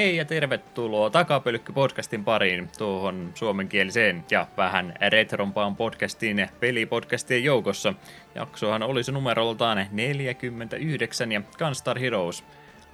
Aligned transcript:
Hei 0.00 0.16
ja 0.16 0.24
tervetuloa 0.24 1.10
Takapölkky-podcastin 1.10 2.24
pariin 2.24 2.68
tuohon 2.78 3.32
suomenkieliseen 3.34 4.24
ja 4.30 4.46
vähän 4.56 4.94
retrompaan 5.08 5.76
podcastiin 5.76 6.48
pelipodcastien 6.60 7.44
joukossa. 7.44 7.94
Jaksohan 8.34 8.82
olisi 8.82 9.12
numeroltaan 9.12 9.86
49 9.92 11.32
ja 11.32 11.42
Gunstar 11.58 11.98
Heroes 11.98 12.44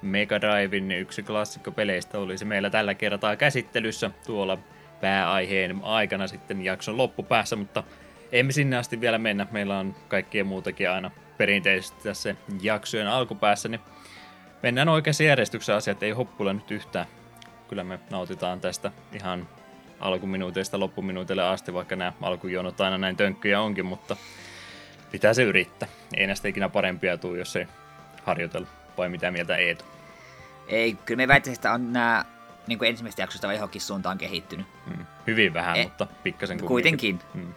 Mega 0.01 0.41
Drivein 0.41 0.91
yksi 0.91 1.23
klassikko 1.23 1.71
peleistä 1.71 2.19
olisi 2.19 2.45
meillä 2.45 2.69
tällä 2.69 2.93
kertaa 2.93 3.35
käsittelyssä 3.35 4.11
tuolla 4.25 4.57
pääaiheen 5.01 5.79
aikana 5.83 6.27
sitten 6.27 6.65
jakson 6.65 6.97
loppupäässä, 6.97 7.55
mutta 7.55 7.83
emme 8.31 8.51
sinne 8.51 8.77
asti 8.77 9.01
vielä 9.01 9.17
mennä. 9.17 9.47
Meillä 9.51 9.79
on 9.79 9.95
kaikkea 10.07 10.43
muutakin 10.43 10.89
aina 10.89 11.11
perinteisesti 11.37 12.03
tässä 12.03 12.35
jaksojen 12.61 13.07
alkupäässä, 13.07 13.69
niin 13.69 13.81
mennään 14.63 14.89
oikeassa 14.89 15.23
järjestyksessä 15.23 15.75
asiat, 15.75 16.03
ei 16.03 16.11
hoppule 16.11 16.53
nyt 16.53 16.71
yhtään. 16.71 17.05
Kyllä 17.67 17.83
me 17.83 17.99
nautitaan 18.09 18.59
tästä 18.59 18.91
ihan 19.13 19.47
alkuminuuteista 19.99 20.79
loppuminuutille 20.79 21.43
asti, 21.43 21.73
vaikka 21.73 21.95
nämä 21.95 22.13
alkujonot 22.21 22.81
aina 22.81 22.97
näin 22.97 23.17
tönkkyjä 23.17 23.61
onkin, 23.61 23.85
mutta 23.85 24.17
pitää 25.11 25.33
se 25.33 25.43
yrittää. 25.43 25.89
Ei 26.17 26.27
näistä 26.27 26.47
ikinä 26.47 26.69
parempia 26.69 27.17
tuu, 27.17 27.35
jos 27.35 27.55
ei 27.55 27.67
harjoitella. 28.23 28.67
Vai 28.97 29.09
mitä 29.09 29.31
mieltä 29.31 29.55
Eetu? 29.55 29.85
Ei, 30.67 30.97
kyllä 31.05 31.17
me 31.17 31.27
väittäisin, 31.27 31.57
että 31.57 31.73
on 31.73 31.93
nämä 31.93 32.25
niin 32.67 32.77
kuin 32.77 32.89
ensimmäistä 32.89 33.21
jaksosta 33.21 33.53
johonkin 33.53 33.81
suuntaan 33.81 34.17
kehittynyt. 34.17 34.65
Hmm. 34.85 35.05
Hyvin 35.27 35.53
vähän, 35.53 35.77
e- 35.77 35.83
mutta 35.83 36.07
pikkasen 36.23 36.63
kuitenkin. 36.63 37.19
Hmm. 37.33 37.53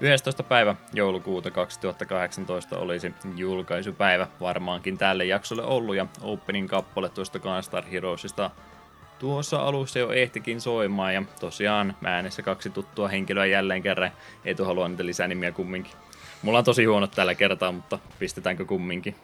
11. 0.00 0.42
päivä 0.42 0.74
joulukuuta 0.92 1.50
2018 1.50 2.78
olisi 2.78 3.14
julkaisupäivä 3.36 4.26
varmaankin 4.40 4.98
tälle 4.98 5.24
jaksolle 5.24 5.62
ollut 5.62 5.96
ja 5.96 6.06
opening 6.20 6.68
kappale 6.68 7.08
tuosta 7.08 7.38
Gunstar 7.38 7.84
Heroesista 7.86 8.50
tuossa 9.18 9.56
alussa 9.56 9.98
jo 9.98 10.12
ehtikin 10.12 10.60
soimaan 10.60 11.14
ja 11.14 11.22
tosiaan 11.40 11.96
äänessä 12.04 12.42
kaksi 12.42 12.70
tuttua 12.70 13.08
henkilöä 13.08 13.46
jälleen 13.46 13.82
kerran. 13.82 14.10
Ei 14.44 14.54
halua 14.64 14.88
niitä 14.88 15.06
lisää 15.06 15.28
nimiä 15.28 15.52
kumminkin. 15.52 15.92
Mulla 16.42 16.58
on 16.58 16.64
tosi 16.64 16.84
huonot 16.84 17.10
tällä 17.10 17.34
kertaa, 17.34 17.72
mutta 17.72 17.98
pistetäänkö 18.18 18.64
kumminkin? 18.64 19.14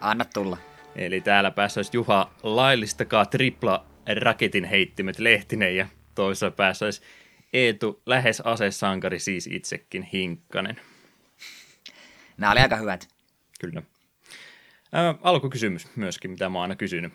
Anna 0.00 0.24
tulla. 0.24 0.56
Eli 0.96 1.20
täällä 1.20 1.50
päässä 1.50 1.78
olisi 1.78 1.96
Juha 1.96 2.30
laillistakaa 2.42 3.26
tripla 3.26 3.84
raketin 4.20 4.64
heittimet 4.64 5.18
Lehtinen 5.18 5.76
ja 5.76 5.86
toisessa 6.14 6.50
päässä 6.50 6.84
olisi 6.84 7.02
Eetu 7.52 8.02
lähes 8.06 8.40
asesankari 8.40 9.18
siis 9.18 9.46
itsekin 9.46 10.02
Hinkkanen. 10.02 10.80
Nämä 12.36 12.52
oli 12.52 12.60
aika 12.60 12.76
hyvät. 12.76 13.08
Kyllä. 13.60 13.82
Ää, 14.92 15.14
alkukysymys 15.22 15.96
myöskin, 15.96 16.30
mitä 16.30 16.48
mä 16.48 16.58
oon 16.58 16.62
aina 16.62 16.76
kysynyt. 16.76 17.12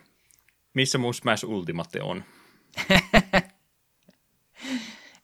Missä 0.73 0.97
mun 0.97 1.13
Smash 1.13 1.45
Ultimate 1.45 2.01
on? 2.01 2.23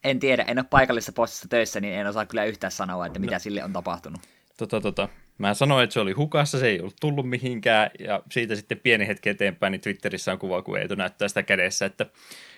en 0.04 0.20
tiedä, 0.20 0.44
en 0.48 0.60
ole 0.60 0.66
paikallisessa 0.70 1.14
postissa 1.14 1.48
töissä, 1.48 1.80
niin 1.80 1.94
en 1.94 2.08
osaa 2.08 2.26
kyllä 2.26 2.46
yhtään 2.46 2.72
sanoa, 2.72 3.06
että 3.06 3.20
mitä 3.20 3.36
no. 3.36 3.40
sille 3.40 3.64
on 3.64 3.74
tapahtunut. 3.74 4.22
Tota, 4.58 4.82
tota. 4.82 5.10
Mä 5.38 5.54
sanoin, 5.54 5.84
että 5.84 5.94
se 5.94 6.00
oli 6.00 6.12
hukassa, 6.12 6.60
se 6.60 6.68
ei 6.68 6.80
ollut 6.80 6.96
tullut 7.02 7.30
mihinkään, 7.30 7.92
ja 8.00 8.24
siitä 8.32 8.56
sitten 8.56 8.80
pieni 8.80 9.08
hetki 9.08 9.30
eteenpäin, 9.30 9.72
niin 9.72 9.82
Twitterissä 9.82 10.32
on 10.32 10.40
kuva, 10.40 10.62
kun 10.62 10.80
Eetu 10.80 10.96
näyttää 10.96 11.28
sitä 11.28 11.44
kädessä, 11.44 11.86
että 11.86 12.06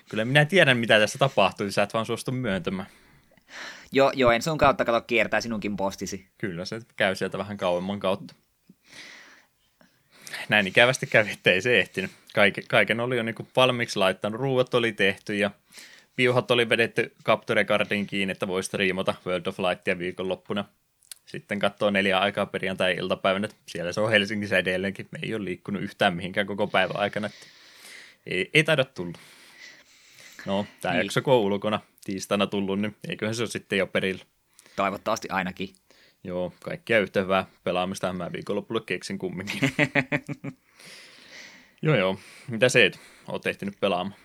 kyllä 0.09 0.25
minä 0.25 0.45
tiedän, 0.45 0.77
mitä 0.77 0.99
tässä 0.99 1.17
tapahtui, 1.17 1.71
sä 1.71 1.83
et 1.83 1.93
vaan 1.93 2.05
suostu 2.05 2.31
myöntämään. 2.31 2.87
Joo, 3.91 4.11
joo, 4.15 4.31
en 4.31 4.41
sun 4.41 4.57
kautta 4.57 4.85
kato 4.85 5.01
kiertää 5.01 5.41
sinunkin 5.41 5.77
postisi. 5.77 6.27
Kyllä, 6.37 6.65
se 6.65 6.81
käy 6.95 7.15
sieltä 7.15 7.37
vähän 7.37 7.57
kauemman 7.57 7.99
kautta. 7.99 8.35
Näin 10.49 10.67
ikävästi 10.67 11.07
kävi, 11.07 11.31
että 11.31 11.51
ei 11.51 11.61
se 11.61 11.79
ehtinyt. 11.79 12.11
Kaiken, 12.33 12.63
kaiken 12.67 12.99
oli 12.99 13.17
jo 13.17 13.23
niin 13.23 13.35
kuin 13.35 13.47
valmiiksi 13.55 13.99
laittanut, 13.99 14.39
ruuat 14.39 14.73
oli 14.73 14.91
tehty 14.91 15.35
ja 15.35 15.51
piuhat 16.15 16.51
oli 16.51 16.69
vedetty 16.69 17.13
Capture 17.23 17.65
Cardin 17.65 18.07
kiinni, 18.07 18.31
että 18.31 18.47
voisi 18.47 18.77
riimata 18.77 19.15
World 19.25 19.45
of 19.45 19.59
Lightia 19.59 19.99
viikonloppuna 19.99 20.65
sitten 21.25 21.59
katsoo 21.59 21.89
neljä 21.89 22.19
aikaa 22.19 22.45
perjantai-iltapäivänä, 22.45 23.47
siellä 23.65 23.91
se 23.91 24.01
on 24.01 24.09
Helsingissä 24.11 24.57
edelleenkin, 24.57 25.07
me 25.11 25.19
ei 25.23 25.35
ole 25.35 25.45
liikkunut 25.45 25.81
yhtään 25.81 26.15
mihinkään 26.15 26.47
koko 26.47 26.67
päivän 26.67 26.99
aikana, 26.99 27.29
ei, 28.25 28.49
ei 28.53 28.63
taida 28.63 28.85
tulla. 28.85 29.17
No, 30.45 30.65
tämä 30.81 30.93
niin. 30.93 31.03
jakso 31.03 31.21
kun 31.21 31.33
on 31.33 31.39
ulkona 31.39 31.79
tiistaina 32.03 32.47
tullut, 32.47 32.79
niin 32.79 32.95
eiköhän 33.09 33.35
se 33.35 33.41
ole 33.41 33.49
sitten 33.49 33.79
jo 33.79 33.87
perillä. 33.87 34.23
Toivottavasti 34.75 35.29
ainakin. 35.29 35.69
Joo, 36.23 36.53
kaikkia 36.63 36.99
yhtä 36.99 37.21
hyvää 37.21 37.45
pelaamista 37.63 38.13
mä 38.13 38.31
viikonlopulle 38.31 38.81
keksin 38.85 39.17
kumminkin. 39.17 39.59
joo 41.81 41.95
joo, 41.95 42.19
mitä 42.47 42.69
se 42.69 42.85
et? 42.85 42.99
Oot 43.27 43.47
ehtinyt 43.47 43.79
pelaamaan? 43.79 44.19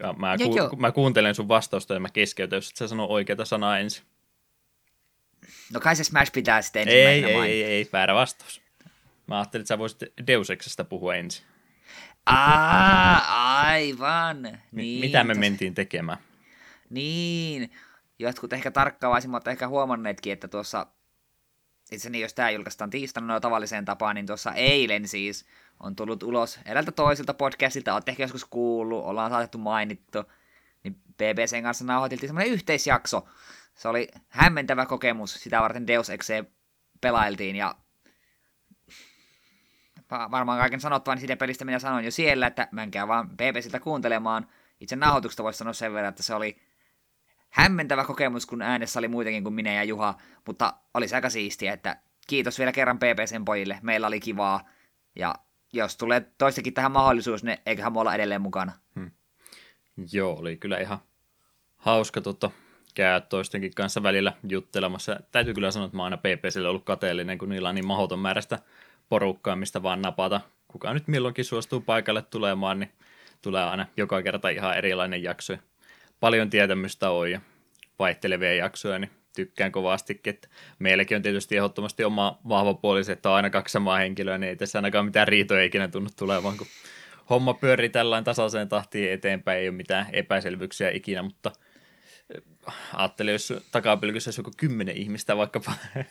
Ja 0.00 0.12
mä, 0.12 0.36
ku- 0.70 0.76
mä 0.76 0.92
kuuntelen 0.92 1.34
sun 1.34 1.48
vastausta 1.48 1.94
ja 1.94 2.00
mä 2.00 2.08
keskeytän, 2.08 2.56
jos 2.56 2.70
et 2.70 2.76
sä 2.76 2.88
sano 2.88 3.06
oikeata 3.06 3.44
sanaa 3.44 3.78
ensin. 3.78 4.04
No 5.72 5.80
kai 5.80 5.96
se 5.96 6.04
Smash 6.04 6.32
pitää 6.32 6.62
sitten 6.62 6.88
ensimmäisenä 6.88 7.44
ei, 7.44 7.52
ei, 7.52 7.64
ei, 7.64 7.72
ei, 7.72 7.88
väärä 7.92 8.14
vastaus. 8.14 8.62
Mä 9.26 9.38
ajattelin, 9.38 9.62
että 9.62 9.68
sä 9.68 9.78
voisit 9.78 9.98
Deus 10.26 10.50
Exista 10.50 10.84
puhua 10.84 11.14
ensin. 11.14 11.44
Aa, 12.26 13.62
aivan. 13.66 14.42
Niin. 14.72 15.00
Mitä 15.00 15.24
me 15.24 15.34
mentiin 15.34 15.74
tekemään? 15.74 16.18
Niin. 16.90 17.70
Jotkut 18.18 18.52
ehkä 18.52 18.70
tarkkaavaisimmat 18.70 19.48
ehkä 19.48 19.68
huomanneetkin, 19.68 20.32
että 20.32 20.48
tuossa, 20.48 20.86
itse 21.92 22.10
niin 22.10 22.22
jos 22.22 22.34
tämä 22.34 22.50
julkaistaan 22.50 22.90
tiistaina 22.90 23.34
no, 23.34 23.40
tavalliseen 23.40 23.84
tapaan, 23.84 24.14
niin 24.14 24.26
tuossa 24.26 24.52
eilen 24.52 25.08
siis 25.08 25.46
on 25.80 25.96
tullut 25.96 26.22
ulos 26.22 26.58
edeltä 26.66 26.92
toiselta 26.92 27.34
podcastilta, 27.34 27.94
olette 27.94 28.10
ehkä 28.10 28.22
joskus 28.22 28.44
kuullut, 28.44 29.04
ollaan 29.04 29.30
saatettu 29.30 29.58
mainittu, 29.58 30.24
niin 30.84 30.94
BBCn 31.16 31.62
kanssa 31.62 31.84
nauhoiteltiin 31.84 32.28
semmoinen 32.28 32.52
yhteisjakso, 32.52 33.28
se 33.74 33.88
oli 33.88 34.08
hämmentävä 34.28 34.86
kokemus, 34.86 35.34
sitä 35.34 35.60
varten 35.60 35.86
Deus 35.86 36.10
Exe 36.10 36.44
pelailtiin 37.00 37.56
ja 37.56 37.74
varmaan 40.30 40.58
kaiken 40.58 40.80
sanottavan 40.80 41.18
siitä 41.18 41.36
pelistä 41.36 41.64
minä 41.64 41.78
sanoin 41.78 42.04
jo 42.04 42.10
siellä, 42.10 42.46
että 42.46 42.68
menkää 42.72 43.08
vaan 43.08 43.28
BBCltä 43.30 43.80
kuuntelemaan. 43.80 44.46
Itse 44.80 44.96
nauhoituksesta 44.96 45.42
voisi 45.42 45.58
sanoa 45.58 45.72
sen 45.72 45.92
verran, 45.92 46.08
että 46.08 46.22
se 46.22 46.34
oli 46.34 46.56
hämmentävä 47.50 48.04
kokemus, 48.04 48.46
kun 48.46 48.62
äänessä 48.62 48.98
oli 48.98 49.08
muitakin 49.08 49.42
kuin 49.42 49.54
minä 49.54 49.72
ja 49.72 49.84
Juha, 49.84 50.14
mutta 50.46 50.74
oli 50.94 51.06
aika 51.14 51.30
siistiä, 51.30 51.72
että 51.72 51.96
kiitos 52.26 52.58
vielä 52.58 52.72
kerran 52.72 52.98
BBCn 52.98 53.44
pojille, 53.44 53.78
meillä 53.82 54.06
oli 54.06 54.20
kivaa, 54.20 54.68
ja 55.16 55.34
jos 55.72 55.96
tulee 55.96 56.32
toistakin 56.38 56.74
tähän 56.74 56.92
mahdollisuus, 56.92 57.44
niin 57.44 57.58
eiköhän 57.66 57.92
me 57.92 58.00
olla 58.00 58.14
edelleen 58.14 58.42
mukana. 58.42 58.72
Hmm. 58.94 59.10
Joo, 60.12 60.38
oli 60.38 60.56
kyllä 60.56 60.78
ihan 60.78 60.98
hauska 61.76 62.20
tota, 62.20 62.50
käy 62.94 63.20
toistenkin 63.20 63.74
kanssa 63.74 64.02
välillä 64.02 64.32
juttelemassa. 64.48 65.20
Täytyy 65.32 65.54
kyllä 65.54 65.70
sanoa, 65.70 65.86
että 65.86 65.96
mä 65.96 66.02
oon 66.02 66.12
aina 66.12 66.36
PPClle 66.36 66.68
ollut 66.68 66.84
kateellinen, 66.84 67.38
kun 67.38 67.48
niillä 67.48 67.68
on 67.68 67.74
niin 67.74 67.86
mahdoton 67.86 68.18
määrästä 68.18 68.58
porukkaa, 69.12 69.56
mistä 69.56 69.82
vaan 69.82 70.02
napata. 70.02 70.40
Kuka 70.68 70.94
nyt 70.94 71.08
milloinkin 71.08 71.44
suostuu 71.44 71.80
paikalle 71.80 72.22
tulemaan, 72.22 72.80
niin 72.80 72.92
tulee 73.42 73.64
aina 73.64 73.86
joka 73.96 74.22
kerta 74.22 74.48
ihan 74.48 74.76
erilainen 74.76 75.22
jakso. 75.22 75.56
Paljon 76.20 76.50
tietämystä 76.50 77.10
on 77.10 77.30
ja 77.30 77.40
vaihtelevia 77.98 78.54
jaksoja, 78.54 78.98
niin 78.98 79.10
tykkään 79.36 79.72
kovastikin. 79.72 80.34
Että 80.34 80.48
meilläkin 80.78 81.16
on 81.16 81.22
tietysti 81.22 81.56
ehdottomasti 81.56 82.04
oma 82.04 82.38
vahva 82.48 82.74
puoli 82.74 83.00
että 83.12 83.30
on 83.30 83.36
aina 83.36 83.50
kaksi 83.50 83.72
samaa 83.72 83.98
henkilöä, 83.98 84.38
niin 84.38 84.48
ei 84.48 84.56
tässä 84.56 84.78
ainakaan 84.78 85.04
mitään 85.04 85.28
riitoja 85.28 85.64
ikinä 85.64 85.88
tunnu 85.88 86.10
tulevan, 86.16 86.56
kun 86.56 86.66
homma 87.30 87.54
pyörii 87.54 87.88
tällainen 87.88 88.24
tasaiseen 88.24 88.68
tahtiin 88.68 89.12
eteenpäin, 89.12 89.60
ei 89.60 89.68
ole 89.68 89.76
mitään 89.76 90.06
epäselvyyksiä 90.12 90.90
ikinä, 90.90 91.22
mutta– 91.22 91.52
ajattelin, 92.94 93.32
jos 93.32 93.52
takapylkyssä 93.72 94.28
olisi 94.28 94.40
joku 94.40 94.50
kymmenen 94.56 94.96
ihmistä 94.96 95.36
vaikkapa 95.36 95.72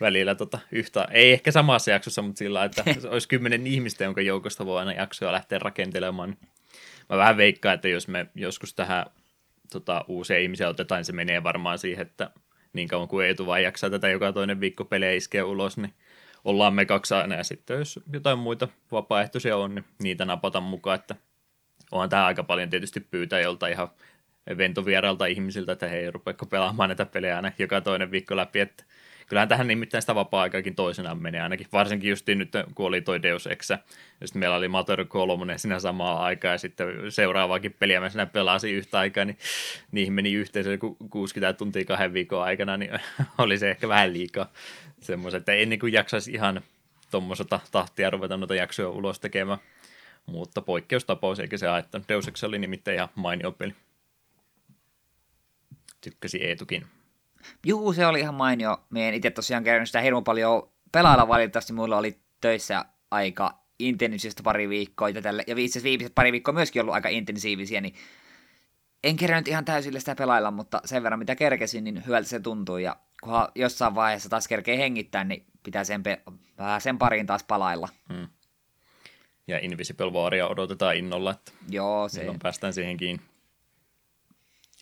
välillä 0.00 0.34
tota, 0.34 0.58
yhtä, 0.72 1.08
ei 1.10 1.32
ehkä 1.32 1.52
samassa 1.52 1.90
jaksossa, 1.90 2.22
mutta 2.22 2.38
sillä 2.38 2.64
että 2.64 2.84
olisi 3.10 3.28
kymmenen 3.28 3.66
ihmistä, 3.66 4.04
jonka 4.04 4.20
joukosta 4.20 4.66
voi 4.66 4.78
aina 4.78 4.92
jaksoa 4.92 5.32
lähteä 5.32 5.58
rakentelemaan. 5.58 6.36
Mä 7.08 7.16
vähän 7.16 7.36
veikkaan, 7.36 7.74
että 7.74 7.88
jos 7.88 8.08
me 8.08 8.26
joskus 8.34 8.74
tähän 8.74 9.06
tota, 9.72 10.04
uusia 10.08 10.38
ihmisiä 10.38 10.68
otetaan, 10.68 10.98
niin 10.98 11.04
se 11.04 11.12
menee 11.12 11.42
varmaan 11.42 11.78
siihen, 11.78 12.06
että 12.06 12.30
niin 12.72 12.88
kauan 12.88 13.08
kuin 13.08 13.26
Eetu 13.26 13.46
vaan 13.46 13.62
jaksaa 13.62 13.90
tätä 13.90 14.08
joka 14.08 14.32
toinen 14.32 14.60
viikko 14.60 14.84
pelejä 14.84 15.12
iskeä 15.12 15.44
ulos, 15.44 15.76
niin 15.76 15.94
ollaan 16.44 16.74
me 16.74 16.84
kaksi 16.84 17.14
aina, 17.14 17.34
ja 17.34 17.44
sitten 17.44 17.78
jos 17.78 18.00
jotain 18.12 18.38
muita 18.38 18.68
vapaaehtoisia 18.92 19.56
on, 19.56 19.74
niin 19.74 19.84
niitä 20.02 20.24
napatan 20.24 20.62
mukaan, 20.62 20.98
että 20.98 21.14
onhan 21.92 22.08
tämä 22.08 22.26
aika 22.26 22.42
paljon 22.42 22.70
tietysti 22.70 23.00
pyytää 23.00 23.40
jolta 23.40 23.68
ihan 23.68 23.88
ventovierailta 24.56 25.26
ihmisiltä, 25.26 25.72
että 25.72 25.88
hei, 25.88 26.10
rupeeko 26.10 26.46
pelaamaan 26.46 26.88
näitä 26.88 27.06
pelejä 27.06 27.36
aina 27.36 27.52
joka 27.58 27.80
toinen 27.80 28.10
viikko 28.10 28.36
läpi, 28.36 28.60
että 28.60 28.84
kyllähän 29.28 29.48
tähän 29.48 29.66
nimittäin 29.66 30.02
sitä 30.02 30.14
vapaa-aikaakin 30.14 30.74
toisenaan 30.74 31.22
menee 31.22 31.40
ainakin, 31.40 31.66
varsinkin 31.72 32.10
just 32.10 32.26
nyt 32.26 32.52
kun 32.74 32.86
oli 32.86 33.00
toi 33.00 33.22
Deus 33.22 33.46
Ex, 33.46 33.70
ja 33.70 33.78
sitten 34.24 34.40
meillä 34.40 34.56
oli 34.56 34.68
Mator 34.68 35.04
3 35.04 35.58
siinä 35.58 35.78
samaa 35.78 36.24
aikaa, 36.24 36.52
ja 36.52 36.58
sitten 36.58 36.88
seuraavaakin 37.08 37.74
peliä 37.78 38.00
mä 38.00 38.08
siinä 38.08 38.26
pelasin 38.26 38.74
yhtä 38.74 38.98
aikaa, 38.98 39.24
niin 39.24 39.38
niihin 39.92 40.12
meni 40.12 40.32
yhteensä 40.32 40.70
60 41.10 41.52
tuntia 41.52 41.84
kahden 41.84 42.12
viikon 42.12 42.42
aikana, 42.42 42.76
niin 42.76 42.90
oli 43.38 43.58
se 43.58 43.70
ehkä 43.70 43.88
vähän 43.88 44.12
liikaa 44.12 44.52
semmoisen, 45.00 45.38
että 45.38 45.52
ennen 45.52 45.78
kuin 45.78 45.92
jaksaisi 45.92 46.32
ihan 46.32 46.60
tuommoista 47.10 47.60
tahtia 47.70 48.10
ruveta 48.10 48.36
noita 48.36 48.54
jaksoja 48.54 48.88
ulos 48.88 49.20
tekemään. 49.20 49.58
Mutta 50.26 50.62
poikkeustapaus 50.62 51.40
eikä 51.40 51.58
se 51.58 51.66
haittanut. 51.66 52.08
Deus 52.08 52.28
Ex 52.28 52.44
oli 52.44 52.58
nimittäin 52.58 52.94
ihan 52.94 53.08
mainio 53.14 53.52
peli. 53.52 53.74
Tykkäsi 56.00 56.44
Eetukin. 56.44 56.86
Juu, 57.66 57.92
se 57.92 58.06
oli 58.06 58.20
ihan 58.20 58.34
mainio. 58.34 58.86
Mie 58.90 59.08
en 59.08 59.14
itse 59.14 59.30
tosiaan 59.30 59.64
käynyt 59.64 59.88
sitä 59.88 60.00
hirmu 60.00 60.22
paljon 60.22 60.72
pelailla 60.92 61.28
valitettavasti. 61.28 61.72
Mulla 61.72 61.98
oli 61.98 62.18
töissä 62.40 62.84
aika 63.10 63.58
intensiivistä 63.78 64.42
pari 64.42 64.68
viikkoa 64.68 65.08
ja, 65.08 65.22
tälle, 65.22 65.44
ja 65.46 65.54
itse 65.58 65.72
asiassa 65.72 65.84
viimeiset 65.84 66.14
pari 66.14 66.32
viikkoa 66.32 66.54
myöskin 66.54 66.82
ollut 66.82 66.94
aika 66.94 67.08
intensiivisiä, 67.08 67.80
niin 67.80 67.94
en 69.04 69.16
kerännyt 69.16 69.48
ihan 69.48 69.64
täysille 69.64 70.00
sitä 70.00 70.14
pelailla, 70.14 70.50
mutta 70.50 70.80
sen 70.84 71.02
verran 71.02 71.18
mitä 71.18 71.36
kerkesin, 71.36 71.84
niin 71.84 72.06
hyvältä 72.06 72.28
se 72.28 72.40
tuntui, 72.40 72.82
ja 72.82 72.96
kunhan 73.22 73.48
jossain 73.54 73.94
vaiheessa 73.94 74.28
taas 74.28 74.48
kerkee 74.48 74.78
hengittää, 74.78 75.24
niin 75.24 75.44
pitää 75.62 75.84
sen, 75.84 76.02
pe- 76.02 76.22
vähän 76.58 76.80
sen 76.80 76.98
pariin 76.98 77.26
taas 77.26 77.44
palailla. 77.44 77.88
Hmm. 78.12 78.28
Ja 79.46 79.58
Invisible 79.58 80.10
Waria 80.10 80.48
odotetaan 80.48 80.96
innolla, 80.96 81.30
että 81.30 81.52
Joo, 81.70 82.08
se. 82.08 82.26
päästään 82.42 82.72
siihen 82.72 82.96
kiinni. 82.96 83.22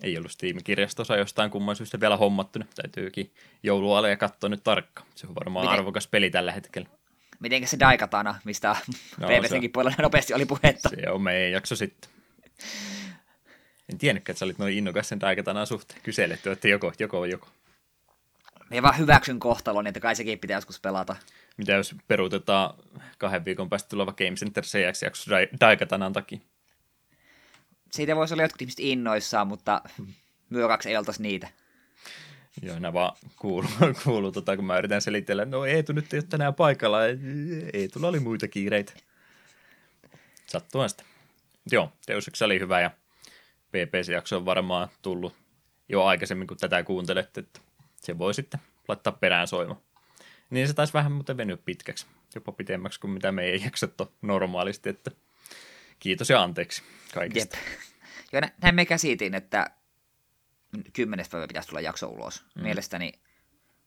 Ei 0.03 0.19
ollut 0.19 0.31
Steam-kirjastossa 0.31 1.17
jostain 1.17 1.51
kumman 1.51 1.77
syystä 1.77 2.01
vielä 2.01 2.17
hommattu, 2.17 2.59
täytyykin 2.75 3.33
joulualle 3.63 4.11
ja 4.11 4.17
katsoa 4.17 4.51
nyt 4.51 4.65
tarkkaan. 4.65 5.09
Se 5.15 5.27
on 5.27 5.35
varmaan 5.35 5.67
Miten? 5.67 5.79
arvokas 5.79 6.07
peli 6.07 6.31
tällä 6.31 6.53
hetkellä. 6.53 6.89
Mitenkä 7.41 7.69
se 7.69 7.79
Daikatana, 7.81 8.35
mistä 8.45 8.77
no, 9.21 9.29
PPCnkin 9.29 9.73
puolella 9.73 9.97
nopeasti 10.03 10.35
oli 10.35 10.47
puhetta? 10.47 10.89
Se 10.89 11.11
on 11.11 11.23
meidän 11.23 11.53
jakso 11.53 11.77
sitten. 11.77 12.11
En 13.93 13.99
tiennytkään, 13.99 14.33
että 14.33 14.39
sä 14.39 14.45
olit 14.45 14.59
noin 14.59 14.79
innokas 14.79 15.09
sen 15.09 15.21
Daikatanan 15.21 15.67
suhteen. 15.67 16.01
Kyseletty, 16.03 16.51
että 16.51 16.69
joko, 16.69 16.93
joko 16.99 17.25
joko. 17.25 17.49
Me 18.71 18.83
vaan 18.83 18.99
hyväksyn 18.99 19.41
kohtalon, 19.41 19.87
että 19.87 20.01
kai 20.01 20.17
sekin 20.17 20.39
pitää 20.39 20.57
joskus 20.57 20.81
pelata. 20.81 21.17
Mitä 21.57 21.73
jos 21.73 21.95
peruutetaan 22.09 22.75
kahden 23.19 23.45
viikon 23.45 23.69
päästä 23.69 23.89
tuleva 23.89 24.13
Game 24.13 24.35
Center 24.35 24.65
CX-jakso 24.65 25.31
Daikatanan 25.61 26.13
takia? 26.13 26.39
Siitä 27.97 28.17
voisi 28.17 28.35
olla 28.35 28.43
jotkut 28.43 28.63
ihmiset 28.63 28.81
innoissaan, 28.81 29.47
mutta 29.47 29.83
myökaksi 30.51 30.89
ei 30.89 30.97
oltaisi 30.97 31.23
niitä. 31.23 31.49
Joo, 32.63 32.79
nämä 32.79 32.93
vaan 32.93 33.17
kuuluu, 33.37 33.71
kuuluu 34.05 34.33
tota, 34.33 34.57
kun 34.57 34.65
mä 34.65 34.79
yritän 34.79 35.03
selitellä, 35.03 35.45
no 35.45 35.65
Eetu 35.65 35.93
nyt 35.93 36.15
ei 36.15 36.19
ole 36.19 36.27
tänään 36.29 36.55
paikalla, 36.55 36.99
Eetulla 37.73 38.09
oli 38.09 38.21
muita 38.21 38.49
kiireitä. 38.49 38.93
Sattuu 40.47 40.89
sitä. 40.89 41.03
Joo, 41.71 41.93
Deus 42.09 42.29
Ex 42.29 42.43
oli 42.43 42.61
hyvä 42.61 42.81
ja 42.81 42.91
PPC-jakso 43.69 44.37
on 44.37 44.45
varmaan 44.45 44.89
tullut 45.03 45.35
jo 45.89 46.05
aikaisemmin, 46.05 46.47
kun 46.47 46.57
tätä 46.57 46.83
kuuntelette, 46.83 47.41
että 47.41 47.61
se 47.97 48.19
voi 48.19 48.35
sitten 48.35 48.61
laittaa 48.89 49.13
perään 49.13 49.49
soimaan. 49.49 49.81
Niin 50.51 50.69
se 50.69 50.75
taisi 50.75 50.93
vähän 50.93 51.13
muuten 51.13 51.37
venyä 51.37 51.57
pitkäksi, 51.57 52.07
jopa 52.35 52.53
pitemmäksi 52.53 53.01
kuin 53.01 53.11
mitä 53.11 53.33
meidän 53.33 53.63
jaksot 53.65 54.01
on 54.01 54.11
normaalisti, 54.23 54.89
että 54.89 55.11
kiitos 55.99 56.31
ja 56.31 56.43
anteeksi 56.43 56.83
kaikista. 57.15 57.57
Jep. 57.57 57.86
Joo, 58.33 58.43
näin 58.63 58.75
me 58.75 58.87
käsitin, 58.87 59.35
että 59.35 59.71
kymmenes 60.93 61.29
päivä 61.29 61.47
pitäisi 61.47 61.69
tulla 61.69 61.81
jakso 61.81 62.09
ulos. 62.09 62.45
Mm. 62.55 62.63
Mielestäni 62.63 63.13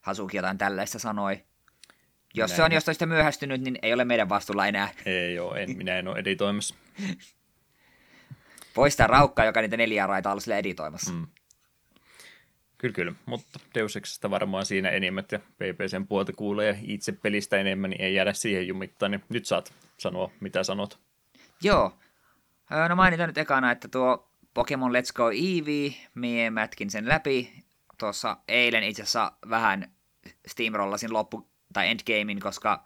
Hasuki 0.01 0.37
jotain 0.37 0.57
tällaista 0.57 0.99
sanoi. 0.99 1.43
Jos 2.33 2.49
minä 2.49 2.55
se 2.55 2.63
on 2.63 2.71
jostain 2.71 2.95
sitä 2.95 3.05
myöhästynyt, 3.05 3.61
niin 3.61 3.79
ei 3.81 3.93
ole 3.93 4.05
meidän 4.05 4.29
vastuulla 4.29 4.67
enää. 4.67 4.89
Ei 5.05 5.39
ole, 5.39 5.63
en, 5.63 5.77
minä 5.77 5.99
en 5.99 6.07
ole 6.07 6.19
editoimassa. 6.19 6.75
Poistaa 8.73 9.07
raukkaa, 9.07 9.45
joka 9.45 9.61
niitä 9.61 9.77
neljää 9.77 10.07
raitaa 10.07 10.31
ollut 10.31 10.47
editoimassa. 10.47 11.11
Mm. 11.11 11.27
Kyllä, 12.77 12.93
kyllä. 12.93 13.13
Mutta 13.25 13.59
Deus 13.75 13.95
Exista 13.95 14.29
varmaan 14.29 14.65
siinä 14.65 14.89
enimmät 14.89 15.31
ja 15.31 15.39
PPCn 15.39 16.07
puolta 16.07 16.33
kuulee 16.33 16.67
ja 16.67 16.75
itse 16.81 17.11
pelistä 17.11 17.57
enemmän, 17.57 17.89
niin 17.89 18.01
ei 18.01 18.15
jäädä 18.15 18.33
siihen 18.33 18.67
jumittaan. 18.67 19.11
Niin 19.11 19.23
nyt 19.29 19.45
saat 19.45 19.73
sanoa, 19.97 20.31
mitä 20.39 20.63
sanot. 20.63 20.99
Joo. 21.63 21.99
No 22.89 22.95
mainitaan 22.95 23.29
nyt 23.29 23.37
ekana, 23.37 23.71
että 23.71 23.87
tuo 23.87 24.28
Pokemon 24.53 24.91
Let's 24.91 25.13
Go 25.15 25.29
Eevee, 25.29 25.93
mie 26.15 26.49
mätkin 26.49 26.89
sen 26.89 27.07
läpi. 27.07 27.53
Tuossa 27.97 28.37
eilen 28.47 28.83
itse 28.83 29.01
asiassa 29.01 29.31
vähän 29.49 29.91
steamrollasin 30.47 31.09
loppu- 31.09 31.49
tai 31.73 31.87
endgamein, 31.89 32.39
koska 32.39 32.85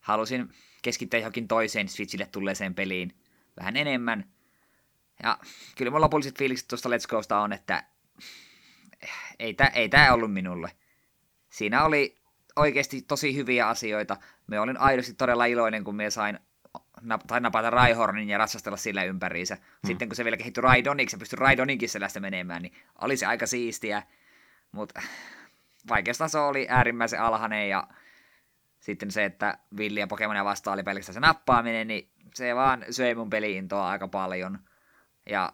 halusin 0.00 0.48
keskittyä 0.82 1.20
johonkin 1.20 1.48
toiseen 1.48 1.88
Switchille 1.88 2.26
tulleeseen 2.26 2.74
peliin 2.74 3.16
vähän 3.56 3.76
enemmän. 3.76 4.32
Ja 5.22 5.38
kyllä 5.76 5.90
mun 5.90 6.00
lopulliset 6.00 6.38
fiilikset 6.38 6.68
tuosta 6.68 6.88
Let's 6.88 7.08
Gosta 7.08 7.38
on, 7.38 7.52
että 7.52 7.84
ei 9.38 9.54
tämä 9.54 9.70
ei 9.70 9.88
tää 9.88 10.14
ollut 10.14 10.32
minulle. 10.32 10.70
Siinä 11.50 11.84
oli 11.84 12.22
oikeasti 12.56 13.02
tosi 13.02 13.36
hyviä 13.36 13.68
asioita. 13.68 14.16
Me 14.46 14.60
olin 14.60 14.76
aidosti 14.76 15.14
todella 15.14 15.44
iloinen, 15.44 15.84
kun 15.84 15.96
me 15.96 16.10
sain 16.10 16.38
tai 17.26 17.40
napata 17.40 17.70
Raihornin 17.70 18.28
ja 18.28 18.38
ratsastella 18.38 18.76
sillä 18.76 19.04
ympäriinsä. 19.04 19.54
Hmm. 19.54 19.86
Sitten 19.86 20.08
kun 20.08 20.16
se 20.16 20.24
vielä 20.24 20.36
kehittyi 20.36 20.62
Raidoniksi 20.62 21.16
ja 21.16 21.18
pystyi 21.18 21.36
Raidoninkin 21.36 21.88
selästä 21.88 22.20
menemään, 22.20 22.62
niin 22.62 22.74
oli 23.00 23.16
se 23.16 23.26
aika 23.26 23.46
siistiä. 23.46 24.02
Mutta 24.72 25.02
vaikeustaso 25.88 26.48
oli 26.48 26.66
äärimmäisen 26.68 27.20
alhainen 27.20 27.68
ja 27.68 27.88
sitten 28.80 29.10
se, 29.10 29.24
että 29.24 29.58
Villi 29.76 30.00
ja 30.00 30.06
Pokemonia 30.06 30.44
vastaan 30.44 30.74
oli 30.74 30.82
pelkästään 30.82 31.14
se 31.14 31.20
nappaaminen, 31.20 31.88
niin 31.88 32.08
se 32.34 32.54
vaan 32.54 32.84
söi 32.90 33.14
mun 33.14 33.30
peliintoa 33.30 33.88
aika 33.88 34.08
paljon. 34.08 34.58
Ja 35.30 35.52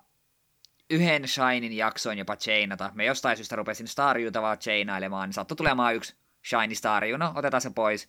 yhden 0.90 1.28
Shinin 1.28 1.72
jaksoin 1.72 2.18
jopa 2.18 2.36
chainata. 2.36 2.90
Me 2.94 3.04
jostain 3.04 3.36
syystä 3.36 3.56
rupesin 3.56 3.88
Starjuta 3.88 4.42
vaan 4.42 4.58
chainailemaan, 4.58 5.28
niin 5.28 5.34
saattoi 5.34 5.56
tulemaan 5.56 5.94
yksi 5.94 6.16
Shiny 6.48 6.74
Starju, 6.74 7.16
no 7.16 7.32
otetaan 7.34 7.60
se 7.60 7.70
pois. 7.70 8.08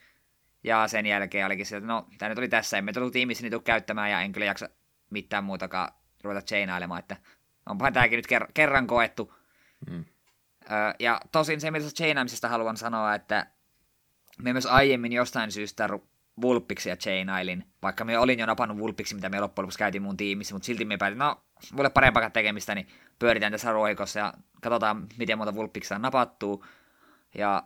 Ja 0.63 0.87
sen 0.87 1.05
jälkeen 1.05 1.45
olikin 1.45 1.65
se, 1.65 1.77
että 1.77 1.87
no, 1.87 2.07
tämä 2.17 2.29
nyt 2.29 2.37
oli 2.37 2.47
tässä, 2.47 2.77
emme 2.77 2.93
tullut 2.93 3.13
tiimissä 3.13 3.43
niitä 3.43 3.59
käyttämään 3.63 4.11
ja 4.11 4.21
en 4.21 4.31
kyllä 4.31 4.45
jaksa 4.45 4.69
mitään 5.09 5.43
muutakaan 5.43 5.91
ruveta 6.23 6.41
chainailemaan, 6.41 6.99
että 6.99 7.17
onpahan 7.65 7.93
tämäkin 7.93 8.17
nyt 8.17 8.27
ker- 8.27 8.51
kerran 8.53 8.87
koettu. 8.87 9.33
Mm. 9.89 10.05
Öö, 10.71 10.93
ja 10.99 11.21
tosin 11.31 11.61
se, 11.61 11.71
mitä 11.71 11.85
chainaamisesta 11.85 12.49
haluan 12.49 12.77
sanoa, 12.77 13.15
että 13.15 13.47
me 14.43 14.53
myös 14.53 14.65
aiemmin 14.65 15.11
jostain 15.11 15.51
syystä 15.51 15.89
vulppiksia 16.41 16.95
chainailin, 16.95 17.65
vaikka 17.81 18.05
me 18.05 18.19
olin 18.19 18.39
jo 18.39 18.45
napannut 18.45 18.77
vulppiksi, 18.77 19.15
mitä 19.15 19.29
me 19.29 19.39
loppujen 19.39 19.63
lopuksi 19.63 19.79
käytiin 19.79 20.01
mun 20.01 20.17
tiimissä, 20.17 20.55
mutta 20.55 20.65
silti 20.65 20.85
me 20.85 20.97
päätin, 20.97 21.17
no, 21.17 21.43
mulle 21.73 21.89
parempaa 21.89 22.29
tekemistä, 22.29 22.75
niin 22.75 22.87
pyöritään 23.19 23.51
tässä 23.51 23.71
roikossa 23.71 24.19
ja 24.19 24.33
katsotaan, 24.61 25.07
miten 25.17 25.37
monta 25.37 25.55
vulppiksia 25.55 25.99
napattuu. 25.99 26.65
Ja 27.37 27.63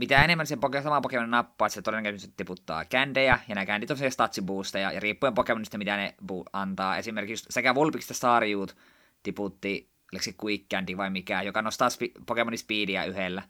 mitä 0.00 0.24
enemmän 0.24 0.46
se 0.46 0.56
Pokemon, 0.56 0.82
sama 0.82 1.00
Pokemon 1.00 1.30
nappaa, 1.30 1.68
se 1.68 1.82
todennäköisesti 1.82 2.34
tiputtaa 2.36 2.84
kändejä, 2.84 3.38
ja 3.48 3.54
nämä 3.54 3.66
kändit 3.66 3.90
on 3.90 3.96
se 3.96 4.10
statsiboosteja, 4.10 4.92
ja 4.92 5.00
riippuen 5.00 5.34
Pokemonista, 5.34 5.78
mitä 5.78 5.96
ne 5.96 6.14
bu- 6.22 6.50
antaa. 6.52 6.96
Esimerkiksi 6.96 7.46
sekä 7.50 7.74
Vulpix 7.74 8.04
että 8.04 8.14
Starjuut 8.14 8.76
tiputti, 9.22 9.90
oliko 10.12 10.24
se 10.24 10.34
Quick 10.44 10.68
Candy 10.68 10.96
vai 10.96 11.10
mikä, 11.10 11.42
joka 11.42 11.62
nostaa 11.62 11.90
spi- 11.90 12.12
Pokemonin 12.26 12.58
speedia 12.58 13.04
yhdellä. 13.04 13.42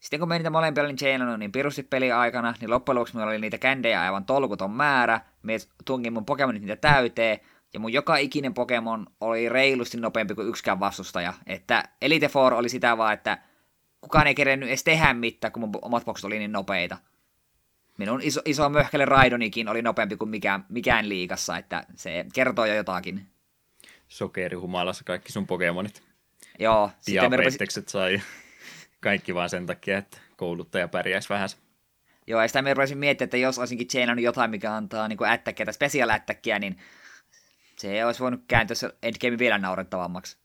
Sitten 0.00 0.20
kun 0.20 0.28
me 0.28 0.38
niitä 0.38 0.50
molempia 0.50 0.84
olin 0.84 0.96
chainannut 0.96 1.38
niin 1.38 1.52
pirusti 1.52 1.82
peli 1.82 2.12
aikana, 2.12 2.54
niin 2.60 2.70
loppujen 2.70 2.94
lopuksi 2.94 3.16
meillä 3.16 3.30
oli 3.30 3.38
niitä 3.38 3.58
kändejä 3.58 4.02
aivan 4.02 4.24
tolkuton 4.24 4.70
määrä. 4.70 5.20
Me 5.42 5.56
tungin 5.84 6.12
mun 6.12 6.24
Pokemonit 6.24 6.62
niitä 6.62 6.76
täyteen, 6.76 7.40
ja 7.74 7.80
mun 7.80 7.92
joka 7.92 8.16
ikinen 8.16 8.54
Pokemon 8.54 9.06
oli 9.20 9.48
reilusti 9.48 10.00
nopeampi 10.00 10.34
kuin 10.34 10.48
yksikään 10.48 10.80
vastustaja. 10.80 11.32
Että 11.46 11.82
Elite 12.02 12.28
Four 12.28 12.54
oli 12.54 12.68
sitä 12.68 12.98
vaan, 12.98 13.14
että 13.14 13.38
kukaan 14.04 14.26
ei 14.26 14.34
kerennyt 14.34 14.68
edes 14.68 14.84
tehdä 14.84 15.14
mitään, 15.14 15.52
kun 15.52 15.60
mun 15.60 15.70
omat 15.82 16.04
boksit 16.04 16.24
oli 16.24 16.38
niin 16.38 16.52
nopeita. 16.52 16.98
Minun 17.98 18.20
iso, 18.22 18.40
iso 18.44 18.68
möhkäle 18.68 19.04
Raidonikin 19.04 19.68
oli 19.68 19.82
nopeampi 19.82 20.16
kuin 20.16 20.28
mikään, 20.28 20.64
mikään 20.68 21.08
liikassa, 21.08 21.58
että 21.58 21.84
se 21.94 22.26
kertoo 22.34 22.64
jo 22.64 22.74
jotakin. 22.74 23.26
Sokerihumalassa 24.08 25.04
kaikki 25.04 25.32
sun 25.32 25.46
Pokemonit. 25.46 26.02
Joo. 26.58 26.90
Diabetekset 27.06 27.88
sai 27.88 28.20
kaikki 29.00 29.34
vaan 29.34 29.50
sen 29.50 29.66
takia, 29.66 29.98
että 29.98 30.18
kouluttaja 30.36 30.88
pärjäisi 30.88 31.28
vähän. 31.28 31.48
Joo, 32.26 32.42
ja 32.42 32.48
sitä 32.48 32.62
me 32.62 32.74
rupesin 32.74 32.98
miettimään, 32.98 33.26
että 33.26 33.36
jos 33.36 33.58
olisinkin 33.58 33.88
chainannut 33.88 34.24
jotain, 34.24 34.50
mikä 34.50 34.74
antaa 34.74 35.08
niin 35.08 35.24
ättäkkiä 35.24 35.66
tai 35.66 35.74
special 35.74 36.10
ättäkkiä, 36.10 36.58
niin 36.58 36.78
se 37.78 38.04
olisi 38.04 38.20
voinut 38.20 38.44
kääntyä 38.48 38.74
se 38.74 38.90
endgame 39.02 39.38
vielä 39.38 39.58
naurettavammaksi. 39.58 40.36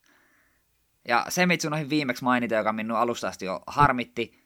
Ja 1.08 1.26
se, 1.28 1.46
mitä 1.46 1.68
unohdin 1.68 1.90
viimeksi 1.90 2.24
mainita, 2.24 2.54
joka 2.54 2.72
minun 2.72 2.98
alusta 2.98 3.28
asti 3.28 3.44
jo 3.44 3.62
harmitti, 3.66 4.40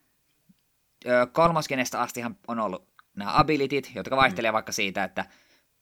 kolmoskenestä 1.33 2.01
astihan 2.01 2.37
on 2.49 2.59
ollut 2.59 2.89
nämä 3.17 3.39
abilityt, 3.39 3.91
jotka 3.95 4.17
vaihtelee 4.17 4.51
mm. 4.51 4.55
vaikka 4.55 4.73
siitä, 4.73 5.05
että 5.05 5.25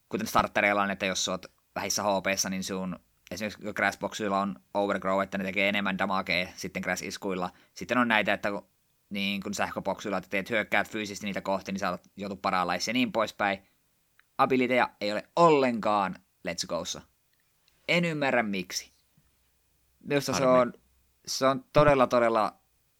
kuten 0.08 0.26
startereilla 0.26 0.82
on, 0.82 0.90
että 0.90 1.06
jos 1.06 1.28
olet 1.28 1.46
vähissä 1.74 2.02
hp 2.02 2.26
niin 2.50 2.64
sun 2.64 2.98
esimerkiksi 3.30 3.72
Grassboxilla 3.74 4.40
on 4.40 4.56
overgrow, 4.74 5.22
että 5.22 5.38
ne 5.38 5.44
tekee 5.44 5.68
enemmän 5.68 5.98
damagea 5.98 6.48
sitten 6.56 6.82
Grass-iskuilla. 6.82 7.50
Sitten 7.74 7.98
on 7.98 8.08
näitä, 8.08 8.32
että 8.32 8.48
niin 9.10 9.42
kun 9.42 9.54
sähköboxilla, 9.54 10.16
että 10.16 10.30
teet 10.30 10.50
hyökkäät 10.50 10.90
fyysisesti 10.90 11.26
niitä 11.26 11.40
kohti, 11.40 11.72
niin 11.72 11.80
sä 11.80 11.98
joutu 12.16 12.36
paralyze 12.36 12.90
ja 12.90 12.92
niin 12.92 13.12
poispäin. 13.12 13.58
Abiliteja 14.38 14.90
ei 15.00 15.12
ole 15.12 15.28
ollenkaan 15.36 16.16
Let's 16.48 16.66
Gossa. 16.68 17.02
En 17.88 18.04
ymmärrä 18.04 18.42
miksi. 18.42 18.92
Minusta 20.04 20.32
se 20.32 20.46
on, 20.46 20.72
se 21.26 21.46
on 21.46 21.64
todella, 21.72 22.06
todella 22.06 22.54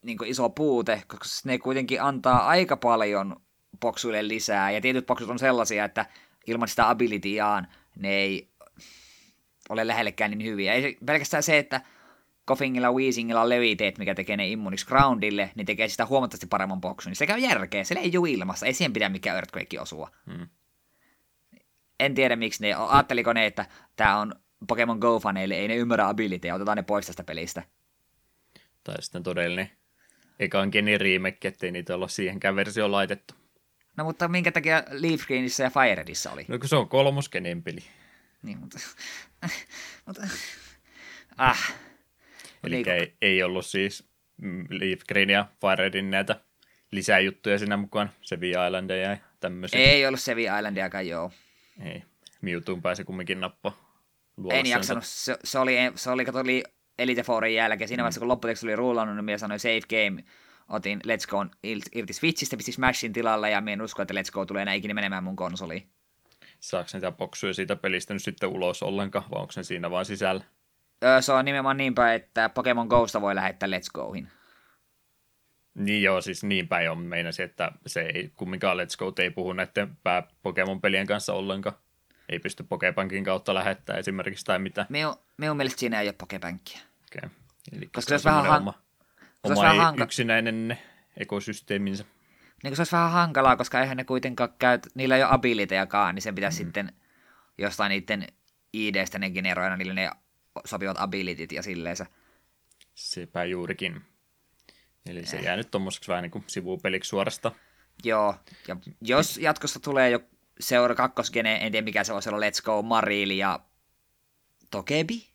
niin 0.05 0.17
iso 0.25 0.49
puute, 0.49 1.03
koska 1.07 1.49
ne 1.49 1.57
kuitenkin 1.57 2.01
antaa 2.01 2.47
aika 2.47 2.77
paljon 2.77 3.35
boksuille 3.79 4.27
lisää, 4.27 4.71
ja 4.71 4.81
tietyt 4.81 5.05
boksut 5.05 5.29
on 5.29 5.39
sellaisia, 5.39 5.85
että 5.85 6.05
ilman 6.47 6.67
sitä 6.67 6.89
abilityaan 6.89 7.67
ne 7.95 8.09
ei 8.09 8.49
ole 9.69 9.87
lähellekään 9.87 10.31
niin 10.31 10.51
hyviä. 10.51 10.73
Ei 10.73 10.97
pelkästään 11.05 11.43
se, 11.43 11.57
että 11.57 11.81
Koffingilla, 12.45 12.91
Weezingilla 12.91 13.49
leviteet, 13.49 13.97
mikä 13.97 14.15
tekee 14.15 14.37
ne 14.37 14.47
immuniksi 14.47 14.85
groundille, 14.85 15.51
niin 15.55 15.65
tekee 15.65 15.87
sitä 15.87 16.05
huomattavasti 16.05 16.47
paremman 16.47 16.81
boksun. 16.81 17.09
Niin 17.09 17.15
se 17.15 17.27
käy 17.27 17.39
järkeä, 17.39 17.83
se 17.83 17.95
ei 17.99 18.13
juu 18.13 18.25
ilmassa, 18.25 18.65
ei 18.65 18.73
siihen 18.73 18.93
pidä 18.93 19.09
mikään 19.09 19.35
Earthquake 19.35 19.79
osua. 19.79 20.09
Hmm. 20.33 20.47
En 21.99 22.15
tiedä 22.15 22.35
miksi 22.35 22.63
ne, 22.63 22.73
ajatteliko 22.73 23.33
ne, 23.33 23.45
että 23.45 23.65
tämä 23.95 24.19
on 24.19 24.35
Pokemon 24.67 24.99
Go-faneille, 24.99 25.53
ei 25.53 25.67
ne 25.67 25.75
ymmärrä 25.75 26.07
abilityä, 26.07 26.55
otetaan 26.55 26.77
ne 26.77 26.83
pois 26.83 27.07
tästä 27.07 27.23
pelistä. 27.23 27.63
Tai 28.83 29.01
sitten 29.01 29.23
todellinen 29.23 29.69
ekan 30.39 30.69
genin 30.71 31.01
remake, 31.01 31.47
ettei 31.47 31.71
niitä 31.71 31.95
olla 31.95 32.07
siihenkään 32.07 32.55
versio 32.55 32.91
laitettu. 32.91 33.33
No 33.97 34.03
mutta 34.03 34.27
minkä 34.27 34.51
takia 34.51 34.83
Leaf 34.89 35.21
Greenissa 35.27 35.63
ja 35.63 35.69
Fire 35.69 35.95
Redissa 35.95 36.31
oli? 36.31 36.45
No 36.47 36.59
kun 36.59 36.69
se 36.69 36.75
on 36.75 36.89
kolmoskenin 36.89 37.63
peli. 37.63 37.83
Niin, 38.43 38.57
mutta... 38.57 38.79
mutta 40.05 40.21
ah. 41.37 41.73
Eli 42.63 42.75
niin, 42.75 42.89
ei, 42.89 43.13
ei 43.21 43.43
ollut 43.43 43.65
siis 43.65 44.07
Leaf 44.69 44.99
Green 45.07 45.29
ja 45.29 45.45
Fire 45.61 45.75
Redin 45.75 46.11
näitä 46.11 46.41
lisäjuttuja 46.91 47.59
siinä 47.59 47.77
mukaan, 47.77 48.11
Sevi 48.21 48.49
Islandia 48.49 48.97
ja 48.97 49.17
tämmöisiä. 49.39 49.79
Ei 49.79 50.07
ollut 50.07 50.19
Sevi 50.19 50.43
Islandiakaan, 50.43 51.07
joo. 51.07 51.31
Ei. 51.85 52.03
Mewtwoon 52.41 52.81
pääsi 52.81 53.03
kumminkin 53.03 53.39
nappa. 53.39 53.82
En 54.51 54.65
jaksanut. 54.65 55.03
Se, 55.05 55.37
se, 55.43 55.59
oli, 55.59 55.77
se 55.95 56.09
oli, 56.09 56.25
kato, 56.25 56.39
oli 56.39 56.63
Elite 56.99 57.23
Fourin 57.23 57.55
jälkeen. 57.55 57.87
Siinä 57.87 58.01
mm. 58.01 58.03
vaiheessa, 58.03 58.19
kun 58.19 58.27
lopputeksti 58.27 58.65
oli 58.65 58.75
rullannut, 58.75 59.15
niin 59.15 59.25
minä 59.25 59.37
sanoin 59.37 59.59
save 59.59 59.79
game. 59.89 60.23
Otin 60.69 60.99
Let's 61.07 61.29
Go 61.29 61.45
irti 61.93 62.13
Switchistä, 62.13 62.57
pistin 62.57 62.73
Smashin 62.73 63.13
tilalle 63.13 63.49
ja 63.49 63.61
minä 63.61 63.73
en 63.73 63.81
usko, 63.81 64.01
että 64.01 64.13
Let's 64.13 64.31
Go 64.31 64.45
tulee 64.45 64.61
enää 64.61 64.73
ikinä 64.73 64.93
menemään 64.93 65.23
mun 65.23 65.35
konsoliin. 65.35 65.87
Saako 66.59 66.89
niitä 66.93 67.11
boksuja 67.11 67.53
siitä 67.53 67.75
pelistä 67.75 68.13
nyt 68.13 68.23
sitten 68.23 68.49
ulos 68.49 68.83
ollenkaan, 68.83 69.25
vai 69.31 69.41
onko 69.41 69.51
se 69.51 69.63
siinä 69.63 69.91
vaan 69.91 70.05
sisällä? 70.05 70.43
Öö, 71.03 71.21
se 71.21 71.33
on 71.33 71.45
nimenomaan 71.45 71.77
niin 71.77 71.95
päin, 71.95 72.15
että 72.15 72.49
Pokemon 72.49 72.87
Gosta 72.87 73.21
voi 73.21 73.35
lähettää 73.35 73.69
Let's 73.69 73.91
Goihin. 73.93 74.27
Niin 75.75 76.03
joo, 76.03 76.21
siis 76.21 76.43
niin 76.43 76.67
päin 76.67 76.91
on 76.91 76.97
meinasi, 76.97 77.43
että 77.43 77.71
se 77.85 78.01
ei 78.01 78.31
kumminkaan 78.35 78.77
Let's 78.77 78.97
Go 78.97 79.13
ei 79.17 79.29
puhu 79.29 79.53
näiden 79.53 79.97
pää 80.03 80.27
Pokemon 80.41 80.81
pelien 80.81 81.07
kanssa 81.07 81.33
ollenkaan. 81.33 81.75
Ei 82.33 82.39
pysty 82.39 82.63
Pokebankin 82.63 83.23
kautta 83.23 83.53
lähettää 83.53 83.97
esimerkiksi 83.97 84.45
tai 84.45 84.59
mitä. 84.59 84.85
Minun, 84.89 85.15
minun 85.37 85.57
mielestä 85.57 85.79
siinä 85.79 86.01
ei 86.01 86.07
ole 86.07 86.15
Pokebankia. 86.17 86.79
Okei. 86.79 87.27
Okay. 87.27 87.29
Eli 87.77 87.85
Koska 87.85 88.09
se 88.09 88.13
olisi 88.13 88.25
vähän, 88.25 88.45
han... 88.45 88.61
oma, 88.61 88.73
oma 89.43 89.61
vähän 89.61 89.77
hanka... 89.77 90.03
yksinäinen 90.03 90.79
ekosysteeminsä. 91.17 92.05
Niin 92.63 92.75
se 92.75 92.81
olisi 92.81 92.91
vähän 92.91 93.11
hankalaa, 93.11 93.55
koska 93.55 93.81
eihän 93.81 93.97
ne 93.97 94.03
kuitenkaan 94.03 94.53
käy, 94.59 94.79
niillä 94.95 95.15
ei 95.15 95.23
ole 95.23 95.31
abilitejakaan, 95.33 96.15
niin 96.15 96.23
sen 96.23 96.35
pitäisi 96.35 96.63
mm. 96.63 96.67
sitten 96.67 96.93
jostain 97.57 97.89
niiden 97.89 98.27
IDstä 98.73 99.19
ne 99.19 99.29
generoida 99.29 99.77
niille 99.77 99.93
ne 99.93 100.09
sopivat 100.65 100.97
abilityt 100.99 101.51
ja 101.51 101.63
silleensä. 101.63 102.05
Sepä 102.95 103.43
juurikin. 103.43 104.01
Eli 105.05 105.25
se 105.25 105.37
eh. 105.37 105.43
jää 105.43 105.55
nyt 105.55 105.71
tommoseksi 105.71 106.07
vähän 106.07 106.23
niin 106.23 106.31
kuin 106.31 106.43
sivupeliksi 106.47 107.09
suorasta. 107.09 107.51
Joo, 108.03 108.35
ja 108.67 108.75
jos 109.01 109.37
jatkossa 109.37 109.79
tulee 109.79 110.09
jo 110.09 110.19
seura 110.59 110.95
kakkosgene, 110.95 111.55
en 111.55 111.71
tiedä 111.71 111.85
mikä 111.85 112.03
se 112.03 112.13
voisi 112.13 112.29
olla, 112.29 112.45
Let's 112.45 112.63
Go, 112.63 112.81
Marili 112.81 113.37
ja 113.37 113.59
Tokebi, 114.71 115.27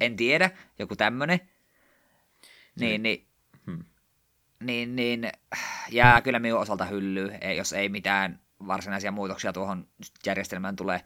en 0.00 0.16
tiedä, 0.16 0.50
joku 0.78 0.96
tämmönen, 0.96 1.40
niin, 2.80 3.02
niin, 3.02 3.26
hmm. 3.66 3.84
niin, 4.60 4.96
niin 4.96 5.32
jää 5.90 6.20
kyllä 6.20 6.38
minun 6.38 6.60
osalta 6.60 6.84
hyllyy, 6.84 7.30
jos 7.56 7.72
ei 7.72 7.88
mitään 7.88 8.40
varsinaisia 8.66 9.10
muutoksia 9.10 9.52
tuohon 9.52 9.86
järjestelmään 10.26 10.76
tulee 10.76 11.00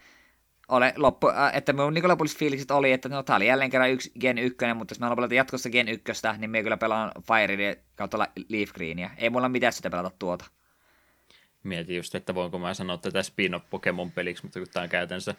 ole 0.69 0.93
loppu, 0.97 1.29
äh, 1.29 1.57
että 1.57 1.73
minun 1.73 1.95
niin 1.95 2.09
lopulliset 2.09 2.39
fiilikset 2.39 2.71
oli, 2.71 2.93
että 2.93 3.09
no, 3.09 3.23
tämä 3.23 3.37
oli 3.37 3.47
jälleen 3.47 3.71
kerran 3.71 3.91
yksi 3.91 4.13
Gen 4.21 4.39
1, 4.39 4.59
mutta 4.75 4.93
jos 4.93 5.01
mä 5.01 5.07
haluan 5.07 5.17
pelata 5.17 5.35
jatkossa 5.35 5.71
Gen 5.71 5.89
1, 5.89 6.13
niin 6.39 6.51
me 6.51 6.63
kyllä 6.63 6.77
pelaan 6.77 7.13
Fire 7.23 7.83
kautta 7.95 8.19
Leaf 8.49 8.71
Greenia. 8.73 9.11
Ei 9.17 9.31
mulla 9.31 9.49
mitään 9.49 9.73
sitä 9.73 9.91
pelata 9.91 10.17
tuota. 10.19 10.45
Mietin 11.65 11.97
just, 11.97 12.15
että 12.15 12.35
voinko 12.35 12.59
mä 12.59 12.75
sanoa 12.75 12.97
tätä 12.97 13.23
spin-off 13.23 13.71
Pokemon 13.71 14.13
peliksi, 14.13 14.43
mutta 14.43 14.59
kun 14.61 14.69
tämä 14.73 14.85
on 14.85 14.89
käytännössä 14.89 15.35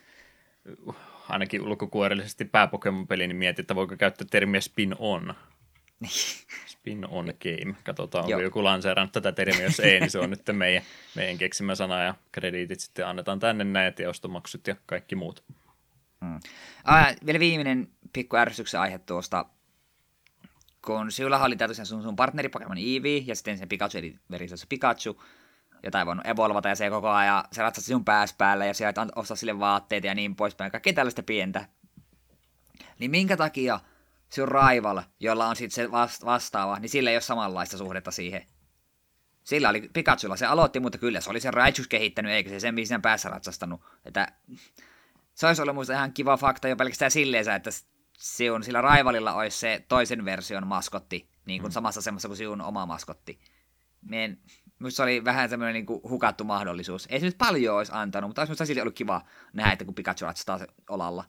ainakin 1.29 1.61
ulkokuorellisesti 1.61 2.45
pääpokemon 2.45 3.07
peli, 3.07 3.27
niin 3.27 3.37
mietin, 3.37 3.63
että 3.63 3.75
voiko 3.75 3.95
käyttää 3.97 4.27
termiä 4.31 4.61
spin-on. 4.61 5.33
Spin 6.67 7.07
on 7.07 7.25
game. 7.25 7.75
Katsotaan, 7.83 8.25
onko 8.25 8.39
joku 8.39 8.63
lanseerannut 8.63 9.11
tätä 9.11 9.31
termiä. 9.31 9.63
Jos 9.63 9.79
ei, 9.79 9.99
niin 9.99 10.11
se 10.11 10.19
on 10.19 10.29
nyt 10.29 10.41
meidän, 10.51 10.83
meidän 11.15 11.37
keksimä 11.37 11.75
sana 11.75 12.03
ja 12.03 12.15
krediitit 12.31 12.79
sitten 12.79 13.07
annetaan 13.07 13.39
tänne 13.39 13.63
näet 13.63 13.99
ja 13.99 14.09
ostomaksut 14.09 14.67
ja 14.67 14.75
kaikki 14.85 15.15
muut. 15.15 15.43
Hmm. 16.25 16.39
Ah, 16.83 17.15
vielä 17.25 17.39
viimeinen 17.39 17.87
pikku 18.13 18.35
ärsytyksen 18.35 18.79
aihe 18.79 18.99
tuosta. 18.99 19.45
Kun 20.85 21.11
sinulla 21.11 21.43
oli 21.43 21.55
sun, 21.83 22.03
sun 22.03 22.15
partneri 22.15 22.49
Pokemon 22.49 22.77
Eevee 22.77 23.17
ja 23.17 23.35
sitten 23.35 23.57
sen 23.57 23.69
Pikachu 23.69 23.97
eli 23.97 24.15
Pikachu, 24.69 25.23
jota 25.85 25.99
ei 25.99 26.05
voinut 26.05 26.27
evolvata 26.27 26.69
ja 26.69 26.75
se 26.75 26.89
koko 26.89 27.09
ajan 27.09 27.43
se 27.51 27.61
ratsasti 27.61 27.91
sun 27.91 28.05
pääs 28.05 28.33
päällä 28.33 28.65
ja 28.65 28.73
sieltä 28.73 29.07
ostaa 29.15 29.37
sille 29.37 29.59
vaatteita 29.59 30.07
ja 30.07 30.15
niin 30.15 30.35
poispäin. 30.35 30.71
Kaikki 30.71 30.93
tällaista 30.93 31.23
pientä. 31.23 31.65
Niin 32.99 33.11
minkä 33.11 33.37
takia– 33.37 33.79
sun 34.29 34.47
Rival, 34.47 35.01
jolla 35.19 35.47
on 35.47 35.55
sitten 35.55 35.75
se 35.85 35.91
vastaava, 36.25 36.79
niin 36.79 36.89
sillä 36.89 37.09
ei 37.09 37.15
ole 37.15 37.21
samanlaista 37.21 37.77
suhdetta 37.77 38.11
siihen. 38.11 38.45
Sillä 39.43 39.69
oli 39.69 39.89
Pikachulla, 39.93 40.37
se 40.37 40.45
aloitti, 40.45 40.79
mutta 40.79 40.97
kyllä 40.97 41.21
se 41.21 41.29
oli 41.29 41.39
se 41.39 41.51
Raichus 41.51 41.87
kehittänyt, 41.87 42.31
eikä 42.31 42.49
se 42.49 42.59
sen 42.59 42.75
siinä 42.75 42.99
päässä 42.99 43.29
ratsastanut. 43.29 43.81
Että 44.05 44.27
se 45.33 45.47
olisi 45.47 45.61
ollut 45.61 45.75
muista 45.75 45.93
ihan 45.93 46.13
kiva 46.13 46.37
fakta 46.37 46.67
jo 46.67 46.75
pelkästään 46.75 47.11
silleen, 47.11 47.49
että 47.49 47.69
siun 48.17 48.63
sillä 48.63 48.81
Rivalilla 48.81 49.33
olisi 49.33 49.59
se 49.59 49.85
toisen 49.87 50.25
version 50.25 50.67
maskotti, 50.67 51.29
niin 51.45 51.61
kuin 51.61 51.71
mm. 51.71 51.73
samassa 51.73 51.99
asemassa 51.99 52.27
kuin 52.27 52.37
sinun 52.37 52.61
oma 52.61 52.85
maskotti. 52.85 53.39
Mien, 54.01 54.39
minusta 54.79 54.95
se 54.95 55.03
oli 55.03 55.25
vähän 55.25 55.49
semmoinen 55.49 55.73
niin 55.73 56.01
hukattu 56.09 56.43
mahdollisuus. 56.43 57.07
Ei 57.09 57.19
se 57.19 57.25
nyt 57.25 57.37
paljon 57.37 57.77
olisi 57.77 57.91
antanut, 57.95 58.29
mutta 58.29 58.41
olisi 58.41 58.49
minusta 58.49 58.65
silti 58.65 58.81
ollut 58.81 58.95
kiva 58.95 59.21
nähdä, 59.53 59.71
että 59.71 59.85
kun 59.85 59.95
Pikachu 59.95 60.25
ratsastaa 60.25 60.59
olalla 60.89 61.25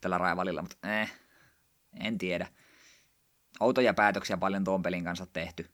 tällä 0.00 0.18
Rivalilla, 0.18 0.62
mutta 0.62 0.88
eh, 0.88 1.12
en 2.00 2.18
tiedä. 2.18 2.46
Outoja 3.60 3.94
päätöksiä 3.94 4.36
paljon 4.36 4.64
tuon 4.64 4.82
pelin 4.82 5.04
kanssa 5.04 5.26
tehty. 5.26 5.70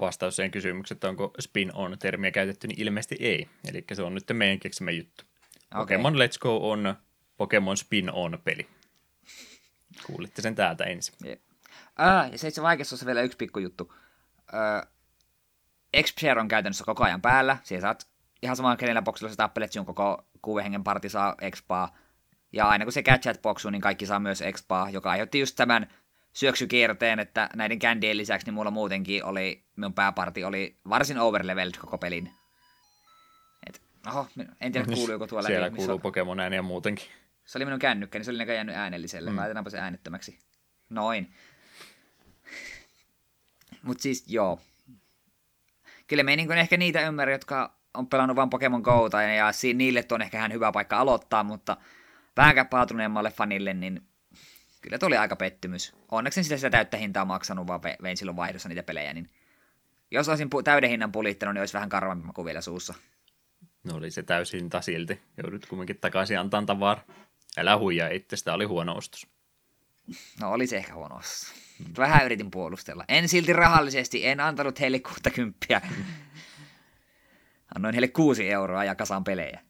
Vastaus 0.00 0.36
siihen 0.36 0.50
kysymykseen, 0.50 0.96
että 0.96 1.08
onko 1.08 1.34
spin-on-termiä 1.40 2.30
käytetty, 2.30 2.68
niin 2.68 2.80
ilmeisesti 2.80 3.16
ei. 3.20 3.48
Eli 3.68 3.84
se 3.92 4.02
on 4.02 4.14
nyt 4.14 4.24
meidän 4.32 4.60
keksimä 4.60 4.90
juttu. 4.90 5.24
Okay. 5.70 5.80
Pokemon 5.80 6.14
Let's 6.14 6.38
Go 6.40 6.70
on 6.70 6.94
Pokemon 7.36 7.76
spin-on-peli. 7.76 8.68
Kuulitte 10.06 10.42
sen 10.42 10.54
täältä 10.54 10.84
ensin. 10.84 11.14
Yeah. 11.24 11.38
Ah, 11.96 12.32
ja 12.32 12.38
se 12.38 12.48
itse 12.48 12.62
vaikeassa 12.62 12.96
on 13.02 13.06
vielä 13.06 13.22
yksi 13.22 13.36
pikkujuttu. 13.36 13.92
Uh, 14.52 14.97
X-Share 16.02 16.40
on 16.40 16.48
käytännössä 16.48 16.84
koko 16.84 17.04
ajan 17.04 17.22
päällä. 17.22 17.56
Siellä 17.62 17.82
saat 17.82 18.06
ihan 18.42 18.56
samaan 18.56 18.76
kenellä 18.76 19.02
boksilla 19.02 19.30
sä 19.30 19.36
tappelet, 19.36 19.72
sinun 19.72 19.86
koko 19.86 20.26
kuuden 20.42 20.62
hengen 20.62 20.84
parti 20.84 21.08
saa 21.08 21.34
expaa. 21.40 21.96
Ja 22.52 22.68
aina 22.68 22.84
kun 22.84 22.92
se 22.92 23.02
catchat 23.02 23.42
boxu, 23.42 23.70
niin 23.70 23.80
kaikki 23.80 24.06
saa 24.06 24.20
myös 24.20 24.42
expaa, 24.42 24.90
joka 24.90 25.10
aiheutti 25.10 25.40
just 25.40 25.56
tämän 25.56 25.86
syöksykierteen, 26.32 27.18
että 27.18 27.48
näiden 27.54 27.78
kändien 27.78 28.16
lisäksi 28.16 28.46
niin 28.46 28.54
mulla 28.54 28.70
muutenkin 28.70 29.24
oli, 29.24 29.64
minun 29.76 29.94
pääparti 29.94 30.44
oli 30.44 30.76
varsin 30.88 31.18
overleveled 31.18 31.74
koko 31.78 31.98
pelin. 31.98 32.30
Et, 33.66 33.82
oho, 34.06 34.26
en 34.60 34.72
tiedä 34.72 34.86
kuuluuko 34.94 35.26
tuolla. 35.26 35.48
Siellä 35.48 35.70
kuuluu 35.70 35.94
on... 35.94 36.00
Pokemon 36.00 36.40
ääniä 36.40 36.62
muutenkin. 36.62 37.06
Se 37.44 37.58
oli 37.58 37.64
minun 37.64 37.78
kännykkä, 37.78 38.18
niin 38.18 38.24
se 38.24 38.30
oli 38.30 38.38
näköjään 38.38 38.58
jäänyt 38.58 38.76
äänelliselle. 38.76 39.30
Mm. 39.30 39.36
Laitetaanpa 39.36 39.70
se 39.70 39.78
äänettömäksi. 39.78 40.38
Noin. 40.90 41.34
Mutta 43.82 44.02
siis 44.02 44.24
joo. 44.28 44.60
Kyllä 46.08 46.22
me 46.22 46.36
niin 46.36 46.52
ehkä 46.52 46.76
niitä 46.76 47.00
ymmärrä, 47.00 47.34
jotka 47.34 47.78
on 47.94 48.06
pelannut 48.06 48.36
vain 48.36 48.50
Pokemon 48.50 48.80
Go, 48.80 49.10
ja 49.36 49.52
niille 49.74 50.04
on 50.10 50.22
ehkä 50.22 50.38
ihan 50.38 50.52
hyvä 50.52 50.72
paikka 50.72 50.98
aloittaa, 50.98 51.44
mutta 51.44 51.76
vähän 52.36 52.66
paatuneemmalle 52.66 53.30
fanille, 53.30 53.74
niin 53.74 54.02
kyllä 54.80 54.98
tuli 54.98 55.16
aika 55.16 55.36
pettymys. 55.36 55.96
Onneksi 56.10 56.42
sitä, 56.42 56.56
sitä 56.56 56.70
täyttä 56.70 56.96
hintaa 56.96 57.24
maksanut, 57.24 57.66
vaan 57.66 57.80
vein 58.02 58.16
silloin 58.16 58.36
vaihdossa 58.36 58.68
niitä 58.68 58.82
pelejä, 58.82 59.12
niin 59.12 59.30
jos 60.10 60.28
olisin 60.28 60.48
pu- 60.54 60.62
täyden 60.62 60.90
hinnan 60.90 61.12
pulittanut, 61.12 61.54
niin 61.54 61.62
olisi 61.62 61.74
vähän 61.74 61.88
karvampi 61.88 62.26
maku 62.26 62.44
vielä 62.44 62.60
suussa. 62.60 62.94
No 63.84 63.94
oli 63.94 64.10
se 64.10 64.22
täysin 64.22 64.60
hinta 64.60 64.80
silti. 64.80 65.20
Joudut 65.42 65.66
kumminkin 65.66 65.98
takaisin 65.98 66.38
antaa 66.38 66.62
tavaraa. 66.62 67.04
Älä 67.56 67.78
huijaa 67.78 68.08
itse, 68.08 68.36
sitä 68.36 68.54
oli 68.54 68.64
huono 68.64 68.96
ostos. 68.96 69.26
No 70.40 70.52
oli 70.52 70.66
se 70.66 70.76
ehkä 70.76 70.94
huono 70.94 71.16
ostos. 71.16 71.67
Vähän 71.96 72.24
yritin 72.24 72.50
puolustella. 72.50 73.04
En 73.08 73.28
silti 73.28 73.52
rahallisesti, 73.52 74.26
en 74.26 74.40
antanut 74.40 74.80
heille 74.80 74.98
60. 74.98 75.80
Annoin 77.74 77.94
heille 77.94 78.08
6 78.08 78.50
euroa 78.50 78.84
ja 78.84 78.94
kasan 78.94 79.24
pelejä. 79.24 79.60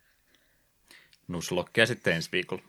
Nuslokkeja 1.29 1.87
sitten 1.87 2.15
ensi 2.15 2.29
viikolla. 2.33 2.63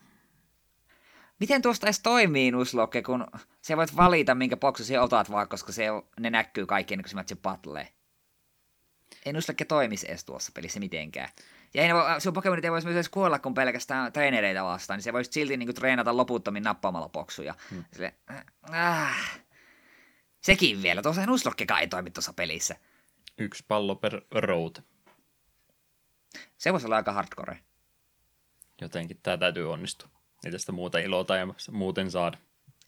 Miten 1.39 1.62
tuosta 1.62 1.88
edes 1.88 2.00
toimii 2.00 2.51
Nuslokke, 2.51 3.01
kun 3.01 3.27
se 3.62 3.77
voit 3.77 3.96
valita, 3.96 4.36
minkä 4.36 4.58
boksin 4.58 5.00
otat 5.00 5.31
vaan, 5.31 5.48
koska 5.48 5.72
se, 5.72 5.86
ne 6.19 6.29
näkyy 6.29 6.65
kaikki 6.65 6.93
ennen 6.93 7.03
kuin 7.03 7.10
se 7.10 7.15
matchi 7.15 7.36
patlee? 7.36 7.88
Ei 9.25 9.34
Nuzlocke 9.34 9.65
toimisi 9.65 10.08
edes 10.10 10.24
tuossa 10.24 10.51
pelissä 10.55 10.79
mitenkään. 10.79 11.29
Ja 11.73 11.83
ei, 11.83 11.89
sun 12.19 12.33
Pokemonit 12.33 12.65
ei 12.65 12.71
voisi 12.71 12.88
myös 12.88 13.09
kuolla 13.09 13.39
kuin 13.39 13.53
pelkästään 13.53 14.13
treenereitä 14.13 14.63
vastaan, 14.63 14.97
niin 14.97 15.03
se 15.03 15.13
voisi 15.13 15.31
silti 15.31 15.57
niinku 15.57 15.73
treenata 15.73 16.17
loputtomin 16.17 16.63
nappaamalla 16.63 17.09
boksuja. 17.09 17.55
Hmm. 17.69 17.83
Sille, 17.93 18.13
äh, 18.73 19.41
sekin 20.41 20.83
vielä, 20.83 21.01
tuossa 21.01 21.25
Nuzlockekaan 21.25 21.81
ei 21.81 21.88
toimi 21.88 22.11
tuossa 22.11 22.33
pelissä. 22.33 22.75
Yksi 23.38 23.65
pallo 23.67 23.95
per 23.95 24.21
road. 24.31 24.75
Se 26.57 26.71
voisi 26.71 26.85
olla 26.85 26.95
aika 26.95 27.11
hardcore. 27.11 27.59
Jotenkin 28.81 29.19
tämä 29.23 29.38
täytyy 29.38 29.71
onnistua. 29.71 30.09
Ei 30.45 30.51
tästä 30.51 30.71
muuta 30.71 30.99
ilota 30.99 31.35
ja 31.35 31.47
muuten 31.71 32.11
saada. 32.11 32.38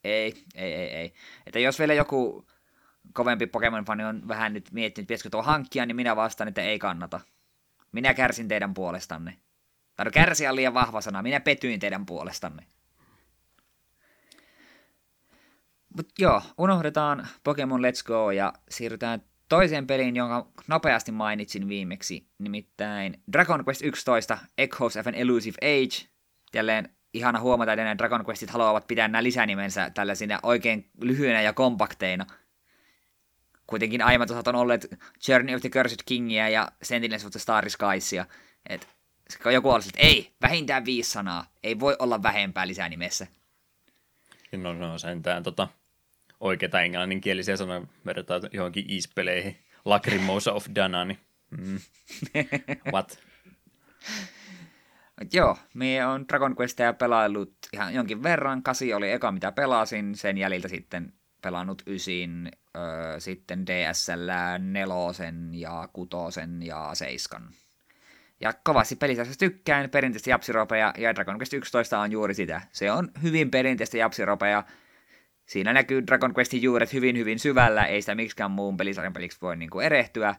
Ei, 0.03 0.45
ei, 0.55 0.73
ei, 0.73 0.89
ei. 0.89 1.13
Että 1.45 1.59
jos 1.59 1.79
vielä 1.79 1.93
joku 1.93 2.47
kovempi 3.13 3.45
Pokemon-fani 3.45 4.03
on 4.03 4.27
vähän 4.27 4.53
nyt 4.53 4.71
miettinyt, 4.71 5.07
pitäisikö 5.07 5.29
tuo 5.29 5.41
hankkia, 5.43 5.85
niin 5.85 5.95
minä 5.95 6.15
vastaan, 6.15 6.47
että 6.47 6.61
ei 6.61 6.79
kannata. 6.79 7.19
Minä 7.91 8.13
kärsin 8.13 8.47
teidän 8.47 8.73
puolestanne. 8.73 9.37
Tai 9.95 10.05
no 10.05 10.11
kärsiä 10.11 10.49
on 10.49 10.55
liian 10.55 10.73
vahva 10.73 11.01
sana. 11.01 11.21
Minä 11.21 11.39
petyin 11.39 11.79
teidän 11.79 12.05
puolestanne. 12.05 12.65
Mutta 15.97 16.13
joo, 16.19 16.41
unohdetaan 16.57 17.27
Pokemon 17.43 17.81
Let's 17.81 18.03
Go 18.05 18.31
ja 18.31 18.53
siirrytään 18.69 19.21
toiseen 19.49 19.87
peliin, 19.87 20.15
jonka 20.15 20.47
nopeasti 20.67 21.11
mainitsin 21.11 21.67
viimeksi, 21.67 22.27
nimittäin 22.39 23.21
Dragon 23.31 23.63
Quest 23.67 23.81
11 23.81 24.37
Echoes 24.57 24.97
of 24.97 25.07
an 25.07 25.15
Elusive 25.15 25.57
Age. 25.61 26.07
Jälleen 26.53 26.89
ihana 27.13 27.39
huomata, 27.39 27.73
että 27.73 27.83
nämä 27.83 27.97
Dragon 27.97 28.25
Questit 28.25 28.49
haluavat 28.49 28.87
pitää 28.87 29.07
nämä 29.07 29.23
lisänimensä 29.23 29.89
tällaisina 29.89 30.39
oikein 30.43 30.89
lyhyinä 31.01 31.41
ja 31.41 31.53
kompakteina. 31.53 32.25
Kuitenkin 33.71 34.01
aiemmat 34.01 34.31
osat 34.31 34.47
on 34.47 34.55
olleet 34.55 34.87
Journey 35.27 35.55
of 35.55 35.61
the 35.61 35.69
Cursed 35.69 35.99
Kingia 36.05 36.49
ja 36.49 36.71
Sentinels 36.83 37.25
of 37.25 37.31
the 37.31 37.39
Starry 37.39 37.69
Skiesia. 37.69 38.25
Et 38.69 38.87
joku 39.53 39.69
olisi, 39.69 39.89
että 39.89 40.01
ei, 40.01 40.31
vähintään 40.41 40.85
viisi 40.85 41.11
sanaa. 41.11 41.45
Ei 41.63 41.79
voi 41.79 41.95
olla 41.99 42.23
vähempää 42.23 42.67
lisänimessä. 42.67 43.27
No, 44.51 44.73
no 44.73 44.97
sentään 44.97 45.43
tota, 45.43 45.67
oikeita 46.39 46.81
englanninkielisiä 46.81 47.57
sanoja 47.57 47.81
verrataan 48.05 48.41
johonkin 48.51 48.85
ispeleihin. 48.87 49.57
Lacrimosa 49.85 50.53
of 50.53 50.65
Dana, 50.75 51.05
niin 51.05 51.19
mm. 51.49 51.79
what? 52.93 53.19
joo, 55.33 55.57
me 55.73 56.05
on 56.05 56.25
Dragon 56.27 56.55
Questia 56.59 56.93
pelaillut 56.93 57.53
ihan 57.73 57.93
jonkin 57.93 58.23
verran. 58.23 58.63
Kasi 58.63 58.93
oli 58.93 59.11
eka, 59.11 59.31
mitä 59.31 59.51
pelasin. 59.51 60.15
Sen 60.15 60.37
jäljiltä 60.37 60.67
sitten 60.67 61.13
pelannut 61.41 61.81
ysin, 61.87 62.51
sitten 63.19 63.65
DSL 63.65 64.29
nelosen 64.59 65.49
ja 65.53 65.89
kutosen 65.93 66.63
ja 66.63 66.89
seiskan. 66.93 67.49
Ja 68.39 68.53
kovasti 68.63 68.95
pelisässä 68.95 69.33
tykkään 69.39 69.89
perinteistä 69.89 70.29
japsiropeja, 70.29 70.93
ja 70.97 71.15
Dragon 71.15 71.39
Quest 71.39 71.53
11 71.53 71.99
on 71.99 72.11
juuri 72.11 72.33
sitä. 72.33 72.61
Se 72.71 72.91
on 72.91 73.11
hyvin 73.23 73.51
perinteistä 73.51 73.97
japsiropeja, 73.97 74.63
siinä 75.45 75.73
näkyy 75.73 76.07
Dragon 76.07 76.33
Questin 76.37 76.61
juuret 76.61 76.93
hyvin 76.93 77.17
hyvin 77.17 77.39
syvällä, 77.39 77.85
ei 77.85 78.01
sitä 78.01 78.15
miksikään 78.15 78.51
muun 78.51 78.77
pelisarjan 78.77 79.13
peliksi 79.13 79.37
voi 79.41 79.57
niin 79.57 79.69
kuin 79.69 79.85
erehtyä. 79.85 80.35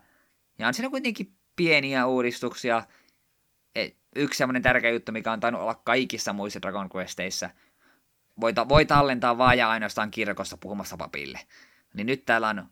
Ja 0.58 0.68
on 0.68 0.74
siinä 0.74 0.90
kuitenkin 0.90 1.36
pieniä 1.56 2.06
uudistuksia. 2.06 2.82
Et 3.74 3.96
yksi 4.16 4.38
semmoinen 4.38 4.62
tärkeä 4.62 4.90
juttu, 4.90 5.12
mikä 5.12 5.32
on 5.32 5.40
tainnut 5.40 5.62
olla 5.62 5.74
kaikissa 5.74 6.32
muissa 6.32 6.62
Dragon 6.62 6.90
Questeissa, 6.96 7.50
voi, 8.40 8.52
ta- 8.52 8.68
voi 8.68 8.84
tallentaa 8.84 9.38
vaan 9.38 9.58
ja 9.58 9.70
ainoastaan 9.70 10.10
kirkossa 10.10 10.56
puhumassa 10.56 10.96
papille. 10.96 11.38
Niin 11.94 12.06
nyt 12.06 12.24
täällä 12.24 12.48
on, 12.48 12.66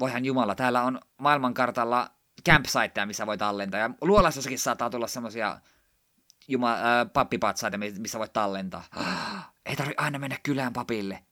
voihan 0.00 0.24
jumala, 0.24 0.54
täällä 0.54 0.82
on 0.82 1.00
maailmankartalla 1.18 2.10
campsiteja, 2.48 3.06
missä 3.06 3.26
voi 3.26 3.38
tallentaa. 3.38 3.80
Ja 3.80 3.90
luolassakin 4.00 4.58
saattaa 4.58 4.90
tulla 4.90 5.06
semmoisia 5.06 5.58
juma, 6.48 6.72
äh, 6.72 6.80
pappipatsaita, 7.12 7.78
missä 7.78 8.18
voit 8.18 8.32
tallentaa. 8.32 8.84
Ei 9.66 9.76
tarvi 9.76 9.94
aina 9.96 10.18
mennä 10.18 10.36
kylään 10.42 10.72
papille. 10.72 11.22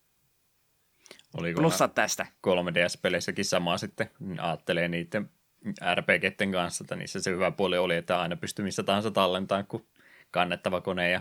Oliko 1.35 1.61
Plussat 1.61 1.95
tästä. 1.95 2.27
3DS-peleissäkin 2.47 3.45
sama 3.45 3.79
sitten, 3.79 4.11
ajattelee 4.39 4.89
niiden 4.89 5.31
RPGten 5.95 6.53
kanssa, 6.53 6.85
että 6.85 6.97
niissä 6.97 7.23
se 7.23 7.31
hyvä 7.31 7.51
puoli 7.51 7.79
oli, 7.79 7.97
että 7.97 8.21
aina 8.21 8.37
pystyy 8.37 8.65
missä 8.65 8.83
tahansa 8.83 9.11
tallentamaan, 9.11 9.67
kun 9.67 9.87
kannettava 10.31 10.81
kone 10.81 11.11
ja 11.11 11.21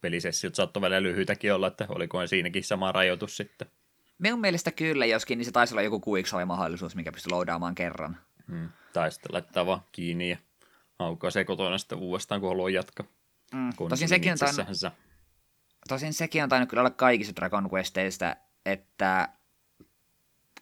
pelisessiot 0.00 0.54
saattoi 0.54 0.80
välillä 0.80 1.02
lyhyitäkin 1.02 1.54
olla, 1.54 1.66
että 1.66 1.86
oliko 1.88 2.26
siinäkin 2.26 2.64
sama 2.64 2.92
rajoitus 2.92 3.36
sitten. 3.36 3.68
Minun 4.18 4.40
mielestä 4.40 4.70
kyllä, 4.70 5.06
joskin 5.06 5.38
niin 5.38 5.46
se 5.46 5.52
taisi 5.52 5.74
olla 5.74 5.82
joku 5.82 6.16
mahdollisuus, 6.46 6.96
mikä 6.96 7.12
pystyy 7.12 7.30
loadaamaan 7.30 7.74
kerran. 7.74 8.16
Hmm. 8.48 8.68
Tai 8.92 9.12
sitten 9.12 9.34
laittaa 9.34 9.66
vaan 9.66 9.82
kiinni 9.92 10.30
ja 10.30 10.36
aukaa 10.98 11.30
se 11.30 11.44
kotona 11.44 11.78
sitten 11.78 11.98
uudestaan, 11.98 12.40
kun 12.40 12.50
haluaa 12.50 12.70
jatkaa. 12.70 13.06
Mm. 13.52 13.72
Tosin, 13.88 14.08
sekin 14.08 14.32
on 14.32 14.38
tainnut, 14.38 14.68
tosin 15.88 16.12
sekin 16.12 16.42
on 16.42 16.48
tainnut 16.48 16.68
kyllä 16.70 16.80
olla 16.80 16.90
kaikissa 16.90 17.36
Dragon 17.36 17.70
Questeista, 17.74 18.36
että 18.66 19.28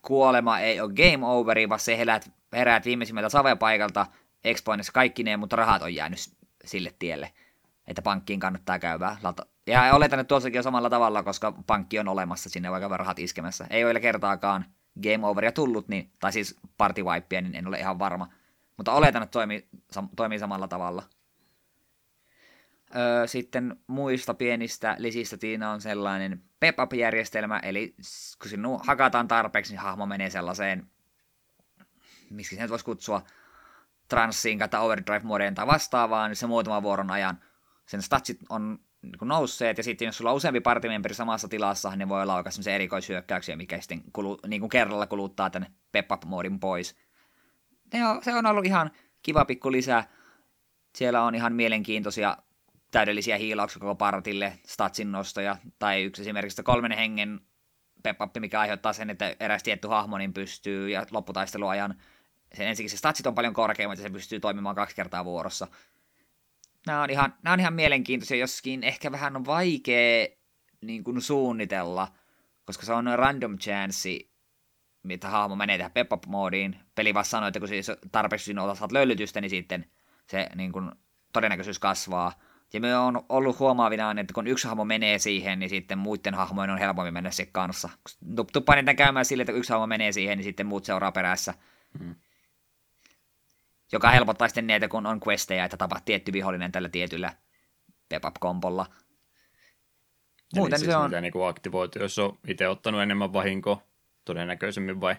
kuolema 0.03 0.59
ei 0.59 0.81
ole 0.81 0.93
game 0.93 1.27
overi, 1.27 1.69
vaan 1.69 1.81
se 1.81 1.99
heräät, 1.99 2.31
heräät 2.53 2.85
viimeisimmältä 2.85 3.29
savepaikalta 3.29 4.07
Expoinessa 4.45 4.93
kaikki 4.93 5.23
ne, 5.23 5.37
mutta 5.37 5.57
rahat 5.57 5.83
on 5.83 5.95
jäänyt 5.95 6.19
sille 6.65 6.95
tielle, 6.99 7.33
että 7.87 8.03
pankkiin 8.03 8.41
kannattaa 8.41 8.79
käydä. 8.79 9.17
Ja 9.67 9.95
oletan, 9.95 10.21
että 10.21 10.29
tuossakin 10.29 10.59
on 10.59 10.65
samalla 10.65 10.91
tavalla, 10.91 11.23
koska 11.23 11.53
pankki 11.67 11.99
on 11.99 12.09
olemassa 12.09 12.51
sinne 12.51 12.71
vaikka 12.71 12.97
rahat 12.97 13.19
iskemässä. 13.19 13.67
Ei 13.71 13.85
ole 13.85 14.01
kertaakaan 14.01 14.65
game 15.03 15.27
overia 15.27 15.53
tullut, 15.53 15.89
niin, 15.89 16.11
tai 16.21 16.33
siis 16.33 16.61
party 16.77 17.03
wipea, 17.03 17.41
niin 17.41 17.55
en 17.55 17.67
ole 17.67 17.79
ihan 17.79 17.99
varma. 17.99 18.29
Mutta 18.77 18.93
oletan, 18.93 19.23
että 19.23 19.33
toimii, 19.33 19.69
toimii 20.17 20.39
samalla 20.39 20.69
tavalla. 20.69 21.03
Öö, 22.97 23.27
sitten 23.27 23.77
muista 23.87 24.35
pienistä 24.35 24.97
lisistä 24.99 25.37
Tiina 25.37 25.71
on 25.71 25.81
sellainen 25.81 26.43
pep-up-järjestelmä, 26.61 27.59
eli 27.59 27.95
kun 28.43 28.51
sinun 28.51 28.81
hakataan 28.87 29.29
tarpeeksi, 29.29 29.73
niin 29.73 29.81
hahmo 29.81 30.07
menee 30.07 30.31
sellaiseen, 30.31 30.87
miksi 32.31 32.57
se 32.57 32.63
nyt 32.63 32.71
voisi 32.71 32.85
kutsua, 32.85 33.23
transsiin 34.09 34.59
tai 34.59 34.81
overdrive-modeen 34.81 35.55
tai 35.55 35.67
vastaavaan, 35.67 36.31
niin 36.31 36.37
se 36.37 36.47
muutaman 36.47 36.83
vuoron 36.83 37.11
ajan 37.11 37.39
sen 37.87 38.03
statsit 38.03 38.39
on 38.49 38.79
niin 39.03 39.29
nousseet, 39.29 39.79
ja 39.79 39.85
sitten 39.85 40.07
jos 40.07 40.17
sulla 40.17 40.31
on 40.31 40.37
useampi 40.37 40.61
partimemberi 40.61 41.15
samassa 41.15 41.49
tilassa, 41.49 41.97
niin 41.97 42.09
voi 42.09 42.23
olla 42.23 42.35
oikeasti 42.35 42.71
erikoishyökkäyksiä, 42.71 43.57
mikä 43.57 43.81
sitten 43.81 44.03
kulu, 44.13 44.39
niin 44.47 44.61
kuin 44.61 44.71
kerralla 44.71 45.07
kuluttaa 45.07 45.51
tämän 45.51 45.75
pep-up-moodin 45.93 46.61
pois. 46.61 46.97
On, 47.95 48.23
se 48.23 48.35
on 48.35 48.47
ollut 48.47 48.67
ihan 48.67 48.91
kiva 49.23 49.45
pikku 49.45 49.73
lisä. 49.73 50.05
Siellä 50.97 51.23
on 51.23 51.35
ihan 51.35 51.53
mielenkiintoisia 51.53 52.37
täydellisiä 52.91 53.37
hiilauksia 53.37 53.81
koko 53.81 53.95
partille, 53.95 54.59
statsin 54.67 55.13
nostoja, 55.13 55.57
tai 55.79 56.03
yksi 56.03 56.23
esimerkiksi 56.23 56.63
kolmen 56.63 56.93
hengen 56.93 57.41
pepappi, 58.03 58.41
mikä 58.41 58.61
aiheuttaa 58.61 58.93
sen, 58.93 59.11
että 59.11 59.37
eräs 59.41 59.63
tietty 59.63 59.89
hahmo 59.89 60.19
niin 60.19 60.33
pystyy, 60.33 60.91
ja 60.91 61.07
lopputaisteluajan 61.11 61.95
sen 62.55 62.69
ensinnäkin 62.69 62.91
se 62.91 62.97
statsit 62.97 63.27
on 63.27 63.35
paljon 63.35 63.55
korkeammat, 63.55 63.99
ja 63.99 64.03
se 64.03 64.11
pystyy 64.11 64.41
toimimaan 64.41 64.77
kaksi 64.77 64.97
kertaa 64.97 65.25
vuorossa. 65.25 65.69
Nämä 66.87 67.03
on 67.03 67.11
ihan, 67.11 67.35
nämä 67.43 67.55
on 67.55 67.61
ihan 67.61 67.75
mielenkiintoisia, 67.75 68.37
joskin 68.37 68.85
ehkä 68.85 69.13
vähän 69.13 69.37
on 69.37 69.45
vaikea 69.45 70.27
niin 70.81 71.05
kuin 71.05 71.23
suunnitella, 71.23 72.09
koska 72.65 72.87
se 72.87 72.93
on 72.93 73.07
random 73.17 73.59
chance, 73.59 74.19
mitä 75.03 75.29
hahmo 75.29 75.57
menee 75.57 75.79
tähän 75.79 75.93
pep-up-moodiin. 75.93 76.77
Peli 76.95 77.15
vaan 77.15 77.25
sanoo, 77.25 77.49
että 77.49 77.61
kun 77.61 77.69
siis 77.69 77.91
tarpeeksi 78.13 78.45
sinun 78.45 78.77
saat 78.77 78.93
löylytystä, 78.93 79.41
niin 79.41 79.51
sitten 79.51 79.87
se 80.27 80.49
niin 80.55 80.73
kuin, 80.73 80.91
todennäköisyys 81.33 81.79
kasvaa. 81.79 82.33
Ja 82.73 82.81
me 82.81 82.97
on 82.97 83.25
ollut 83.29 83.59
huomaavinaan, 83.59 84.19
että 84.19 84.35
kun 84.35 84.47
yksi 84.47 84.69
hahmo 84.69 84.85
menee 84.85 85.19
siihen, 85.19 85.59
niin 85.59 85.71
sitten 85.71 85.99
muiden 85.99 86.35
hahmojen 86.35 86.71
on 86.71 86.79
helpompi 86.79 87.11
mennä 87.11 87.31
se 87.31 87.47
kanssa. 87.47 87.89
Tuppaan 88.53 88.97
käymään 88.97 89.25
sille, 89.25 89.43
että 89.43 89.53
yksi 89.53 89.73
hahmo 89.73 89.87
menee 89.87 90.13
siihen, 90.13 90.39
niin 90.39 90.45
sitten 90.45 90.67
muut 90.67 90.85
seuraa 90.85 91.13
perässä. 91.13 91.55
Hmm. 91.99 92.15
Joka 93.93 94.11
helpottaa 94.11 94.49
sitten 94.49 94.67
niitä, 94.67 94.89
kun 94.89 95.07
on 95.07 95.21
questeja, 95.29 95.65
että 95.65 95.77
tapaa 95.77 96.01
tietty 96.05 96.33
vihollinen 96.33 96.73
tällä 96.73 96.89
tietyllä 96.89 97.33
pep-up-kompolla. 98.09 98.87
Muuten 100.57 100.79
siis 100.79 100.91
se 100.91 100.97
on... 100.97 101.11
Niin 101.11 101.33
kuin 101.33 101.49
aktivoitu, 101.49 101.99
jos 101.99 102.19
on 102.19 102.39
itse 102.47 102.69
ottanut 102.69 103.03
enemmän 103.03 103.33
vahinkoa 103.33 103.83
todennäköisemmin 104.25 105.01
vai? 105.01 105.17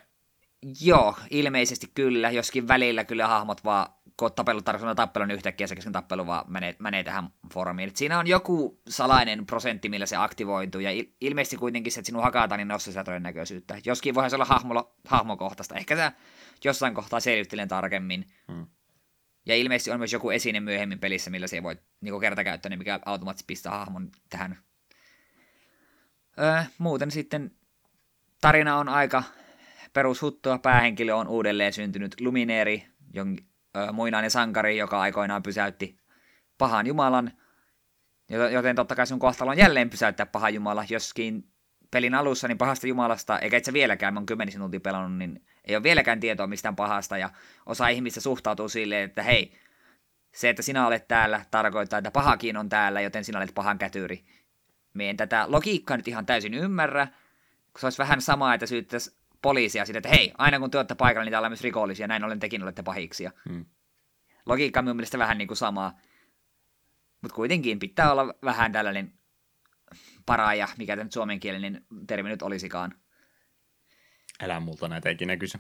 Joo, 0.82 1.16
ilmeisesti 1.30 1.92
kyllä, 1.94 2.32
joskin 2.32 2.68
välillä 2.68 3.04
kyllä 3.04 3.28
hahmot 3.28 3.64
vaan 3.64 3.88
kun 4.18 4.32
tappelu 4.34 4.62
tarkoittaa 4.62 4.96
tappelun 4.96 5.28
niin 5.28 5.36
yhtäkkiä 5.36 5.68
se 5.68 5.76
kesken 5.76 5.94
tappelu 5.94 6.28
vaan 6.28 6.46
menee, 6.52 6.76
menee 6.80 7.04
tähän 7.04 7.30
formiin. 7.54 7.90
Et 7.90 7.96
siinä 7.96 8.20
on 8.20 8.28
joku 8.28 8.82
salainen 8.90 9.46
prosentti, 9.46 9.90
millä 9.90 10.06
se 10.06 10.16
aktivoituu, 10.16 10.82
ja 10.82 10.92
il, 10.92 11.06
ilmeisesti 11.22 11.58
kuitenkin 11.58 11.92
se, 11.92 12.00
että 12.00 12.06
sinun 12.06 12.24
hakataan, 12.24 12.58
niin 12.58 12.68
nostaa 12.68 12.92
sitä 12.92 13.04
todennäköisyyttä. 13.04 13.78
Joskin 13.86 14.16
voihan 14.16 14.30
se 14.30 14.36
olla 14.36 14.46
hahmo, 14.46 14.94
hahmokohtaista. 15.08 15.76
Ehkä 15.76 15.96
tämä 15.96 16.12
jossain 16.64 16.94
kohtaa 16.94 17.20
selvittelen 17.20 17.68
tarkemmin. 17.68 18.32
Hmm. 18.52 18.68
Ja 19.46 19.56
ilmeisesti 19.56 19.92
on 19.92 20.00
myös 20.00 20.14
joku 20.14 20.30
esine 20.30 20.60
myöhemmin 20.60 21.00
pelissä, 21.00 21.32
millä 21.32 21.48
se 21.48 21.64
voi 21.64 21.78
niin 22.02 22.20
kertakäyttöinen, 22.22 22.80
mikä 22.80 23.00
automaattisesti 23.06 23.48
pistää 23.48 23.72
hahmon 23.72 24.12
tähän. 24.30 24.58
Öö, 26.40 26.64
muuten 26.78 27.12
sitten 27.12 27.52
tarina 28.42 28.78
on 28.78 28.90
aika 28.90 29.24
perushuttua. 29.94 30.58
Päähenkilö 30.58 31.16
on 31.16 31.28
uudelleen 31.28 31.74
syntynyt 31.74 32.22
Lumineeri, 32.22 32.88
ö, 33.18 33.24
muinainen 33.92 34.32
sankari, 34.32 34.78
joka 34.78 35.02
aikoinaan 35.02 35.44
pysäytti 35.44 35.98
pahan 36.58 36.88
jumalan, 36.88 37.32
joten 38.52 38.76
totta 38.76 38.96
kai 38.96 39.08
sun 39.08 39.20
kohtalo 39.20 39.52
on 39.52 39.58
jälleen 39.58 39.90
pysäyttää 39.90 40.26
paha 40.26 40.50
jumala, 40.50 40.86
joskin 40.90 41.53
pelin 41.94 42.16
alussa 42.16 42.48
niin 42.48 42.58
pahasta 42.58 42.88
jumalasta, 42.88 43.40
eikä 43.40 43.58
itse 43.58 43.74
vieläkään, 43.74 44.14
mä 44.14 44.20
oon 44.20 44.26
kymmenisen 44.26 44.62
tuntia 44.62 44.80
pelannut, 44.80 45.18
niin 45.18 45.46
ei 45.66 45.76
ole 45.76 45.84
vieläkään 45.84 46.20
tietoa 46.20 46.48
mistään 46.48 46.76
pahasta, 46.76 47.18
ja 47.18 47.30
osa 47.66 47.88
ihmistä 47.88 48.22
suhtautuu 48.22 48.70
silleen, 48.70 49.04
että 49.04 49.24
hei, 49.24 49.54
se, 50.32 50.50
että 50.50 50.62
sinä 50.62 50.88
olet 50.88 51.08
täällä, 51.08 51.46
tarkoittaa, 51.52 52.00
että 52.00 52.12
pahakin 52.12 52.58
on 52.58 52.70
täällä, 52.70 53.02
joten 53.02 53.24
sinä 53.24 53.40
olet 53.40 53.54
pahan 53.56 53.78
kätyri. 53.78 54.26
Me 54.94 55.10
en 55.10 55.18
tätä 55.18 55.46
logiikkaa 55.48 55.98
nyt 55.98 56.08
ihan 56.08 56.26
täysin 56.26 56.54
ymmärrä, 56.54 57.08
kun 57.74 57.80
se 57.80 57.86
olisi 57.86 57.98
vähän 57.98 58.22
sama, 58.22 58.54
että 58.54 58.66
syyttäisi 58.66 59.18
poliisia 59.42 59.86
siitä, 59.86 59.98
että 59.98 60.10
hei, 60.10 60.34
aina 60.38 60.60
kun 60.60 60.72
te 60.72 60.78
olette 60.78 60.96
paikalla, 60.96 61.26
niin 61.26 61.32
täällä 61.32 61.46
on 61.46 61.52
myös 61.52 61.62
rikollisia, 61.62 62.08
näin 62.08 62.24
ollen 62.24 62.40
tekin 62.40 62.64
olette 62.64 62.84
pahiksia. 62.84 63.32
Hmm. 63.50 63.66
Logiikka 64.46 64.80
on 64.80 64.84
minun 64.84 64.96
mielestä 64.96 65.18
vähän 65.18 65.38
niin 65.38 65.48
kuin 65.48 65.58
sama, 65.58 65.94
mutta 67.22 67.36
kuitenkin 67.36 67.80
pitää 67.80 68.12
olla 68.12 68.34
vähän 68.44 68.72
tällainen 68.72 69.14
paraaja, 70.26 70.68
mikä 70.78 70.96
tämä 70.96 71.04
nyt 71.04 71.14
suomenkielinen 71.14 71.86
termi 72.08 72.30
nyt 72.30 72.42
olisikaan. 72.42 72.96
Älä 74.42 74.60
multa 74.60 74.88
näitä 74.88 75.10
ikinä 75.10 75.38
kysy. 75.38 75.58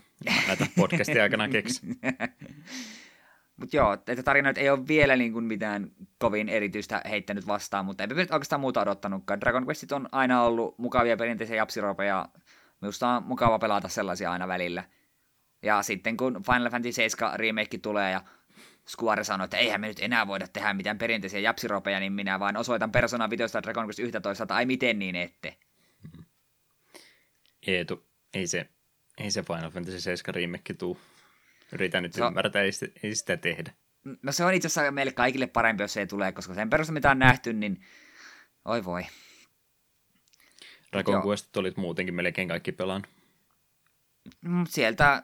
Näitä 0.47 0.67
podcastin 0.75 1.21
aikana 1.21 1.49
keksi. 1.49 1.81
Mutta 3.57 3.75
joo, 3.75 3.93
että 3.93 4.23
tarinat 4.23 4.57
ei 4.57 4.69
ole 4.69 4.87
vielä 4.87 5.15
niin 5.15 5.33
kuin 5.33 5.45
mitään 5.45 5.91
kovin 6.17 6.49
erityistä 6.49 7.01
heittänyt 7.09 7.47
vastaan, 7.47 7.85
mutta 7.85 8.03
eipä 8.03 8.15
oikeastaan 8.15 8.61
muuta 8.61 8.81
odottanutkaan. 8.81 9.41
Dragon 9.41 9.65
Questit 9.65 9.91
on 9.91 10.09
aina 10.11 10.43
ollut 10.43 10.77
mukavia 10.77 11.17
perinteisiä 11.17 11.55
japsiropeja. 11.55 12.29
Minusta 12.81 13.07
on 13.07 13.23
mukava 13.23 13.59
pelata 13.59 13.87
sellaisia 13.87 14.31
aina 14.31 14.47
välillä. 14.47 14.83
Ja 15.61 15.83
sitten 15.83 16.17
kun 16.17 16.41
Final 16.45 16.69
Fantasy 16.69 16.91
7 16.91 17.39
remake 17.39 17.77
tulee 17.77 18.11
ja 18.11 18.21
Square 18.89 19.23
sanoi, 19.23 19.45
että 19.45 19.57
eihän 19.57 19.81
me 19.81 19.87
nyt 19.87 19.99
enää 19.99 20.27
voida 20.27 20.47
tehdä 20.47 20.73
mitään 20.73 20.97
perinteisiä 20.97 21.39
japsiropeja, 21.39 21.99
niin 21.99 22.13
minä 22.13 22.39
vain 22.39 22.57
osoitan 22.57 22.91
Persona 22.91 23.29
5 23.29 23.43
Dragon 23.63 23.85
Quest 23.85 23.99
11, 23.99 24.45
tai 24.45 24.65
miten 24.65 24.99
niin 24.99 25.15
ette. 25.15 25.57
Eetu, 27.67 28.07
ei 28.33 28.47
se, 28.47 28.69
ei 29.17 29.31
se 29.31 29.43
Final 29.43 29.71
Fantasy 29.71 29.99
7 29.99 30.35
remake 30.35 30.73
tuu. 30.73 30.99
Yritän 31.71 32.03
nyt 32.03 32.13
se 32.13 32.25
ymmärtää, 32.25 32.61
ei 32.61 32.71
sitä, 32.71 32.99
ei 33.03 33.15
sitä 33.15 33.37
tehdä. 33.37 33.73
No 34.21 34.31
se 34.31 34.45
on 34.45 34.53
itse 34.53 34.67
asiassa 34.67 34.91
meille 34.91 35.11
kaikille 35.11 35.47
parempi, 35.47 35.83
jos 35.83 35.93
se 35.93 35.99
ei 35.99 36.07
tule, 36.07 36.31
koska 36.31 36.53
sen 36.53 36.69
perusteella 36.69 36.93
mitä 36.93 37.11
on 37.11 37.19
nähty, 37.19 37.53
niin 37.53 37.81
oi 38.65 38.85
voi. 38.85 39.01
Dragon 40.91 41.27
Quest 41.27 41.57
olit 41.57 41.77
muutenkin 41.77 42.15
melkein 42.15 42.47
kaikki 42.47 42.71
pelaan. 42.71 43.03
Mm, 44.41 44.65
sieltä 44.69 45.23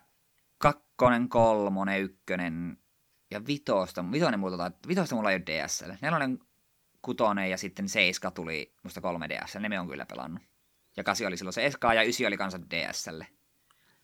kakkonen, 0.58 1.30
kolmonen, 1.30 2.02
ykkönen 2.02 2.78
ja 3.32 3.46
vitosta. 3.48 4.12
Vitoinen, 4.12 4.40
muuta, 4.40 4.72
vitosta 4.88 5.16
mulla 5.16 5.32
ei 5.32 5.36
ole 5.36 5.46
DSL. 5.46 5.92
Nelonen, 6.02 6.40
kutonen 7.02 7.50
ja 7.50 7.58
sitten 7.58 7.90
seiska 7.90 8.32
tuli 8.32 8.74
musta 8.84 9.02
kolme 9.02 9.30
DSL. 9.30 9.60
Ne 9.60 9.70
me 9.70 9.80
on 9.80 9.88
kyllä 9.88 10.06
pelannut. 10.06 10.44
Ja 10.98 11.04
kasi 11.04 11.26
oli 11.26 11.38
silloin 11.38 11.54
se 11.54 11.70
SK 11.70 11.84
ja 11.96 12.04
ysi 12.04 12.26
oli 12.26 12.38
kanssa 12.38 12.60
DSL. 12.62 13.22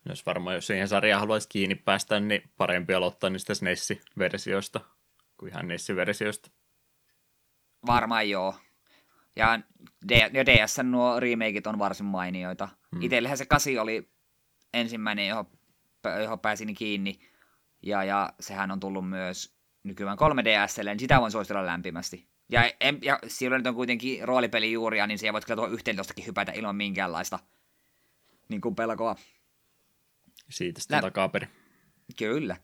Jos 0.10 0.26
varmaan, 0.26 0.56
jos 0.56 0.68
siihen 0.68 0.88
sarjaan 0.88 1.20
haluaisi 1.20 1.50
kiinni 1.50 1.76
päästä, 1.76 2.20
niin 2.20 2.42
parempi 2.58 2.94
aloittaa 2.94 3.30
niistä 3.30 3.54
SNES-versioista 3.54 4.80
kuin 5.38 5.50
ihan 5.52 5.68
NES-versioista. 5.68 6.52
Varmaan 7.88 8.30
joo. 8.30 8.56
Ja, 9.36 9.60
D- 10.10 10.34
ja 10.34 10.46
DS 10.46 10.78
nuo 10.84 11.20
remakeit 11.20 11.68
on 11.68 11.80
varsin 11.80 12.06
mainioita. 12.06 12.70
Hmm. 12.92 13.02
Itsellähän 13.02 13.38
se 13.38 13.46
kasi 13.46 13.80
oli 13.80 14.10
ensimmäinen, 14.74 15.28
johon, 15.28 15.46
johon 16.22 16.40
pääsin 16.40 16.76
kiinni. 16.76 17.20
Ja, 17.86 18.04
ja 18.04 18.34
sehän 18.40 18.72
on 18.72 18.80
tullut 18.80 19.10
myös 19.10 19.56
nykyään 19.84 20.18
3DSlle, 20.18 20.86
niin 20.86 21.00
sitä 21.00 21.22
voin 21.22 21.32
suositella 21.32 21.66
lämpimästi. 21.66 22.28
Ja, 22.50 22.72
en, 22.80 23.00
ja 23.02 23.20
silloin 23.28 23.60
nyt 23.60 23.68
on 23.68 23.76
kuitenkin 23.76 24.28
roolipeli 24.28 24.72
juuria, 24.72 25.08
niin 25.08 25.20
siihen 25.20 25.34
voit 25.34 25.46
kyllä 25.46 25.56
tuohon 25.56 25.74
11 25.74 26.14
hypätä 26.26 26.52
ilman 26.52 26.76
minkäänlaista 26.76 27.40
niin 28.50 28.62
kuin 28.62 28.76
pelkoa. 28.76 29.16
Siitä 30.50 30.82
sitten 30.82 30.98
Lä- 30.98 31.02
takaperin. 31.02 31.50
Kyllä. 32.18 32.58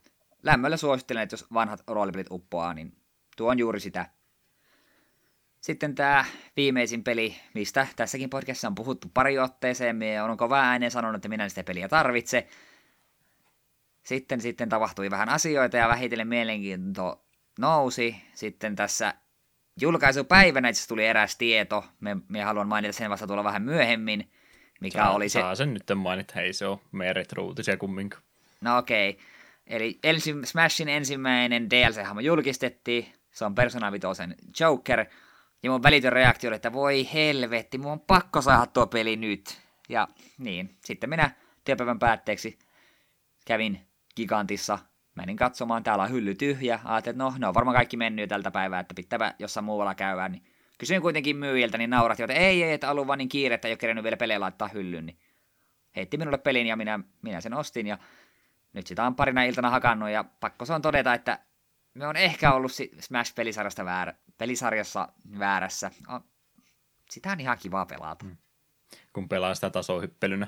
Lämmöllä 0.43 0.77
suosittelen, 0.77 1.23
että 1.23 1.33
jos 1.33 1.53
vanhat 1.53 1.83
roolipelit 1.87 2.27
uppoaa, 2.31 2.73
niin 2.73 2.97
tuo 3.37 3.51
on 3.51 3.59
juuri 3.59 3.79
sitä. 3.79 4.05
Sitten 5.61 5.95
tämä 5.95 6.25
viimeisin 6.55 7.03
peli, 7.03 7.35
mistä 7.53 7.87
tässäkin 7.95 8.29
podcastissa 8.29 8.67
on 8.67 8.75
puhuttu 8.75 9.07
pari 9.13 9.39
otteeseen, 9.39 9.95
me 9.95 10.21
on 10.21 10.37
kova 10.37 10.59
ääneen 10.59 10.91
sanonut, 10.91 11.15
että 11.15 11.29
minä 11.29 11.49
sitä 11.49 11.63
peliä 11.63 11.87
tarvitse. 11.87 12.47
Sitten, 14.03 14.41
sitten 14.41 14.69
tapahtui 14.69 15.09
vähän 15.09 15.29
asioita 15.29 15.77
ja 15.77 15.87
vähitellen 15.87 16.27
mielenkiinto 16.27 17.25
nousi. 17.59 18.15
Sitten 18.33 18.75
tässä 18.75 19.13
julkaisupäivänä 19.81 20.69
itse 20.69 20.87
tuli 20.87 21.05
eräs 21.05 21.37
tieto, 21.37 21.85
me, 21.99 22.17
me 22.27 22.41
haluan 22.41 22.67
mainita 22.67 22.93
sen 22.93 23.09
vasta 23.09 23.27
tuolla 23.27 23.43
vähän 23.43 23.61
myöhemmin, 23.61 24.31
mikä 24.81 24.99
saa, 24.99 25.11
oli 25.11 25.29
se... 25.29 25.39
Saa 25.39 25.55
sen 25.55 25.73
nyt 25.73 25.83
mainita, 25.95 26.41
ei 26.41 26.53
se 26.53 26.65
ole 26.65 26.79
meidän 26.91 27.15
retrouutisia 27.15 27.77
kumminkaan. 27.77 28.23
No 28.61 28.77
okei. 28.77 29.09
Okay. 29.09 29.23
Eli 29.67 29.99
ensi, 30.03 30.35
Smashin 30.43 30.89
ensimmäinen 30.89 31.69
DLC-hahmo 31.69 32.19
julkistettiin, 32.19 33.13
se 33.31 33.45
on 33.45 33.55
Persona 33.55 33.91
5 33.91 34.07
Joker, 34.59 35.05
ja 35.63 35.71
mun 35.71 35.83
välitön 35.83 36.13
reaktio 36.13 36.47
oli, 36.47 36.55
että 36.55 36.73
voi 36.73 37.09
helvetti, 37.13 37.77
mun 37.77 37.91
on 37.91 37.99
pakko 37.99 38.41
saada 38.41 38.65
tuo 38.65 38.87
peli 38.87 39.15
nyt. 39.15 39.61
Ja 39.89 40.07
niin, 40.37 40.77
sitten 40.85 41.09
minä 41.09 41.31
työpäivän 41.65 41.99
päätteeksi 41.99 42.59
kävin 43.45 43.90
Gigantissa, 44.15 44.79
menin 45.15 45.37
katsomaan, 45.37 45.83
täällä 45.83 46.03
on 46.03 46.11
hylly 46.11 46.35
tyhjä, 46.35 46.79
ajattelin, 46.83 47.15
että 47.15 47.23
no, 47.23 47.33
ne 47.37 47.47
on 47.47 47.53
varmaan 47.53 47.75
kaikki 47.75 47.97
mennyt 47.97 48.29
tältä 48.29 48.51
päivää, 48.51 48.79
että 48.79 48.93
pitää 48.93 49.35
jossain 49.39 49.63
muualla 49.63 49.95
käydä, 49.95 50.29
niin 50.29 50.43
Kysyin 50.81 51.01
kuitenkin 51.01 51.37
myyjiltä, 51.37 51.77
niin 51.77 51.89
naurat, 51.89 52.19
että 52.19 52.33
ei, 52.33 52.63
ei, 52.63 52.73
että 52.73 52.91
ollut 52.91 53.07
vaan 53.07 53.17
niin 53.17 53.29
kiire, 53.29 53.55
että 53.55 53.67
ei 53.67 53.71
ole 53.71 53.77
kerennyt 53.77 54.03
vielä 54.03 54.17
pelejä 54.17 54.39
laittaa 54.39 54.67
hyllyyn, 54.67 55.05
niin 55.05 55.19
heitti 55.95 56.17
minulle 56.17 56.37
pelin 56.37 56.67
ja 56.67 56.75
minä, 56.75 56.99
minä 57.21 57.41
sen 57.41 57.53
ostin 57.53 57.87
ja 57.87 57.97
nyt 58.73 58.87
sitä 58.87 59.03
on 59.03 59.15
parina 59.15 59.43
iltana 59.43 59.69
hakannut 59.69 60.09
ja 60.09 60.23
pakko 60.23 60.65
se 60.65 60.73
on 60.73 60.81
todeta, 60.81 61.13
että 61.13 61.39
me 61.93 62.07
on 62.07 62.15
ehkä 62.15 62.53
ollut 62.53 62.71
Smash-pelisarjasta 62.99 63.85
väärä, 63.85 64.13
pelisarjassa 64.37 65.07
väärässä. 65.39 65.91
Sitä 67.09 67.31
on 67.31 67.39
ihan 67.39 67.57
kiva 67.61 67.85
pelata. 67.85 68.25
Hmm. 68.25 68.37
Kun 69.13 69.29
pelaa 69.29 69.55
sitä 69.55 69.69
tasohyppelynä 69.69 70.47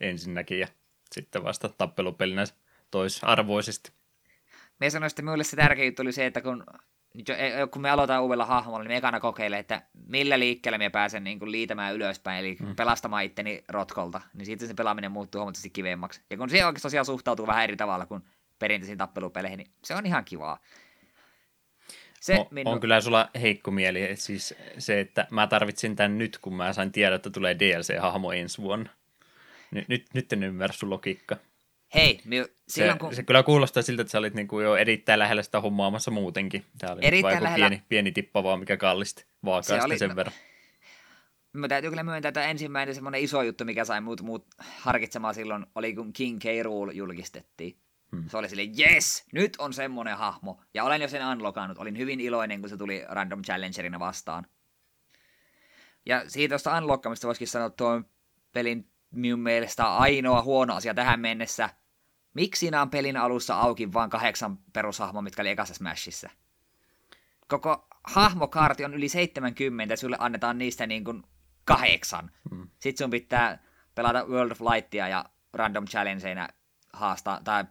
ensinnäkin 0.00 0.58
ja 0.58 0.68
sitten 1.12 1.44
vasta 1.44 1.68
tappelupelinä 1.68 2.44
toisarvoisesti. 2.90 3.92
Me 4.80 4.90
sanoin, 4.90 5.06
että 5.06 5.22
minulle 5.22 5.44
se 5.44 5.56
tärkein 5.56 5.86
juttu 5.86 6.02
oli 6.02 6.12
se, 6.12 6.26
että 6.26 6.40
kun 6.40 6.64
kun 7.70 7.82
me 7.82 7.90
aloitetaan 7.90 8.22
uudella 8.22 8.46
hahmolla, 8.46 8.78
niin 8.78 8.90
me 8.90 8.96
ekana 8.96 9.20
kokeilen, 9.20 9.58
että 9.58 9.82
millä 10.08 10.38
liikkeellä 10.38 10.78
me 10.78 10.90
pääsen 10.90 11.24
niin 11.24 11.38
kuin 11.38 11.52
liitämään 11.52 11.94
ylöspäin, 11.94 12.40
eli 12.40 12.56
mm. 12.60 12.76
pelastamaan 12.76 13.24
itteni 13.24 13.64
rotkolta, 13.68 14.20
niin 14.34 14.46
sitten 14.46 14.68
se 14.68 14.74
pelaaminen 14.74 15.12
muuttuu 15.12 15.38
huomattavasti 15.38 15.70
kivemmaksi. 15.70 16.20
Ja 16.30 16.36
kun 16.36 16.50
se 16.50 16.66
oikeasti 16.66 16.82
tosiaan 16.82 17.06
suhtautuu 17.06 17.46
vähän 17.46 17.64
eri 17.64 17.76
tavalla 17.76 18.06
kuin 18.06 18.22
perinteisiin 18.58 18.98
tappelupeleihin, 18.98 19.58
niin 19.58 19.70
se 19.84 19.94
on 19.94 20.06
ihan 20.06 20.24
kivaa. 20.24 20.58
Se 22.20 22.34
on, 22.40 22.46
minu... 22.50 22.70
on 22.70 22.80
kyllä 22.80 23.00
sulla 23.00 23.30
heikko 23.40 23.70
mieli, 23.70 24.16
siis 24.16 24.54
se, 24.78 25.00
että 25.00 25.26
mä 25.30 25.46
tarvitsin 25.46 25.96
tämän 25.96 26.18
nyt, 26.18 26.38
kun 26.38 26.54
mä 26.54 26.72
sain 26.72 26.92
tiedä, 26.92 27.14
että 27.14 27.30
tulee 27.30 27.56
DLC-hahmo 27.58 28.32
ensi 28.32 28.62
vuonna. 28.62 28.90
Nyt, 29.72 29.88
nyt, 29.88 30.06
nyt 30.14 30.32
en 30.32 30.42
ymmärrä 30.42 30.74
sun 30.74 30.90
logiikka. 30.90 31.36
Hei, 31.94 32.20
mi- 32.24 32.44
silloin 32.68 32.94
se, 32.94 32.98
kun... 32.98 33.14
se 33.14 33.22
kyllä 33.22 33.42
kuulostaa 33.42 33.82
siltä, 33.82 34.02
että 34.02 34.10
sä 34.10 34.18
olit 34.18 34.34
niinku 34.34 34.60
jo 34.60 34.76
erittäin 34.76 35.18
lähellä 35.18 35.42
sitä 35.42 35.60
hommaamassa 35.60 36.10
muutenkin. 36.10 36.64
Tämä 36.78 36.92
oli 36.92 37.00
erittäin 37.04 37.42
lähellä... 37.42 37.68
pieni, 37.68 37.82
pieni 37.88 38.12
tippa 38.12 38.42
vaan, 38.42 38.60
mikä 38.60 38.76
kallisti 38.76 39.26
vaakaasti 39.44 39.86
oli... 39.86 39.98
sen 39.98 40.16
verran. 40.16 40.34
Mä 41.52 41.68
täytyy 41.68 41.90
kyllä 41.90 42.02
myöntää, 42.02 42.28
että 42.28 42.44
ensimmäinen 42.44 42.94
semmoinen 42.94 43.20
iso 43.20 43.42
juttu, 43.42 43.64
mikä 43.64 43.84
sai 43.84 44.00
muut, 44.00 44.22
muut 44.22 44.46
harkitsemaan 44.58 45.34
silloin, 45.34 45.66
oli 45.74 45.94
kun 45.94 46.12
King 46.12 46.38
K. 46.38 46.44
Rool 46.62 46.90
julkistettiin. 46.90 47.76
Hmm. 48.16 48.28
Se 48.28 48.36
oli 48.36 48.48
sille 48.48 48.62
yes, 48.78 49.24
nyt 49.32 49.56
on 49.58 49.72
semmoinen 49.72 50.16
hahmo. 50.16 50.60
Ja 50.74 50.84
olen 50.84 51.02
jo 51.02 51.08
sen 51.08 51.26
unlockannut. 51.26 51.78
Olin 51.78 51.98
hyvin 51.98 52.20
iloinen, 52.20 52.60
kun 52.60 52.70
se 52.70 52.76
tuli 52.76 53.04
Random 53.08 53.42
Challengerina 53.42 54.00
vastaan. 54.00 54.46
Ja 56.06 56.30
siitä 56.30 56.52
tuosta 56.52 56.78
unlockkamista 56.78 57.26
voisikin 57.26 57.48
sanoa, 57.48 57.66
että 57.66 57.76
tuo 57.76 58.02
pelin 58.52 58.91
minun 59.12 59.40
mielestä 59.40 59.96
ainoa 59.96 60.42
huono 60.42 60.74
asia 60.74 60.94
tähän 60.94 61.20
mennessä– 61.20 61.68
Miksi 62.34 62.60
siinä 62.60 62.82
on 62.82 62.90
pelin 62.90 63.16
alussa 63.16 63.54
auki 63.60 63.92
vain 63.92 64.10
kahdeksan 64.10 64.58
perushahmoa, 64.72 65.22
mitkä 65.22 65.42
oli 65.42 65.48
ekassa 65.48 65.74
Smashissa? 65.74 66.30
Koko 67.48 67.88
hahmokaarti 68.04 68.84
on 68.84 68.94
yli 68.94 69.08
70, 69.08 69.92
ja 69.92 69.96
sulle 69.96 70.16
annetaan 70.20 70.58
niistä 70.58 70.86
niin 70.86 71.04
kuin 71.04 71.22
kahdeksan. 71.64 72.30
Mm. 72.50 72.68
Sitten 72.78 73.04
sun 73.04 73.10
pitää 73.10 73.58
pelata 73.94 74.24
World 74.24 74.50
of 74.50 74.60
Lightia 74.60 75.08
ja 75.08 75.24
Random 75.52 75.84
Challengeina 75.84 76.48
haastaa, 76.92 77.40
tai 77.44 77.64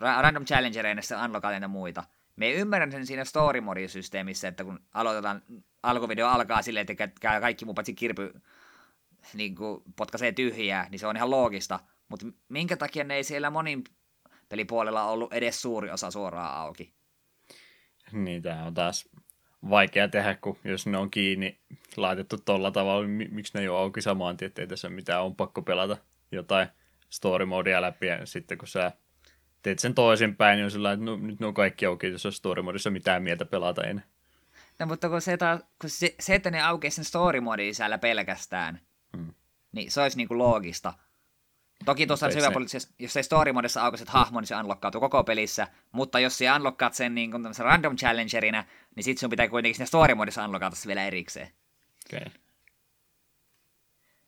Random 0.00 0.44
Challengereina 0.44 1.02
sitten 1.02 1.24
unlockaat 1.24 1.70
muita. 1.70 2.04
Me 2.36 2.52
ymmärrän 2.52 2.92
sen 2.92 3.06
siinä 3.06 3.24
story 3.24 3.60
mode 3.60 3.88
systeemissä, 3.88 4.48
että 4.48 4.64
kun 4.64 4.80
aloitetaan, 4.94 5.42
alkuvideo 5.82 6.28
alkaa 6.28 6.62
silleen, 6.62 6.86
että 6.90 7.40
kaikki 7.40 7.64
muu 7.64 7.74
paitsi 7.74 7.94
kirpy 7.94 8.42
niin 9.34 9.54
kuin 9.54 9.82
potkaisee 9.96 10.32
tyhjää, 10.32 10.88
niin 10.90 10.98
se 10.98 11.06
on 11.06 11.16
ihan 11.16 11.30
loogista. 11.30 11.80
Mutta 12.08 12.26
minkä 12.48 12.76
takia 12.76 13.04
ne 13.04 13.14
ei 13.14 13.24
siellä 13.24 13.50
monin 13.50 13.84
pelipuolella 14.48 15.04
ollut 15.04 15.32
edes 15.32 15.62
suuri 15.62 15.90
osa 15.90 16.10
suoraan 16.10 16.56
auki. 16.56 16.94
Niin, 18.12 18.42
tämä 18.42 18.64
on 18.64 18.74
taas 18.74 19.08
vaikea 19.70 20.08
tehdä, 20.08 20.34
kun 20.34 20.58
jos 20.64 20.86
ne 20.86 20.98
on 20.98 21.10
kiinni 21.10 21.60
laitettu 21.96 22.38
tolla 22.38 22.70
tavalla, 22.70 23.06
niin 23.06 23.34
miksi 23.34 23.54
ne 23.54 23.60
ei 23.60 23.68
ole 23.68 23.78
auki 23.78 24.02
samaan 24.02 24.36
tien, 24.36 24.46
ettei 24.46 24.66
tässä 24.66 24.88
mitään, 24.88 25.22
on 25.22 25.36
pakko 25.36 25.62
pelata 25.62 25.96
jotain 26.32 26.68
story 27.10 27.44
modea 27.44 27.82
läpi, 27.82 28.06
ja 28.06 28.26
sitten 28.26 28.58
kun 28.58 28.68
sä 28.68 28.92
teet 29.62 29.78
sen 29.78 29.94
toisinpäin, 29.94 30.56
niin 30.56 30.64
on 30.64 30.70
sillä 30.70 30.92
että 30.92 31.04
no, 31.04 31.16
nyt 31.16 31.40
ne 31.40 31.46
on 31.46 31.54
kaikki 31.54 31.86
auki, 31.86 32.06
jos 32.06 32.26
on 32.26 32.32
story 32.32 32.62
modissa 32.62 32.90
mitään 32.90 33.22
mieltä 33.22 33.44
pelata 33.44 33.82
enää. 33.84 34.04
No 34.78 34.86
mutta 34.86 35.08
kun 35.08 35.20
se, 35.20 35.36
taas, 35.36 35.60
kun 35.80 35.90
se, 35.90 36.14
se 36.20 36.34
että 36.34 36.50
ne 36.50 36.62
aukeisi 36.62 36.94
sen 36.94 37.04
story 37.04 37.40
modin 37.40 37.74
sisällä 37.74 37.98
pelkästään. 37.98 38.80
Niin 39.72 39.90
se 39.90 40.00
olisi 40.00 40.16
niinku 40.16 40.38
loogista. 40.38 40.94
Toki 41.84 42.06
tuossa 42.06 42.26
on 42.26 42.34
hyvä 42.34 42.50
se... 42.66 42.78
jos 42.98 43.12
se 43.12 43.22
story 43.22 43.52
modissa 43.52 43.82
aukaiset 43.82 44.08
hahmo, 44.08 44.40
niin 44.40 44.46
se 44.46 44.56
unlockkautuu 44.56 45.00
koko 45.00 45.24
pelissä, 45.24 45.68
mutta 45.92 46.20
jos 46.20 46.38
se 46.38 46.52
unlockkaat 46.52 46.94
sen 46.94 47.14
niin 47.14 47.30
kuin 47.30 47.44
random 47.58 47.96
challengerinä, 47.96 48.64
niin 48.96 49.04
sit 49.04 49.18
sun 49.18 49.30
pitää 49.30 49.48
kuitenkin 49.48 49.76
siinä 49.76 49.86
story 49.86 50.14
modissa 50.14 50.44
unlockata 50.44 50.76
se 50.76 50.86
vielä 50.86 51.04
erikseen. 51.04 51.48
Okei. 52.06 52.26
Okay. 52.26 52.32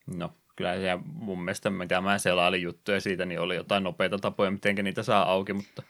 No, 0.06 0.32
kyllä 0.56 0.76
se 0.76 0.98
mun 1.04 1.44
mielestä, 1.44 1.70
mitä 1.70 2.00
mä 2.00 2.18
selailin 2.18 2.62
juttuja 2.62 3.00
siitä, 3.00 3.24
niin 3.24 3.40
oli 3.40 3.56
jotain 3.56 3.84
nopeita 3.84 4.18
tapoja, 4.18 4.50
miten 4.50 4.84
niitä 4.84 5.02
saa 5.02 5.30
auki, 5.30 5.52
mutta... 5.52 5.82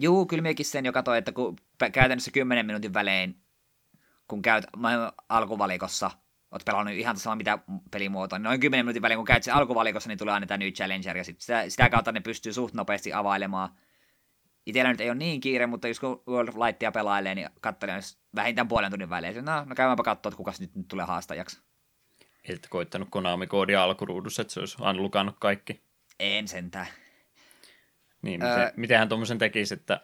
Juu, 0.00 0.26
kyllä 0.26 0.42
minäkin 0.42 0.66
sen 0.66 0.86
jo 0.86 0.92
katsoin, 0.92 1.18
että 1.18 1.32
kun 1.32 1.56
käytännössä 1.92 2.30
10 2.30 2.66
minuutin 2.66 2.94
välein, 2.94 3.36
kun 4.28 4.42
käyt 4.42 4.64
alkuvalikossa, 5.28 6.10
oot 6.52 6.64
pelannut 6.64 6.94
ihan 6.94 7.16
sama 7.16 7.36
mitä 7.36 7.58
pelimuotoa, 7.90 8.38
niin 8.38 8.44
noin 8.44 8.60
10 8.60 8.84
minuutin 8.84 9.02
välein, 9.02 9.18
kun 9.18 9.24
käyt 9.26 9.42
sen 9.42 9.54
alkuvalikossa, 9.54 10.08
niin 10.08 10.18
tulee 10.18 10.34
aina 10.34 10.46
tämä 10.46 10.58
New 10.58 10.68
Challenger, 10.68 11.16
ja 11.16 11.24
sit 11.24 11.40
sitä, 11.40 11.68
sitä 11.68 11.90
kautta 11.90 12.12
ne 12.12 12.20
pystyy 12.20 12.52
suht 12.52 12.74
nopeasti 12.74 13.12
availemaan. 13.12 13.70
Itellä 14.66 14.90
nyt 14.90 15.00
ei 15.00 15.10
ole 15.10 15.18
niin 15.18 15.40
kiire, 15.40 15.66
mutta 15.66 15.88
jos 15.88 16.00
kun 16.00 16.22
World 16.28 16.48
of 16.48 16.56
Lightia 16.56 16.92
pelailee, 16.92 17.34
niin 17.34 17.50
katselen 17.60 18.02
vähintään 18.34 18.68
puolen 18.68 18.90
tunnin 18.90 19.10
välein. 19.10 19.44
No, 19.44 19.64
no 19.64 19.74
käymäänpä 19.74 20.02
katsoa, 20.02 20.30
että 20.30 20.36
kuka 20.36 20.52
nyt, 20.60 20.74
nyt 20.74 20.88
tulee 20.88 21.04
haastajaksi. 21.04 21.62
Et 22.48 22.66
koittanut 22.70 23.08
Konami-koodia 23.10 23.82
alkuruudussa, 23.82 24.42
että 24.42 24.54
se 24.54 24.60
olisi 24.60 24.82
unlockannut 24.82 25.36
kaikki. 25.40 25.82
En 26.20 26.48
sentään. 26.48 26.86
Niin, 28.22 28.40
miten, 28.40 28.58
öö, 28.58 28.70
mitenhän 28.76 29.08
tuommoisen 29.08 29.38
tekisi, 29.38 29.74
että 29.74 30.00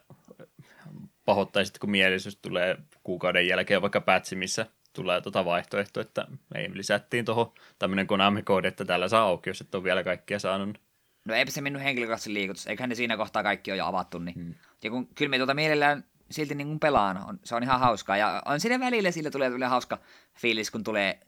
pahoittaisit, 1.24 1.78
kun 1.78 1.90
mielisyys 1.90 2.36
tulee 2.36 2.76
kuukauden 3.02 3.46
jälkeen 3.46 3.82
vaikka 3.82 4.00
pätsi, 4.00 4.36
missä 4.36 4.66
tulee 4.98 5.20
tuota 5.20 5.44
vaihtoehto, 5.44 6.00
että 6.00 6.26
me 6.54 6.70
lisättiin 6.72 7.24
tuohon 7.24 7.52
tämmöinen 7.78 8.06
Konami-koodi, 8.06 8.68
että 8.68 8.84
täällä 8.84 9.08
saa 9.08 9.22
auki, 9.22 9.50
jos 9.50 9.60
et 9.60 9.74
ole 9.74 9.84
vielä 9.84 10.04
kaikkia 10.04 10.38
saanut. 10.38 10.80
No 11.24 11.34
eipä 11.34 11.50
se 11.50 11.60
mennyt 11.60 11.82
henkilökohtaisesti 11.82 12.34
liikutus, 12.34 12.66
eiköhän 12.66 12.88
ne 12.88 12.94
siinä 12.94 13.16
kohtaa 13.16 13.42
kaikki 13.42 13.70
ole 13.70 13.78
jo 13.78 13.86
avattu. 13.86 14.18
Niin. 14.18 14.34
Hmm. 14.34 14.54
Ja 14.84 14.90
kun 14.90 15.08
kyllä 15.14 15.30
me 15.30 15.36
tuota 15.36 15.54
mielellään 15.54 16.04
silti 16.30 16.54
niin 16.54 16.68
kuin 16.68 16.80
pelaan, 16.80 17.24
on, 17.28 17.40
se 17.44 17.54
on 17.54 17.62
ihan 17.62 17.80
hauskaa. 17.80 18.16
Ja 18.16 18.42
on 18.46 18.60
siinä 18.60 18.80
välillä 18.80 19.10
sillä 19.10 19.30
tulee, 19.30 19.50
tulee 19.50 19.68
hauska 19.68 19.98
fiilis, 20.38 20.70
kun 20.70 20.84
tulee 20.84 21.20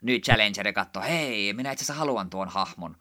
New 0.00 0.16
Challenger 0.16 0.66
ja 0.66 0.72
katsoo, 0.72 1.02
hei, 1.02 1.52
minä 1.52 1.72
itse 1.72 1.84
asiassa 1.84 1.98
haluan 2.00 2.30
tuon 2.30 2.48
hahmon. 2.48 2.96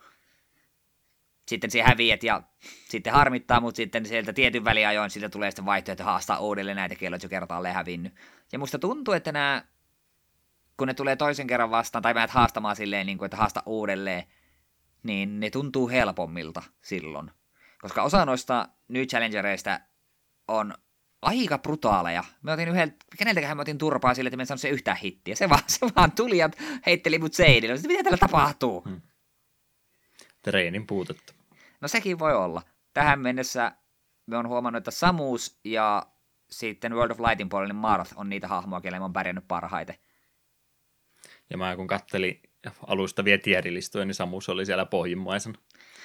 Sitten 1.47 1.71
se 1.71 1.81
häviät 1.81 2.23
ja 2.23 2.43
sitten 2.89 3.13
harmittaa, 3.13 3.59
mutta 3.59 3.77
sitten 3.77 4.05
sieltä 4.05 4.33
tietyn 4.33 4.65
väliajoin 4.65 5.09
siltä 5.09 5.29
tulee 5.29 5.51
sitten 5.51 5.65
vaihtoehto 5.65 6.03
haastaa 6.03 6.39
uudelleen 6.39 6.77
näitä 6.77 6.95
kelloja, 6.95 7.19
jo 7.23 7.29
kertaalleen 7.29 7.75
hävinnyt. 7.75 8.13
Ja 8.51 8.59
musta 8.59 8.79
tuntuu, 8.79 9.13
että 9.13 9.31
nämä, 9.31 9.63
kun 10.77 10.87
ne 10.87 10.93
tulee 10.93 11.15
toisen 11.15 11.47
kerran 11.47 11.71
vastaan, 11.71 12.01
tai 12.01 12.13
menet 12.13 12.31
haastamaan 12.31 12.75
silleen, 12.75 13.05
niin 13.05 13.17
kuin, 13.17 13.25
että 13.25 13.37
haasta 13.37 13.63
uudelleen, 13.65 14.23
niin 15.03 15.39
ne 15.39 15.49
tuntuu 15.49 15.89
helpommilta 15.89 16.63
silloin. 16.81 17.31
Koska 17.81 18.03
osa 18.03 18.25
noista 18.25 18.69
New 18.87 19.03
Challengereista 19.03 19.79
on 20.47 20.73
aika 21.21 21.57
brutaaleja. 21.57 22.23
Me 22.41 22.51
otin 22.51 22.69
yhden, 22.69 22.95
keneltäköhän 23.17 23.57
me 23.57 23.61
otin 23.61 23.77
turpaa 23.77 24.13
sille, 24.13 24.27
että 24.27 24.37
me 24.37 24.45
en 24.51 24.57
se 24.57 24.69
yhtään 24.69 24.97
hittiä. 24.97 25.35
Se 25.35 25.49
vaan, 25.49 25.63
se 25.79 25.87
vaan 25.95 26.11
tuli 26.11 26.37
ja 26.37 26.49
heitteli 26.85 27.19
mut 27.19 27.33
seinille. 27.33 27.77
Sitten, 27.77 27.91
mitä 27.91 28.03
täällä 28.03 28.17
tapahtuu? 28.17 28.81
Hmm. 28.81 29.01
Treenin 30.41 30.87
puutetta. 30.87 31.33
No 31.81 31.87
sekin 31.87 32.19
voi 32.19 32.35
olla. 32.35 32.61
Tähän 32.93 33.19
mennessä 33.19 33.71
me 34.25 34.37
on 34.37 34.47
huomannut, 34.47 34.77
että 34.77 34.91
Samus 34.91 35.59
ja 35.63 36.05
sitten 36.49 36.93
World 36.93 37.11
of 37.11 37.19
Lightin 37.19 37.49
puolella 37.49 37.73
niin 37.73 37.81
Marth 37.81 38.13
on 38.15 38.29
niitä 38.29 38.47
hahmoja, 38.47 38.81
kelle 38.81 38.99
mä 38.99 39.05
oon 39.05 39.13
pärjännyt 39.13 39.47
parhaiten. 39.47 39.95
Ja 41.51 41.57
mä 41.57 41.75
kun 41.75 41.87
kattelin 41.87 42.41
alustavia 42.87 43.37
tierilistoja, 43.37 44.05
niin 44.05 44.15
Samus 44.15 44.49
oli 44.49 44.65
siellä 44.65 44.85
pohjimmaisen. 44.85 45.57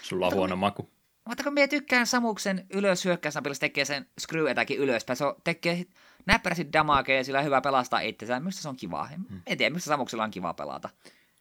Sulla 0.03 0.27
on 0.27 0.35
huono 0.35 0.57
maku. 0.57 0.91
Mutta 1.29 1.45
kun 1.45 1.55
minä 1.55 1.69
tykkään 1.69 2.07
Samuksen 2.07 2.67
ylös 2.71 3.05
hyökkäysnapilla, 3.05 3.57
tekee 3.61 3.85
sen 3.85 4.07
screw 4.21 4.49
etäkin 4.49 4.79
ylöspäin. 4.79 5.17
Se 5.17 5.25
tekee 5.45 5.87
näppärästi 6.27 6.73
damakea 6.73 7.17
ja 7.17 7.25
sillä 7.25 7.39
on 7.39 7.45
hyvä 7.45 7.61
pelastaa 7.61 8.01
itsensä. 8.01 8.41
Minusta 8.41 8.63
se 8.63 8.69
on 8.69 8.77
kiva. 8.77 9.07
Hmm. 9.07 9.41
En 9.47 9.59
tiedä, 9.59 9.75
mistä 9.75 9.89
Samuksella 9.89 10.25
on 10.25 10.31
kiva 10.31 10.55
pelata. 10.55 10.89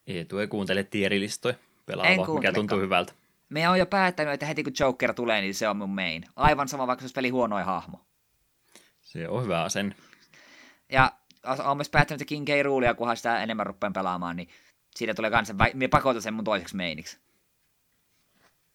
Eetu 0.07 0.39
ei 0.39 0.47
kuuntele 0.47 0.83
tierilistoja 0.83 1.55
pelaava, 1.85 2.33
mikä 2.33 2.53
tuntuu 2.53 2.79
hyvältä. 2.79 3.13
Me 3.49 3.69
on 3.69 3.79
jo 3.79 3.85
päättänyt, 3.85 4.33
että 4.33 4.45
heti 4.45 4.63
kun 4.63 4.73
Joker 4.79 5.13
tulee, 5.13 5.41
niin 5.41 5.55
se 5.55 5.67
on 5.67 5.77
mun 5.77 5.89
main. 5.89 6.25
Aivan 6.35 6.67
sama, 6.67 6.87
vaikka 6.87 7.01
se 7.01 7.05
olisi 7.05 7.13
peli 7.13 7.29
huonoin 7.29 7.65
hahmo. 7.65 7.99
Se 9.01 9.27
on 9.27 9.43
hyvä 9.43 9.69
sen. 9.69 9.95
Ja 10.91 11.11
olen 11.65 11.77
myös 11.77 11.89
päättänyt, 11.89 12.21
että 12.21 12.29
King 12.29 12.45
K. 12.45 12.49
Ruulia, 12.63 12.93
kunhan 12.93 13.17
sitä 13.17 13.43
enemmän 13.43 13.65
rupean 13.65 13.93
pelaamaan, 13.93 14.36
niin 14.36 14.49
siitä 14.95 15.13
tulee 15.13 15.31
kanssa, 15.31 15.55
minä 15.73 15.89
pakotan 15.89 16.21
sen 16.21 16.34
mun 16.34 16.43
toiseksi 16.43 16.75
mainiksi. 16.75 17.19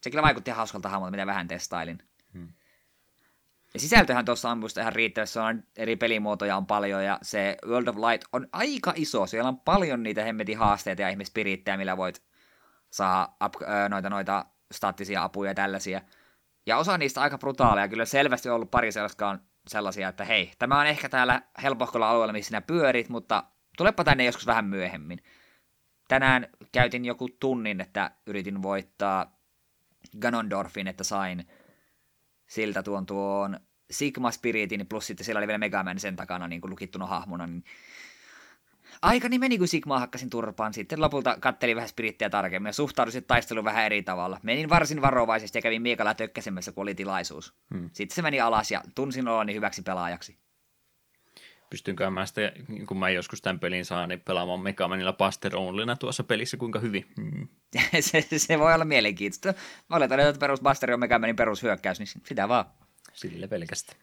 Se 0.02 0.10
kyllä 0.10 0.22
vaikutti 0.22 0.50
hauskalta 0.50 0.88
hahmolta, 0.88 1.10
mitä 1.10 1.26
vähän 1.26 1.48
testailin. 1.48 2.02
Hmm. 2.34 2.48
Ja 3.74 3.80
sisältöhän 3.80 4.24
tuossa 4.24 4.50
on 4.50 4.58
minusta 4.58 4.80
ihan 4.80 4.92
riittävästi, 4.92 5.32
se 5.32 5.40
on 5.40 5.62
eri 5.76 5.96
pelimuotoja 5.96 6.56
on 6.56 6.66
paljon, 6.66 7.04
ja 7.04 7.18
se 7.22 7.56
World 7.66 7.86
of 7.86 7.96
Light 7.96 8.28
on 8.32 8.48
aika 8.52 8.92
iso, 8.96 9.26
siellä 9.26 9.48
on 9.48 9.60
paljon 9.60 10.02
niitä 10.02 10.24
hemmetin 10.24 10.58
haasteita 10.58 11.02
ja 11.02 11.08
ihmispirittejä, 11.08 11.76
millä 11.76 11.96
voit 11.96 12.22
saa 12.90 13.36
up, 13.44 13.54
noita, 13.88 14.10
noita 14.10 14.44
staattisia 14.72 15.22
apuja 15.22 15.50
ja 15.50 15.54
tällaisia. 15.54 16.00
Ja 16.66 16.76
osa 16.76 16.98
niistä 16.98 17.20
aika 17.20 17.38
brutaaleja, 17.38 17.88
kyllä 17.88 18.04
selvästi 18.04 18.48
on 18.48 18.54
ollut 18.54 18.70
pari 18.70 18.92
sellaista 18.92 19.38
sellaisia, 19.66 20.08
että 20.08 20.24
hei, 20.24 20.52
tämä 20.58 20.80
on 20.80 20.86
ehkä 20.86 21.08
täällä 21.08 21.42
helpohkolla 21.62 22.10
alueella, 22.10 22.32
missä 22.32 22.48
sinä 22.48 22.60
pyörit, 22.60 23.08
mutta 23.08 23.44
tulepa 23.76 24.04
tänne 24.04 24.24
joskus 24.24 24.46
vähän 24.46 24.64
myöhemmin. 24.64 25.22
Tänään 26.08 26.46
käytin 26.72 27.04
joku 27.04 27.28
tunnin, 27.40 27.80
että 27.80 28.10
yritin 28.26 28.62
voittaa 28.62 29.38
Ganondorfin, 30.20 30.86
että 30.86 31.04
sain 31.04 31.48
siltä 32.46 32.82
tuon 32.82 33.06
tuon 33.06 33.60
Sigma 33.90 34.30
Spiritin, 34.30 34.86
plus 34.86 35.06
sitten 35.06 35.24
siellä 35.24 35.38
oli 35.38 35.46
vielä 35.46 35.58
Megaman 35.58 35.98
sen 35.98 36.16
takana 36.16 36.48
niin 36.48 36.60
kuin 36.60 36.70
lukittuna 36.70 37.06
hahmona, 37.06 37.46
niin 37.46 37.64
aikani 39.02 39.38
meni, 39.38 39.58
kun 39.58 39.68
Sigma 39.68 39.98
hakkasin 39.98 40.30
turpaan. 40.30 40.74
Sitten 40.74 41.00
lopulta 41.00 41.36
kattelin 41.40 41.76
vähän 41.76 41.88
spirittiä 41.88 42.30
tarkemmin 42.30 42.68
ja 42.68 42.72
suhtauduin 42.72 43.24
taisteluun 43.24 43.64
vähän 43.64 43.84
eri 43.84 44.02
tavalla. 44.02 44.40
Menin 44.42 44.68
varsin 44.68 45.02
varovaisesti 45.02 45.58
ja 45.58 45.62
kävin 45.62 45.82
miekalla 45.82 46.14
tökkäsemässä, 46.14 46.72
kun 46.72 46.82
oli 46.82 46.94
tilaisuus. 46.94 47.54
Hmm. 47.74 47.90
Sitten 47.92 48.14
se 48.14 48.22
meni 48.22 48.40
alas 48.40 48.70
ja 48.70 48.82
tunsin 48.94 49.28
oloni 49.28 49.54
hyväksi 49.54 49.82
pelaajaksi. 49.82 50.36
Pystynkö 51.70 52.10
mä 52.10 52.26
sitä, 52.26 52.52
kun 52.86 52.98
mä 52.98 53.10
joskus 53.10 53.42
tämän 53.42 53.60
pelin 53.60 53.84
saan, 53.84 54.08
niin 54.08 54.20
pelaamaan 54.20 54.60
Megamanilla 54.60 55.12
Buster 55.12 55.56
Onlyna 55.56 55.96
tuossa 55.96 56.24
pelissä 56.24 56.56
kuinka 56.56 56.78
hyvin? 56.78 57.06
Hmm. 57.16 57.48
se, 58.00 58.38
se, 58.38 58.58
voi 58.58 58.74
olla 58.74 58.84
mielenkiintoista. 58.84 59.54
Mä 59.90 59.96
oletan, 59.96 60.20
että 60.20 60.40
perus 60.40 60.60
Buster 60.60 60.92
on 60.92 61.00
Megamanin 61.00 61.36
perushyökkäys, 61.36 61.98
niin 61.98 62.08
sitä 62.26 62.48
vaan. 62.48 62.64
Sille 63.12 63.48
pelkästään. 63.48 63.98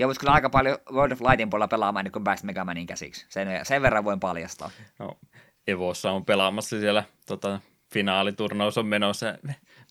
Joudut 0.00 0.18
kyllä 0.18 0.32
aika 0.32 0.50
paljon 0.50 0.78
World 0.92 1.12
of 1.12 1.20
Lightin 1.20 1.50
puolella 1.50 1.68
pelaamaan, 1.68 2.04
niin 2.04 2.12
kun 2.12 2.24
pääsit 2.24 2.46
Megamanin 2.46 2.86
käsiksi. 2.86 3.26
Sen, 3.28 3.48
sen 3.62 3.82
verran 3.82 4.04
voin 4.04 4.20
paljastaa. 4.20 4.70
No, 4.98 5.18
Evossa 5.66 6.10
on 6.10 6.24
pelaamassa 6.24 6.80
siellä 6.80 7.04
tota, 7.26 7.60
finaaliturnaus 7.92 8.78
on 8.78 8.86
menossa. 8.86 9.38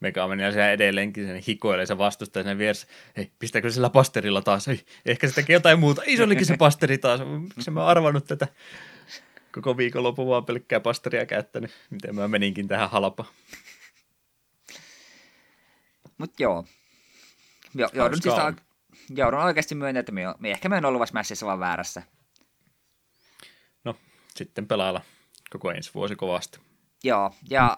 Megamania 0.02 0.46
ja 0.46 0.52
siellä 0.52 0.72
edelleenkin 0.72 1.28
sen 1.28 1.44
hikoilee 1.48 1.86
se 1.86 1.98
vastustaja 1.98 2.44
sen 2.44 2.58
vieressä. 2.58 2.88
Hei, 3.18 3.32
pistääkö 3.40 3.72
sillä 3.72 3.90
pasterilla 3.90 4.42
taas? 4.42 4.68
Hei, 4.68 4.86
ehkä 5.06 5.28
se 5.28 5.36
tekee 5.36 5.54
jotain 5.54 5.80
muuta. 5.80 6.04
Ei 6.04 6.18
se 6.18 6.24
olikin 6.24 6.46
se 6.46 6.58
pasteri 6.58 6.98
taas. 6.98 7.22
Miksi 7.56 7.72
mä 7.72 7.86
arvannut 7.86 8.26
tätä 8.26 8.48
koko 9.52 9.78
viikonlopun 9.78 10.28
vaan 10.28 10.46
pelkkää 10.46 10.80
pasteria 10.80 11.26
käyttänyt. 11.26 11.72
Miten 11.90 12.16
mä 12.16 12.28
meninkin 12.28 12.68
tähän 12.68 12.90
halpa. 12.90 13.26
Mut 16.18 16.40
joo. 16.40 16.66
Jo, 17.76 17.90
joudun, 17.94 18.22
siis, 18.22 18.36
joudun 19.16 19.40
oikeasti 19.40 19.76
myöntämään, 19.76 20.00
että 20.00 20.12
me, 20.12 20.22
me 20.40 20.52
ehkä 20.52 20.70
me 20.70 20.78
on 20.78 20.86
ollut 20.86 21.10
Smashissa 21.10 21.46
vaan 21.46 21.60
väärässä. 21.60 22.04
No, 23.84 23.96
sitten 24.36 24.68
pelailla 24.68 25.02
koko 25.50 25.72
ensi 25.72 25.94
vuosi 25.94 26.16
kovasti. 26.16 26.60
Joo, 27.04 27.32
ja 27.50 27.78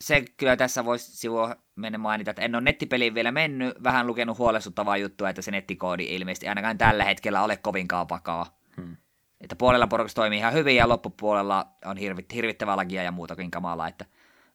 se 0.00 0.24
kyllä 0.36 0.56
tässä 0.56 0.84
voisi 0.84 1.16
sivua 1.16 1.56
mennä 1.76 1.98
mainita, 1.98 2.30
että 2.30 2.42
en 2.42 2.54
ole 2.54 2.62
nettipeliin 2.62 3.14
vielä 3.14 3.32
mennyt, 3.32 3.82
vähän 3.82 4.06
lukenut 4.06 4.38
huolestuttavaa 4.38 4.96
juttua, 4.96 5.30
että 5.30 5.42
se 5.42 5.50
nettikoodi 5.50 6.04
ilmeisesti 6.04 6.48
ainakaan 6.48 6.78
tällä 6.78 7.04
hetkellä 7.04 7.42
ole 7.42 7.56
kovinkaan 7.56 8.08
vakaa. 8.08 8.58
Hmm. 8.76 8.96
Että 9.40 9.56
puolella 9.56 9.86
porukasta 9.86 10.20
toimii 10.20 10.38
ihan 10.38 10.52
hyvin 10.52 10.76
ja 10.76 10.88
loppupuolella 10.88 11.66
on 11.84 11.96
hirvit, 11.96 12.34
hirvittävää 12.34 12.76
lagia 12.76 13.02
ja 13.02 13.12
muutakin 13.12 13.50
kamalaa, 13.50 13.88
että 13.88 14.04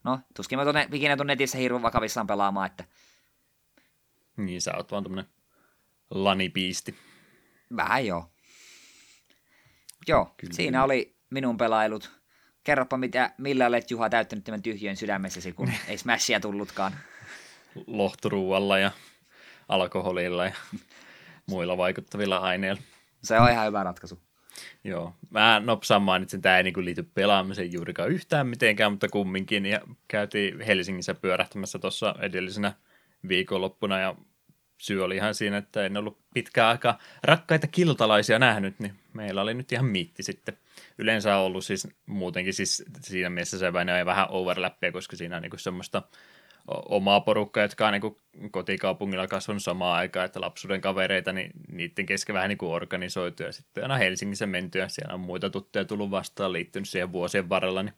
no 0.03 0.19
tuskin 0.36 0.59
mä 0.59 0.63
tuonne, 0.63 0.88
ikinä 0.91 1.15
tuon 1.15 1.27
netissä 1.27 1.57
hirveän 1.57 1.81
vakavissaan 1.81 2.27
pelaamaan, 2.27 2.65
että 2.65 2.83
Niin, 4.38 4.62
sä 4.62 4.73
oot 4.77 4.91
vaan 4.91 5.03
tämmönen 5.03 5.25
lanipiisti. 6.10 6.96
Vähän 7.76 8.06
joo. 8.06 8.30
Joo, 10.08 10.34
Kyllä. 10.38 10.54
siinä 10.54 10.84
oli 10.84 11.16
minun 11.30 11.58
pelailut. 11.58 12.12
Kerropa, 12.63 12.98
mitä, 12.98 13.32
millä 13.38 13.68
olet 13.68 13.92
Juha 13.92 14.10
täyttänyt 14.10 14.44
tämän 14.44 14.62
tyhjön 14.62 14.96
sydämessäsi, 14.96 15.54
kun 15.54 15.72
ei 15.88 15.98
smashia 15.98 16.39
tullutkaan. 16.39 16.94
Lohturuualla 17.88 18.80
ja 18.80 18.92
alkoholilla 19.70 20.46
ja 20.46 20.54
muilla 21.50 21.78
vaikuttavilla 21.78 22.38
aineilla. 22.38 22.82
Se 23.24 23.39
on 23.39 23.52
ihan 23.52 23.68
hyvä 23.68 23.84
ratkaisu. 23.84 24.20
Joo, 24.84 25.16
mä 25.30 25.62
nopsaan 25.66 26.02
mainitsin, 26.02 26.38
että 26.38 26.44
tämä 26.44 26.58
ei 26.58 26.63
niin 26.63 26.86
liity 26.86 27.04
pelaamiseen 27.04 27.74
juurikaan 27.74 28.10
yhtään 28.10 28.48
mitenkään, 28.48 28.92
mutta 28.92 29.08
kumminkin. 29.10 29.66
Ja 29.66 29.82
käytiin 30.08 30.62
Helsingissä 30.62 31.13
pyörähtämässä 31.13 31.80
tuossa 31.80 32.16
edellisenä 32.20 32.74
viikonloppuna 33.28 34.00
ja 34.00 34.16
syy 34.84 35.04
oli 35.04 35.15
ihan 35.15 35.36
siinä, 35.36 35.58
että 35.58 35.86
en 35.86 35.98
ollut 35.98 36.17
pitkään 36.34 36.69
aikaa 36.69 37.00
rakkaita 37.24 37.67
kiltalaisia 37.67 38.39
nähnyt, 38.39 38.80
niin 38.80 38.93
meillä 39.13 39.41
oli 39.41 39.54
nyt 39.54 39.72
ihan 39.72 39.86
miitti 39.86 40.24
sitten. 40.24 40.58
Yleensä 40.98 41.38
on 41.38 41.43
ollut 41.43 41.65
siis 41.65 41.88
muutenkin 42.06 42.54
siis 42.54 42.84
siinä 43.02 43.30
mielessä 43.30 43.58
se 43.58 43.74
vähän 43.74 44.28
overlappia, 44.30 44.91
koska 44.91 45.15
siinä 45.15 45.36
on 45.36 45.41
niin 45.41 45.60
semmoista 45.60 46.02
omaa 46.67 47.22
porukkaa, 47.22 47.63
jotka 47.63 47.88
on 47.88 47.93
niin 47.93 48.52
kotikaupungilla 48.52 49.28
kasvanut 49.28 49.63
samaan 49.63 49.98
aikaan, 49.98 50.26
että 50.26 50.41
lapsuuden 50.41 50.82
kavereita, 50.82 51.34
niin 51.34 51.52
niiden 51.72 52.06
kesken 52.06 52.34
vähän 52.34 52.50
niin 52.50 52.58
kuin 52.58 52.72
organisoitu, 52.72 53.43
ja 53.43 53.52
sitten 53.52 53.84
aina 53.84 53.98
Helsingissä 53.98 54.46
menty, 54.46 54.80
ja 54.80 54.89
siellä 54.89 55.13
on 55.13 55.19
muita 55.19 55.50
tuttuja 55.50 55.86
tullut 55.86 56.12
vastaan, 56.12 56.54
liittynyt 56.54 56.89
siihen 56.89 57.12
vuosien 57.12 57.50
varrella, 57.50 57.84
niin 57.84 57.93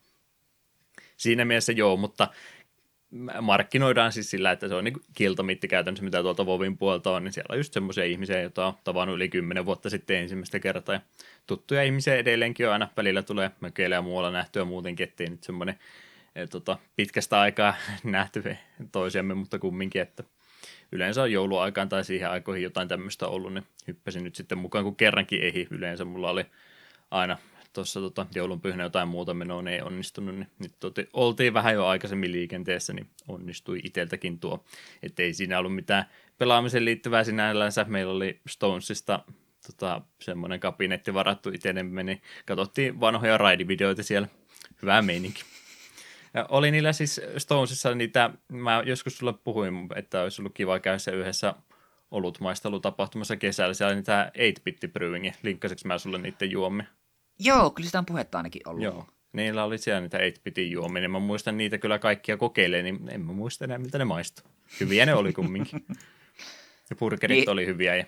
siinä 1.18 1.46
mielessä 1.46 1.72
joo, 1.72 1.98
mutta 1.98 2.28
markkinoidaan 3.42 4.12
siis 4.12 4.30
sillä, 4.32 4.52
että 4.52 4.68
se 4.68 4.76
on 4.76 4.84
niin 4.84 5.02
kiltomitti 5.14 5.68
käytännössä, 5.68 6.06
mitä 6.06 6.22
tuolta 6.22 6.46
Vovin 6.46 6.78
puolta 6.78 7.12
on, 7.12 7.24
niin 7.24 7.34
siellä 7.34 7.54
on 7.54 7.60
just 7.60 7.74
semmoisia 7.74 8.04
ihmisiä, 8.04 8.42
joita 8.42 8.66
on 8.66 8.74
tavannut 8.84 9.16
yli 9.16 9.30
kymmenen 9.30 9.66
vuotta 9.66 9.90
sitten 9.90 10.18
ensimmäistä 10.18 10.60
kertaa, 10.60 10.96
ja 10.96 11.02
tuttuja 11.48 11.84
ihmisiä 11.84 12.16
edelleenkin 12.16 12.68
on 12.68 12.74
aina 12.74 12.88
välillä 12.98 13.24
tulee 13.24 13.52
mökeillä 13.60 13.96
ja 13.96 14.02
muualla 14.02 14.32
nähtyä 14.32 14.66
muutenkin, 14.66 15.04
ettei 15.04 15.30
nyt 15.30 15.44
semmoinen 15.44 15.80
et, 16.36 16.50
tota, 16.50 16.78
pitkästä 16.96 17.40
aikaa 17.40 17.76
nähty 18.04 18.58
toisiamme, 18.92 19.34
mutta 19.34 19.60
kumminkin, 19.60 20.02
että 20.02 20.24
yleensä 20.92 21.22
on 21.22 21.32
jouluaikaan 21.32 21.90
tai 21.90 22.04
siihen 22.04 22.30
aikoihin 22.30 22.64
jotain 22.64 22.88
tämmöistä 22.88 23.28
ollut, 23.28 23.54
niin 23.54 23.66
hyppäsin 23.88 24.24
nyt 24.24 24.36
sitten 24.36 24.58
mukaan, 24.58 24.84
kun 24.84 24.96
kerrankin 24.96 25.42
ehi. 25.42 25.68
Yleensä 25.72 26.06
mulla 26.06 26.30
oli 26.30 26.46
aina 27.12 27.38
tuossa 27.76 28.00
tota, 28.00 28.26
joulunpyhänä 28.36 28.84
jotain 28.84 29.08
muuta 29.08 29.34
menoa, 29.34 29.62
niin 29.62 29.74
ei 29.74 29.82
onnistunut, 29.82 30.36
niin 30.36 30.48
nyt 30.60 30.72
toti, 30.80 31.10
oltiin 31.14 31.54
vähän 31.54 31.74
jo 31.74 31.86
aikaisemmin 31.86 32.32
liikenteessä, 32.32 32.94
niin 32.94 33.10
onnistui 33.28 33.80
iteltäkin 33.84 34.40
tuo. 34.40 34.64
Että 35.04 35.24
ei 35.24 35.34
siinä 35.34 35.60
ollut 35.60 35.76
mitään 35.76 36.06
pelaamiseen 36.38 36.86
liittyvää 36.86 37.24
sinällänsä. 37.24 37.86
Meillä 37.88 38.14
oli 38.14 38.40
Stonesista 38.48 39.20
tota, 39.68 40.02
semmoinen 40.22 40.60
kabinetti 40.60 41.14
varattu 41.14 41.50
itselemme, 41.50 42.04
niin 42.04 42.22
katsottiin 42.46 43.00
vanhoja 43.00 43.38
raidivideoita 43.38 44.04
siellä. 44.04 44.28
Hyvää 44.82 45.02
meininki. 45.02 45.44
Ja 46.34 46.46
oli 46.50 46.72
niillä 46.72 46.94
siis 46.94 47.22
Stonesissa 47.38 47.96
niitä, 47.96 48.30
mä 48.48 48.84
joskus 48.86 49.18
sulle 49.18 49.34
puhuin, 49.44 49.88
että 49.96 50.22
olisi 50.22 50.42
ollut 50.42 50.54
kiva 50.54 50.80
käydä 50.80 50.98
se 50.98 51.12
yhdessä 51.12 51.54
olutmaistelutapahtumassa 52.12 53.38
kesällä. 53.38 53.74
Siellä 53.74 53.90
oli 53.90 53.96
niitä 53.96 54.32
8-bitti 54.38 54.92
brewingi. 54.92 55.34
Linkkasiksi 55.44 55.88
mä 55.88 55.98
sulle 55.98 56.18
niiden 56.18 56.52
juomme? 56.52 56.88
Joo, 57.40 57.72
kyllä 57.72 57.88
sitä 57.88 58.00
on 58.00 58.06
puhetta 58.06 58.38
ainakin 58.38 58.62
ollut. 58.66 58.84
Joo. 58.84 59.08
Niillä 59.34 59.64
oli 59.64 59.78
siellä 59.78 60.02
niitä 60.02 60.18
8-bitin 60.18 60.72
juomia, 60.72 61.02
niin 61.02 61.12
mä 61.12 61.20
muistan 61.20 61.58
niitä 61.58 61.78
kyllä 61.78 62.00
kaikkia 62.00 62.38
kokeilee, 62.38 62.84
niin 62.84 63.10
en 63.12 63.22
mä 63.22 63.34
muista 63.34 63.66
enää, 63.66 63.78
miltä 63.78 63.98
ne 63.98 64.06
maistuu. 64.06 64.46
Hyviä 64.80 65.06
ne 65.06 65.14
oli 65.14 65.34
kumminkin. 65.34 65.86
Ja 66.90 66.96
burgerit 66.96 67.38
niin, 67.38 67.50
oli 67.50 67.66
hyviä. 67.66 67.96
Ja... 67.96 68.06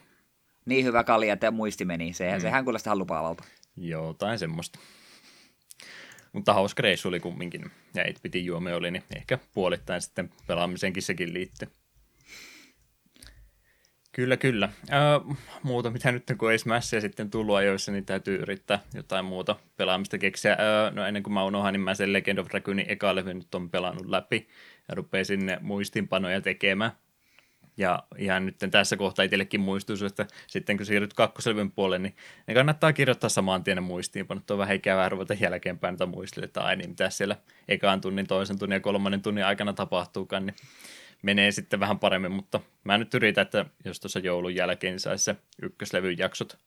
Niin 0.65 0.85
hyvä 0.85 1.03
kalja, 1.03 1.33
että 1.33 1.51
muisti 1.51 1.85
meni. 1.85 2.13
Sehän, 2.13 2.39
mm. 2.39 2.41
sehän 2.41 2.63
kuulostaa 2.63 2.95
lupaavalta. 2.95 3.43
Joo, 3.77 4.13
tai 4.13 4.37
semmoista. 4.37 4.79
Mutta 6.33 6.53
hauska 6.53 6.81
reissu 6.81 7.07
oli 7.07 7.19
kumminkin. 7.19 7.71
Ja 7.93 8.03
ei 8.03 8.13
piti 8.21 8.45
juomia 8.45 8.75
oli, 8.75 8.91
niin 8.91 9.03
ehkä 9.15 9.39
puolittain 9.53 10.01
sitten 10.01 10.29
pelaamiseenkin 10.47 11.03
sekin 11.03 11.33
liittyy. 11.33 11.67
Kyllä, 14.17 14.37
kyllä. 14.37 14.69
Öö, 14.93 15.35
muuta, 15.63 15.89
mitä 15.89 16.11
nyt 16.11 16.23
kun 16.37 16.51
ei 16.51 16.57
Smashia 16.57 17.01
sitten 17.01 17.29
tullut 17.29 17.55
ajoissa, 17.55 17.91
niin 17.91 18.05
täytyy 18.05 18.35
yrittää 18.35 18.79
jotain 18.93 19.25
muuta 19.25 19.55
pelaamista 19.77 20.17
keksiä. 20.17 20.57
Öö, 20.59 20.91
no 20.91 21.05
ennen 21.05 21.23
kuin 21.23 21.33
mä 21.33 21.43
unohan, 21.43 21.73
niin 21.73 21.81
mä 21.81 21.93
sen 21.93 22.13
Legend 22.13 22.37
of 22.37 22.47
Dragoonin 22.47 22.85
eka 22.89 23.15
levy 23.15 23.33
nyt 23.33 23.55
on 23.55 23.69
pelannut 23.69 24.05
läpi 24.05 24.47
ja 24.89 24.95
rupeaa 24.95 25.23
sinne 25.23 25.57
muistinpanoja 25.61 26.41
tekemään. 26.41 26.91
Ja 27.77 28.03
ihan 28.17 28.45
nyt 28.45 28.55
tässä 28.71 28.97
kohtaa 28.97 29.25
itsellekin 29.25 29.61
muistuisi, 29.61 30.05
että 30.05 30.25
sitten 30.47 30.77
kun 30.77 30.85
siirryt 30.85 31.13
kakkoselvyn 31.13 31.71
puolelle, 31.71 31.99
niin 31.99 32.15
ne 32.47 32.53
kannattaa 32.53 32.93
kirjoittaa 32.93 33.29
samaan 33.29 33.63
tien 33.63 33.83
muistiinpanot. 33.83 34.51
On 34.51 34.57
vähän 34.57 34.75
ikävää 34.75 35.09
ruveta 35.09 35.33
jälkeenpäin 35.33 35.93
että 35.93 36.05
muistille, 36.05 36.45
että 36.45 36.61
ai 36.61 36.75
niin, 36.75 36.89
mitä 36.89 37.09
siellä 37.09 37.35
ekaan 37.67 38.01
tunnin, 38.01 38.27
toisen 38.27 38.59
tunnin 38.59 38.75
ja 38.75 38.79
kolmannen 38.79 39.21
tunnin 39.21 39.45
aikana 39.45 39.73
tapahtuukaan, 39.73 40.45
niin 40.45 40.55
menee 41.21 41.51
sitten 41.51 41.79
vähän 41.79 41.99
paremmin, 41.99 42.31
mutta 42.31 42.59
mä 42.83 42.97
nyt 42.97 43.13
yritän, 43.13 43.41
että 43.41 43.65
jos 43.85 43.99
tuossa 43.99 44.19
joulun 44.19 44.55
jälkeen 44.55 44.99
saisi 44.99 45.23
se 45.23 45.35
ykköslevyn 45.61 46.17
jaksot 46.17 46.57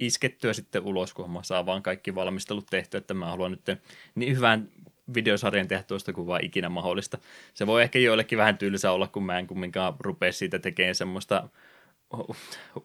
iskettyä 0.00 0.52
sitten 0.52 0.82
ulos, 0.82 1.14
kun 1.14 1.30
mä 1.30 1.42
saan 1.42 1.66
vaan 1.66 1.82
kaikki 1.82 2.14
valmistelut 2.14 2.66
tehty, 2.70 2.96
että 2.96 3.14
mä 3.14 3.26
haluan 3.26 3.50
nyt 3.50 3.80
niin 4.14 4.36
hyvän 4.36 4.68
videosarjan 5.14 5.68
tehdä 5.68 5.82
tuosta 5.82 6.12
kuin 6.12 6.26
vaan 6.26 6.44
ikinä 6.44 6.68
mahdollista. 6.68 7.18
Se 7.54 7.66
voi 7.66 7.82
ehkä 7.82 7.98
joillekin 7.98 8.38
vähän 8.38 8.58
tylsä 8.58 8.92
olla, 8.92 9.06
kun 9.06 9.22
mä 9.22 9.38
en 9.38 9.46
kumminkaan 9.46 9.94
rupea 10.00 10.32
siitä 10.32 10.58
tekemään 10.58 10.94
semmoista 10.94 11.48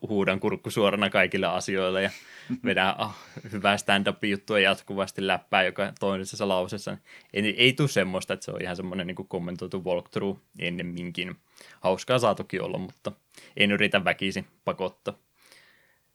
huudan 0.10 0.40
kurkku 0.40 0.72
suorana 0.72 1.10
kaikille 1.10 1.48
asioille 1.48 2.04
ja 2.04 2.10
vedää 2.66 2.96
oh, 2.96 3.16
hyvää 3.52 3.78
stand-up-juttua 3.78 4.60
jatkuvasti 4.60 5.28
läppää 5.28 5.64
joka 5.64 5.94
toisessa 6.00 6.48
lauseessa. 6.48 6.98
Ei, 7.34 7.56
ei 7.58 7.74
tule 7.74 7.88
semmoista, 7.88 8.34
että 8.34 8.46
se 8.46 8.52
on 8.52 8.62
ihan 8.62 8.76
semmoinen 8.76 9.08
niin 9.08 9.28
kommentoitu 9.28 9.84
walkthrough 9.84 10.40
ennemminkin. 10.60 11.36
Hauskaa 11.82 12.20
saa 12.20 12.36
toki 12.36 12.60
olla, 12.60 12.78
mutta 12.78 13.12
en 13.58 13.72
yritä 13.72 14.04
väkisin 14.04 14.48
pakottaa 14.66 15.14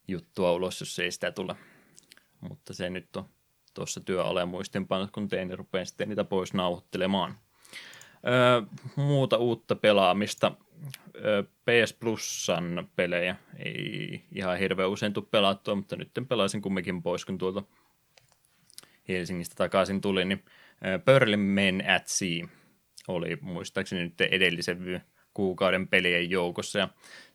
juttua 0.08 0.52
ulos, 0.52 0.80
jos 0.80 0.98
ei 0.98 1.12
sitä 1.12 1.30
tule. 1.32 1.56
Mutta 2.40 2.74
se 2.74 2.90
nyt 2.90 3.16
on 3.16 3.24
tuossa 3.74 4.00
työalan 4.00 4.48
muistinpanot, 4.48 5.10
kun 5.10 5.28
tein, 5.28 5.48
niin 5.48 5.58
rupean 5.58 5.86
sitten 5.86 6.08
niitä 6.08 6.24
pois 6.24 6.54
nauhoittelemaan. 6.54 7.38
Öö, 8.26 8.62
muuta 8.96 9.36
uutta 9.36 9.76
pelaamista. 9.76 10.52
PS 11.64 11.92
Plusan 11.92 12.88
pelejä. 12.96 13.36
Ei 13.58 14.24
ihan 14.34 14.58
hirveän 14.58 14.90
usein 14.90 15.12
tule 15.12 15.26
pelattua, 15.30 15.74
mutta 15.74 15.96
nyt 15.96 16.10
pelasin 16.28 16.62
kumminkin 16.62 17.02
pois, 17.02 17.24
kun 17.24 17.38
tuolta 17.38 17.62
Helsingistä 19.08 19.54
takaisin 19.54 20.00
tuli, 20.00 20.24
niin 20.24 20.44
Pearl 21.04 21.36
Men 21.36 21.84
at 21.90 22.06
Sea 22.06 22.48
oli 23.08 23.38
muistaakseni 23.40 24.02
nyt 24.02 24.20
edellisen 24.20 25.02
kuukauden 25.34 25.88
pelien 25.88 26.30
joukossa, 26.30 26.78
ja 26.78 26.88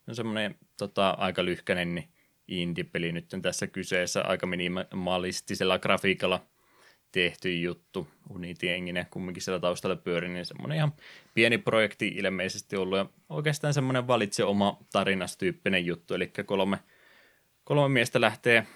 se 0.05 0.12
on 0.12 0.15
semmoinen 0.15 0.55
tota, 0.77 1.10
aika 1.10 1.45
lyhkäinen 1.45 1.95
niin 1.95 2.10
indie-peli 2.47 3.12
nyt 3.12 3.25
tässä 3.41 3.67
kyseessä, 3.67 4.21
aika 4.21 4.45
minimalistisella 4.45 5.80
grafiikalla 5.80 6.45
tehty 7.16 7.59
juttu. 7.59 8.07
Unity 8.30 8.70
engine 8.70 9.07
kumminkin 9.11 9.43
siellä 9.43 9.59
taustalla 9.59 9.95
pyöri, 9.95 10.30
niin 10.30 10.45
semmoinen 10.45 10.76
ihan 10.76 10.93
pieni 11.34 11.57
projekti 11.57 12.07
ilmeisesti 12.07 12.76
ollut 12.76 12.97
ja 12.97 13.05
oikeastaan 13.30 13.74
semmoinen 13.74 14.07
valitse 14.07 14.43
oma 14.43 14.78
tarinastyyppinen 14.91 15.86
juttu, 15.86 16.13
eli 16.13 16.32
kolme, 16.45 16.80
kolme 17.63 17.93
miestä 17.93 18.22
lähtee, 18.22 18.68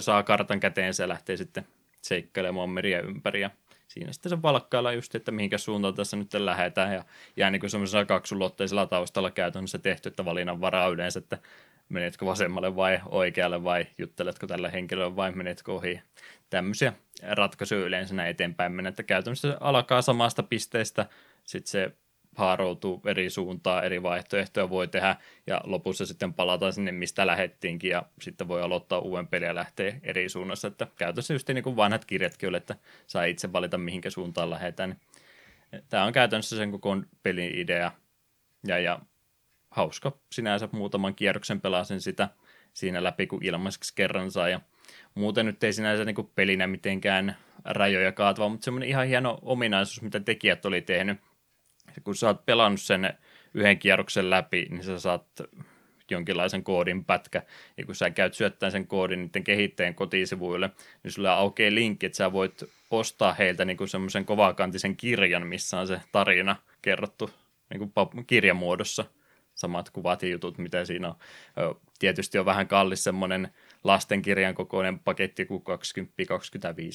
saa 0.00 0.22
kartan 0.22 0.60
käteensä 0.60 1.02
ja 1.02 1.08
lähtee 1.08 1.36
sitten 1.36 1.66
seikkailemaan 2.02 2.70
meriä 2.70 3.00
ympäri 3.00 3.40
ja 3.40 3.50
siinä 3.88 4.12
sitten 4.12 4.30
se 4.30 4.42
valkkailla 4.42 4.92
just, 4.92 5.14
että 5.14 5.30
mihinkä 5.30 5.58
suuntaan 5.58 5.94
tässä 5.94 6.16
nyt 6.16 6.34
lähdetään 6.34 6.94
ja 6.94 7.04
jää 7.36 7.50
niin 7.50 7.60
kuin 7.60 7.70
semmoisella 7.70 8.04
kaksulotteisella 8.04 8.86
taustalla 8.86 9.30
käytännössä 9.30 9.78
tehty, 9.78 10.08
että 10.08 10.24
valinnan 10.24 10.60
varaa 10.60 10.88
yleensä, 10.88 11.18
että 11.18 11.38
menetkö 11.88 12.26
vasemmalle 12.26 12.76
vai 12.76 13.00
oikealle 13.08 13.64
vai 13.64 13.86
jutteletko 13.98 14.46
tällä 14.46 14.68
henkilöllä 14.68 15.16
vai 15.16 15.32
menetkö 15.32 15.72
ohi. 15.72 16.00
Tämmöisiä 16.50 16.92
ratkaisuja 17.22 17.80
yleensä 17.80 18.14
näin 18.14 18.30
eteenpäin 18.30 18.72
mennä, 18.72 18.88
että 18.88 19.02
käytännössä 19.02 19.56
alkaa 19.60 20.02
samasta 20.02 20.42
pisteestä, 20.42 21.06
sitten 21.44 21.70
se 21.70 21.92
haaroutuu 22.36 23.02
eri 23.06 23.30
suuntaan, 23.30 23.84
eri 23.84 24.02
vaihtoehtoja 24.02 24.70
voi 24.70 24.88
tehdä, 24.88 25.16
ja 25.46 25.60
lopussa 25.64 26.06
sitten 26.06 26.34
palataan 26.34 26.72
sinne, 26.72 26.92
mistä 26.92 27.26
lähettiinkin, 27.26 27.90
ja 27.90 28.02
sitten 28.20 28.48
voi 28.48 28.62
aloittaa 28.62 28.98
uuden 28.98 29.26
pelin 29.26 29.46
ja 29.46 29.54
lähteä 29.54 30.00
eri 30.02 30.28
suunnassa, 30.28 30.68
että 30.68 30.86
käytännössä 30.96 31.34
just 31.34 31.48
niin 31.48 31.64
kuin 31.64 31.76
vanhat 31.76 32.04
kirjatkin 32.04 32.48
oli, 32.48 32.56
että 32.56 32.76
saa 33.06 33.24
itse 33.24 33.52
valita, 33.52 33.78
mihinkä 33.78 34.10
suuntaan 34.10 34.50
lähdetään. 34.50 34.96
Tämä 35.88 36.04
on 36.04 36.12
käytännössä 36.12 36.56
sen 36.56 36.70
koko 36.70 36.96
pelin 37.22 37.58
idea, 37.58 37.92
ja, 38.66 38.78
ja 38.78 39.00
hauska 39.70 40.18
sinänsä 40.32 40.68
muutaman 40.72 41.14
kierroksen 41.14 41.60
pelasin 41.60 42.00
sitä 42.00 42.28
siinä 42.72 43.04
läpi, 43.04 43.26
kun 43.26 43.44
ilmaiseksi 43.44 43.94
kerran 43.94 44.30
saa. 44.30 44.48
Ja 44.48 44.60
muuten 45.14 45.46
nyt 45.46 45.64
ei 45.64 45.72
sinänsä 45.72 46.04
niin 46.04 46.30
pelinä 46.34 46.66
mitenkään 46.66 47.36
rajoja 47.64 48.12
kaatava, 48.12 48.48
mutta 48.48 48.64
semmoinen 48.64 48.88
ihan 48.88 49.06
hieno 49.06 49.38
ominaisuus, 49.42 50.02
mitä 50.02 50.20
tekijät 50.20 50.66
oli 50.66 50.80
tehnyt. 50.80 51.18
Kun 52.04 52.16
sä 52.16 52.26
oot 52.26 52.46
pelannut 52.46 52.80
sen 52.80 53.14
yhden 53.54 53.78
kierroksen 53.78 54.30
läpi, 54.30 54.66
niin 54.70 54.84
sä 54.84 54.98
saat 54.98 55.26
jonkinlaisen 56.10 56.64
koodin 56.64 57.04
pätkä, 57.04 57.42
ja 57.76 57.86
kun 57.86 57.94
sä 57.94 58.10
käyt 58.10 58.34
syöttämään 58.34 58.72
sen 58.72 58.86
koodin 58.86 59.20
niiden 59.20 59.44
kehittäjien 59.44 59.94
kotisivuille, 59.94 60.70
niin 61.02 61.12
sulla 61.12 61.34
aukeaa 61.34 61.74
linkki, 61.74 62.06
että 62.06 62.16
sä 62.16 62.32
voit 62.32 62.64
ostaa 62.90 63.32
heiltä 63.32 63.64
niin 63.64 63.88
semmoisen 63.88 64.24
kovakantisen 64.24 64.96
kirjan, 64.96 65.46
missä 65.46 65.78
on 65.78 65.86
se 65.86 66.00
tarina 66.12 66.56
kerrottu 66.82 67.30
niin 67.70 67.90
kuin 67.94 68.26
kirjamuodossa, 68.26 69.04
samat 69.54 69.90
kuvat 69.90 70.22
ja 70.22 70.28
jutut, 70.28 70.58
mitä 70.58 70.84
siinä 70.84 71.08
on. 71.08 71.14
Tietysti 71.98 72.38
on 72.38 72.46
vähän 72.46 72.68
kallis 72.68 73.04
semmoinen 73.04 73.48
lastenkirjan 73.84 74.54
kokoinen 74.54 74.98
paketti 74.98 75.44
kuin 75.44 75.62
20-25 75.62 75.64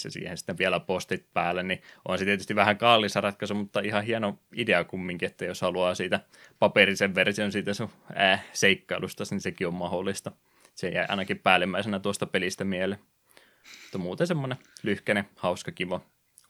ja 0.03 0.11
siihen 0.11 0.37
sitten 0.37 0.57
vielä 0.57 0.79
postit 0.79 1.33
päälle, 1.33 1.63
niin 1.63 1.81
on 2.07 2.17
se 2.17 2.25
tietysti 2.25 2.55
vähän 2.55 2.77
kallis 2.77 3.15
ratkaisu, 3.15 3.55
mutta 3.55 3.79
ihan 3.79 4.03
hieno 4.03 4.39
idea 4.55 4.83
kumminkin, 4.83 5.29
että 5.29 5.45
jos 5.45 5.61
haluaa 5.61 5.95
siitä 5.95 6.19
paperisen 6.59 7.15
version 7.15 7.51
siitä 7.51 7.73
sun 7.73 7.89
äh, 8.19 8.45
seikkailusta, 8.53 9.23
niin 9.31 9.41
sekin 9.41 9.67
on 9.67 9.73
mahdollista. 9.73 10.31
Se 10.75 10.89
jäi 10.89 11.05
ainakin 11.09 11.39
päällimmäisenä 11.39 11.99
tuosta 11.99 12.25
pelistä 12.25 12.63
mieleen. 12.63 12.99
Mutta 13.81 13.97
muuten 13.97 14.27
semmoinen 14.27 14.57
lyhkäinen, 14.83 15.29
hauska, 15.35 15.71
kiva, 15.71 16.01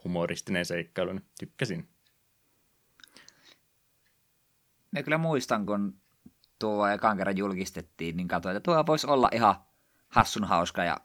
humoristinen 0.03 0.65
seikkailu, 0.65 1.13
niin 1.13 1.25
tykkäsin. 1.39 1.87
Mä 4.91 5.03
kyllä 5.03 5.17
muistan, 5.17 5.65
kun 5.65 5.93
tuo 6.59 6.87
ekan 6.87 7.17
kerran 7.17 7.37
julkistettiin, 7.37 8.17
niin 8.17 8.27
katsoin, 8.27 8.57
että 8.57 8.71
tuo 8.71 8.85
voisi 8.87 9.07
olla 9.07 9.29
ihan 9.33 9.55
hassun 10.15 10.43
hauska 10.43 10.83
ja 10.83 10.97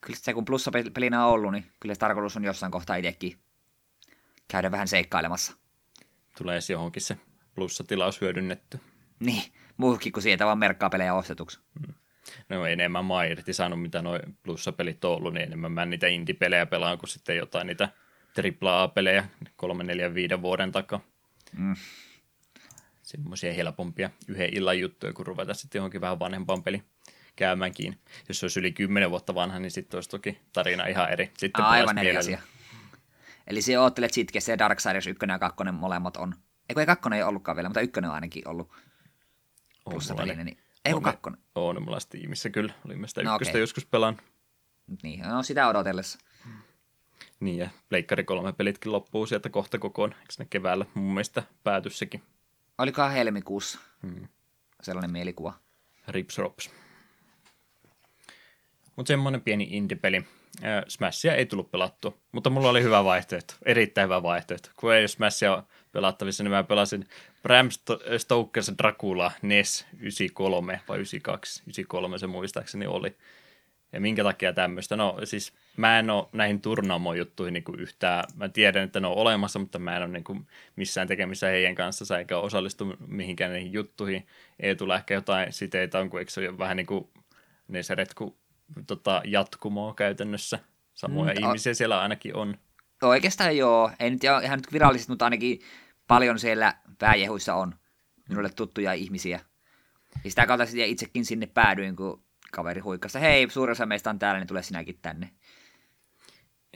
kyllä 0.00 0.18
se 0.18 0.34
kun 0.34 0.44
plussapelinä 0.44 1.26
on 1.26 1.32
ollut, 1.32 1.52
niin 1.52 1.72
kyllä 1.80 1.94
se 1.94 1.98
tarkoitus 1.98 2.36
on 2.36 2.44
jossain 2.44 2.72
kohtaa 2.72 2.96
itsekin 2.96 3.38
käydä 4.48 4.70
vähän 4.70 4.88
seikkailemassa. 4.88 5.52
Tulee 6.38 6.58
johonkin 6.68 7.02
se 7.02 7.16
plussatilaus 7.54 8.20
hyödynnetty. 8.20 8.80
Niin, 9.20 9.52
muukin 9.76 10.12
kuin 10.12 10.22
sieltä 10.22 10.46
vaan 10.46 10.58
merkkaa 10.58 10.90
pelejä 10.90 11.14
ostetuksi. 11.14 11.60
Hmm. 11.86 11.94
No 12.48 12.66
enemmän 12.66 13.04
mä 13.04 13.24
irti 13.24 13.52
saanut, 13.52 13.82
mitä 13.82 14.02
noin 14.02 14.36
plussapelit 14.42 15.04
on 15.04 15.16
ollut, 15.16 15.34
niin 15.34 15.46
enemmän 15.46 15.72
mä 15.72 15.86
niitä 15.86 16.06
indie-pelejä 16.06 16.66
pelaan 16.66 16.98
kuin 16.98 17.10
sitten 17.10 17.36
jotain 17.36 17.66
niitä 17.66 17.88
AAA-pelejä 18.62 19.28
3, 19.56 19.84
4, 19.84 20.14
5 20.14 20.42
vuoden 20.42 20.72
takaa. 20.72 21.00
Mm. 21.56 21.76
Semmoisia 23.02 23.52
helpompia 23.52 24.10
yhden 24.28 24.54
illan 24.54 24.80
juttuja, 24.80 25.12
kun 25.12 25.26
ruveta 25.26 25.54
sitten 25.54 25.78
johonkin 25.78 26.00
vähän 26.00 26.18
vanhempaan 26.18 26.62
peli 27.30 27.36
käymäänkin. 27.36 27.98
Jos 28.28 28.40
se 28.40 28.44
olisi 28.44 28.60
yli 28.60 28.72
10 28.72 29.10
vuotta 29.10 29.34
vanha, 29.34 29.58
niin 29.58 29.70
sitten 29.70 29.98
olisi 29.98 30.10
toki 30.10 30.38
tarina 30.52 30.86
ihan 30.86 31.12
eri. 31.12 31.30
Sitten 31.38 31.64
Aivan 31.64 31.98
eri 31.98 32.16
asia. 32.16 32.40
Eli 33.46 33.62
se 33.62 33.78
oottelet 33.78 34.12
sitkessä 34.12 34.52
ja 34.52 34.58
Darksiders 34.58 35.06
1 35.06 35.26
ja 35.28 35.38
2 35.38 35.64
molemmat 35.72 36.16
on. 36.16 36.34
Eikö 36.68 36.80
ei 36.80 36.86
kakkonen 36.86 37.16
ei 37.16 37.22
ollutkaan 37.22 37.56
vielä, 37.56 37.68
mutta 37.68 37.80
ykkönen 37.80 38.10
on 38.10 38.14
ainakin 38.14 38.48
ollut 38.48 38.72
plussapelinen. 39.84 40.46
Niin... 40.46 40.58
Ei 40.84 40.92
kun 40.92 41.02
kakkonen. 41.02 41.40
On, 41.54 41.82
mulla 41.82 41.98
tiimissä 42.10 42.50
kyllä. 42.50 42.72
Olimme 42.86 43.08
sitä 43.08 43.22
no, 43.22 43.34
ykköstä 43.34 43.52
okay. 43.52 43.60
joskus 43.60 43.86
pelaan. 43.86 44.16
Niin, 45.02 45.20
no 45.20 45.42
sitä 45.42 45.68
odotellessa. 45.68 46.18
Niin, 47.40 47.58
ja 47.58 47.70
Pleikkari 47.88 48.24
kolme 48.24 48.52
pelitkin 48.52 48.92
loppuu 48.92 49.26
sieltä 49.26 49.48
kohta 49.48 49.78
kokoon. 49.78 50.14
Eikö 50.20 50.34
ne 50.38 50.46
keväällä 50.50 50.86
mun 50.94 51.14
mielestä 51.14 51.42
pääty 51.64 51.90
sekin? 51.90 52.22
Olikohan 52.78 53.12
helmikuussa 53.12 53.78
hmm. 54.02 54.28
sellainen 54.82 55.12
mielikuva. 55.12 55.54
Rips 56.08 56.38
Rops. 56.38 56.70
Mutta 59.00 59.08
semmoinen 59.08 59.40
pieni 59.40 59.68
indie-peli. 59.70 60.22
Smashia 60.88 61.34
ei 61.34 61.46
tullut 61.46 61.70
pelattua, 61.70 62.12
mutta 62.32 62.50
mulla 62.50 62.70
oli 62.70 62.82
hyvä 62.82 63.04
vaihtoehto, 63.04 63.54
erittäin 63.64 64.04
hyvä 64.04 64.22
vaihtoehto. 64.22 64.70
Kun 64.76 64.94
ei 64.94 65.08
Smashia 65.08 65.62
pelattavissa, 65.92 66.44
niin 66.44 66.50
mä 66.50 66.62
pelasin 66.62 67.08
Bram 67.42 67.68
Stoker's 68.16 68.74
Dracula 68.78 69.32
NES 69.42 69.86
93 69.92 70.80
vai 70.88 70.96
92, 70.96 71.62
93 71.62 72.18
se 72.18 72.26
muistaakseni 72.26 72.86
oli. 72.86 73.16
Ja 73.92 74.00
minkä 74.00 74.22
takia 74.22 74.52
tämmöistä? 74.52 74.96
No 74.96 75.18
siis 75.24 75.52
mä 75.76 75.98
en 75.98 76.10
ole 76.10 76.28
näihin 76.32 76.60
turnaamo-juttuihin 76.60 77.52
niin 77.52 77.64
yhtään, 77.78 78.24
mä 78.36 78.48
tiedän, 78.48 78.84
että 78.84 79.00
ne 79.00 79.06
on 79.06 79.16
olemassa, 79.16 79.58
mutta 79.58 79.78
mä 79.78 79.96
en 79.96 80.02
ole 80.02 80.12
niin 80.12 80.46
missään 80.76 81.08
tekemissä 81.08 81.46
heidän 81.46 81.74
kanssa, 81.74 82.18
eikä 82.18 82.38
osallistu 82.38 82.96
mihinkään 83.06 83.52
niihin 83.52 83.72
juttuihin. 83.72 84.26
Ei 84.60 84.76
tule 84.76 84.94
ehkä 84.94 85.14
jotain 85.14 85.52
siteitä, 85.52 85.98
on, 85.98 86.10
kun 86.10 86.20
eikö 86.20 86.32
se 86.32 86.48
ole 86.48 86.58
vähän 86.58 86.76
niin 86.76 86.86
kuin 86.86 87.08
ne 87.68 87.82
seret 87.82 88.14
kuin 88.14 88.34
tota, 88.86 89.22
jatkumoa 89.24 89.94
käytännössä. 89.94 90.58
Samoja 90.94 91.34
mm, 91.34 91.46
ihmisiä 91.46 91.74
siellä 91.74 92.00
ainakin 92.00 92.36
on. 92.36 92.58
Oikeastaan 93.02 93.56
joo, 93.56 93.90
ei 94.00 94.10
nyt 94.10 94.24
ihan 94.24 94.58
nyt 94.58 94.72
virallisesti, 94.72 95.12
mutta 95.12 95.24
ainakin 95.24 95.60
paljon 96.06 96.38
siellä 96.38 96.74
pääjehuissa 96.98 97.54
on 97.54 97.74
minulle 98.28 98.50
tuttuja 98.50 98.92
ihmisiä. 98.92 99.40
Ja 100.24 100.30
sitä 100.30 100.46
kautta 100.46 100.66
sitten 100.66 100.88
itsekin 100.88 101.24
sinne 101.24 101.46
päädyin, 101.46 101.96
kun 101.96 102.22
kaveri 102.52 102.80
huikkasi, 102.80 103.20
hei, 103.20 103.50
suurin 103.50 103.72
osa 103.72 103.86
meistä 103.86 104.10
on 104.10 104.18
täällä, 104.18 104.40
niin 104.40 104.48
tule 104.48 104.62
sinäkin 104.62 104.98
tänne. 105.02 105.30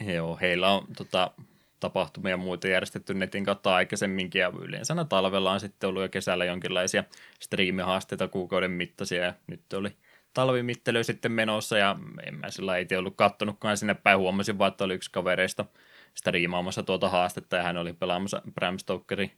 Joo, 0.00 0.38
heillä 0.40 0.70
on 0.70 0.86
tota, 0.96 1.30
tapahtumia 1.80 2.30
ja 2.30 2.36
muita 2.36 2.68
järjestetty 2.68 3.14
netin 3.14 3.44
kautta 3.44 3.74
aikaisemminkin, 3.74 4.40
ja 4.40 4.52
yleensä 4.60 5.04
talvella 5.08 5.52
on 5.52 5.60
sitten 5.60 5.88
ollut 5.88 6.02
jo 6.02 6.08
kesällä 6.08 6.44
jonkinlaisia 6.44 7.04
striimihaasteita 7.40 8.28
kuukauden 8.28 8.70
mittaisia, 8.70 9.24
ja 9.24 9.34
nyt 9.46 9.72
oli 9.72 9.96
talvimittely 10.34 11.04
sitten 11.04 11.32
menossa, 11.32 11.78
ja 11.78 11.96
en 12.26 12.34
mä 12.34 12.50
sillä 12.50 12.76
itse 12.76 12.98
ollut 12.98 13.16
kattonutkaan 13.16 13.76
sinne 13.76 13.94
päin, 13.94 14.18
huomasin 14.18 14.58
vaan, 14.58 14.68
että 14.68 14.84
oli 14.84 14.94
yksi 14.94 15.10
kavereista 15.10 15.64
striimaamassa 16.14 16.82
tuota 16.82 17.08
haastetta, 17.08 17.56
ja 17.56 17.62
hän 17.62 17.76
oli 17.76 17.92
pelaamassa 17.92 18.42
Bram 18.54 18.78
Stokerin 18.78 19.30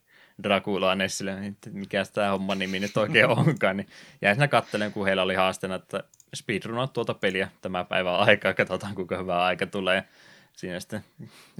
Dracula 0.42 0.94
Nessille, 0.94 1.40
niin 1.40 1.56
mikä 1.70 2.04
tämä 2.12 2.30
homma 2.30 2.54
nimi 2.54 2.80
nyt 2.80 2.96
oikein 2.96 3.28
onkaan, 3.38 3.76
niin 3.76 3.88
jäin 4.22 4.36
siinä 4.36 4.48
katselen, 4.48 4.92
kun 4.92 5.06
heillä 5.06 5.22
oli 5.22 5.34
haasteena, 5.34 5.74
että 5.74 6.04
speedrunaa 6.34 6.86
tuota 6.86 7.14
peliä 7.14 7.48
tämä 7.60 7.84
päivä 7.84 8.16
aikaa, 8.16 8.54
katsotaan 8.54 8.94
kuinka 8.94 9.18
hyvä 9.18 9.44
aika 9.44 9.66
tulee. 9.66 10.04
Siinä 10.52 10.80
sitten 10.80 11.04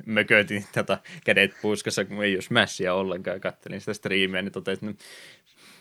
mököitin 0.07 0.65
tätä 0.73 0.99
kädet 1.25 1.55
puskassa, 1.63 2.05
kun 2.05 2.25
ei 2.25 2.35
ole 2.35 2.43
smashia 2.43 2.95
ollenkaan, 2.95 3.41
kattelin 3.41 3.81
sitä 3.81 3.95
striimiä, 3.95 4.43
niin 4.43 4.53
totesin, 4.53 4.89
että 4.89 5.05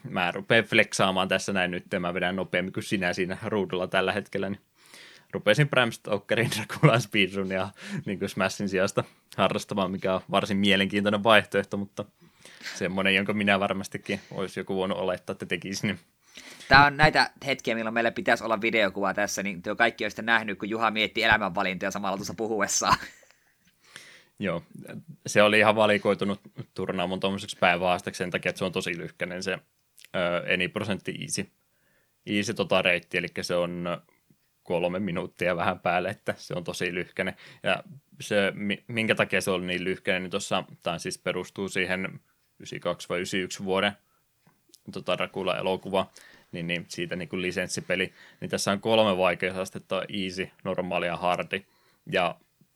mä 0.09 0.31
rupean 0.31 0.63
flexaamaan 0.63 1.27
tässä 1.27 1.53
näin 1.53 1.71
nyt, 1.71 1.85
ja 1.91 1.99
mä 1.99 2.13
vedän 2.13 2.35
nopeammin 2.35 2.73
kuin 2.73 2.83
sinä 2.83 3.13
siinä 3.13 3.37
ruudulla 3.45 3.87
tällä 3.87 4.11
hetkellä, 4.11 4.49
niin 4.49 4.61
rupesin 5.31 5.69
Bram 5.69 5.91
Stokerin 5.91 6.49
Dracula 6.55 6.99
speedrunia 6.99 7.69
niin 8.05 8.19
kuin 8.19 8.29
Smashin 8.29 8.69
sijasta 8.69 9.03
harrastamaan, 9.37 9.91
mikä 9.91 10.13
on 10.13 10.21
varsin 10.31 10.57
mielenkiintoinen 10.57 11.23
vaihtoehto, 11.23 11.77
mutta 11.77 12.05
semmoinen, 12.75 13.15
jonka 13.15 13.33
minä 13.33 13.59
varmastikin 13.59 14.19
olisi 14.31 14.59
joku 14.59 14.75
voinut 14.75 14.97
olettaa, 14.97 15.31
että 15.31 15.45
tekisin. 15.45 15.99
Tämä 16.67 16.85
on 16.85 16.97
näitä 16.97 17.29
hetkiä, 17.45 17.75
milloin 17.75 17.93
meillä 17.93 18.11
pitäisi 18.11 18.43
olla 18.43 18.61
videokuva 18.61 19.13
tässä, 19.13 19.43
niin 19.43 19.61
tuo 19.61 19.75
kaikki 19.75 20.05
on 20.05 20.11
sitten 20.11 20.25
nähnyt, 20.25 20.59
kun 20.59 20.69
Juha 20.69 20.91
mietti 20.91 21.23
elämänvalintoja 21.23 21.91
samalla 21.91 22.17
tuossa 22.17 22.33
puhuessaan. 22.33 22.97
Joo, 24.39 24.63
se 25.27 25.43
oli 25.43 25.59
ihan 25.59 25.75
valikoitunut 25.75 26.41
turnaamon 26.73 27.19
tuommoiseksi 27.19 27.57
päivähaasteeksi 27.59 28.17
sen 28.17 28.31
takia, 28.31 28.49
että 28.49 28.59
se 28.59 28.65
on 28.65 28.71
tosi 28.71 28.97
lyhkäinen 28.97 29.43
se 29.43 29.59
eni 30.47 30.67
prosentti 30.67 31.17
easy, 31.21 31.51
easy 32.25 32.53
tota 32.53 32.81
reitti, 32.81 33.17
eli 33.17 33.27
se 33.41 33.55
on 33.55 34.01
kolme 34.63 34.99
minuuttia 34.99 35.55
vähän 35.55 35.79
päälle, 35.79 36.09
että 36.09 36.33
se 36.37 36.53
on 36.53 36.63
tosi 36.63 36.93
lyhkäinen. 36.93 37.35
Ja 37.63 37.83
se, 38.21 38.53
minkä 38.87 39.15
takia 39.15 39.41
se 39.41 39.51
oli 39.51 39.65
niin 39.65 39.83
lyhkäinen, 39.83 40.23
niin 40.23 40.31
tuossa, 40.31 40.63
tämä 40.83 40.99
siis 40.99 41.17
perustuu 41.17 41.69
siihen 41.69 42.19
92 42.59 43.09
vai 43.09 43.17
91 43.17 43.63
vuoden 43.63 43.91
tota 44.91 45.17
Dracula-elokuva, 45.17 46.11
niin, 46.51 46.67
niin 46.67 46.85
siitä 46.87 47.15
niin 47.15 47.29
kuin 47.29 47.41
lisenssipeli, 47.41 48.13
niin 48.41 48.49
tässä 48.49 48.71
on 48.71 48.79
kolme 48.79 49.17
vaikeusastetta, 49.17 50.03
easy, 50.23 50.49
normaali 50.63 51.05
ja 51.05 51.17
hardi, 51.17 51.65
ja 52.11 52.35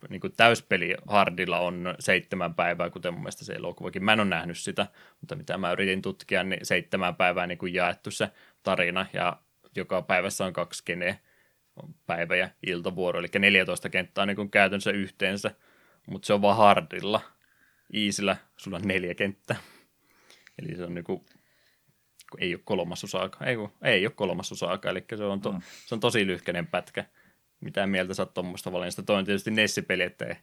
niin 0.09 0.21
kuin 0.21 0.33
täyspeli 0.37 0.95
hardilla 1.07 1.59
on 1.59 1.95
seitsemän 1.99 2.55
päivää, 2.55 2.89
kuten 2.89 3.13
mun 3.13 3.21
mielestä 3.21 3.45
se 3.45 3.53
elokuvakin. 3.53 4.05
Mä 4.05 4.13
en 4.13 4.19
ole 4.19 4.29
nähnyt 4.29 4.57
sitä, 4.57 4.87
mutta 5.21 5.35
mitä 5.35 5.57
mä 5.57 5.71
yritin 5.71 6.01
tutkia, 6.01 6.43
niin 6.43 6.65
seitsemän 6.65 7.15
päivää 7.15 7.47
niin 7.47 7.57
kuin 7.57 7.73
jaettu 7.73 8.11
se 8.11 8.29
tarina, 8.63 9.05
ja 9.13 9.37
joka 9.75 10.01
päivässä 10.01 10.45
on 10.45 10.53
kaksi 10.53 10.83
keneä 10.85 11.15
päivä- 12.05 12.35
ja 12.35 12.49
iltavuoro, 12.67 13.19
eli 13.19 13.27
14 13.39 13.89
kenttää 13.89 14.25
niin 14.25 14.35
kuin 14.35 14.51
käytännössä 14.51 14.91
yhteensä, 14.91 15.51
mutta 16.07 16.25
se 16.25 16.33
on 16.33 16.41
vaan 16.41 16.57
hardilla. 16.57 17.21
Easillä 17.93 18.37
sulla 18.57 18.77
on 18.77 18.87
neljä 18.87 19.15
kenttää. 19.15 19.57
Eli 20.61 20.75
se 20.75 20.83
on 20.83 20.93
niin 20.93 21.03
kuin, 21.03 21.25
ei 22.37 22.55
ole 22.55 22.61
kolmasosaakaan, 22.65 23.47
ei, 23.49 23.57
ei 23.83 24.05
ole 24.05 24.13
kolmasosaakaan, 24.15 24.97
eli 24.97 25.05
se 25.17 25.23
on, 25.23 25.41
to, 25.41 25.51
mm. 25.51 25.61
se 25.85 25.95
on 25.95 25.99
tosi 25.99 26.27
lyhkäinen 26.27 26.67
pätkä. 26.67 27.05
Mitä 27.61 27.87
mieltä 27.87 28.13
sä 28.13 28.21
oot 28.21 28.33
tuommoista 28.33 28.71
valinnasta? 28.71 29.03
Toi 29.03 29.15
on 29.15 29.25
tietysti 29.25 29.51
Nessipeli, 29.51 30.03
että 30.03 30.35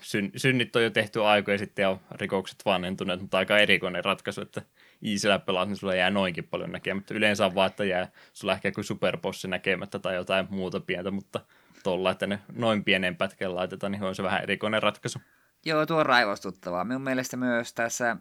syn, 0.00 0.30
synnit 0.36 0.76
on 0.76 0.82
jo 0.82 0.90
tehty 0.90 1.24
aikoja 1.24 1.58
sitten 1.58 1.82
ja 1.82 1.96
rikokset 2.10 2.62
vanhentuneet, 2.64 3.20
mutta 3.20 3.38
aika 3.38 3.58
erikoinen 3.58 4.04
ratkaisu, 4.04 4.40
että 4.40 4.62
Iisillä 5.04 5.38
pelaat, 5.38 5.68
niin 5.68 5.76
sulla 5.76 5.94
jää 5.94 6.10
noinkin 6.10 6.44
paljon 6.44 6.72
näkemättä. 6.72 7.14
Yleensä 7.14 7.46
on 7.46 7.54
vaan, 7.54 7.70
että 7.70 7.84
jää 7.84 8.08
sulla 8.32 8.52
ehkä 8.52 8.68
joku 8.68 8.82
superbossi 8.82 9.48
näkemättä 9.48 9.98
tai 9.98 10.14
jotain 10.14 10.46
muuta 10.50 10.80
pientä, 10.80 11.10
mutta 11.10 11.40
tuolla, 11.82 12.10
että 12.10 12.26
ne 12.26 12.38
noin 12.52 12.84
pienen 12.84 13.16
pätkän 13.16 13.54
laitetaan, 13.54 13.92
niin 13.92 14.02
on 14.02 14.14
se 14.14 14.22
vähän 14.22 14.42
erikoinen 14.42 14.82
ratkaisu. 14.82 15.18
Joo, 15.64 15.86
tuo 15.86 15.98
on 15.98 16.06
raivostuttavaa. 16.06 16.84
Minun 16.84 17.02
mielestä 17.02 17.36
myös 17.36 17.74
tässä, 17.74 18.16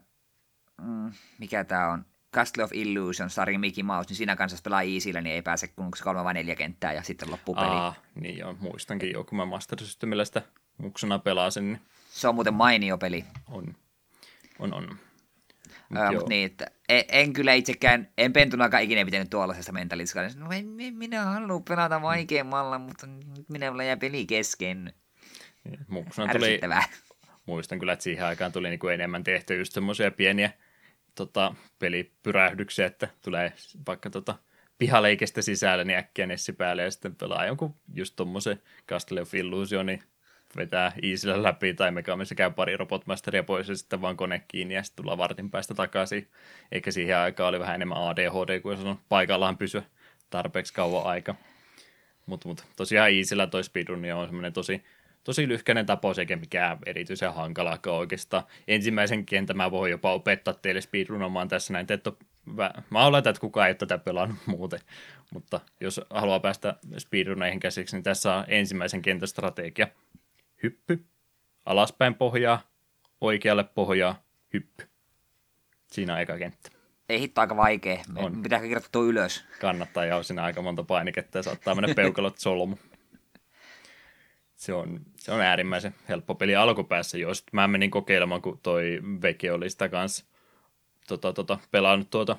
mm, 0.81 1.11
mikä 1.39 1.63
tämä 1.63 1.87
on, 1.87 2.05
Castle 2.35 2.63
of 2.63 2.71
Illusion, 2.73 3.29
sarja 3.29 3.59
Mickey 3.59 3.83
Mouse, 3.83 4.09
niin 4.09 4.17
siinä 4.17 4.35
kanssa 4.35 4.57
pelaa 4.63 4.81
Easyllä, 4.81 5.21
niin 5.21 5.35
ei 5.35 5.41
pääse 5.41 5.67
kuin 5.67 5.91
kolme 6.03 6.23
vai 6.23 6.33
neljä 6.33 6.55
kenttää 6.55 6.93
ja 6.93 7.03
sitten 7.03 7.31
loppuu 7.31 7.55
peli. 7.55 7.67
Aa, 7.67 7.95
niin 8.15 8.37
joo, 8.37 8.55
muistankin 8.59 9.11
jo, 9.11 9.23
kun 9.23 9.37
mä 9.37 9.45
Master 9.45 9.79
Systemillä 9.79 10.25
sitä 10.25 10.41
muksuna 10.77 11.19
pelasin, 11.19 11.65
niin 11.65 11.81
Se 12.09 12.27
on 12.27 12.35
muuten 12.35 12.53
mainio 12.53 12.97
peli. 12.97 13.25
on, 13.47 13.75
on, 14.59 14.73
on. 14.73 14.97
Mut 15.89 15.99
Öö, 15.99 16.05
joo. 16.05 16.13
mut 16.13 16.29
niin, 16.29 16.45
että 16.45 16.65
en, 16.89 17.03
en 17.09 17.33
kyllä 17.33 17.53
itsekään, 17.53 18.07
en 18.17 18.33
pentunakaan 18.33 18.83
ikinä 18.83 19.05
pitänyt 19.05 19.29
tuollaisesta 19.29 19.71
mentaliskaa. 19.71 20.23
No, 20.35 20.51
en, 20.51 20.67
minä 20.93 21.25
haluan 21.25 21.63
pelata 21.63 22.01
vaikeammalla, 22.01 22.79
mutta 22.79 23.07
nyt 23.07 23.49
minä 23.49 23.83
jää 23.83 23.97
peli 23.97 24.25
kesken. 24.25 24.93
Niin, 25.63 25.79
Muksuna 25.87 26.33
tuli, 26.33 26.59
muistan 27.45 27.79
kyllä, 27.79 27.93
että 27.93 28.03
siihen 28.03 28.25
aikaan 28.25 28.51
tuli 28.51 28.69
niinku 28.69 28.87
enemmän 28.87 29.23
tehty 29.23 29.57
just 29.57 29.73
semmoisia 29.73 30.11
pieniä 30.11 30.51
tota, 31.15 31.55
pelipyrähdyksiä, 31.79 32.85
että 32.85 33.07
tulee 33.23 33.53
vaikka 33.87 34.09
tota, 34.09 34.35
pihaleikestä 34.77 35.41
sisällä, 35.41 35.83
niin 35.83 35.97
äkkiä 35.97 36.27
Nessi 36.27 36.53
päälle 36.53 36.83
ja 36.83 36.91
sitten 36.91 37.15
pelaa 37.15 37.45
jonkun 37.45 37.75
just 37.93 38.13
tommosen 38.15 38.61
Castle 38.87 39.21
of 39.21 39.33
Illusion, 39.33 39.85
niin 39.85 40.03
vetää 40.55 40.91
Easillä 41.01 41.43
läpi 41.43 41.73
tai 41.73 41.91
Megamissa 41.91 42.35
käy 42.35 42.51
pari 42.51 42.77
robotmasteria 42.77 43.43
pois 43.43 43.69
ja 43.69 43.75
sitten 43.75 44.01
vaan 44.01 44.17
kone 44.17 44.43
kiinni 44.47 44.73
ja 44.73 44.83
sitten 44.83 45.03
tullaan 45.03 45.17
vartin 45.17 45.51
päästä 45.51 45.73
takaisin. 45.73 46.27
Eikä 46.71 46.91
siihen 46.91 47.17
aikaan 47.17 47.49
oli 47.49 47.59
vähän 47.59 47.75
enemmän 47.75 47.97
ADHD, 47.97 48.59
kuin 48.59 48.77
jos 48.77 48.85
on 48.85 48.99
paikallaan 49.09 49.57
pysyä 49.57 49.83
tarpeeksi 50.29 50.73
kauan 50.73 51.05
aika. 51.05 51.35
Mutta 52.25 52.47
mut, 52.47 52.65
tosiaan 52.75 53.11
Easillä 53.11 53.47
toi 53.47 53.63
speedrun 53.63 54.11
on 54.15 54.27
semmoinen 54.27 54.53
tosi, 54.53 54.83
tosi 55.23 55.47
lyhkäinen 55.47 55.85
tapaus, 55.85 56.19
eikä 56.19 56.35
mikään 56.35 56.77
erityisen 56.85 57.33
hankalaakaan 57.33 57.97
oikeastaan. 57.97 58.43
Ensimmäisen 58.67 59.25
kentän 59.25 59.57
mä 59.57 59.71
voin 59.71 59.91
jopa 59.91 60.13
opettaa 60.13 60.53
teille 60.53 60.81
speedrunomaan 60.81 61.47
tässä 61.47 61.73
näin. 61.73 61.87
Te 61.87 61.93
et 61.93 62.07
ole, 62.07 62.15
mä 62.89 63.05
oletan, 63.05 63.29
että 63.29 63.41
kukaan 63.41 63.67
ei 63.67 63.71
ole 63.71 63.77
tätä 63.77 63.97
pelannut 63.97 64.37
muuten, 64.45 64.79
mutta 65.33 65.59
jos 65.79 66.01
haluaa 66.09 66.39
päästä 66.39 66.75
speedruneihin 66.97 67.59
käsiksi, 67.59 67.95
niin 67.95 68.03
tässä 68.03 68.35
on 68.35 68.43
ensimmäisen 68.47 69.01
kentän 69.01 69.27
strategia. 69.27 69.87
Hyppy, 70.63 71.05
alaspäin 71.65 72.15
pohjaa, 72.15 72.61
oikealle 73.21 73.63
pohjaa, 73.63 74.23
hyppy. 74.53 74.87
Siinä 75.91 76.13
on 76.13 76.21
eka 76.21 76.37
kenttä. 76.37 76.69
Ei 77.09 77.19
hitto 77.19 77.41
aika 77.41 77.57
vaikea. 77.57 78.03
On. 78.15 78.41
Pitääkö 78.43 78.63
kirjoittaa 78.63 78.91
tuo 78.91 79.03
ylös? 79.03 79.43
kannattaa 79.61 80.05
ja 80.05 80.17
on 80.17 80.23
siinä 80.23 80.43
aika 80.43 80.61
monta 80.61 80.83
painiketta 80.83 81.37
ja 81.37 81.43
saattaa 81.43 81.75
mennä 81.75 81.95
peukalot 81.95 82.37
solmu. 82.45 82.77
Se 84.61 84.73
on, 84.73 84.99
se 85.17 85.31
on 85.31 85.41
äärimmäisen 85.41 85.95
helppo 86.09 86.35
peli 86.35 86.55
alkupäässä 86.55 87.17
jo. 87.17 87.33
Sitten 87.33 87.51
mä 87.53 87.67
menin 87.67 87.91
kokeilemaan, 87.91 88.41
kun 88.41 88.59
toi 88.63 88.99
Veke 89.21 89.51
oli 89.51 89.69
sitä 89.69 89.89
kanssa 89.89 90.25
tota, 91.07 91.33
tota, 91.33 91.57
pelannut 91.71 92.09
tuota 92.09 92.37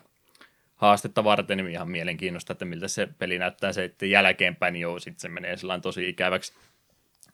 haastetta 0.77 1.25
varten, 1.25 1.59
niin 1.59 1.71
ihan 1.71 1.91
mielenkiinnosta, 1.91 2.53
että 2.53 2.65
miltä 2.65 2.89
se 2.89 3.09
peli 3.19 3.39
näyttää 3.39 3.73
se, 3.73 3.85
että 3.85 4.07
jälkeenpäin, 4.07 4.73
niin 4.73 4.81
joo, 4.81 4.99
sitten 4.99 5.21
se 5.21 5.29
menee 5.29 5.57
sellainen 5.57 5.83
tosi 5.83 6.09
ikäväksi. 6.09 6.53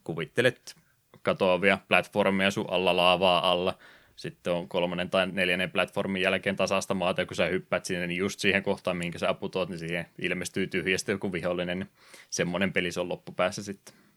Kuvittelet 0.05 0.77
katoavia 1.23 1.79
platformia 1.89 2.51
sun 2.51 2.71
alla 2.71 2.97
laavaa 2.97 3.51
alla, 3.51 3.79
sitten 4.17 4.53
on 4.53 4.69
kolmannen 4.69 5.11
tai 5.11 5.27
neljännen 5.27 5.71
platformin 5.71 6.23
jälkeen 6.23 6.57
tasasta 6.57 6.95
maata, 6.95 7.23
ja 7.23 7.27
kun 7.27 7.37
sä 7.37 7.47
hyppäät 7.47 7.85
sinne, 7.85 8.07
niin 8.07 8.19
just 8.19 8.41
siihen 8.41 8.63
kohtaan, 8.63 8.97
minkä 8.97 9.19
sä 9.19 9.29
aputoot, 9.29 9.69
niin 9.69 9.79
siihen 9.79 10.07
ilmestyy 10.19 10.67
tyhjästä 10.67 11.13
joku 11.13 11.33
vihollinen, 11.33 11.79
niin 11.79 11.91
semmoinen 12.31 12.73
peli 12.73 12.93
se 12.93 13.01
on 13.01 13.09
loppupäässä 13.09 13.63
sitten. 13.63 14.08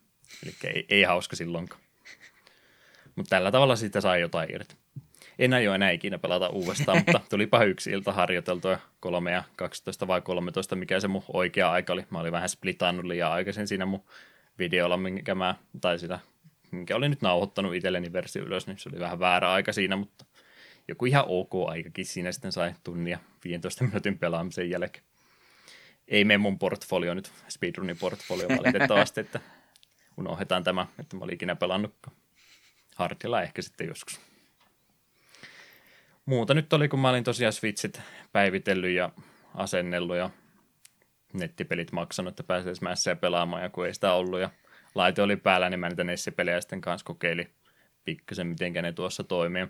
Eli 0.44 0.54
ei, 0.64 0.86
ei 0.90 1.04
hauska 1.04 1.36
silloinkaan. 1.36 1.82
Mutta 3.16 3.30
tällä 3.30 3.52
tavalla 3.52 3.76
siitä 3.76 4.02
sai 4.02 4.22
jotain 4.22 4.56
irti. 4.56 4.76
En 5.40 5.54
aio 5.54 5.74
enää 5.74 5.92
ikinä 5.92 6.18
pelata 6.18 6.50
uudestaan, 6.50 6.98
mutta 6.98 7.22
tulipa 7.30 7.64
yksi 7.64 7.92
ilta 7.92 8.12
harjoiteltua 8.12 8.78
kolme 9.00 9.32
ja 9.32 9.44
12 9.56 10.08
vai 10.08 10.22
13, 10.22 10.76
mikä 10.76 11.00
se 11.00 11.08
mun 11.08 11.24
oikea 11.34 11.72
aika 11.72 11.94
oli. 11.94 12.06
Mä 12.10 12.20
olin 12.20 12.32
vähän 12.32 12.50
splitannut 12.50 13.06
liian 13.06 13.32
aikaisin 13.32 13.68
siinä 13.68 13.86
mun 13.86 14.04
videolla, 14.60 14.98
minkä 14.98 15.36
mä, 15.36 15.56
tai 15.82 16.00
sitä, 16.00 16.20
minkä 16.72 16.96
olin 16.96 17.10
nyt 17.10 17.22
nauhoittanut 17.22 17.76
itselleni 17.76 18.14
versio 18.14 18.44
ylös, 18.44 18.68
niin 18.68 18.78
se 18.78 18.90
oli 18.90 19.00
vähän 19.00 19.20
väärä 19.20 19.52
aika 19.52 19.74
siinä, 19.74 19.96
mutta 19.96 20.26
joku 20.88 21.06
ihan 21.06 21.26
ok 21.28 21.52
aikakin 21.68 22.06
siinä 22.06 22.32
sitten 22.32 22.52
sai 22.52 22.74
tunnia 22.84 23.20
15 23.44 23.84
minuutin 23.84 24.18
pelaamisen 24.18 24.70
jälkeen. 24.70 25.06
Ei 26.08 26.26
mene 26.26 26.38
mun 26.38 26.60
portfolio 26.60 27.14
nyt, 27.14 27.32
speedrunin 27.50 27.98
portfolio 27.98 28.48
valitettavasti, 28.60 29.20
että 29.22 29.40
unohdetaan 30.18 30.64
tämä, 30.64 30.88
että 31.00 31.16
mä 31.16 31.24
olin 31.24 31.36
ikinä 31.36 31.56
pelannutkaan. 31.56 32.16
Hardilla 32.96 33.42
ehkä 33.42 33.62
sitten 33.62 33.88
joskus. 33.88 34.22
Muuta 36.26 36.54
nyt 36.54 36.74
oli, 36.74 36.88
kun 36.88 37.00
mä 37.00 37.10
olin 37.10 37.24
tosiaan 37.24 37.54
Switchit 37.54 38.02
päivitellyt 38.32 38.96
ja 38.96 39.10
asennellut 39.56 40.18
ja 40.18 40.30
nettipelit 41.34 41.92
maksanut, 41.92 42.32
että 42.32 42.44
pääsee 42.44 42.76
Smashia 42.76 43.16
pelaamaan, 43.16 43.64
ja 43.64 43.70
kun 43.70 43.86
ei 43.86 43.94
sitä 43.94 44.14
ollut, 44.14 44.40
ja 44.40 44.50
laite 44.96 45.22
oli 45.22 45.36
päällä, 45.36 45.70
niin 45.70 45.80
mä 45.80 45.90
niitä 45.90 46.04
Nessi-pelejä 46.04 46.62
sitten 46.62 46.82
kanssa 46.82 47.06
kokeilin 47.06 47.54
pikkasen, 48.06 48.48
miten 48.48 48.74
ne 48.74 48.92
tuossa 48.92 49.24
toimii. 49.24 49.68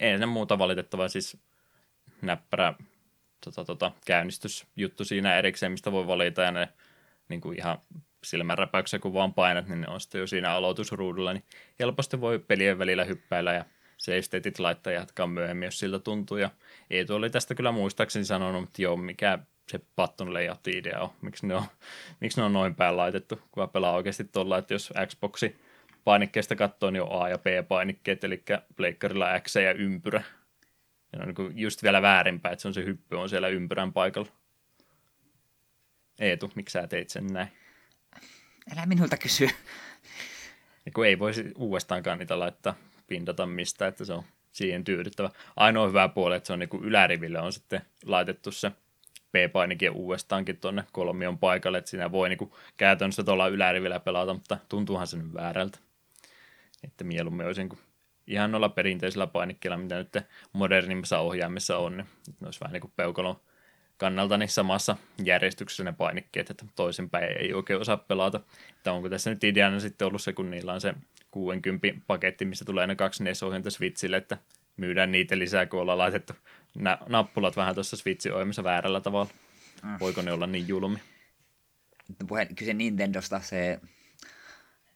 Ei 0.00 0.18
se 0.18 0.26
muuta 0.26 0.58
valitettavaa, 0.58 1.08
siis 1.08 1.36
näppärä 2.22 2.74
tota, 3.44 3.64
tota, 3.64 3.92
käynnistysjuttu 4.06 5.04
siinä 5.04 5.38
erikseen, 5.38 5.72
mistä 5.72 5.92
voi 5.92 6.06
valita, 6.06 6.42
ja 6.42 6.50
ne 6.50 6.68
niin 7.28 7.40
kuin 7.40 7.58
ihan 7.58 7.78
silmänräpäyksessä, 8.24 8.98
kun 8.98 9.14
vaan 9.14 9.34
painat, 9.34 9.68
niin 9.68 9.80
ne 9.80 9.88
on 9.88 10.00
sitten 10.00 10.18
jo 10.18 10.26
siinä 10.26 10.52
aloitusruudulla, 10.52 11.32
niin 11.32 11.44
helposti 11.80 12.20
voi 12.20 12.38
pelien 12.38 12.78
välillä 12.78 13.04
hyppäillä 13.04 13.52
ja 13.52 13.64
save 13.96 14.22
statit 14.22 14.58
laittaa 14.58 14.92
ja 14.92 15.00
jatkaa 15.00 15.26
myöhemmin, 15.26 15.66
jos 15.66 15.78
siltä 15.78 15.98
tuntuu. 15.98 16.36
Ja 16.36 16.50
Eetu 16.90 17.14
oli 17.14 17.30
tästä 17.30 17.54
kyllä 17.54 17.72
muistaakseni 17.72 18.24
sanonut, 18.24 18.64
että 18.64 18.82
joo, 18.82 18.96
mikä 18.96 19.38
se 19.68 19.80
button 19.96 20.34
layout-idea 20.34 21.00
on, 21.00 21.10
miksi 21.22 21.46
ne 21.46 21.54
on, 21.54 21.62
miksi 22.20 22.40
ne 22.40 22.44
on 22.44 22.52
noin 22.52 22.74
päin 22.74 22.96
laitettu, 22.96 23.40
kun 23.52 23.68
pelaa 23.68 23.94
oikeasti 23.94 24.24
tuolla, 24.24 24.58
että 24.58 24.74
jos 24.74 24.92
Xboxi 25.06 25.56
painikkeesta 26.04 26.56
katsoo, 26.56 26.90
niin 26.90 27.02
on 27.02 27.22
A- 27.22 27.28
ja 27.28 27.38
B-painikkeet, 27.38 28.24
eli 28.24 28.42
pleikkarilla 28.76 29.40
X 29.40 29.56
ja 29.56 29.72
ympyrä. 29.72 30.22
Ja 31.12 31.18
on 31.22 31.34
niin 31.38 31.58
just 31.58 31.82
vielä 31.82 32.02
väärinpäin, 32.02 32.52
että 32.52 32.62
se 32.62 32.68
on 32.68 32.74
se 32.74 32.84
hyppy 32.84 33.16
on 33.16 33.28
siellä 33.28 33.48
ympyrän 33.48 33.92
paikalla. 33.92 34.28
Eetu, 36.18 36.52
miksi 36.54 36.72
sä 36.72 36.86
teit 36.86 37.10
sen 37.10 37.26
näin? 37.26 37.48
Älä 38.72 38.86
minulta 38.86 39.16
kysy. 39.16 39.48
Ja 40.86 40.92
kun 40.94 41.06
ei 41.06 41.18
voisi 41.18 41.52
uudestaankaan 41.56 42.18
niitä 42.18 42.38
laittaa 42.38 42.74
pindata 43.06 43.46
mistä, 43.46 43.86
että 43.86 44.04
se 44.04 44.12
on 44.12 44.22
siihen 44.52 44.84
tyydyttävä. 44.84 45.30
Ainoa 45.56 45.88
hyvä 45.88 46.08
puoli, 46.08 46.36
että 46.36 46.46
se 46.46 46.52
on 46.52 46.58
niin 46.58 46.68
kuin 46.68 46.84
yläriville 46.84 47.40
on 47.40 47.52
sitten 47.52 47.80
laitettu 48.04 48.52
se 48.52 48.72
P-painikin 49.32 49.90
uudestaankin 49.90 50.56
tuonne 50.56 50.84
kolmion 50.92 51.38
paikalle, 51.38 51.78
että 51.78 51.90
siinä 51.90 52.12
voi 52.12 52.28
niin 52.28 52.38
kuin 52.38 52.52
käytännössä 52.76 53.24
tuolla 53.24 53.48
ylärivillä 53.48 54.00
pelata, 54.00 54.34
mutta 54.34 54.58
tuntuuhan 54.68 55.06
se 55.06 55.16
nyt 55.16 55.34
väärältä. 55.34 55.78
Että 56.84 57.04
mieluummin 57.04 57.46
olisi 57.46 57.60
niin 57.60 57.68
kuin 57.68 57.80
ihan 58.26 58.50
noilla 58.50 58.68
perinteisillä 58.68 59.26
painikkeilla, 59.26 59.76
mitä 59.76 59.96
nyt 59.96 60.16
modernimmassa 60.52 61.18
ohjaimessa 61.18 61.78
on, 61.78 61.96
niin 61.96 62.06
ne 62.40 62.46
olisi 62.46 62.60
vähän 62.60 62.72
niin 62.72 62.80
kuin 62.80 62.92
peukalon 62.96 63.40
kannalta 63.98 64.36
niin 64.36 64.48
samassa 64.48 64.96
järjestyksessä 65.24 65.84
ne 65.84 65.92
painikkeet, 65.92 66.50
että 66.50 66.64
toisinpäin 66.76 67.36
ei 67.40 67.54
oikein 67.54 67.80
osaa 67.80 67.96
pelata. 67.96 68.40
Että 68.76 68.92
onko 68.92 69.08
tässä 69.08 69.30
nyt 69.30 69.44
ideana 69.44 69.80
sitten 69.80 70.08
ollut 70.08 70.22
se, 70.22 70.32
kun 70.32 70.50
niillä 70.50 70.72
on 70.72 70.80
se 70.80 70.94
60 71.30 71.88
paketti, 72.06 72.44
missä 72.44 72.64
tulee 72.64 72.86
ne 72.86 72.96
kaksi 72.96 73.24
NES-ohjainta 73.24 73.70
Switchille, 73.70 74.16
että 74.16 74.38
myydään 74.76 75.12
niitä 75.12 75.38
lisää, 75.38 75.66
kun 75.66 75.80
ollaan 75.80 75.98
laitettu 75.98 76.32
nä- 76.74 76.98
nappulat 77.08 77.56
vähän 77.56 77.74
tuossa 77.74 77.96
Switchin 77.96 78.32
ohjelmassa 78.32 78.64
väärällä 78.64 79.00
tavalla. 79.00 79.30
Mm. 79.82 79.96
Voiko 80.00 80.22
ne 80.22 80.32
olla 80.32 80.46
niin 80.46 80.68
julmi? 80.68 80.98
Puheen, 82.28 82.54
kyse 82.54 82.74
Nintendosta, 82.74 83.40
se... 83.40 83.80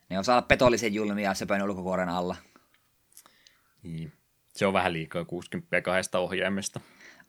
Ne 0.08 0.18
osaa 0.18 0.36
olla 0.36 0.46
petollisen 0.46 0.94
julmia 0.94 1.34
söpön 1.34 1.62
ulkokuoren 1.62 2.08
alla. 2.08 2.36
Niin. 3.82 4.12
Se 4.52 4.66
on 4.66 4.72
vähän 4.72 4.92
liikaa 4.92 5.24
60 5.24 5.80
kahdesta 5.80 6.18
ohjaimesta. 6.18 6.80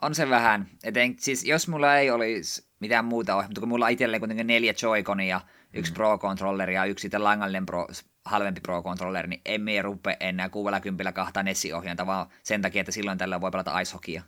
On 0.03 0.15
se 0.15 0.29
vähän. 0.29 0.67
Eten, 0.83 1.15
siis 1.19 1.45
jos 1.45 1.67
mulla 1.67 1.97
ei 1.97 2.11
olisi 2.11 2.67
mitään 2.79 3.05
muuta 3.05 3.35
ohjelmaa, 3.35 3.59
kun 3.59 3.69
mulla 3.69 3.85
on 3.85 3.91
itselleen 3.91 4.21
kuitenkin 4.21 4.47
neljä 4.47 4.73
Joy-Conia, 4.73 5.41
yksi 5.73 5.91
mm. 5.91 5.95
Pro-controller 5.95 6.69
ja 6.69 6.85
yksi 6.85 7.01
sitten 7.01 7.23
langallinen 7.23 7.65
pro, 7.65 7.87
halvempi 8.25 8.61
Pro-controller, 8.61 9.27
niin 9.27 9.41
emme 9.45 9.81
rupea 9.81 10.15
enää 10.19 10.49
60 10.49 11.11
kahta 11.11 11.43
Nessi-ohjainta, 11.43 12.05
vaan 12.05 12.27
sen 12.43 12.61
takia, 12.61 12.79
että 12.79 12.91
silloin 12.91 13.17
tällä 13.17 13.41
voi 13.41 13.51
pelata 13.51 13.79
ice 13.79 13.93
hockeya. 13.93 14.23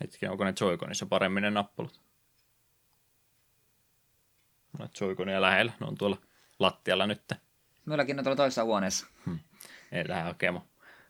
Hetken, 0.00 0.30
onko 0.30 0.44
ne 0.44 0.50
Joy-Conissa 0.60 1.06
paremmin 1.08 1.42
ne 1.42 1.50
nappulat? 1.50 2.00
No, 4.78 4.88
Joy-Conia 5.00 5.40
lähellä, 5.40 5.72
ne 5.80 5.86
on 5.86 5.98
tuolla 5.98 6.16
lattialla 6.58 7.06
nyt. 7.06 7.32
Meilläkin 7.86 8.18
on 8.18 8.24
tuolla 8.24 8.36
toisessa 8.36 8.64
huoneessa. 8.64 9.06
Ei 9.92 10.08
lähde 10.08 10.22
hakemaan. 10.22 10.64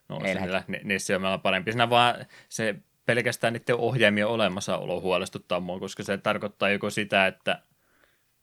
No, 0.09 0.21
Ei 0.25 0.35
se 0.35 0.35
lähde. 0.35 0.65
niillä 0.69 0.89
Nessi-ohjelmalla 0.89 1.39
parempi. 1.39 1.73
Siinä 1.73 1.91
vaan 1.91 2.27
se 2.49 2.75
pelkästään 3.07 3.53
niiden 3.53 3.77
ohjaimien 3.77 4.27
olemassaolo 4.27 5.01
huolestuttaa 5.01 5.61
mua, 5.61 5.81
koska 5.81 6.03
se 6.03 6.19
tarkoittaa 6.19 6.71
joko 6.71 6.91
sitä, 6.91 7.27
että 7.27 7.63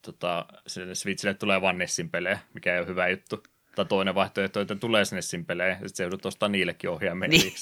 tota, 0.01 0.45
sinne 0.67 0.95
Switchille 0.95 1.33
tulee 1.33 1.61
vain 1.61 1.77
Nessin 1.77 2.09
pelejä, 2.09 2.39
mikä 2.53 2.73
ei 2.73 2.79
ole 2.79 2.87
hyvä 2.87 3.07
juttu. 3.07 3.43
Tai 3.75 3.85
toinen 3.85 4.15
vaihtoehto, 4.15 4.61
että 4.61 4.75
tulee 4.75 5.03
Nessin 5.11 5.45
pelejä, 5.45 5.69
ja 5.69 5.75
sitten 5.75 5.95
se 5.95 6.03
joudut 6.03 6.25
ostaa 6.25 6.49
niillekin 6.49 6.89
ohjaimia 6.89 7.27
Niin. 7.27 7.53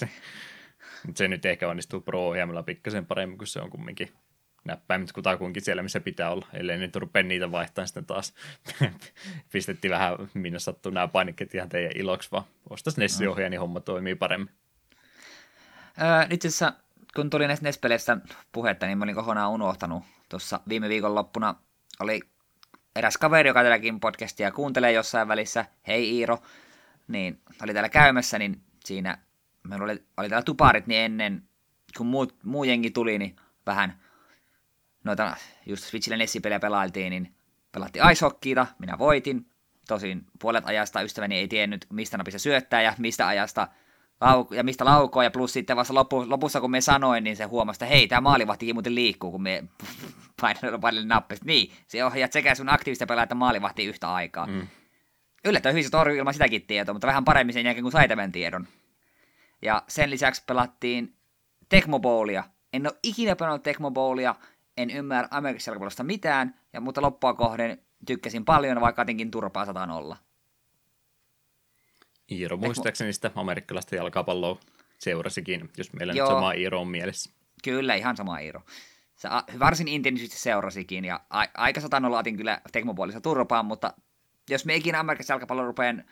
Mutta 1.05 1.17
se 1.17 1.27
nyt 1.27 1.45
ehkä 1.45 1.69
onnistuu 1.69 2.01
pro-ohjaimella 2.01 2.63
pikkasen 2.63 3.05
paremmin, 3.05 3.37
kun 3.37 3.47
se 3.47 3.61
on 3.61 3.69
kumminkin 3.69 4.09
näppäimet 4.65 5.11
kutakuinkin 5.11 5.63
siellä, 5.63 5.83
missä 5.83 5.99
pitää 5.99 6.31
olla, 6.31 6.47
ellei 6.53 6.77
nyt 6.77 6.95
rupea 6.95 7.23
niitä 7.23 7.51
vaihtamaan 7.51 7.87
sitten 7.87 8.05
taas. 8.05 8.33
Pistettiin 9.53 9.91
vähän, 9.91 10.15
minne 10.33 10.59
sattuu 10.59 10.91
nämä 10.91 11.07
painikkeet 11.07 11.55
ihan 11.55 11.69
teidän 11.69 11.91
iloksi, 11.95 12.31
vaan 12.31 12.43
ostas 12.69 12.97
Nessi 12.97 13.27
ohjaa, 13.27 13.49
niin 13.49 13.59
homma 13.59 13.79
toimii 13.79 14.15
paremmin. 14.15 14.49
Öö, 16.01 16.27
nyt 16.27 16.45
itse 16.45 16.65
kun 17.15 17.29
tuli 17.29 17.47
näistä 17.47 17.63
NES-peleistä 17.63 18.17
puhetta, 18.51 18.85
niin 18.85 18.97
mä 18.97 19.03
olin 19.03 19.15
kokonaan 19.15 19.51
unohtanut. 19.51 20.03
Tuossa 20.29 20.59
viime 20.69 20.89
viikon 20.89 21.15
loppuna 21.15 21.55
oli 21.99 22.19
eräs 22.95 23.17
kaveri, 23.17 23.49
joka 23.49 23.59
täälläkin 23.59 23.99
podcastia 23.99 24.51
kuuntelee 24.51 24.91
jossain 24.91 25.27
välissä, 25.27 25.65
hei 25.87 26.17
Iiro, 26.17 26.37
niin 27.07 27.41
oli 27.63 27.73
täällä 27.73 27.89
käymässä, 27.89 28.39
niin 28.39 28.61
siinä 28.85 29.17
meillä 29.63 29.83
oli, 29.83 30.03
oli 30.17 30.29
täällä 30.29 30.43
tuparit, 30.43 30.87
niin 30.87 31.01
ennen 31.01 31.43
kun 31.97 32.07
muu, 32.07 32.27
muu 32.43 32.63
jengi 32.63 32.91
tuli, 32.91 33.17
niin 33.17 33.35
vähän 33.65 33.99
noita 35.03 35.35
just 35.65 35.83
Switchillä 35.83 36.17
Nessi-pelejä 36.17 36.59
pelailtiin, 36.59 37.09
niin 37.09 37.35
pelattiin 37.71 38.11
ice 38.11 38.25
minä 38.79 38.97
voitin. 38.97 39.45
Tosin 39.87 40.25
puolet 40.39 40.65
ajasta 40.65 41.01
ystäväni 41.01 41.35
ei 41.35 41.47
tiennyt, 41.47 41.85
mistä 41.89 42.17
napissa 42.17 42.39
syöttää 42.39 42.81
ja 42.81 42.93
mistä 42.97 43.27
ajasta 43.27 43.67
lau- 44.21 44.55
ja 44.55 44.63
mistä 44.63 44.85
laukoo, 44.85 45.23
ja 45.23 45.31
plus 45.31 45.53
sitten 45.53 45.77
vasta 45.77 45.93
lopu, 45.93 46.29
lopussa, 46.29 46.61
kun 46.61 46.71
me 46.71 46.81
sanoin, 46.81 47.23
niin 47.23 47.35
se 47.35 47.43
huomasi, 47.43 47.75
että 47.75 47.85
hei, 47.85 48.07
tämä 48.07 48.21
maalivahtikin 48.21 48.75
muuten 48.75 48.95
liikkuu, 48.95 49.31
kun 49.31 49.41
me 49.41 49.63
painoin 50.81 51.07
nappista. 51.07 51.45
Niin, 51.45 51.71
se 51.87 52.05
ohjaat 52.05 52.31
sekä 52.31 52.55
sun 52.55 52.69
aktiivista 52.69 53.05
pelaa 53.05 53.23
että 53.23 53.35
maalivahti 53.35 53.85
yhtä 53.85 54.13
aikaa. 54.13 54.45
Mm. 54.45 54.67
Yllättävän 55.45 55.73
hyvin 55.73 55.83
se 55.83 55.89
torjui 55.89 56.17
ilman 56.17 56.33
sitäkin 56.33 56.67
tietoa, 56.67 56.93
mutta 56.93 57.07
vähän 57.07 57.25
paremmin 57.25 57.53
sen 57.53 57.65
jälkeen, 57.65 57.83
kun 57.83 57.91
sai 57.91 58.07
tämän 58.07 58.31
tiedon. 58.31 58.67
Ja 59.61 59.83
sen 59.87 60.09
lisäksi 60.09 60.43
pelattiin 60.47 61.15
Tecmo 61.69 61.99
Bowlia. 61.99 62.43
En 62.73 62.87
ole 62.87 62.97
ikinä 63.03 63.35
pelannut 63.35 63.63
Tecmo 63.63 63.91
Bowlia, 63.91 64.35
en 64.77 64.89
ymmärrä 64.89 65.27
Amerikassa 65.31 66.03
mitään, 66.03 66.55
ja, 66.73 66.81
mutta 66.81 67.01
loppua 67.01 67.33
kohden 67.33 67.81
tykkäsin 68.05 68.45
paljon, 68.45 68.81
vaikka 68.81 69.01
jotenkin 69.01 69.31
turpaa 69.31 69.65
sataan 69.65 69.91
olla. 69.91 70.17
Iiro 72.31 72.57
muistaakseni 72.57 73.13
sitä 73.13 73.31
amerikkalaista 73.35 73.95
jalkapalloa 73.95 74.59
seurasikin, 74.97 75.69
jos 75.77 75.93
meillä 75.93 76.13
Joo. 76.13 76.29
nyt 76.29 76.35
sama 76.37 76.51
Iiro 76.51 76.81
on 76.81 76.87
mielessä. 76.87 77.31
Kyllä, 77.63 77.95
ihan 77.95 78.17
sama 78.17 78.39
Iiro. 78.39 78.61
Se 79.15 79.29
varsin 79.59 79.87
intensiivisesti 79.87 80.43
seurasikin, 80.43 81.05
ja 81.05 81.19
a- 81.29 81.45
aika 81.53 81.81
satanolla 81.81 82.19
otin 82.19 82.37
kyllä 82.37 82.61
tekmopuolissa 82.71 83.21
turpaan, 83.21 83.65
mutta 83.65 83.93
jos 84.49 84.65
me 84.65 84.75
ikinä 84.75 84.99
amerikkalaisen 84.99 85.33
jalkapallon 85.33 85.65
rupeen 85.65 86.05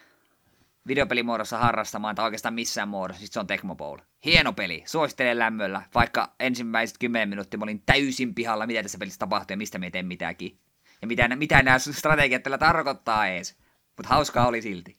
videopelimuodossa 0.87 1.57
harrastamaan, 1.57 2.15
tai 2.15 2.25
oikeastaan 2.25 2.53
missään 2.53 2.89
muodossa, 2.89 3.19
siis 3.19 3.31
se 3.31 3.39
on 3.39 3.47
Tecmo 3.47 3.75
Bowl. 3.75 3.97
Hieno 4.25 4.53
peli, 4.53 4.83
suosittelen 4.85 5.39
lämmöllä, 5.39 5.81
vaikka 5.95 6.35
ensimmäiset 6.39 6.97
10 6.97 7.29
minuuttia 7.29 7.57
mä 7.57 7.63
olin 7.63 7.83
täysin 7.85 8.35
pihalla, 8.35 8.67
mitä 8.67 8.83
tässä 8.83 8.97
pelissä 8.97 9.19
tapahtuu 9.19 9.53
ja 9.53 9.57
mistä 9.57 9.79
me 9.79 9.91
teen 9.91 10.05
mitäkin. 10.05 10.59
Ja 11.01 11.07
mitä, 11.07 11.35
mitä 11.35 11.63
nämä 11.63 11.79
strategiat 11.79 12.43
tällä 12.43 12.57
tarkoittaa 12.57 13.27
ees. 13.27 13.57
Mutta 13.97 14.09
hauskaa 14.09 14.47
oli 14.47 14.61
silti. 14.61 14.98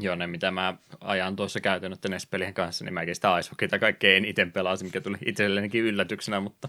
Joo, 0.00 0.14
ne 0.14 0.26
mitä 0.26 0.50
mä 0.50 0.74
ajan 1.00 1.36
tuossa 1.36 1.60
käytännössä 1.60 2.08
NES-pelien 2.08 2.54
kanssa, 2.54 2.84
niin 2.84 2.94
mäkin 2.94 3.14
sitä 3.14 3.38
Ice 3.38 3.78
kaikkein 3.78 4.16
eniten 4.16 4.52
pelasin, 4.52 4.86
mikä 4.86 5.00
tuli 5.00 5.16
itsellenikin 5.26 5.84
yllätyksenä, 5.84 6.40
mutta 6.40 6.68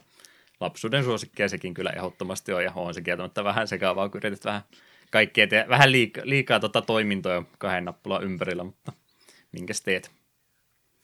lapsuuden 0.59 1.03
suosikkia 1.03 1.49
sekin 1.49 1.73
kyllä 1.73 1.89
ehdottomasti 1.89 2.53
on, 2.53 2.63
ja 2.63 2.71
on 2.75 2.93
se 2.93 3.01
kieltämättä 3.01 3.43
vähän 3.43 3.67
sekaavaa, 3.67 4.09
kun 4.09 4.21
yrität 4.23 4.45
vähän 4.45 4.61
kaikkea 5.11 5.47
tehdä, 5.47 5.69
vähän 5.69 5.91
liikaa, 5.91 6.23
liikaa 6.27 6.59
tota 6.59 6.81
toimintoja 6.81 7.43
kahden 7.57 7.85
nappulan 7.85 8.23
ympärillä, 8.23 8.63
mutta 8.63 8.93
minkäs 9.51 9.81
teet? 9.81 10.11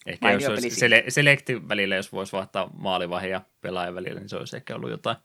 Ehkä 0.06 0.26
Mainio 0.26 0.50
jos 0.50 0.50
olisi 0.50 0.86
sele- 0.86 1.10
selekti 1.10 1.70
välillä, 1.70 1.96
jos 1.96 2.12
voisi 2.12 2.32
vaihtaa 2.32 2.70
maalivahin 2.78 3.32
ja 3.32 3.42
pelaajan 3.62 3.96
välillä, 3.96 4.20
niin 4.20 4.30
se 4.30 4.36
olisi 4.36 4.56
ehkä 4.56 4.76
ollut 4.76 4.90
jotain 4.90 5.18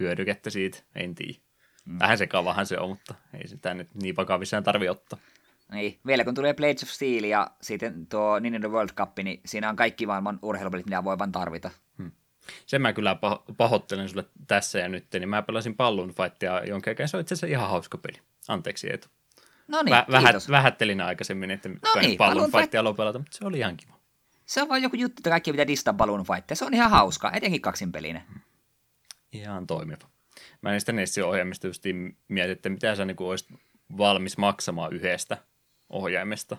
hyödykettä 0.00 0.50
siitä, 0.50 0.78
en 0.94 1.14
tiedä. 1.14 1.38
Mm. 1.84 1.98
Vähän 1.98 2.18
sekavahan 2.18 2.66
se 2.66 2.78
on, 2.78 2.88
mutta 2.88 3.14
ei 3.40 3.48
sitä 3.48 3.74
nyt 3.74 3.88
niin 3.94 4.16
vakavissaan 4.16 4.64
tarvitse 4.64 4.90
ottaa. 4.90 5.18
Niin, 5.72 6.00
vielä 6.06 6.24
kun 6.24 6.34
tulee 6.34 6.54
Blades 6.54 6.82
of 6.82 6.88
Steel 6.88 7.24
ja 7.24 7.50
sitten 7.60 8.06
tuo 8.06 8.38
Nintendo 8.38 8.68
World 8.68 8.90
Cup, 8.94 9.18
niin 9.22 9.40
siinä 9.44 9.68
on 9.68 9.76
kaikki 9.76 10.06
maailman 10.06 10.38
urheilupelit, 10.42 10.86
mitä 10.86 11.04
voi 11.04 11.18
vaan 11.18 11.32
tarvita. 11.32 11.70
Hmm. 11.98 12.10
Sen 12.66 12.82
mä 12.82 12.92
kyllä 12.92 13.16
pahoittelen 13.56 14.08
sulle 14.08 14.24
tässä 14.46 14.78
ja 14.78 14.88
nyt, 14.88 15.06
niin 15.12 15.28
mä 15.28 15.42
pelasin 15.42 15.76
Pallon 15.76 16.14
Fightia, 16.14 16.64
jonka 16.64 16.90
jälkeen 16.90 17.08
se 17.08 17.16
on 17.16 17.20
itse 17.20 17.34
asiassa 17.34 17.46
ihan 17.46 17.70
hauska 17.70 17.98
peli. 17.98 18.18
Anteeksi 18.48 18.90
Eetu. 18.90 19.08
No 19.68 19.82
niin, 19.82 19.96
Vä- 19.96 20.12
vähät, 20.12 20.36
vähättelin 20.50 21.00
aikaisemmin, 21.00 21.50
että 21.50 21.68
no 21.68 22.00
niin, 22.00 22.16
Pallon 22.16 22.52
Fightia 22.52 22.80
aloin 22.80 22.96
pelata, 22.96 23.18
mutta 23.18 23.38
se 23.38 23.46
oli 23.46 23.58
ihan 23.58 23.76
kiva. 23.76 23.96
Se 24.46 24.62
on 24.62 24.68
vain 24.68 24.82
joku 24.82 24.96
juttu, 24.96 25.20
että 25.20 25.30
kaikki 25.30 25.52
mitä 25.52 25.66
distaa 25.66 25.94
Balloon 25.94 26.26
Fightia. 26.26 26.56
Se 26.56 26.64
on 26.64 26.74
ihan 26.74 26.90
hauska, 26.90 27.32
etenkin 27.32 27.60
kaksinpelinen. 27.60 28.22
Ihan 29.32 29.66
toimiva. 29.66 30.08
Mä 30.62 30.74
en 30.74 30.80
sitä 30.80 30.92
Nessin 30.92 31.24
ohjelmista 31.24 31.66
just 31.66 31.84
mietin, 32.28 32.52
että 32.52 32.68
mitä 32.68 32.94
sä 32.94 33.04
niin 33.04 33.16
olisit 33.20 33.48
valmis 33.98 34.38
maksamaan 34.38 34.92
yhdestä 34.92 35.38
ohjaimesta. 35.88 36.56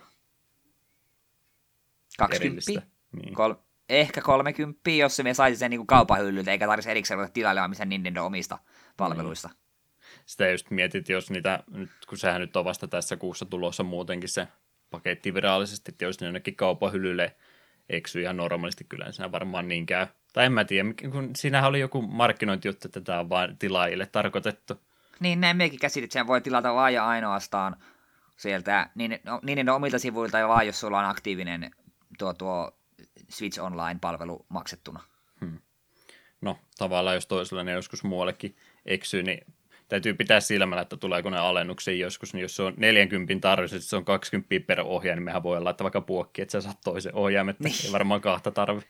20. 2.18 2.82
Niin. 3.12 3.34
Kol- 3.34 3.54
ehkä 3.88 4.20
30, 4.20 4.90
jos 4.90 5.16
se 5.16 5.22
me 5.22 5.34
saisi 5.34 5.58
sen 5.58 5.70
niin 5.70 5.86
kaupan 5.86 6.20
hyllyltä, 6.20 6.50
eikä 6.50 6.66
tarvitsisi 6.66 6.90
erikseen 6.90 7.18
ruveta 7.18 7.32
tilailemaan 7.32 7.70
missään 7.70 7.88
Nintendo 7.88 8.24
omista 8.24 8.58
palveluista. 8.96 9.48
Niin. 9.48 9.58
Sitä 10.26 10.48
just 10.48 10.70
mietit, 10.70 11.08
jos 11.08 11.30
niitä, 11.30 11.64
nyt, 11.70 11.90
kun 12.08 12.18
sehän 12.18 12.40
nyt 12.40 12.56
on 12.56 12.64
vasta 12.64 12.88
tässä 12.88 13.16
kuussa 13.16 13.44
tulossa 13.44 13.82
muutenkin 13.82 14.28
se 14.28 14.48
paketti 14.90 15.34
virallisesti, 15.34 15.90
että 15.92 16.04
jos 16.04 16.20
ne 16.20 16.26
jonnekin 16.26 16.56
kaupan 16.56 16.92
hyllylle 16.92 17.36
eksy 17.88 18.20
ihan 18.22 18.36
normaalisti, 18.36 18.84
kyllä 18.84 19.12
siinä 19.12 19.32
varmaan 19.32 19.68
niin 19.68 19.86
käy. 19.86 20.06
Tai 20.32 20.46
en 20.46 20.52
mä 20.52 20.64
tiedä, 20.64 20.88
kun 21.12 21.30
siinähän 21.36 21.68
oli 21.68 21.80
joku 21.80 22.02
markkinointijuttu, 22.02 22.88
että 22.88 23.00
tämä 23.00 23.20
on 23.20 23.28
vain 23.28 23.58
tilaajille 23.58 24.06
tarkoitettu. 24.06 24.80
Niin, 25.20 25.40
näin 25.40 25.56
mekin 25.56 25.78
käsit, 25.78 26.04
että 26.04 26.12
sen 26.12 26.26
voi 26.26 26.40
tilata 26.40 26.74
vain 26.74 26.94
ja 26.94 27.06
ainoastaan 27.06 27.76
sieltä 28.38 28.90
niin, 28.94 29.18
no, 29.24 29.40
niin 29.42 29.68
omilta 29.68 29.98
sivuilta 29.98 30.38
ja 30.38 30.48
vaan, 30.48 30.66
jos 30.66 30.80
sulla 30.80 30.98
on 30.98 31.04
aktiivinen 31.04 31.70
tuo, 32.18 32.34
tuo 32.34 32.78
Switch 33.28 33.60
Online-palvelu 33.60 34.46
maksettuna. 34.48 35.00
Hmm. 35.40 35.58
No, 36.40 36.58
tavallaan 36.78 37.16
jos 37.16 37.26
toisella 37.26 37.64
ne 37.64 37.72
joskus 37.72 38.04
muuallekin 38.04 38.56
eksyy, 38.86 39.22
niin 39.22 39.54
täytyy 39.88 40.14
pitää 40.14 40.40
silmällä, 40.40 40.82
että 40.82 40.96
tuleeko 40.96 41.30
ne 41.30 41.38
alennuksia 41.38 41.94
joskus, 41.94 42.34
niin 42.34 42.42
jos 42.42 42.56
se 42.56 42.62
on 42.62 42.74
40 42.76 43.34
tarve, 43.40 43.68
se 43.68 43.96
on 43.96 44.04
20 44.04 44.66
per 44.66 44.80
ohjaaja, 44.80 45.16
niin 45.16 45.24
mehän 45.24 45.42
voi 45.42 45.60
laittaa 45.60 45.84
vaikka 45.84 46.00
puokki, 46.00 46.42
että 46.42 46.52
sä 46.52 46.60
saat 46.60 46.80
toisen 46.84 47.14
ohjaimen, 47.14 47.56
niin. 47.58 47.74
ei 47.84 47.92
varmaan 47.92 48.20
kahta 48.20 48.50
tarvi. 48.50 48.80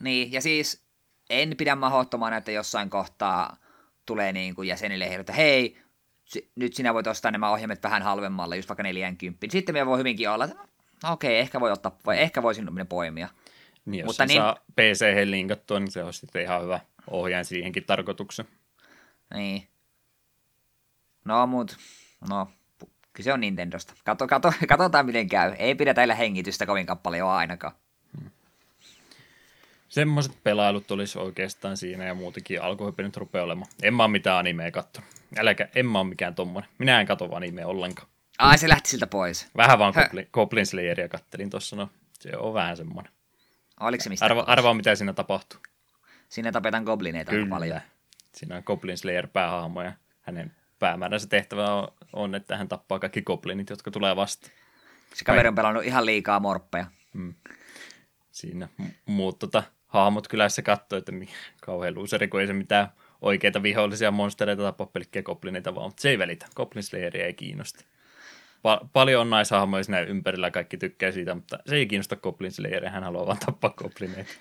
Niin, 0.00 0.32
ja 0.32 0.40
siis 0.40 0.84
en 1.30 1.54
pidä 1.56 1.76
mahdottomana, 1.76 2.36
että 2.36 2.50
jossain 2.50 2.90
kohtaa 2.90 3.56
tulee 4.06 4.32
niin 4.32 4.54
kuin 4.54 4.68
jäsenille 4.68 5.04
ehdot, 5.04 5.20
että 5.20 5.32
hei, 5.32 5.81
nyt 6.56 6.74
sinä 6.74 6.94
voit 6.94 7.06
ostaa 7.06 7.30
nämä 7.30 7.50
ohjaimet 7.50 7.82
vähän 7.82 8.02
halvemmalla, 8.02 8.56
just 8.56 8.68
vaikka 8.68 8.82
40. 8.82 9.46
Sitten 9.50 9.74
me 9.74 9.86
voi 9.86 9.98
hyvinkin 9.98 10.30
olla, 10.30 10.44
että 10.44 10.56
no, 11.02 11.12
okei, 11.12 11.38
ehkä 11.38 11.60
voi 11.60 11.70
ottaa, 11.70 11.98
vai 12.06 12.18
ehkä 12.20 12.42
voisin 12.42 12.68
ne 12.74 12.84
poimia. 12.84 13.28
Niin, 13.84 14.00
jos 14.00 14.06
Mutta 14.06 14.26
niin, 14.26 14.40
saa 14.40 14.56
PC 14.76 15.04
linkattua, 15.24 15.80
niin 15.80 15.90
se 15.90 16.04
on 16.04 16.12
sitten 16.12 16.42
ihan 16.42 16.62
hyvä 16.62 16.80
ohjaajan 17.10 17.44
siihenkin 17.44 17.84
tarkoituksen. 17.84 18.46
Niin. 19.34 19.68
No, 21.24 21.46
mut, 21.46 21.76
no, 22.30 22.48
kyse 23.12 23.32
on 23.32 23.40
Nintendosta. 23.40 23.94
Kato, 24.04 24.26
kato, 24.26 24.52
katsotaan 24.68 25.06
miten 25.06 25.28
käy. 25.28 25.52
Ei 25.58 25.74
pidä 25.74 25.94
teillä 25.94 26.14
hengitystä 26.14 26.66
kovin 26.66 26.86
paljon 27.02 27.28
ainakaan. 27.28 27.72
Semmoiset 29.92 30.32
pelailut 30.42 30.90
olisi 30.90 31.18
oikeastaan 31.18 31.76
siinä 31.76 32.04
ja 32.04 32.14
muutenkin 32.14 32.62
alkuhyppi 32.62 33.02
nyt 33.02 33.16
rupeaa 33.16 33.44
olemaan. 33.44 33.70
En 33.82 33.94
mä 33.94 34.02
ole 34.02 34.10
mitään 34.10 34.38
animea 34.38 34.70
kattonut. 34.70 35.10
Äläkä, 35.38 35.68
en 35.74 35.86
mä 35.86 35.98
ole 35.98 36.08
mikään 36.08 36.34
tommonen. 36.34 36.70
Minä 36.78 37.00
en 37.00 37.06
katso 37.06 37.34
animea 37.34 37.66
ollenkaan. 37.66 38.08
Ai, 38.38 38.58
se 38.58 38.68
lähti 38.68 38.90
siltä 38.90 39.06
pois. 39.06 39.48
Vähän 39.56 39.78
vaan 39.78 39.94
Goblin, 39.96 40.28
Goblin 40.32 40.66
Slayeria 40.66 41.08
kattelin 41.08 41.50
tuossa, 41.50 41.76
no 41.76 41.88
se 42.12 42.36
on 42.36 42.54
vähän 42.54 42.76
semmoinen. 42.76 43.12
Oliko 43.80 44.02
se 44.02 44.08
mistä? 44.08 44.24
Arva, 44.24 44.44
arvaa, 44.46 44.74
mitä 44.74 44.94
siinä 44.94 45.12
tapahtuu. 45.12 45.60
Siinä 46.28 46.52
tapetaan 46.52 46.84
goblineita 46.84 47.30
Kyllä. 47.30 47.48
paljon. 47.48 47.80
Siinä 48.34 48.56
on 48.56 48.62
Goblin 48.66 48.98
Slayer 48.98 49.26
päähahmo 49.26 49.82
ja 49.82 49.92
hänen 50.20 50.52
päämääränsä 50.78 51.26
tehtävä 51.26 51.74
on, 51.74 51.88
on, 52.12 52.34
että 52.34 52.56
hän 52.56 52.68
tappaa 52.68 52.98
kaikki 52.98 53.22
goblinit, 53.22 53.70
jotka 53.70 53.90
tulee 53.90 54.16
vasta. 54.16 54.50
Se 55.14 55.24
kaveri 55.24 55.48
on 55.48 55.54
pelannut 55.54 55.84
ihan 55.84 56.06
liikaa 56.06 56.40
morppeja. 56.40 56.86
Hmm. 57.14 57.34
Siinä 58.30 58.68
muut 59.06 59.38
tota, 59.38 59.62
hahmot 59.92 60.28
kylässä 60.28 60.62
katsoi, 60.62 60.98
että 60.98 61.12
kauhean 61.60 61.94
luuseri, 61.94 62.28
kun 62.28 62.40
ei 62.40 62.46
se 62.46 62.52
mitään 62.52 62.88
oikeita 63.20 63.62
vihollisia 63.62 64.10
monstereita 64.10 64.72
tai 64.72 64.86
pelkkiä 64.92 65.22
goblineita 65.22 65.74
vaan, 65.74 65.86
mutta 65.86 66.02
se 66.02 66.10
ei 66.10 66.18
välitä. 66.18 66.46
Goblin 66.56 66.84
ei 67.14 67.34
kiinnosta. 67.34 67.84
Pa- 68.62 68.88
paljon 68.92 69.20
on 69.20 69.30
naishahmoja 69.30 69.84
siinä 69.84 70.00
ympärillä, 70.00 70.50
kaikki 70.50 70.76
tykkää 70.76 71.12
siitä, 71.12 71.34
mutta 71.34 71.58
se 71.66 71.76
ei 71.76 71.86
kiinnosta 71.86 72.16
Goblin 72.16 72.52
hän 72.90 73.04
haluaa 73.04 73.26
vaan 73.26 73.38
tappaa 73.46 73.70
goblineita. 73.70 74.32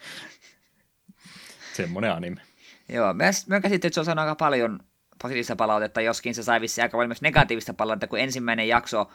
Semmoinen 1.73 2.11
anime. 2.11 2.41
Joo, 2.89 3.13
mä, 3.13 3.23
mä 3.47 3.61
käsitin, 3.61 3.87
että 3.87 3.93
se 3.93 3.99
on 3.99 4.05
saanut 4.05 4.21
aika 4.21 4.35
paljon 4.35 4.79
positiivista 5.21 5.55
palautetta, 5.55 6.01
joskin 6.01 6.35
se 6.35 6.43
sai 6.43 6.61
vissiin 6.61 6.83
aika 6.83 6.97
paljon 6.97 7.09
myös 7.09 7.21
negatiivista 7.21 7.73
palautetta, 7.73 8.07
kun 8.07 8.19
ensimmäinen 8.19 8.67
jakso 8.67 9.11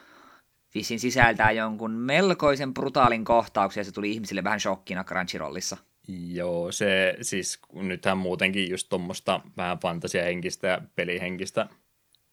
vissiin 0.75 1.01
sisältää 1.01 1.51
jonkun 1.51 1.91
melkoisen 1.91 2.75
brutaalin 2.75 3.25
kohtauksen 3.25 3.81
ja 3.81 3.85
se 3.85 3.93
tuli 3.93 4.13
ihmisille 4.13 4.45
vähän 4.45 4.61
shokkina 4.61 5.05
Crunchyrollissa. 5.05 5.77
Joo, 6.09 6.73
se 6.73 7.17
siis 7.23 7.59
nythän 7.73 8.19
muutenkin 8.19 8.71
just 8.71 8.89
tuommoista 8.89 9.41
vähän 9.57 9.79
fantasiahenkistä 9.79 10.69
ja 10.69 10.81
pelihenkistä 10.95 11.69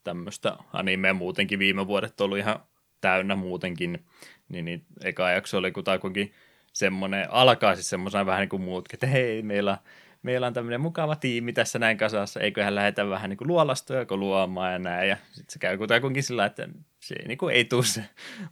tämmöistä 0.04 0.58
animea 0.74 1.14
muutenkin 1.14 1.60
viime 1.60 1.88
vuodet 1.88 2.22
ollut 2.22 2.38
ihan 2.38 2.60
täynnä 3.02 3.36
muutenkin, 3.36 4.06
niin, 4.50 4.66
niin 4.66 4.86
eka 5.04 5.30
jakso 5.30 5.58
oli 5.58 5.72
kutakuinkin 5.72 6.34
semmoinen, 6.74 7.32
alkaa 7.32 7.76
siis 7.76 7.90
semmoisena 7.90 8.26
vähän 8.26 8.40
niin 8.40 8.50
kuin 8.50 8.62
muutkin, 8.62 8.96
että 8.96 9.08
hei, 9.08 9.42
meillä, 9.42 9.78
meillä 10.24 10.48
on 10.48 10.54
tämmöinen 10.54 10.82
mukava 10.82 11.16
tiimi 11.16 11.54
tässä 11.54 11.80
näin 11.80 11.98
kasassa, 11.98 12.40
eiköhän 12.40 12.76
lähdetä 12.76 13.10
vähän 13.10 13.30
niin 13.30 13.38
kuin 13.38 13.48
luolastoja 13.48 14.06
luomaan 14.10 14.74
ja 14.74 14.80
näin, 14.80 15.10
ja 15.10 15.18
sitten 15.32 15.54
se 15.54 15.60
käy 15.60 15.78
kutakuinkin 15.78 16.24
sillä, 16.24 16.46
että 16.46 16.70
se 17.00 17.16
niin 17.28 17.38
kuin 17.38 17.56
ei 17.56 17.66
tule 17.66 17.86
se 17.86 18.04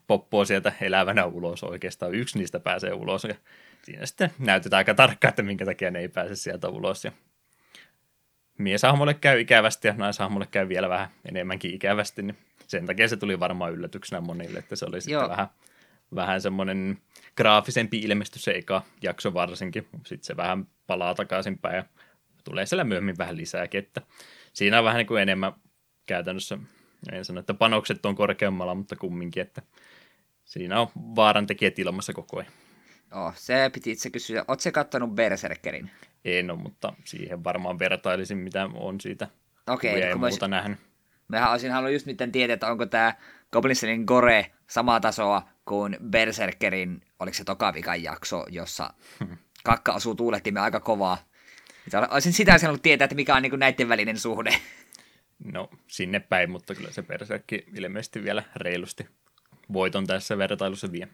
poppoa 0.08 0.46
sieltä 0.46 0.74
elävänä 0.82 1.26
ulos 1.26 1.64
oikeastaan, 1.64 2.16
yksi 2.16 2.38
niistä 2.38 2.60
pääsee 2.60 2.94
ulos, 2.94 3.24
ja 3.24 3.36
siinä 3.84 4.06
sitten 4.06 4.32
näytetään 4.40 4.78
aika 4.78 4.94
tarkkaan, 4.94 5.30
että 5.30 5.44
minkä 5.44 5.66
takia 5.66 5.92
ne 5.92 6.00
ei 6.00 6.10
pääse 6.10 6.36
sieltä 6.36 6.70
ulos, 6.70 7.06
ja 7.06 7.12
mieshahmolle 8.58 9.14
käy 9.14 9.40
ikävästi 9.40 9.88
ja 9.88 9.94
naishahmolle 9.98 10.48
käy 10.52 10.70
vielä 10.70 10.90
vähän 10.90 11.10
enemmänkin 11.26 11.74
ikävästi, 11.74 12.22
niin 12.22 12.38
sen 12.68 12.86
takia 12.86 13.08
se 13.08 13.18
tuli 13.18 13.40
varmaan 13.40 13.74
yllätyksenä 13.74 14.22
monille, 14.22 14.60
että 14.60 14.76
se 14.76 14.86
oli 14.86 15.02
sitten 15.02 15.14
Joo. 15.14 15.30
vähän, 15.30 15.48
vähän 16.16 16.42
semmoinen 16.42 16.98
graafisempi 17.38 18.00
ilmestys 18.00 18.44
se 18.44 18.52
eka 18.52 18.82
jakso 19.02 19.34
varsinkin. 19.34 19.88
Sitten 20.06 20.26
se 20.26 20.38
vähän 20.38 20.68
palaa 20.88 21.16
takaisinpäin 21.16 21.76
ja 21.76 21.84
tulee 22.44 22.66
siellä 22.66 22.84
myöhemmin 22.84 23.18
vähän 23.18 23.38
lisääkin, 23.38 23.80
että 23.80 24.02
siinä 24.54 24.80
on 24.80 24.86
vähän 24.86 24.98
niin 24.98 25.08
kuin 25.08 25.22
enemmän 25.22 25.54
käytännössä, 26.06 26.58
en 27.12 27.26
sano, 27.26 27.40
että 27.40 27.54
panokset 27.54 28.06
on 28.06 28.16
korkeammalla, 28.16 28.76
mutta 28.76 28.96
kumminkin, 28.96 29.42
että 29.42 29.62
siinä 30.46 30.82
on 30.82 30.88
vaarantekijät 30.96 31.80
ilmassa 31.80 32.14
koko 32.14 32.40
ajan. 32.40 32.52
Oh, 33.12 33.34
se 33.36 33.70
piti 33.74 33.92
itse 33.92 34.10
kysyä. 34.10 34.46
Oletko 34.48 34.72
kattonut 34.74 35.16
Berserkerin? 35.16 35.92
En 36.26 36.52
ole, 36.52 36.60
mutta 36.60 36.94
siihen 37.06 37.44
varmaan 37.44 37.80
vertailisin, 37.80 38.38
mitä 38.38 38.70
on 38.74 39.02
siitä 39.02 39.28
Okei, 39.68 39.98
okay, 39.98 40.16
muuta 40.16 40.48
mä... 40.48 40.56
nähnyt. 40.56 40.80
Mehän 41.28 41.52
olisin 41.52 41.72
halunnut 41.72 41.94
just 41.94 42.06
nyt 42.06 42.18
tietää, 42.32 42.54
että 42.54 42.72
onko 42.72 42.86
tämä 42.86 43.14
Goblinselin 43.52 44.04
Gore 44.04 44.52
samaa 44.68 45.00
tasoa 45.00 45.50
kuin 45.66 45.98
Berserkerin, 46.10 47.02
oliko 47.20 47.34
se 47.34 47.44
toka 47.44 47.74
vikan 47.74 48.04
jakso, 48.04 48.46
jossa 48.50 48.94
kakka 49.64 49.94
asuu 49.94 50.16
tuulettimme 50.16 50.60
aika 50.60 50.80
kovaa. 50.80 51.18
Olisin 52.12 52.34
sitä 52.34 52.58
halunnut 52.62 52.82
tietää, 52.82 53.06
että 53.06 53.16
mikä 53.16 53.36
on 53.36 53.42
niin 53.42 53.60
näiden 53.60 53.90
välinen 53.90 54.20
suhde. 54.20 54.56
No, 55.54 55.70
sinne 55.88 56.20
päin, 56.20 56.52
mutta 56.52 56.76
kyllä 56.76 56.92
se 56.92 57.02
Berserkki 57.02 57.66
ilmeisesti 57.76 58.24
vielä 58.24 58.44
reilusti 58.56 59.08
voiton 59.74 60.08
tässä 60.08 60.38
vertailussa 60.38 60.92
vie. 60.92 61.08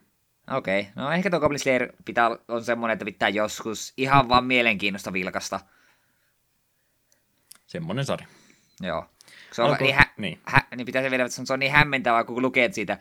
Okei, 0.52 0.80
okay. 0.80 0.92
no 0.96 1.12
ehkä 1.12 1.30
tuo 1.30 1.40
Goblin 1.40 1.60
Slayer 1.60 1.94
pitää, 2.06 2.30
on 2.48 2.66
semmoinen, 2.66 2.94
että 2.94 3.06
pitää 3.06 3.30
joskus 3.30 3.94
ihan 3.98 4.30
vaan 4.30 4.46
mielenkiinnosta 4.46 5.14
vilkasta. 5.14 5.60
Semmoinen 7.68 8.06
sarja. 8.06 8.28
Joo. 8.82 9.06
Se 9.52 9.62
on, 9.62 9.70
Onko, 9.70 9.84
niin, 9.84 9.96
hä, 9.96 10.06
niin. 10.18 10.40
Hä, 10.44 10.68
niin 10.76 10.86
pitäisi 10.86 11.12
vielä, 11.12 11.26
että 11.26 11.46
se 11.46 11.54
on 11.54 11.60
niin 11.60 11.72
hämmentävää, 11.72 12.24
kun 12.24 12.42
lukee 12.42 12.72
siitä, 12.72 12.94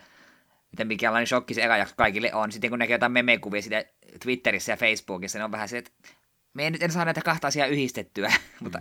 että 0.73 0.85
mikälainen 0.85 1.27
shokki 1.27 1.53
se 1.53 1.63
eka 1.63 1.85
kaikille 1.95 2.33
on. 2.33 2.51
Sitten 2.51 2.69
kun 2.69 2.79
näkee 2.79 2.93
jotain 2.93 3.11
memekuvia 3.11 3.61
siitä 3.61 3.85
Twitterissä 4.23 4.71
ja 4.71 4.77
Facebookissa, 4.77 5.37
niin 5.37 5.43
on 5.45 5.51
vähän 5.51 5.69
se, 5.69 5.77
että 5.77 5.91
me 6.53 6.67
en 6.67 6.73
nyt 6.73 6.83
en 6.83 6.91
saa 6.91 7.05
näitä 7.05 7.21
kahta 7.21 7.47
asiaa 7.47 7.67
yhdistettyä, 7.67 8.33
mutta 8.63 8.79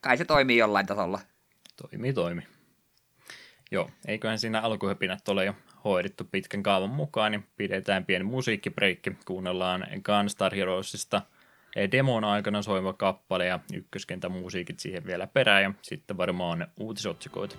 kai 0.00 0.16
se 0.16 0.24
toimii 0.24 0.56
jollain 0.56 0.86
tasolla. 0.86 1.20
Toimii, 1.76 2.12
toimii. 2.12 2.46
Joo, 3.70 3.90
eiköhän 4.06 4.38
siinä 4.38 4.60
alkuhöpinät 4.60 5.28
ole 5.28 5.44
jo 5.44 5.54
hoidettu 5.88 6.24
pitkän 6.24 6.62
kaavan 6.62 6.90
mukaan, 6.90 7.32
niin 7.32 7.44
pidetään 7.56 8.04
pieni 8.04 8.24
musiikkibreikki. 8.24 9.12
Kuunnellaan 9.24 9.86
Gunstar 10.04 10.54
Heroesista 10.54 11.22
demon 11.92 12.24
aikana 12.24 12.62
soiva 12.62 12.92
kappale 12.92 13.46
ja 13.46 13.60
ykköskentä 13.74 14.28
musiikit 14.28 14.80
siihen 14.80 15.06
vielä 15.06 15.26
perään 15.26 15.62
ja 15.62 15.72
sitten 15.82 16.16
varmaan 16.16 16.66
uutisotsikoita. 16.80 17.56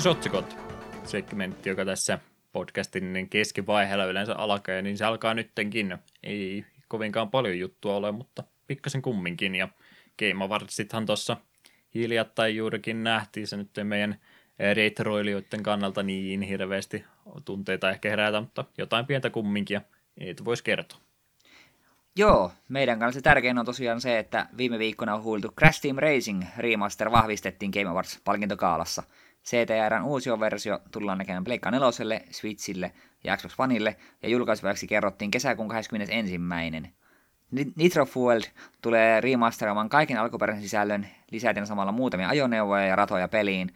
Uutisotsikot, 0.00 0.56
segmentti, 1.04 1.68
joka 1.68 1.84
tässä 1.84 2.18
podcastin 2.52 3.26
keskivaiheella 3.30 4.04
yleensä 4.04 4.36
alkaa, 4.36 4.82
niin 4.82 4.98
se 4.98 5.04
alkaa 5.04 5.34
nyttenkin. 5.34 5.98
Ei 6.22 6.64
kovinkaan 6.88 7.30
paljon 7.30 7.58
juttua 7.58 7.96
ole, 7.96 8.12
mutta 8.12 8.44
pikkasen 8.66 9.02
kumminkin. 9.02 9.54
Ja 9.54 9.68
Game 10.18 10.44
Awardsithan 10.44 11.06
tuossa 11.06 11.36
hiljattain 11.94 12.56
juurikin 12.56 13.04
nähtiin 13.04 13.46
se 13.46 13.56
nyt 13.56 13.70
meidän 13.82 14.20
retroilijoiden 14.74 15.62
kannalta 15.62 16.02
niin 16.02 16.42
hirveästi 16.42 17.04
tunteita 17.44 17.90
ehkä 17.90 18.10
herätä, 18.10 18.40
mutta 18.40 18.64
jotain 18.78 19.06
pientä 19.06 19.30
kumminkin 19.30 19.74
ja 19.74 19.80
ei 20.18 20.34
voisi 20.44 20.64
kertoa. 20.64 20.98
Joo, 22.16 22.52
meidän 22.68 22.98
kannalta 22.98 23.22
tärkein 23.22 23.58
on 23.58 23.66
tosiaan 23.66 24.00
se, 24.00 24.18
että 24.18 24.46
viime 24.56 24.78
viikkona 24.78 25.14
on 25.14 25.22
huultu 25.22 25.48
Crash 25.58 25.82
Team 25.82 25.96
Racing 25.96 26.42
Remaster 26.56 27.10
vahvistettiin 27.10 27.70
Game 27.70 27.90
Awards 27.90 28.20
palkintokaalassa– 28.24 29.02
CTRn 29.44 30.02
uusi 30.04 30.30
versio 30.30 30.80
tullaan 30.90 31.18
näkemään 31.18 31.44
Pleikka 31.44 31.70
4, 31.70 32.20
Switchille 32.30 32.92
ja 33.24 33.36
Xbox 33.36 33.54
Oneille, 33.58 33.96
ja 34.22 34.28
julkaisuväksi 34.28 34.86
kerrottiin 34.86 35.30
kesäkuun 35.30 35.68
21. 35.68 36.40
Nitro 37.76 38.06
Fuel 38.06 38.40
tulee 38.82 39.20
remasteroimaan 39.20 39.88
kaiken 39.88 40.20
alkuperäisen 40.20 40.62
sisällön, 40.62 41.08
lisäten 41.30 41.66
samalla 41.66 41.92
muutamia 41.92 42.28
ajoneuvoja 42.28 42.86
ja 42.86 42.96
ratoja 42.96 43.28
peliin, 43.28 43.74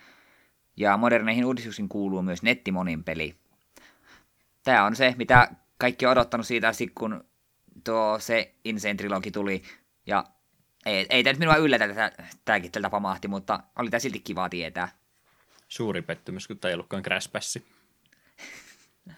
ja 0.77 0.97
moderneihin 0.97 1.45
uudistuksiin 1.45 1.89
kuuluu 1.89 2.23
myös 2.23 2.43
nettimonin 2.43 3.05
peli. 3.05 3.35
Tämä 4.65 4.85
on 4.85 4.97
se, 4.97 5.15
mitä 5.19 5.49
kaikki 5.79 6.07
on 6.07 6.13
odottanut 6.13 6.47
siitä 6.47 6.69
asti, 6.69 6.93
kun 6.95 7.25
tuo 7.85 8.19
se 8.19 8.55
Insane 8.65 8.95
Trilogi 8.95 9.31
tuli, 9.31 9.63
ja 10.07 10.25
ei, 10.87 11.07
ei 11.11 11.25
tämä 11.25 11.33
nyt 11.33 11.39
minua 11.39 11.57
yllätä, 11.57 11.85
että 11.85 12.13
tämäkin 12.45 12.73
tältä 12.73 12.91
pamahti, 12.91 13.29
mutta 13.29 13.61
oli 13.79 13.91
tämä 13.91 13.99
silti 13.99 14.21
kivaa 14.21 14.49
tietää 14.49 15.04
suuri 15.69 16.03
pettymys, 16.03 16.47
kun 16.47 16.59
tämä 16.59 16.71
ei 16.71 16.75
ollutkaan 16.75 17.03
Crash 17.03 17.33
Passi. 17.33 17.67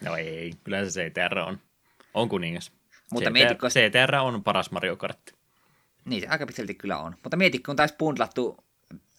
No 0.01 0.15
ei, 0.15 0.53
kyllä 0.63 0.89
se 0.89 1.09
CTR 1.09 1.39
on. 1.39 1.59
On 2.13 2.29
kuningas. 2.29 2.71
Mutta 3.11 3.29
CTR, 3.29 3.33
mietitkö... 3.33 3.69
CTR 3.69 4.15
on 4.15 4.43
paras 4.43 4.71
Mario 4.71 4.95
Kart. 4.95 5.31
Niin, 6.05 6.21
se 6.21 6.27
aika 6.27 6.45
pitkälti 6.45 6.73
kyllä 6.73 6.97
on. 6.97 7.15
Mutta 7.23 7.37
mietitkö, 7.37 7.65
kun 7.65 7.75
taisi 7.75 7.95
bundlattu 7.99 8.57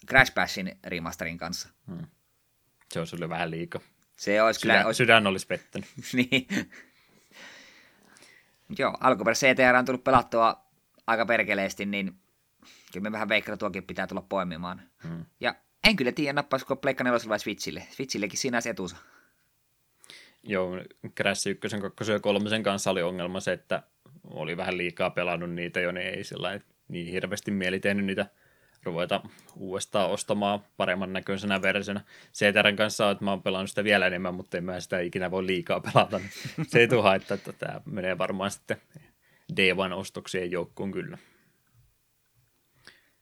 Crash 0.09 0.35
Passin 0.35 0.79
remasterin 0.85 1.39
kanssa. 1.39 1.69
Hmm. 1.87 2.07
Se 2.93 2.99
olisi 2.99 3.17
ollut 3.17 3.29
vähän 3.29 3.51
liikaa. 3.51 3.81
Se 4.17 4.43
olisi 4.43 4.61
sydän, 4.61 4.83
kyllä... 4.83 4.93
Sydän 4.93 5.27
olisi 5.27 5.47
pettänyt. 5.47 5.89
niin. 6.13 6.47
Joo, 8.79 8.99
alkuperä 9.01 9.35
CTR 9.35 9.77
on 9.79 9.85
tullut 9.85 10.05
pelattua 10.05 10.65
aika 11.07 11.27
perkeleesti, 11.27 11.87
niin 11.87 12.19
kyllä 12.93 13.03
me 13.03 13.13
vähän 13.13 13.29
veikkaan, 13.29 13.59
tuokin 13.59 13.83
pitää 13.83 14.07
tulla 14.07 14.23
poimimaan. 14.29 14.83
Hmm. 15.03 15.25
Ja 15.41 15.55
en 15.89 15.97
kyllä 15.97 16.13
tiedä, 16.13 16.33
nappaisiko 16.33 16.77
Pleikka 16.77 17.05
4 17.05 17.19
vai 17.29 17.41
Switchille. 17.41 17.83
Switchillekin 17.91 18.39
siinä 18.39 18.61
se 18.61 18.71
etusa. 18.71 18.97
Joo, 20.43 20.77
Crash 21.17 21.49
1, 21.49 21.69
2 21.97 22.13
ja 22.13 22.21
3 22.21 22.63
kanssa 22.63 22.91
oli 22.91 23.03
ongelma 23.03 23.41
se, 23.41 23.53
että 23.53 23.83
oli 24.25 24.57
vähän 24.57 24.79
liikaa 24.79 25.11
pelannut 25.11 25.51
niitä 25.51 25.81
jo, 25.81 25.93
niin 25.93 26.07
ei 26.07 26.25
sillä 26.25 26.61
niin 26.89 27.07
hirveästi 27.07 27.51
mieli 27.51 27.81
tehnyt 27.81 28.05
niitä 28.05 28.27
ruveta 28.83 29.21
uudestaan 29.57 30.11
ostamaan 30.11 30.65
paremman 30.77 31.13
näköisenä 31.13 31.63
versiona. 31.63 32.01
CTRn 32.35 32.77
kanssa 32.77 33.07
on, 33.07 33.13
että 33.13 33.25
mä 33.25 33.31
oon 33.31 33.43
pelannut 33.43 33.69
sitä 33.69 33.85
vielä 33.85 34.07
enemmän, 34.07 34.35
mutta 34.35 34.59
en 34.59 34.65
mä 34.65 34.81
sitä 34.81 35.01
ikinä 35.01 35.31
voi 35.31 35.47
liikaa 35.47 35.81
pelata. 35.81 36.19
Niin 36.19 36.31
se 36.67 36.81
ei 36.81 36.89
haittaa, 37.03 37.35
että 37.35 37.53
tämä 37.53 37.81
menee 37.85 38.19
varmaan 38.19 38.51
sitten 38.51 38.77
D1-ostoksien 39.53 40.51
joukkoon 40.51 40.93
kyllä. 40.93 41.19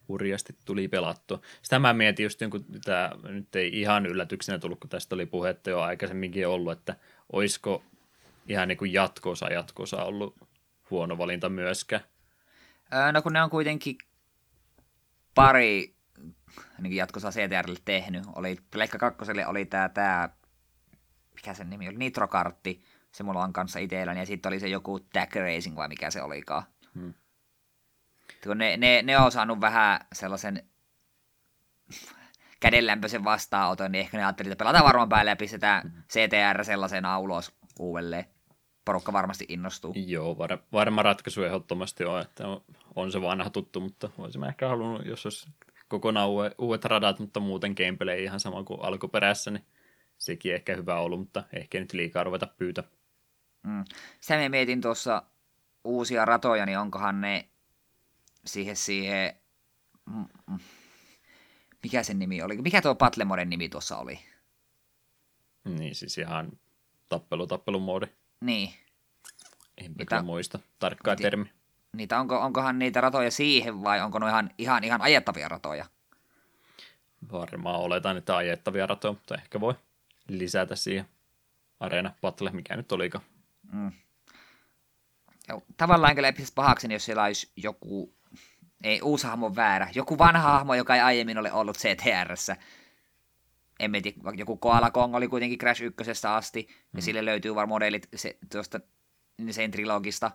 Hurjasti 0.08 0.56
tuli 0.64 0.88
pelattua. 0.88 1.40
Sitä 1.62 1.78
mä 1.78 1.92
mietin 1.92 2.24
just, 2.24 2.40
kun 2.50 2.64
tämä 2.84 3.10
nyt 3.22 3.56
ei 3.56 3.80
ihan 3.80 4.06
yllätyksenä 4.06 4.58
tullut, 4.58 4.80
kun 4.80 4.90
tästä 4.90 5.14
oli 5.14 5.26
puhetta 5.26 5.70
jo 5.70 5.80
aikaisemminkin 5.80 6.48
ollut, 6.48 6.72
että 6.72 6.96
olisiko 7.32 7.82
ihan 8.48 8.68
niin 8.68 8.78
kuin 8.78 8.92
jatkoosa 8.92 9.52
jatkoosa 9.52 10.04
ollut 10.04 10.36
huono 10.90 11.18
valinta 11.18 11.48
myöskään. 11.48 12.02
No 13.12 13.22
kun 13.22 13.32
ne 13.32 13.42
on 13.42 13.50
kuitenkin 13.50 13.98
pari 15.34 15.96
niin 16.78 16.96
jatkossa 16.96 17.30
CTRlle 17.30 17.78
tehnyt. 17.84 18.24
Oli, 18.34 18.56
Pleikka 18.70 18.98
2 18.98 19.24
oli 19.46 19.64
tämä, 19.64 19.88
tämä, 19.88 20.28
mikä 21.34 21.54
sen 21.54 21.70
nimi 21.70 21.88
oli, 21.88 21.96
Nitrokartti. 21.96 22.82
Se 23.12 23.22
mulla 23.22 23.44
on 23.44 23.52
kanssa 23.52 23.78
itselläni. 23.78 24.20
Ja 24.20 24.26
sitten 24.26 24.50
oli 24.50 24.60
se 24.60 24.68
joku 24.68 25.00
Tag 25.00 25.36
Racing 25.36 25.76
vai 25.76 25.88
mikä 25.88 26.10
se 26.10 26.22
olikaan. 26.22 26.62
Hmm. 26.94 27.14
Kun 28.46 28.58
ne, 28.58 28.76
ne, 28.76 29.02
ne 29.02 29.18
on 29.18 29.32
saanut 29.32 29.60
vähän 29.60 30.00
sellaisen 30.12 30.62
kädenlämpöisen 32.60 33.24
vastaanoton, 33.24 33.92
niin 33.92 34.00
ehkä 34.00 34.16
ne 34.16 34.24
ajattelivat, 34.24 34.52
että 34.52 34.64
pelataan 34.64 34.84
varmaan 34.84 35.08
päälle 35.08 35.30
ja 35.30 35.36
pistetään. 35.36 36.04
CTR 36.12 36.64
sellaisena 36.64 37.18
ulos 37.18 37.52
uudelleen. 37.78 38.24
Porukka 38.84 39.12
varmasti 39.12 39.44
innostuu. 39.48 39.94
Joo, 39.96 40.38
var, 40.38 40.58
varma 40.72 41.02
ratkaisu 41.02 41.42
ehdottomasti 41.42 42.04
on, 42.04 42.20
että 42.20 42.48
on, 42.48 42.64
on 42.94 43.12
se 43.12 43.22
vanha 43.22 43.50
tuttu, 43.50 43.80
mutta 43.80 44.10
olisin 44.18 44.44
ehkä 44.44 44.68
halunnut, 44.68 45.06
jos 45.06 45.26
olisi 45.26 45.48
kokonaan 45.88 46.28
uudet, 46.28 46.54
uudet 46.58 46.84
radat, 46.84 47.18
mutta 47.18 47.40
muuten 47.40 47.74
gameplay 47.76 48.22
ihan 48.22 48.40
sama 48.40 48.64
kuin 48.64 48.80
alkuperässä, 48.82 49.50
niin 49.50 49.64
sekin 50.18 50.54
ehkä 50.54 50.76
hyvä 50.76 51.00
ollut, 51.00 51.18
mutta 51.18 51.44
ehkä 51.52 51.80
nyt 51.80 51.92
liikaa 51.92 52.24
ruveta 52.24 52.46
pyytä. 52.46 52.84
Mm. 53.66 53.84
Sitä 54.20 54.38
me 54.38 54.48
mietin 54.48 54.80
tuossa 54.80 55.22
uusia 55.84 56.24
ratoja, 56.24 56.66
niin 56.66 56.78
onkohan 56.78 57.20
ne 57.20 57.48
siihen 58.46 58.76
siihen, 58.76 59.34
mikä 61.82 62.02
sen 62.02 62.18
nimi 62.18 62.42
oli, 62.42 62.56
mikä 62.56 62.82
tuo 62.82 62.94
Patlemoden 62.94 63.50
nimi 63.50 63.68
tuossa 63.68 63.98
oli? 63.98 64.18
Niin, 65.64 65.94
siis 65.94 66.18
ihan 66.18 66.52
tappelu, 67.08 67.46
tappelumoodi. 67.46 68.06
Niin. 68.40 68.74
En 69.78 69.92
niitä, 69.98 70.22
muista 70.22 70.58
tarkkaa 70.78 71.14
niitä, 71.14 71.22
termi. 71.22 71.52
Niitä, 71.92 72.20
onko, 72.20 72.40
onkohan 72.40 72.78
niitä 72.78 73.00
ratoja 73.00 73.30
siihen 73.30 73.82
vai 73.82 74.00
onko 74.00 74.18
ne 74.18 74.28
ihan, 74.28 74.50
ihan, 74.58 74.84
ihan 74.84 75.02
ajettavia 75.02 75.48
ratoja? 75.48 75.84
Varmaan 77.32 77.80
oletan, 77.80 78.16
että 78.16 78.36
ajettavia 78.36 78.86
ratoja, 78.86 79.12
mutta 79.12 79.34
ehkä 79.34 79.60
voi 79.60 79.74
lisätä 80.28 80.76
siihen 80.76 81.06
Arena 81.80 82.14
Battle, 82.20 82.50
mikä 82.50 82.76
nyt 82.76 82.92
olikaan. 82.92 83.24
Mm. 83.72 83.92
Tavallaan 85.76 86.14
kyllä 86.14 86.28
episestä 86.28 86.54
pahaksi, 86.54 86.92
jos 86.92 87.04
siellä 87.04 87.22
olisi 87.22 87.52
joku, 87.56 88.15
ei 88.86 89.02
uusi 89.02 89.26
hahmo 89.26 89.56
väärä, 89.56 89.88
joku 89.94 90.18
vanha 90.18 90.42
hahmo, 90.42 90.74
joka 90.74 90.94
ei 90.94 91.00
aiemmin 91.00 91.38
ole 91.38 91.52
ollut 91.52 91.78
CTRssä. 91.78 92.56
En 93.80 93.92
tiedä, 93.92 94.18
joku 94.36 94.56
Koala 94.56 94.90
Kong 94.90 95.14
oli 95.14 95.28
kuitenkin 95.28 95.58
Crash 95.58 95.82
1 95.82 96.26
asti, 96.28 96.66
mm. 96.70 96.96
ja 96.96 97.02
sille 97.02 97.24
löytyy 97.24 97.54
varmaan 97.54 97.68
modelit 97.68 98.08
se, 98.16 98.38
tuosta 98.52 98.80
sen 99.50 99.70
trilogista. 99.70 100.30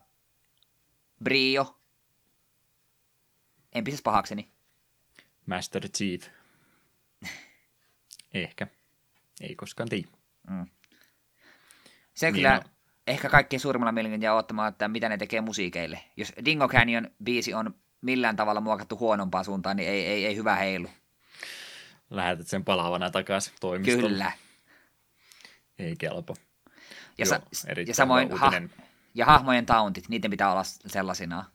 Brio. 1.24 1.80
En 3.74 3.84
pitäisi 3.84 4.04
pahakseni. 4.04 4.52
Master 5.46 5.90
Chief. 5.90 6.28
Ehkä. 8.34 8.68
Ei 9.42 9.56
koskaan 9.56 9.90
tiedä. 9.90 10.08
Mm. 10.50 10.66
Se 12.14 12.26
niin 12.26 12.36
kyllä 12.36 12.56
no. 12.56 12.64
ehkä 13.08 13.30
kaikkein 13.30 13.60
suurimmalla 13.60 13.92
mielenkiintoista 13.92 14.38
ottamaan, 14.38 14.70
että 14.72 14.88
mitä 14.88 15.10
ne 15.10 15.18
tekee 15.18 15.42
musiikeille. 15.42 16.04
Jos 16.18 16.34
Dingo 16.46 16.68
Canyon 16.68 17.12
biisi 17.24 17.54
on 17.54 17.76
millään 18.02 18.36
tavalla 18.36 18.62
muokattu 18.62 18.98
huonompaan 18.98 19.46
suuntaan, 19.46 19.78
niin 19.78 19.90
ei, 19.90 20.06
ei, 20.08 20.26
ei 20.26 20.36
hyvä 20.36 20.56
heilu. 20.56 20.90
Lähetät 22.10 22.48
sen 22.48 22.66
palavana 22.66 23.10
takaisin 23.12 23.54
toimistolle. 23.60 24.08
Kyllä. 24.10 24.32
Ei 25.80 25.96
kelpo. 25.96 26.36
Ja, 27.18 27.26
Joo, 27.26 27.40
sa- 27.54 27.68
ja 27.88 27.94
samoin 27.96 28.38
ha- 28.38 28.52
ja 29.14 29.26
hahmojen 29.26 29.66
tauntit, 29.66 30.10
niiden 30.10 30.32
pitää 30.32 30.52
olla 30.52 30.64
sellaisina. 30.64 31.46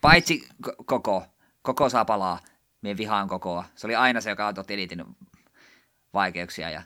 Paitsi 0.00 0.48
koko. 0.86 1.26
Koko 1.62 1.88
saa 1.88 2.04
palaa. 2.04 2.38
Mie 2.82 2.96
vihaan 2.96 3.28
kokoa. 3.28 3.64
Se 3.74 3.86
oli 3.86 3.94
aina 3.94 4.20
se, 4.20 4.30
joka 4.30 4.46
otti 4.46 4.74
eniten 4.74 5.04
vaikeuksia. 6.14 6.70
Ja 6.70 6.82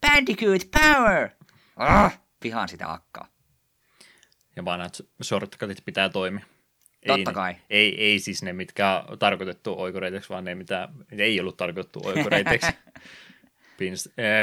Bandicoot 0.00 0.62
Power! 0.70 1.28
Ah, 1.76 2.20
vihaan 2.44 2.68
sitä 2.68 2.92
akkaa. 2.92 3.28
Ja 4.56 4.64
vanhat 4.64 5.00
shortcutit 5.22 5.84
pitää 5.84 6.08
toimia. 6.08 6.44
Totta 7.06 7.30
ei, 7.30 7.34
kai. 7.34 7.56
Ei, 7.70 8.04
ei 8.04 8.18
siis 8.18 8.42
ne, 8.42 8.52
mitkä 8.52 9.04
on 9.08 9.18
tarkoitettu 9.18 9.74
oikoreiteksi, 9.80 10.28
vaan 10.28 10.44
ne, 10.44 10.54
mitä 10.54 10.88
ei 11.18 11.40
ollut 11.40 11.56
tarkoitettu 11.56 12.02
oikoreiteksi. 12.04 12.70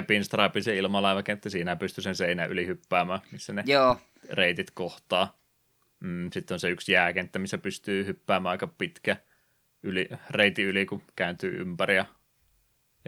Pinstripe, 0.08 0.62
se 0.62 0.78
ilmalaivakenttä, 0.78 1.50
siinä 1.50 1.76
pystyy 1.76 2.02
sen 2.02 2.16
seinän 2.16 2.50
yli 2.50 2.68
hyppäämään, 2.68 3.20
missä 3.32 3.54
ne 3.54 3.64
Joo. 3.66 3.98
reitit 4.30 4.72
kohtaa. 4.72 5.40
Mm, 6.00 6.30
sitten 6.34 6.56
on 6.56 6.60
se 6.60 6.70
yksi 6.70 6.92
jääkenttä, 6.92 7.40
missä 7.40 7.58
pystyy 7.58 8.06
hyppäämään 8.06 8.52
aika 8.52 8.68
pitkä 8.68 9.18
yli, 9.84 10.10
reiti 10.30 10.64
yli, 10.64 10.86
kun 10.86 11.02
kääntyy 11.16 11.62
ympäri 11.62 11.96
ja 11.96 12.06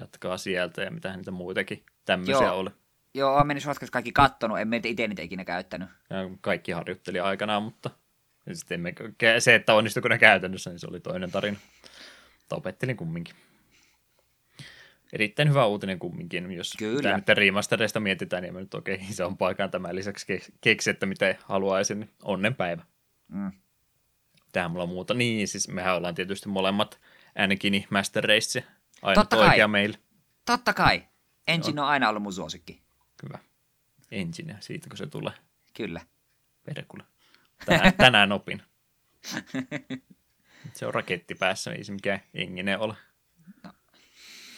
jatkaa 0.01 0.37
sieltä 0.37 0.81
ja 0.81 0.91
mitä 0.91 1.17
niitä 1.17 1.31
muitakin 1.31 1.85
tämmöisiä 2.05 2.47
Joo. 2.47 2.57
oli. 2.57 2.69
Joo, 3.13 3.35
olen 3.35 3.47
mennyt 3.47 3.63
kaikki 3.91 4.11
kattonut, 4.11 4.59
en 4.59 4.73
itse 4.73 5.07
niitä 5.07 5.21
ikinä 5.21 5.45
käyttänyt. 5.45 5.89
Ja 6.09 6.17
kaikki 6.41 6.71
harjoitteli 6.71 7.19
aikanaan, 7.19 7.63
mutta 7.63 7.89
sitten 8.53 8.75
emme, 8.75 8.93
se, 9.39 9.55
että 9.55 9.73
onnistuiko 9.73 10.07
ne 10.07 10.17
käytännössä, 10.17 10.69
niin 10.69 10.79
se 10.79 10.87
oli 10.87 10.99
toinen 10.99 11.31
tarina. 11.31 11.57
Opettelin 12.51 12.97
kumminkin 12.97 13.35
erittäin 15.13 15.49
hyvä 15.49 15.65
uutinen 15.65 15.99
kumminkin, 15.99 16.51
jos 16.51 16.73
Kyllä. 16.77 17.15
nyt 17.15 17.29
remastereista 17.29 17.99
mietitään, 17.99 18.43
niin 18.43 18.53
nyt 18.53 18.73
okei, 18.73 18.95
okay, 18.95 19.07
se 19.13 19.23
on 19.23 19.37
paikan 19.37 19.71
tämän 19.71 19.95
lisäksi 19.95 20.43
keksi, 20.61 20.89
että 20.89 21.05
mitä 21.05 21.35
haluaisin, 21.43 21.99
niin 21.99 22.09
onnenpäivä. 22.23 22.83
Mm. 23.27 23.51
Tähän 24.51 24.71
mulla 24.71 24.83
on 24.83 24.89
muuta. 24.89 25.13
Niin, 25.13 25.47
siis 25.47 25.67
mehän 25.67 25.95
ollaan 25.95 26.15
tietysti 26.15 26.49
molemmat 26.49 26.99
ainakin 27.35 27.85
Master 27.89 28.23
Race, 28.23 28.63
aina 29.01 29.21
Totta 29.21 29.37
oikea 29.37 29.57
kai. 29.57 29.67
meillä. 29.67 29.97
Totta 30.45 30.73
kai. 30.73 31.03
Engine 31.47 31.81
on. 31.81 31.85
on 31.85 31.91
aina 31.91 32.09
ollut 32.09 32.23
mun 32.23 32.33
suosikki. 32.33 32.81
Kyllä. 33.17 33.39
Engine, 34.11 34.57
siitä 34.59 34.89
kun 34.89 34.97
se 34.97 35.07
tulee. 35.07 35.33
Kyllä. 35.73 36.01
Perkule. 36.65 37.03
Tänään, 37.65 37.93
tänään 37.93 38.31
opin. 38.31 38.61
se 40.73 40.85
on 40.85 40.93
raketti 40.93 41.35
päässä, 41.35 41.71
ei 41.71 41.83
se 41.83 41.91
mikään 41.91 42.21
engine 42.33 42.77
ole. 42.77 42.95
No. 43.63 43.73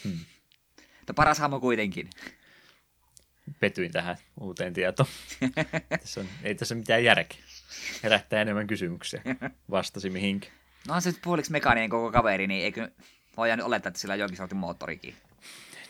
Hmm. 0.03 0.19
Mutta 0.99 1.13
paras 1.13 1.39
hahmo 1.39 1.59
kuitenkin. 1.59 2.09
Petyin 3.59 3.91
tähän 3.91 4.17
uuteen 4.39 4.73
tietoon. 4.73 5.09
tässä 5.89 6.21
on, 6.21 6.27
ei 6.43 6.55
tässä 6.55 6.75
mitään 6.75 7.03
järkeä. 7.03 7.43
Herättää 8.03 8.41
enemmän 8.41 8.67
kysymyksiä. 8.67 9.21
Vastasi 9.71 10.09
mihinkin. 10.09 10.51
No 10.87 10.93
on 10.93 11.01
se 11.01 11.13
puoliksi 11.23 11.51
mekaaninen 11.51 11.89
koko 11.89 12.11
kaveri, 12.11 12.47
niin 12.47 12.63
eikö 12.63 12.91
voidaan 13.37 13.61
olettaa, 13.61 13.87
että 13.87 13.99
sillä 13.99 14.13
on 14.13 14.19
jonkin 14.19 14.37
sortin 14.37 14.57
moottorikin. 14.57 15.15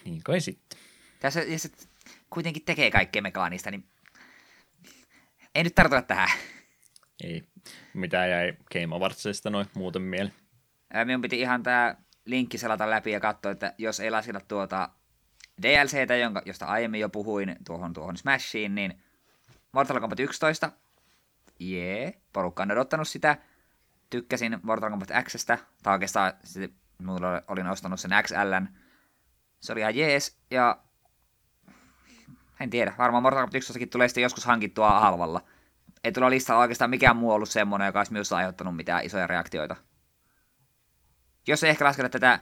Niin 0.06 0.24
kai 0.24 0.42
sitten. 0.42 0.80
Tässä, 1.20 1.42
ja 1.42 1.60
se 1.60 1.70
kuitenkin 2.30 2.66
tekee 2.66 2.92
kaikkea 2.92 3.22
mekaanista, 3.22 3.72
niin 3.72 3.86
ei 5.56 5.64
nyt 5.64 5.76
tartuta 5.76 6.02
tähän. 6.02 6.30
Ei. 7.24 7.44
Mitä 7.94 8.26
jäi 8.26 8.54
Game 8.74 8.96
Awardsista 8.96 9.50
noin 9.50 9.68
muuten 9.76 10.02
mieleen? 10.02 10.36
Minun 11.06 11.22
piti 11.22 11.40
ihan 11.40 11.64
tämä 11.64 11.96
linkki 12.26 12.58
selata 12.58 12.90
läpi 12.90 13.12
ja 13.12 13.20
katsoa, 13.20 13.52
että 13.52 13.74
jos 13.78 14.00
ei 14.00 14.12
lasita 14.12 14.42
tuota 14.48 14.90
DLCtä, 15.62 16.16
jonka, 16.16 16.42
josta 16.46 16.66
aiemmin 16.66 17.00
jo 17.00 17.10
puhuin 17.10 17.56
tuohon, 17.66 17.94
tuohon 17.94 18.18
Smashiin, 18.18 18.76
niin 18.76 19.04
Mortal 19.72 20.00
Kombat 20.00 20.20
11, 20.20 20.72
jee, 21.60 22.02
yeah, 22.02 22.14
porukka 22.34 22.64
on 22.64 22.72
odottanut 22.72 23.08
sitä. 23.08 23.38
Tykkäsin 24.10 24.60
Mortal 24.64 24.90
Kombat 24.90 25.10
Xstä, 25.24 25.58
tai 25.84 25.94
oikeastaan 25.94 26.34
mulla 26.98 27.42
olin 27.48 27.68
ostanut 27.68 28.00
sen 28.00 28.12
XLn. 28.24 28.68
Se 29.60 29.72
oli 29.72 29.80
ihan 29.80 29.96
jees, 29.96 30.38
ja 30.52 30.84
en 32.60 32.70
tiedä, 32.70 32.94
varmaan 32.98 33.24
Mortal 33.24 33.42
Kombat 33.42 33.56
11 33.56 33.88
tulee 33.92 34.08
sitten 34.08 34.24
joskus 34.24 34.46
hankittua 34.46 35.00
halvalla. 35.00 35.42
Ei 36.04 36.12
tuolla 36.12 36.30
listalla 36.30 36.62
oikeastaan 36.62 36.90
mikään 36.90 37.18
muu 37.18 37.32
ollut 37.32 37.50
semmoinen, 37.50 37.86
joka 37.86 38.00
olisi 38.00 38.12
minusta 38.12 38.38
aiheuttanut 38.38 38.76
mitään 38.76 39.06
isoja 39.06 39.28
reaktioita. 39.28 39.76
Jos 41.48 41.64
ei 41.64 41.70
ehkä 41.70 41.86
lasketa 41.86 42.10
tätä 42.10 42.40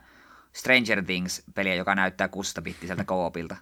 Stranger 0.53 1.03
Things-peliä, 1.05 1.76
joka 1.76 1.95
näyttää 1.95 2.28
600 2.28 2.62
bittiseltä 2.62 3.03
koopilta. 3.03 3.55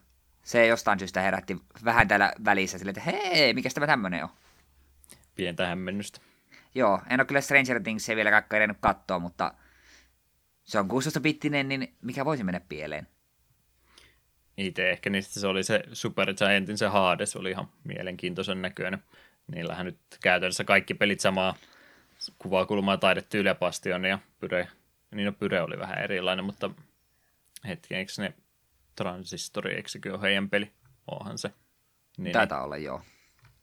Se 0.43 0.67
jostain 0.67 0.99
syystä 0.99 1.21
herätti 1.21 1.57
vähän 1.85 2.07
täällä 2.07 2.33
välissä 2.45 2.77
silleen, 2.77 2.97
että 2.97 3.11
hei, 3.11 3.53
mikä 3.53 3.69
tämä 3.69 3.87
tämmöinen 3.87 4.23
on? 4.23 4.29
Pientä 5.35 5.67
hämmennystä. 5.67 6.19
Joo, 6.75 7.01
en 7.09 7.19
ole 7.19 7.25
kyllä 7.25 7.41
Stranger 7.41 7.83
Things 7.83 8.09
ei 8.09 8.15
vielä 8.15 8.31
kakka 8.31 8.57
edennyt 8.57 8.77
katsoa, 8.81 9.19
mutta 9.19 9.53
se 10.63 10.79
on 10.79 10.89
16-bittinen, 10.91 11.63
niin 11.63 11.95
mikä 12.01 12.25
voisi 12.25 12.43
mennä 12.43 12.61
pieleen? 12.69 13.07
Itse 14.57 14.89
ehkä 14.89 15.09
niistä 15.09 15.39
se 15.39 15.47
oli 15.47 15.63
se 15.63 15.83
Super 15.93 16.33
Giantin 16.33 16.77
se 16.77 16.87
Hades, 16.87 17.35
oli 17.35 17.51
ihan 17.51 17.69
mielenkiintoisen 17.83 18.61
näköinen. 18.61 19.03
Niillähän 19.55 19.85
nyt 19.85 19.99
käytännössä 20.23 20.63
kaikki 20.63 20.93
pelit 20.93 21.19
samaa 21.19 21.55
kuvakulmaa 22.39 22.97
taidetyyliä 22.97 23.55
Bastion 23.55 24.05
ja 24.05 24.19
Pyre. 24.39 24.67
Niin 25.11 25.25
no 25.25 25.31
Pyre 25.31 25.61
oli 25.61 25.79
vähän 25.79 26.03
erilainen, 26.03 26.45
mutta 26.45 26.69
hetken, 27.67 27.97
eikö 27.97 28.11
ne 28.17 28.33
Transistori, 28.95 29.75
eikö 29.75 29.89
sekin 29.89 30.11
ole 30.11 30.21
heidän 30.21 30.49
peli? 30.49 30.71
Onhan 31.11 31.37
se. 31.37 31.51
Niin, 32.17 32.33
Taitaa 32.33 32.63
olla, 32.63 32.77
joo. 32.77 33.01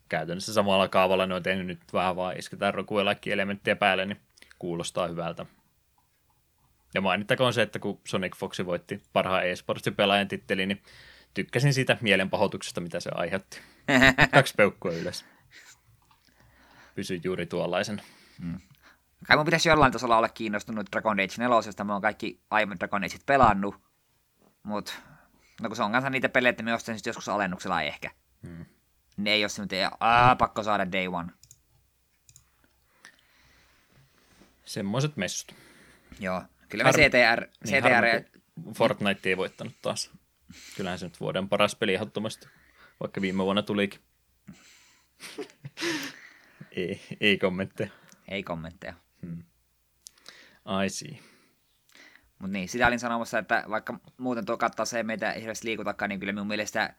Käytännössä 0.08 0.52
samalla 0.52 0.88
kaavalla 0.88 1.26
ne 1.26 1.34
on 1.34 1.42
tehnyt 1.42 1.66
nyt 1.66 1.80
vähän 1.92 2.16
vaan 2.16 2.38
isketään 2.38 2.74
rokuja 2.74 3.16
elementtejä 3.26 3.76
päälle, 3.76 4.06
niin 4.06 4.20
kuulostaa 4.58 5.08
hyvältä. 5.08 5.46
Ja 6.94 7.00
mainittakoon 7.00 7.52
se, 7.52 7.62
että 7.62 7.78
kun 7.78 8.00
Sonic 8.06 8.36
Fox 8.36 8.58
voitti 8.66 9.02
parhaan 9.12 9.46
e-sportsin 9.46 9.94
pelaajan 9.94 10.28
titteli, 10.28 10.66
niin 10.66 10.82
tykkäsin 11.34 11.74
siitä 11.74 11.96
mielenpahoituksesta, 12.00 12.80
mitä 12.80 13.00
se 13.00 13.10
aiheutti. 13.14 13.60
Kaksi 14.34 14.54
peukkua 14.56 14.92
ylös. 14.92 15.24
Pysy 16.96 17.20
juuri 17.24 17.46
tuollaisen. 17.46 18.02
Hmm. 18.40 18.60
Kai 19.26 19.36
mun 19.36 19.44
pitäisi 19.44 19.68
jollain 19.68 19.92
tasolla 19.92 20.18
olla 20.18 20.28
kiinnostunut 20.28 20.86
Dragon 20.92 21.20
Age 21.20 21.34
4, 21.38 21.56
josta 21.66 21.84
mä 21.84 21.92
oon 21.92 22.02
kaikki 22.02 22.40
aiemmin 22.50 22.78
Dragon 22.78 23.04
Ageit 23.04 23.26
pelannut. 23.26 23.74
Mut, 24.62 25.00
no 25.60 25.68
kun 25.68 25.76
se 25.76 25.82
on 25.82 25.92
kanssa 25.92 26.10
niitä 26.10 26.28
pelejä, 26.28 26.50
että 26.50 26.62
me 26.62 26.74
ostan 26.74 26.98
joskus 27.06 27.28
alennuksella 27.28 27.82
ehkä. 27.82 28.10
Hmm. 28.42 28.66
Ne 29.16 29.30
ei 29.32 29.42
ole 29.42 29.48
se, 29.48 29.62
että 29.62 30.36
pakko 30.38 30.62
saada 30.62 30.92
day 30.92 31.06
one. 31.06 31.32
Semmoiset 34.64 35.16
messut. 35.16 35.54
Joo, 36.20 36.42
Kyllä 36.68 36.84
me 36.84 36.90
Har- 36.90 37.00
CTR... 37.00 37.46
Niin 37.64 37.82
CTR... 37.82 38.38
Fortnite 38.74 39.28
ei 39.28 39.36
voittanut 39.36 39.74
taas. 39.82 40.10
Kyllähän 40.76 40.98
se 40.98 41.06
nyt 41.06 41.20
vuoden 41.20 41.48
paras 41.48 41.76
peli 41.76 41.94
ehdottomasti, 41.94 42.46
vaikka 43.00 43.20
viime 43.20 43.44
vuonna 43.44 43.62
tulikin. 43.62 44.00
ei, 46.76 47.00
ei 47.20 47.38
kommentteja. 47.38 47.90
Ei 48.28 48.42
kommentteja. 48.42 48.94
Hmm. 49.26 49.42
I 50.84 50.88
see. 50.88 51.18
Mutta 52.38 52.52
niin, 52.52 52.68
sitä 52.68 52.86
olin 52.86 52.98
sanomassa, 52.98 53.38
että 53.38 53.64
vaikka 53.70 54.00
muuten 54.16 54.46
tuo 54.46 54.56
kattaa 54.56 54.86
se 54.86 55.02
meitä 55.02 55.32
hirveästi 55.32 55.68
liikutakaan, 55.68 56.08
niin 56.08 56.20
kyllä 56.20 56.32
minun 56.32 56.46
mielestä 56.46 56.94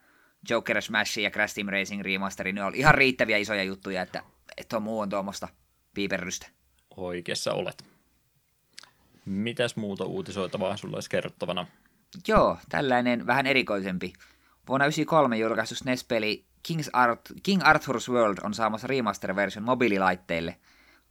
Joker 0.50 0.82
Smash 0.82 1.18
ja 1.18 1.30
Crash 1.30 1.54
Team 1.54 1.68
Racing 1.68 2.02
Remasteri, 2.02 2.52
ne 2.52 2.64
on 2.64 2.74
ihan 2.74 2.94
riittäviä 2.94 3.36
isoja 3.36 3.62
juttuja, 3.62 4.02
että, 4.02 4.22
että 4.56 4.68
tuo 4.68 4.80
muu 4.80 5.00
on 5.00 5.08
tuommoista 5.08 5.48
piiperrystä. 5.94 6.46
Oikeassa 6.96 7.52
olet. 7.52 7.84
Mitäs 9.24 9.76
muuta 9.76 10.04
uutisoitavaa 10.04 10.76
sulla 10.76 10.96
olisi 10.96 11.10
kerrottavana? 11.10 11.66
Joo, 12.28 12.58
tällainen 12.68 13.26
vähän 13.26 13.46
erikoisempi. 13.46 14.12
Vuonna 14.68 14.84
1993 14.84 15.38
julkaistu 15.38 15.74
SNES-peli 15.74 16.44
King's 16.68 16.90
Art, 16.92 17.20
King 17.42 17.62
Arthur's 17.62 18.12
World 18.12 18.38
on 18.42 18.54
saamassa 18.54 18.86
remaster-version 18.86 19.64
mobiililaitteille. 19.64 20.56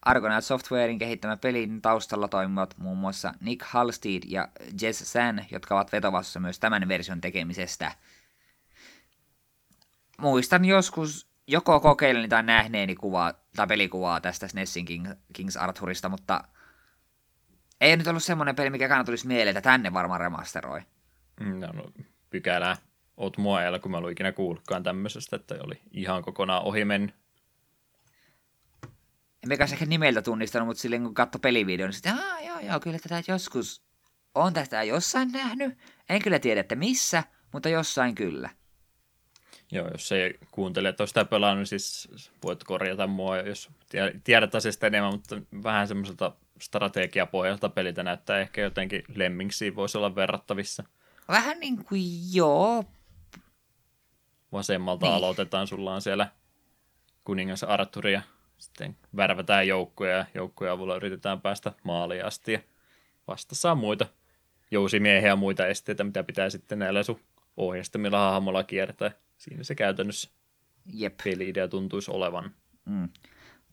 Argonaut 0.02 0.44
Softwarein 0.44 1.00
kehittämä 1.00 1.38
pelin 1.38 1.82
taustalla 1.82 2.28
toimivat 2.28 2.76
muun 2.78 2.98
muassa 2.98 3.34
Nick 3.40 3.66
Halstead 3.66 4.24
ja 4.26 4.48
Jess 4.82 5.14
San, 5.14 5.46
jotka 5.52 5.76
ovat 5.76 5.92
vetovassa 5.92 6.40
myös 6.40 6.60
tämän 6.60 6.88
version 6.88 7.22
tekemisestä. 7.22 7.92
Muistan 10.18 10.66
joskus 10.66 11.28
joko 11.48 11.80
kokeileni 11.80 12.28
tai 12.28 12.44
nähneeni 12.44 12.96
kuvaa, 12.96 13.34
tai 13.56 13.68
pelikuvaa 13.68 14.22
tästä 14.22 14.48
SNESin 14.48 14.86
King, 14.86 15.08
King's 15.10 15.60
Arthurista, 15.60 16.10
mutta 16.10 16.44
ei 17.82 17.98
nyt 17.98 18.08
ollut 18.08 18.24
semmoinen 18.24 18.56
peli, 18.56 18.70
mikä 18.70 18.88
kannattaa 18.88 19.06
tulisi 19.06 19.28
mieleen, 19.28 19.58
että 19.58 19.70
tänne 19.70 19.94
varmaan 19.94 20.22
remasteroi. 20.22 20.82
No, 21.40 21.68
no 21.74 21.92
pykälää. 22.30 22.78
Oot 23.18 23.38
mua 23.38 23.58
ajalla, 23.58 23.80
kun 23.80 23.92
mä 23.92 23.98
ollut 23.98 24.12
ikinä 24.12 24.32
kuullutkaan 24.32 24.84
tämmöisestä, 24.84 25.36
että 25.36 25.56
oli 25.64 25.82
ihan 25.92 26.24
kokonaan 26.24 26.64
ohi 26.64 26.86
mennyt. 26.86 27.16
En 29.44 29.50
mikä 29.50 29.64
ehkä 29.64 29.86
nimeltä 29.86 30.22
tunnistanut, 30.22 30.68
mutta 30.68 30.82
silleen 30.82 31.04
kun 31.04 31.14
katsoi 31.14 31.40
pelivideon, 31.40 31.88
niin 31.88 31.94
sitten, 31.94 32.18
joo, 32.46 32.60
joo, 32.60 32.80
kyllä 32.80 33.00
tätä 33.00 33.24
joskus 33.28 33.82
on 34.36 34.54
tästä 34.54 34.84
jossain 34.84 35.32
nähnyt. 35.32 35.78
En 36.10 36.22
kyllä 36.22 36.40
tiedä, 36.40 36.62
että 36.62 36.76
missä, 36.76 37.24
mutta 37.54 37.70
jossain 37.70 38.16
kyllä. 38.16 38.50
Joo, 39.72 39.88
jos 39.92 40.12
ei 40.12 40.38
kuuntele, 40.52 40.90
että 40.90 41.06
sitä 41.06 41.26
pelannut, 41.26 41.58
niin 41.58 41.80
siis 41.80 42.10
voit 42.44 42.64
korjata 42.64 43.08
mua, 43.08 43.38
jos 43.38 43.70
tiedät 44.24 44.56
asiasta 44.56 44.88
enemmän, 44.88 45.14
mutta 45.14 45.42
vähän 45.64 45.88
semmoiselta 45.88 46.32
strategiapohjalta 46.62 47.70
pelitä 47.70 48.04
näyttää 48.04 48.40
ehkä 48.40 48.62
jotenkin 48.62 49.04
lemmingsiin 49.16 49.76
voisi 49.76 49.98
olla 49.98 50.16
verrattavissa. 50.16 50.84
Vähän 51.28 51.60
niin 51.60 51.86
kuin 51.86 52.04
joo. 52.34 52.84
Vasemmalta 54.52 55.06
niin. 55.06 55.16
aloitetaan, 55.16 55.68
sulla 55.68 55.94
on 55.94 56.02
siellä 56.02 56.28
kuningas 57.24 57.64
Arthur 57.64 58.08
ja 58.08 58.22
sitten 58.58 58.98
värvätään 59.16 59.68
joukkoja 59.68 60.18
ja 60.18 60.26
joukkoja 60.34 60.72
avulla 60.72 60.96
yritetään 60.96 61.42
päästä 61.42 61.72
maaliin 61.84 62.26
asti 62.26 62.54
ja 62.54 62.60
vastassa 63.28 63.72
on 63.72 63.78
muita 63.78 64.06
jousimiehiä 64.72 65.30
ja 65.30 65.36
muita 65.36 65.68
esteitä, 65.68 66.04
mitä 66.04 66.24
pitää 66.24 66.50
sitten 66.50 66.80
näillä 66.80 67.04
sun 67.04 67.20
ohjeistamilla 67.58 68.32
hahmolla 68.32 68.64
kiertää. 68.64 69.12
Siinä 69.38 69.64
se 69.64 69.76
käytännössä 69.76 70.30
Jep. 70.94 71.18
peli-idea 71.24 71.68
tuntuisi 71.68 72.12
olevan. 72.12 72.52
Mm. 72.86 73.10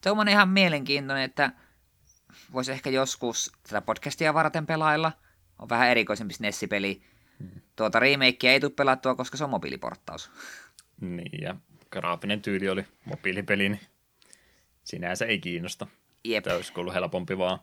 Tuo 0.00 0.12
on 0.12 0.28
ihan 0.28 0.48
mielenkiintoinen, 0.48 1.24
että 1.24 1.52
voisi 2.52 2.72
ehkä 2.72 2.90
joskus 2.90 3.52
tätä 3.62 3.80
podcastia 3.80 4.34
varten 4.34 4.66
pelailla. 4.66 5.12
On 5.58 5.68
vähän 5.68 5.88
erikoisempi 5.88 6.34
Nessipeli. 6.40 7.02
Hmm. 7.38 7.60
Tuota 7.76 7.98
remakea 7.98 8.52
ei 8.52 8.60
tule 8.60 8.72
pelattua, 8.76 9.14
koska 9.14 9.36
se 9.36 9.44
on 9.44 9.50
mobiiliporttaus. 9.50 10.30
Niin, 11.00 11.42
ja 11.42 11.56
graafinen 11.90 12.42
tyyli 12.42 12.68
oli 12.68 12.84
mobiilipeli, 13.04 13.68
niin 13.68 13.80
sinänsä 14.84 15.26
ei 15.26 15.38
kiinnosta. 15.38 15.86
Jep. 16.24 16.44
Tämä 16.44 16.56
olisi 16.56 16.72
ollut 16.76 16.94
helpompi 16.94 17.38
vaan. 17.38 17.58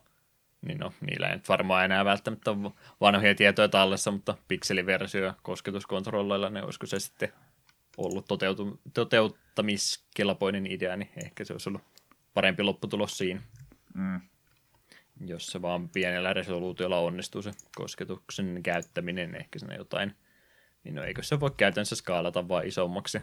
Niin 0.62 0.78
no, 0.78 0.92
niillä 1.00 1.26
ei 1.26 1.36
nyt 1.36 1.48
varmaan 1.48 1.84
enää 1.84 2.04
välttämättä 2.04 2.50
ole 2.50 2.72
vanhoja 3.00 3.34
tietoja 3.34 3.68
tallessa, 3.68 4.10
mutta 4.10 4.36
pikseliversio 4.48 5.34
kosketuskontrolleilla, 5.42 6.50
ne 6.50 6.62
olisiko 6.62 6.86
se 6.86 7.00
sitten 7.00 7.32
ollut 7.96 8.26
toteutu- 8.28 8.80
toteuttamiskelpoinen 8.94 10.66
idea, 10.66 10.96
niin 10.96 11.10
ehkä 11.24 11.44
se 11.44 11.52
olisi 11.52 11.68
ollut 11.68 11.82
parempi 12.34 12.62
lopputulos 12.62 13.18
siinä. 13.18 13.40
Mm 13.94 14.20
jos 15.26 15.46
se 15.46 15.62
vaan 15.62 15.88
pienellä 15.88 16.32
resoluutiolla 16.32 16.98
onnistuu 16.98 17.42
se 17.42 17.50
kosketuksen 17.76 18.60
käyttäminen, 18.62 19.34
ehkä 19.34 19.58
sinne 19.58 19.76
jotain, 19.76 20.14
niin 20.84 20.94
no 20.94 21.02
eikö 21.02 21.22
se 21.22 21.40
voi 21.40 21.50
käytännössä 21.56 21.96
skaalata 21.96 22.48
vaan 22.48 22.66
isommaksi 22.66 23.18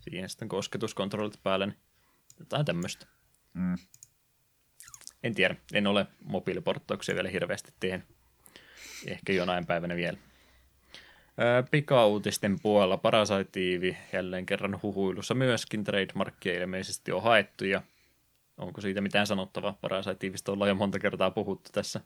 siihen 0.00 0.28
sitten 0.28 0.48
kosketuskontrollit 0.48 1.42
päälle, 1.42 1.66
niin 1.66 1.78
jotain 2.38 2.64
tämmöistä. 2.64 3.06
Mm. 3.54 3.78
En 5.22 5.34
tiedä, 5.34 5.56
en 5.72 5.86
ole 5.86 6.06
mobiiliporttauksia 6.24 7.14
vielä 7.14 7.28
hirveästi 7.28 7.72
tehnyt. 7.80 8.06
Ehkä 9.06 9.32
jonain 9.32 9.66
päivänä 9.66 9.96
vielä. 9.96 10.18
Pika-uutisten 11.70 12.60
puolella 12.60 12.96
Parasite 12.96 13.60
jälleen 14.12 14.46
kerran 14.46 14.82
huhuilussa 14.82 15.34
myöskin 15.34 15.84
trademarkkia 15.84 16.54
ilmeisesti 16.54 17.12
on 17.12 17.22
haettu 17.22 17.64
ja 17.64 17.82
onko 18.58 18.80
siitä 18.80 19.00
mitään 19.00 19.26
sanottavaa? 19.26 19.78
Parasite 19.80 20.32
ollaan 20.48 20.68
jo 20.68 20.74
monta 20.74 20.98
kertaa 20.98 21.30
puhuttu 21.30 21.70
tässä 21.72 22.00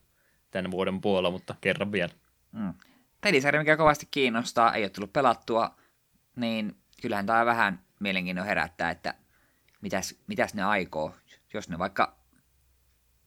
tämän 0.50 0.70
vuoden 0.70 1.00
puolella, 1.00 1.30
mutta 1.30 1.54
kerran 1.60 1.92
vielä. 1.92 2.12
Mm. 2.52 2.74
Pelisarja, 3.26 3.60
mikä 3.60 3.76
kovasti 3.76 4.08
kiinnostaa, 4.10 4.74
ei 4.74 4.82
ole 4.82 4.90
tullut 4.90 5.12
pelattua, 5.12 5.74
niin 6.36 6.76
kyllähän 7.02 7.26
tämä 7.26 7.46
vähän 7.46 7.80
mielenkiintoa 8.00 8.44
herättää, 8.44 8.90
että 8.90 9.14
mitäs, 9.80 10.14
mitäs 10.26 10.54
ne 10.54 10.62
aikoo. 10.62 11.14
Jos 11.54 11.68
ne 11.68 11.78
vaikka 11.78 12.16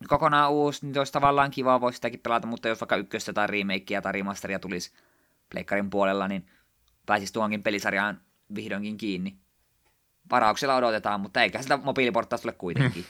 kokonaan 0.08 0.52
uusi, 0.52 0.86
niin 0.86 0.98
olisi 0.98 1.14
tavallaan 1.14 1.52
kiva, 1.52 1.82
voisi 1.82 1.96
sitäkin 1.96 2.20
pelata, 2.20 2.48
mutta 2.48 2.68
jos 2.68 2.82
vaikka 2.82 2.96
ykköstä 2.96 3.34
tai 3.34 3.48
remakea 3.48 4.02
tai 4.02 4.12
remasteria 4.12 4.60
tulisi 4.60 4.92
pleikkarin 5.50 5.90
puolella, 5.90 6.28
niin 6.28 6.48
pääsisi 7.06 7.34
tuonkin 7.34 7.64
pelisarjaan 7.64 8.22
vihdoinkin 8.56 8.98
kiinni 8.98 9.38
varauksella 10.32 10.76
odotetaan, 10.76 11.22
mutta 11.22 11.44
eikä 11.44 11.62
sitä 11.62 11.78
mobiiliportaista 11.78 12.42
tule 12.42 12.54
kuitenkin. 12.58 13.06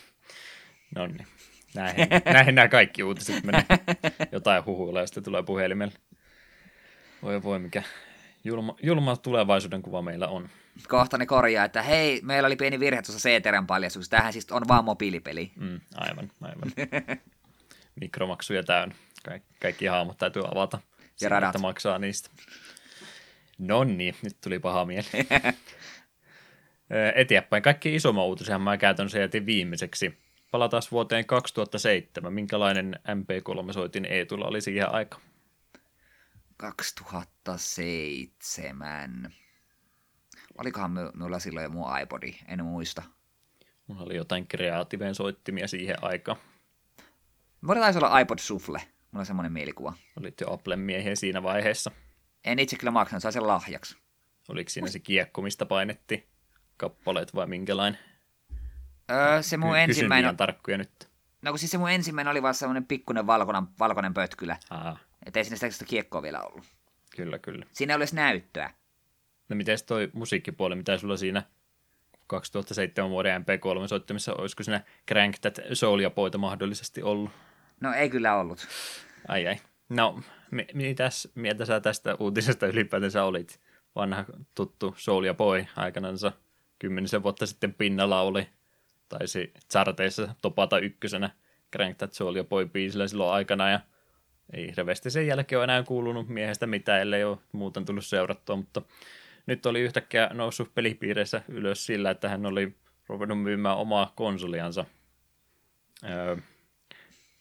no 0.95 1.07
niin. 1.07 1.27
Näihin, 1.75 2.07
näihin 2.25 2.55
nämä 2.55 2.67
kaikki 2.67 3.03
uutiset 3.03 3.43
menee. 3.43 3.65
Jotain 4.31 4.65
huhuilla 4.65 5.05
sitten 5.05 5.23
tulee 5.23 5.43
puhelimelle. 5.43 5.93
Voi 7.23 7.43
voi, 7.43 7.59
mikä 7.59 7.83
julma, 8.43 8.75
julma 8.83 9.15
tulevaisuuden 9.15 9.81
kuva 9.81 10.01
meillä 10.01 10.27
on. 10.27 10.49
Kohta 10.87 11.17
ne 11.17 11.25
korjaa, 11.25 11.65
että 11.65 11.81
hei, 11.81 12.21
meillä 12.23 12.47
oli 12.47 12.55
pieni 12.55 12.79
virhe 12.79 13.01
tuossa 13.01 13.29
CTRn 13.29 13.67
paljastuksessa. 13.67 14.11
Tämähän 14.11 14.33
siis 14.33 14.51
on 14.51 14.67
vaan 14.67 14.85
mobiilipeli. 14.85 15.51
Mm, 15.55 15.79
aivan, 15.95 16.31
aivan. 16.41 16.71
Mikromaksuja 18.01 18.63
täynnä. 18.63 18.95
Kaik- 19.29 19.43
kaikki 19.61 19.85
hahmot 19.85 20.17
täytyy 20.17 20.43
avata. 20.51 20.79
Ja 21.21 21.29
radat. 21.29 21.49
Että 21.49 21.59
maksaa 21.59 21.99
niistä. 21.99 22.29
No 23.57 23.83
niin, 23.83 24.15
nyt 24.21 24.37
tuli 24.41 24.59
paha 24.59 24.85
mieli. 24.85 25.07
Eteenpäin. 27.15 27.63
Kaikki 27.63 27.95
isomman 27.95 28.25
uutisia 28.25 28.59
mä 28.59 28.77
käytännössä 28.77 29.19
jätin 29.19 29.45
viimeiseksi. 29.45 30.17
Palataan 30.51 30.83
vuoteen 30.91 31.25
2007. 31.25 32.33
Minkälainen 32.33 32.99
MP3-soitin 33.07 34.05
Eetulla 34.05 34.45
oli 34.45 34.61
siihen 34.61 34.91
aika? 34.91 35.19
2007. 36.59 39.33
Olikohan 40.57 40.91
minulla 40.91 41.39
silloin 41.39 41.63
jo 41.63 41.69
mun 41.69 41.99
iPodi, 41.99 42.35
en 42.47 42.65
muista. 42.65 43.03
Mulla 43.87 44.03
oli 44.03 44.15
jotain 44.15 44.47
kreatiiveen 44.47 45.15
soittimia 45.15 45.67
siihen 45.67 45.95
aikaan. 46.01 46.37
Mulla 47.61 47.79
taisi 47.79 47.99
olla 47.99 48.19
iPod 48.19 48.39
Shuffle. 48.39 48.79
Mulla 48.79 49.21
on 49.21 49.25
semmoinen 49.25 49.51
mielikuva. 49.51 49.93
Olit 50.19 50.41
jo 50.41 50.53
Applen 50.53 50.79
miehiä 50.79 51.15
siinä 51.15 51.43
vaiheessa. 51.43 51.91
En 52.43 52.59
itse 52.59 52.77
kyllä 52.77 52.91
maksanut, 52.91 53.23
sai 53.23 53.33
sen 53.33 53.47
lahjaksi. 53.47 53.97
Oliko 54.49 54.69
siinä 54.69 54.87
se 54.87 54.99
kiekko, 54.99 55.41
mistä 55.41 55.65
painettiin 55.65 56.27
kappaleet 56.77 57.35
vai 57.35 57.47
minkälainen? 57.47 57.99
Öö, 59.11 59.41
se 59.41 59.57
mun 59.57 59.69
Kysyn 59.69 59.83
ensimmäinen... 59.83 60.23
liian 60.23 60.37
tarkkoja 60.37 60.77
nyt. 60.77 61.09
No 61.41 61.51
kun 61.51 61.59
siis 61.59 61.71
se 61.71 61.77
mun 61.77 61.91
ensimmäinen 61.91 62.31
oli 62.31 62.41
vaan 62.41 62.53
semmoinen 62.53 62.85
pikkuinen 62.85 63.27
valkoinen, 63.27 63.63
valkoinen 63.79 64.13
pötkylä. 64.13 64.57
Aa, 64.69 64.97
Että 65.25 65.39
ei 65.39 65.43
siinä 65.45 65.69
sitä, 65.69 65.85
kiekkoa 65.85 66.21
vielä 66.21 66.41
ollut. 66.41 66.65
kyllä, 67.15 67.39
kyllä. 67.39 67.65
Siinä 67.73 67.93
ei 67.93 67.95
ole 67.95 68.03
edes 68.03 68.13
näyttöä. 68.13 68.73
No 69.49 69.55
miten 69.55 69.77
toi 69.87 70.09
musiikkipuoli, 70.13 70.75
mitä 70.75 70.97
sulla 70.97 71.17
siinä 71.17 71.43
2007 72.27 73.11
vuoden 73.11 73.41
MP3-soittimessa, 73.41 74.33
olisiko 74.37 74.63
siinä 74.63 74.81
Crank 75.07 75.39
That 75.39 75.59
Soulia 75.73 76.09
poita 76.09 76.37
mahdollisesti 76.37 77.03
ollut? 77.03 77.31
No 77.81 77.93
ei 77.93 78.09
kyllä 78.09 78.35
ollut. 78.35 78.67
Ai 79.27 79.47
ai. 79.47 79.57
No, 79.89 80.19
mi- 80.51 80.67
mitäs 80.73 81.27
mieltä 81.35 81.65
sä 81.65 81.79
tästä 81.79 82.15
uutisesta 82.19 82.67
ylipäätänsä 82.67 83.23
olit? 83.23 83.59
Vanha 83.95 84.25
tuttu 84.55 84.95
Soul 84.97 85.23
ja 85.23 85.33
Boy 85.33 85.65
aikanansa 85.75 86.31
kymmenisen 86.79 87.23
vuotta 87.23 87.45
sitten 87.45 87.73
pinnalla 87.73 88.21
oli, 88.21 88.47
taisi 89.09 89.53
charteissa 89.71 90.35
topata 90.41 90.79
ykkösenä 90.79 91.29
Crank 91.75 91.97
That 91.97 92.13
Soul 92.13 92.35
ja 92.35 92.43
Boy 92.43 92.65
biisillä 92.65 93.07
silloin 93.07 93.33
aikana, 93.33 93.69
ja 93.69 93.79
ei 94.53 94.67
hirveästi 94.67 95.09
sen 95.09 95.27
jälkeen 95.27 95.59
ole 95.59 95.63
enää 95.63 95.83
kuulunut 95.83 96.27
miehestä 96.27 96.67
mitään, 96.67 97.01
ellei 97.01 97.23
ole 97.23 97.37
muuten 97.51 97.85
tullut 97.85 98.05
seurattua, 98.05 98.55
mutta 98.55 98.81
nyt 99.45 99.65
oli 99.65 99.81
yhtäkkiä 99.81 100.29
noussut 100.33 100.75
pelipiireissä 100.75 101.41
ylös 101.47 101.85
sillä, 101.85 102.11
että 102.11 102.29
hän 102.29 102.45
oli 102.45 102.75
ruvennut 103.07 103.41
myymään 103.41 103.77
omaa 103.77 104.13
konsoliansa. 104.15 104.85
Öö, 106.09 106.37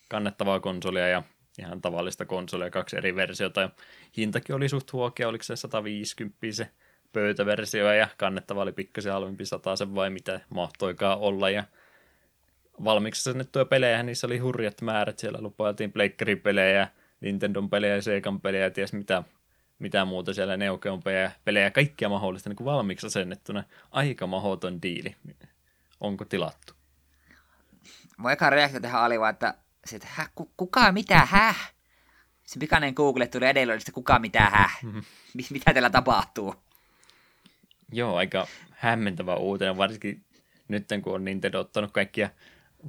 kannettavaa 0.09 0.61
konsolia 0.61 1.09
ja 1.09 1.23
ihan 1.59 1.81
tavallista 1.81 2.25
konsolia, 2.25 2.71
kaksi 2.71 2.97
eri 2.97 3.17
versiota. 3.17 3.61
Ja 3.61 3.71
hintakin 4.17 4.57
oli 4.57 4.69
suht 4.69 4.93
huokea, 4.93 5.29
oliko 5.29 5.43
se 5.43 5.57
150 5.57 6.37
se 6.51 6.71
pöytäversio 7.13 7.93
ja 7.93 8.09
kannettava 8.17 8.63
oli 8.63 8.73
pikkasen 8.73 9.13
halvempi 9.13 9.45
sen 9.45 9.95
vai 9.95 10.11
mitä 10.11 10.41
mahtoikaan 10.51 11.19
olla. 11.19 11.51
Ja 11.51 11.65
valmiiksi 12.85 13.23
sennettuja 13.23 13.65
pelejä, 13.65 14.03
niissä 14.03 14.27
oli 14.27 14.39
hurjat 14.39 14.83
määrät. 14.83 15.19
Siellä 15.19 15.41
lupailtiin 15.41 15.93
Pleikkaripelejä, 15.93 16.89
Nintendon 17.21 17.71
pelejä, 17.71 18.01
Segan 18.01 18.41
pelejä 18.41 18.64
ja 18.64 18.71
ties 18.71 18.93
mitä, 18.93 19.23
mitä 19.79 20.05
muuta 20.05 20.35
siellä 20.35 20.57
Neo 20.57 20.79
Geon 20.79 21.03
pelejä, 21.03 21.33
pelejä 21.45 21.71
kaikkia 21.71 22.09
mahdollista 22.09 22.51
niin 22.51 22.57
kuin 22.57 22.64
valmiiksi 22.64 23.07
asennettuna. 23.07 23.64
Aika 23.91 24.27
mahoton 24.27 24.83
diili. 24.83 25.16
Onko 26.01 26.25
tilattu? 26.25 26.73
Mun 28.16 28.33
eka 28.33 28.51
reaktio 28.51 28.81
tähän 28.81 29.05
oli 29.05 29.21
vaan, 29.21 29.33
että, 29.33 29.55
hä, 30.05 30.29
ku, 30.35 30.51
kuka 30.57 30.93
mitä, 30.93 31.19
häh? 31.19 31.73
Se 32.45 32.59
pikainen 32.59 32.95
Google 32.95 33.27
tuli 33.27 33.47
edellä, 33.47 33.75
että 33.75 33.93
kuka 33.93 34.19
mitä, 34.19 34.41
häh? 34.41 34.79
Mi- 35.35 35.47
mitä 35.51 35.73
teillä 35.73 35.91
tapahtuu? 35.91 36.55
Joo, 37.93 38.16
aika 38.16 38.47
hämmentävä 38.71 39.35
uutinen, 39.35 39.77
varsinkin 39.77 40.25
nyt 40.69 40.87
kun 41.03 41.14
on 41.14 41.25
Nintendo 41.25 41.61
ottanut 41.61 41.93
kaikkia 41.93 42.31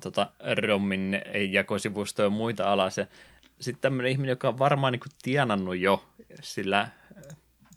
tota, 0.02 0.32
ROMin 0.68 1.22
jakosivustoja 1.50 2.26
ja 2.26 2.30
muita 2.30 2.72
alas. 2.72 2.98
Ja 2.98 3.06
sitten 3.60 3.82
tämmöinen 3.82 4.12
ihminen, 4.12 4.30
joka 4.30 4.48
on 4.48 4.60
varmaan 4.60 4.94
niin 4.94 5.02
tienannut 5.22 5.78
jo 5.78 6.06
sillä 6.42 6.80
äh, 6.82 6.92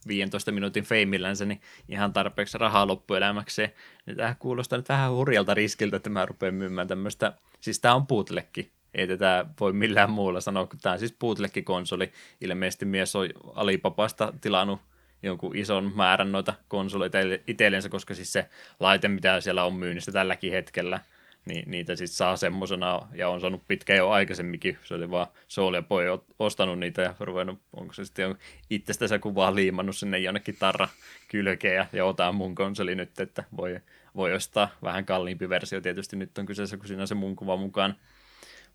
15 0.06 0.52
minuutin 0.52 0.84
feimillänsä, 0.84 1.44
niin 1.44 1.60
ihan 1.88 2.12
tarpeeksi 2.12 2.58
rahaa 2.58 2.86
loppuelämäkseen. 2.86 3.72
Niin 4.06 4.16
tämä 4.16 4.36
kuulostaa 4.38 4.78
nyt 4.78 4.88
vähän 4.88 5.12
hurjalta 5.12 5.54
riskiltä, 5.54 5.96
että 5.96 6.10
mä 6.10 6.26
rupean 6.26 6.54
myymään 6.54 6.88
tämmöistä. 6.88 7.32
Siis 7.60 7.80
tämä 7.80 7.94
on 7.94 8.06
bootlegki. 8.06 8.72
Ei 8.94 9.06
tätä 9.06 9.46
voi 9.60 9.72
millään 9.72 10.10
muulla 10.10 10.40
sanoa, 10.40 10.66
kun 10.66 10.78
tämä 10.82 10.92
on 10.92 10.98
siis 10.98 11.16
bootlegki-konsoli. 11.18 12.12
Ilmeisesti 12.40 12.84
mies 12.84 13.16
on 13.16 13.28
Alipapasta 13.54 14.32
tilannut 14.40 14.80
jonkun 15.22 15.56
ison 15.56 15.92
määrän 15.94 16.32
noita 16.32 16.54
konsoleita 16.68 17.18
itsellensä, 17.46 17.88
koska 17.88 18.14
siis 18.14 18.32
se 18.32 18.48
laite, 18.80 19.08
mitä 19.08 19.40
siellä 19.40 19.64
on 19.64 19.74
myynnissä 19.74 20.12
tälläkin 20.12 20.52
hetkellä, 20.52 21.00
niin 21.45 21.70
niitä 21.70 21.97
sitten 21.97 22.16
saa 22.16 22.36
semmosena, 22.36 23.09
ja 23.14 23.28
on 23.28 23.40
saanut 23.40 23.68
pitkään 23.68 23.97
jo 23.97 24.11
aikaisemminkin, 24.11 24.78
se 24.84 24.95
oli 24.95 25.11
vaan 25.11 25.26
Soul 25.49 25.74
ja 25.74 25.82
Boy 25.82 26.05
ostanut 26.38 26.78
niitä 26.78 27.03
ja 27.03 27.14
ruvennut, 27.20 27.61
onko 27.72 27.95
se 27.95 28.05
sitten 28.05 28.36
itsestänsä 28.70 29.18
kuvaa 29.18 29.55
liimannut 29.55 29.97
sinne 29.97 30.18
jonnekin 30.18 30.57
tarra 30.59 30.88
kylkeen 31.28 31.76
ja, 31.76 31.86
ja 31.93 32.05
otan 32.05 32.34
mun 32.34 32.55
konsoli 32.55 32.95
nyt, 32.95 33.20
että 33.20 33.45
voi, 33.57 33.80
voi 34.16 34.34
ostaa 34.34 34.68
vähän 34.82 35.05
kalliimpi 35.05 35.49
versio, 35.49 35.80
tietysti 35.80 36.16
nyt 36.16 36.38
on 36.38 36.47
kyseessä, 36.47 36.76
kun 36.76 36.86
siinä 36.86 37.03
on 37.03 37.09
se 37.09 37.14
mun 37.14 37.36
kuva 37.36 37.57
mukaan, 37.57 37.95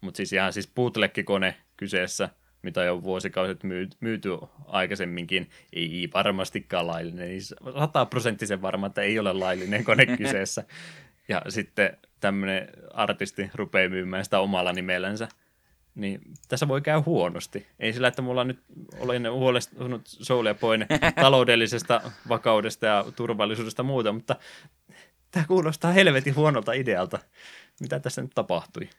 mutta 0.02 0.18
siis 0.18 0.34
ihan 0.34 0.54
siis 0.54 0.72
bootleg-kone 0.76 1.56
kyseessä, 1.78 2.30
mitä 2.62 2.84
jo 2.84 3.04
vuosikausit 3.04 3.60
myyty 4.00 4.30
aikaisemminkin, 4.66 5.50
ei 5.74 6.10
varmastikaan 6.14 6.88
laillinen. 6.88 7.30
Niin 7.30 7.42
sataprosenttisen 7.80 8.62
varma, 8.62 8.88
että 8.88 9.02
ei 9.02 9.20
ole 9.20 9.34
laillinen 9.34 9.84
kone 9.84 10.06
kyseessä. 10.18 10.64
Ja 11.28 11.42
sitten 11.50 11.98
tämmöinen 12.20 12.68
artisti 12.94 13.50
rupeaa 13.54 13.90
myymään 13.90 14.24
sitä 14.24 14.40
omalla 14.40 14.74
nimellänsä. 14.74 15.28
Niin 15.96 16.22
tässä 16.48 16.68
voi 16.68 16.82
käydä 16.82 17.04
huonosti. 17.06 17.68
Ei 17.80 17.94
sillä, 17.94 18.08
että 18.08 18.22
mulla 18.22 18.44
nyt 18.44 18.60
olen 19.00 19.32
huolestunut 19.32 20.02
Soul 20.06 20.46
ja 20.46 20.56
Boyn 20.56 20.88
taloudellisesta 21.22 22.02
vakaudesta 22.30 22.86
ja 22.86 23.06
turvallisuudesta 23.16 23.84
muuta, 23.84 24.14
mutta 24.14 24.36
tämä 25.32 25.46
kuulostaa 25.48 25.92
helvetin 25.92 26.36
huonolta 26.36 26.74
idealta. 26.74 27.20
Mitä 27.80 28.00
tässä 28.00 28.22
nyt 28.22 28.32
tapahtui? 28.36 28.90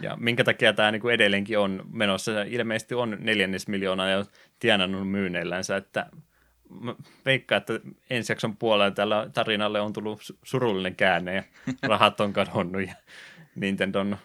Ja 0.00 0.16
minkä 0.16 0.44
takia 0.44 0.72
tämä 0.72 0.92
niin 0.92 1.02
kuin 1.02 1.14
edelleenkin 1.14 1.58
on 1.58 1.82
menossa. 1.92 2.42
Ilmeisesti 2.42 2.94
on 2.94 3.16
neljännes 3.20 3.68
miljoonaa 3.68 4.08
ja 4.08 4.24
tienannut 4.58 5.10
myynneillänsä, 5.10 5.76
että 5.76 6.06
veikkaan, 7.24 7.60
että 7.60 7.80
ensi 8.10 8.32
jakson 8.32 8.56
puolella 8.56 8.90
tällä 8.90 9.30
tarinalle 9.34 9.80
on 9.80 9.92
tullut 9.92 10.20
surullinen 10.42 10.96
käänne 10.96 11.34
ja 11.34 11.42
rahat 11.88 12.20
on 12.20 12.32
kadonnut 12.32 12.82
ja 12.82 12.94
Nintendon 13.54 14.18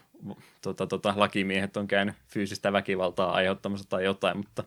tota, 0.62 0.86
tota, 0.86 1.14
lakimiehet 1.16 1.76
on 1.76 1.88
käynyt 1.88 2.14
fyysistä 2.28 2.72
väkivaltaa 2.72 3.32
aiheuttamassa 3.32 3.88
tai 3.88 4.04
jotain, 4.04 4.36
mutta 4.36 4.64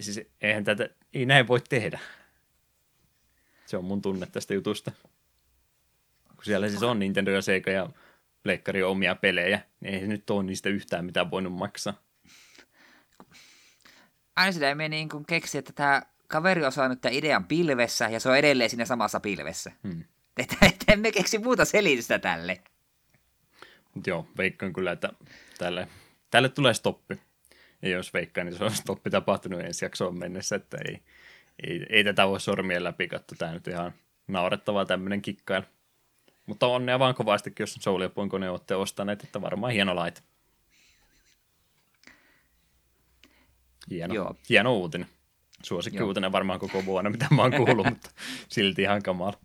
siis 0.00 0.20
eihän 0.40 0.64
tätä, 0.64 0.88
ei 1.14 1.26
näin 1.26 1.48
voi 1.48 1.60
tehdä. 1.68 1.98
Se 3.66 3.76
on 3.76 3.84
mun 3.84 4.02
tunne 4.02 4.26
tästä 4.26 4.54
jutusta. 4.54 4.92
Kun 6.36 6.44
siellä 6.44 6.68
siis 6.68 6.82
on 6.82 6.98
Nintendo 6.98 7.30
ja 7.30 7.42
Sega 7.42 7.70
ja 7.70 7.90
Pleikkari 8.42 8.82
omia 8.82 9.14
pelejä, 9.14 9.60
niin 9.80 9.94
ei 9.94 10.00
se 10.00 10.06
nyt 10.06 10.30
ole 10.30 10.42
niistä 10.42 10.68
yhtään 10.68 11.04
mitään 11.04 11.30
voinut 11.30 11.52
maksaa. 11.52 11.94
Aina 14.36 14.52
sitä 14.52 14.70
ei 14.70 14.88
niin 14.88 15.08
kuin 15.08 15.26
keksi, 15.26 15.58
että 15.58 15.72
tämä 15.72 16.02
kaveri 16.26 16.64
on 16.64 16.72
saanut 16.72 17.00
tämän 17.00 17.14
idean 17.14 17.44
pilvessä 17.44 18.08
ja 18.08 18.20
se 18.20 18.28
on 18.28 18.36
edelleen 18.36 18.70
siinä 18.70 18.84
samassa 18.84 19.20
pilvessä. 19.20 19.72
Hmm. 19.82 20.04
Että, 20.36 20.56
että 20.62 20.92
emme 20.92 21.12
keksi 21.12 21.38
muuta 21.38 21.64
selitystä 21.64 22.18
tälle. 22.18 22.60
Mut 23.94 24.06
joo, 24.06 24.28
veikkaan 24.38 24.72
kyllä, 24.72 24.92
että 24.92 25.10
tälle, 25.58 25.88
tälle 26.30 26.48
tulee 26.48 26.74
stoppi. 26.74 27.20
Ja 27.82 27.88
jos 27.88 28.14
veikkaan, 28.14 28.46
niin 28.46 28.58
se 28.58 28.64
on 28.64 28.70
stoppi 28.70 29.10
tapahtunut 29.10 29.60
ensi 29.60 29.84
jaksoon 29.84 30.18
mennessä, 30.18 30.56
että 30.56 30.78
ei, 30.88 31.00
ei, 31.62 31.86
ei 31.90 32.04
tätä 32.04 32.28
voi 32.28 32.40
sormien 32.40 32.84
läpi 32.84 33.08
katsoa. 33.08 33.36
Tämä 33.38 33.52
nyt 33.52 33.68
ihan 33.68 33.92
naurettavaa 34.28 34.86
tämmöinen 34.86 35.22
kikkailu. 35.22 35.64
Mutta 36.46 36.66
onnea 36.66 36.98
vaan 36.98 37.14
kovastikin, 37.14 37.62
jos 37.62 37.74
Soul 37.74 38.00
ja 38.00 38.10
ne 38.38 38.50
olette 38.50 38.74
ostaneet, 38.74 39.24
että 39.24 39.40
varmaan 39.40 39.72
hieno 39.72 39.96
laite. 39.96 40.20
Hieno, 43.90 44.14
Joo. 44.14 44.36
hieno 44.48 44.74
uutinen. 44.74 45.08
Suosikki 45.66 45.98
Joo. 45.98 46.06
uutinen 46.06 46.32
varmaan 46.32 46.60
koko 46.60 46.84
vuonna, 46.84 47.10
mitä 47.10 47.26
mä 47.30 47.42
oon 47.42 47.52
kuullut, 47.52 47.86
mutta 47.90 48.10
silti 48.48 48.82
ihan 48.82 49.02
kamala. 49.02 49.38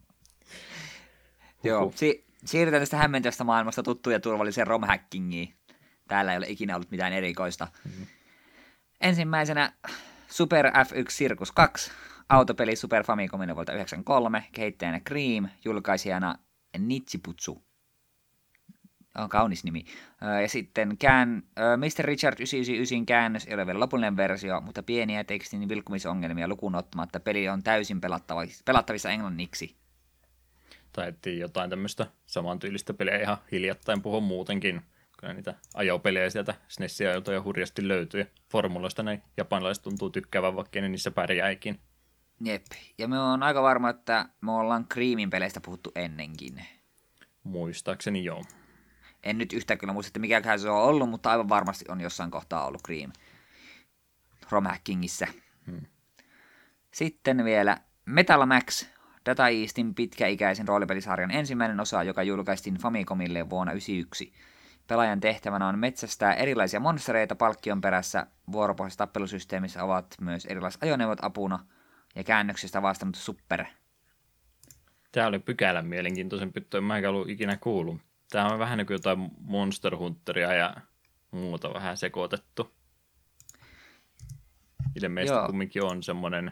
Joo, 1.64 1.92
si- 1.96 2.26
siirrytään 2.46 2.82
tästä 2.82 2.98
hämmentävästä 2.98 3.44
maailmasta 3.44 3.84
tuttuun 3.84 4.14
ja 4.14 4.20
turvalliseen 4.20 4.68
romhackingiin. 4.68 5.54
Täällä 6.08 6.32
ei 6.32 6.38
ole 6.38 6.46
ikinä 6.50 6.76
ollut 6.76 6.92
mitään 6.92 7.14
erikoista. 7.14 7.68
Mm-hmm. 7.86 8.08
Ensimmäisenä 9.02 9.74
Super 10.28 10.68
F1 10.68 11.08
Circus 11.10 11.52
2 11.52 11.92
autopeli 12.30 12.76
Super 12.76 13.04
Famicomille 13.04 13.56
vuodelta 13.56 13.74
93, 13.74 14.46
kehittäjänä 14.52 15.00
Cream, 15.00 15.50
julkaisijana 15.66 16.36
Nichiputsu. 16.78 17.64
On 19.18 19.30
kaunis 19.30 19.64
nimi. 19.64 19.86
Ja 20.42 20.48
sitten 20.48 20.98
kään, 20.98 21.44
Mr. 21.78 22.06
Richard 22.06 22.40
999 22.40 23.06
käännös 23.06 23.46
ei 23.46 23.54
ole 23.54 23.66
vielä 23.66 23.80
lopullinen 23.80 24.18
versio, 24.18 24.62
mutta 24.62 24.84
pieniä 24.84 25.24
tekstin 25.24 25.70
vilkkumisongelmia 25.70 26.48
lukuun 26.48 26.76
ottamatta 26.76 27.20
peli 27.20 27.50
on 27.50 27.64
täysin 27.64 28.02
pelattavissa, 28.02 28.64
pelattavissa 28.66 29.10
englanniksi. 29.10 29.76
Taettiin 30.94 31.40
jotain 31.40 31.70
tämmöistä 31.70 32.08
samantyylistä 32.26 32.94
peliä 32.94 33.18
ihan 33.18 33.38
hiljattain 33.52 34.02
puhua 34.02 34.20
muutenkin. 34.20 34.82
Kyllä 35.20 35.34
niitä 35.34 35.56
ajopelejä 35.74 36.30
sieltä 36.30 36.54
SNESia 36.68 37.12
jo 37.12 37.44
hurjasti 37.44 37.88
löytyy. 37.88 38.32
Formuloista 38.52 39.04
ne 39.04 39.22
japanilaiset 39.38 39.84
tuntuu 39.84 40.10
tykkäävän, 40.10 40.56
vaikka 40.56 40.82
ne 40.82 40.90
niissä 40.90 41.12
pärjääikin. 41.12 41.80
Jep, 42.44 42.66
ja 42.98 43.08
me 43.08 43.20
on 43.20 43.44
aika 43.44 43.62
varma, 43.62 43.90
että 43.90 44.30
me 44.42 44.52
ollaan 44.52 44.88
Creamin 44.88 45.30
peleistä 45.30 45.62
puhuttu 45.62 45.92
ennenkin. 45.96 46.66
Muistaakseni 47.44 48.24
joo. 48.24 48.44
En 49.24 49.38
nyt 49.38 49.54
yhtä 49.54 49.78
kyllä 49.78 49.94
muista, 49.94 50.10
että 50.10 50.20
mikäköhän 50.20 50.60
se 50.60 50.70
on 50.70 50.82
ollut, 50.82 51.10
mutta 51.10 51.32
aivan 51.32 51.50
varmasti 51.50 51.86
on 51.88 52.02
jossain 52.02 52.32
kohtaa 52.32 52.66
ollut 52.66 52.82
Cream. 52.86 53.12
Rom 54.50 54.66
Hackingissä. 54.66 55.28
Hmm. 55.66 55.82
Sitten 56.94 57.46
vielä 57.46 57.78
Metal 58.06 58.46
Max, 58.46 58.86
Data 59.26 59.48
Eastin 59.48 59.96
pitkäikäisen 59.96 60.68
roolipelisarjan 60.68 61.32
ensimmäinen 61.32 61.80
osa, 61.80 62.04
joka 62.04 62.24
julkaistiin 62.24 62.76
Famicomille 62.76 63.50
vuonna 63.50 63.72
1991. 63.72 64.34
Pelaajan 64.88 65.20
tehtävänä 65.20 65.68
on 65.68 65.80
metsästää 65.80 66.34
erilaisia 66.34 66.80
monstereita 66.80 67.36
palkkion 67.36 67.82
perässä. 67.82 68.28
Vuoropohjaisessa 68.52 68.98
tappelusysteemissä 68.98 69.84
ovat 69.84 70.06
myös 70.22 70.46
erilaiset 70.46 70.84
ajoneuvot 70.84 71.24
apuna 71.24 71.66
ja 72.16 72.24
käännöksestä 72.24 72.82
vastannut 72.82 73.16
Super. 73.16 73.66
Tämä 75.12 75.28
oli 75.28 75.40
pykälän 75.40 75.86
mielenkiintoisen 75.86 76.54
pyttö, 76.54 76.78
en 76.78 76.84
mä 76.84 77.02
ollut 77.10 77.30
ikinä 77.30 77.58
kuullut. 77.58 78.02
Tämä 78.32 78.48
on 78.48 78.60
vähän 78.60 78.78
niin 78.78 78.88
kuin 78.88 78.96
jotain 78.96 79.32
Monster 79.40 79.96
Hunteria 79.96 80.54
ja 80.54 80.76
muuta 81.32 81.74
vähän 81.74 81.98
sekoitettu. 81.98 82.74
Ilmeisesti 84.96 85.38
Joo. 85.38 85.46
kumminkin 85.46 85.84
on 85.84 86.04
semmoinen 86.04 86.52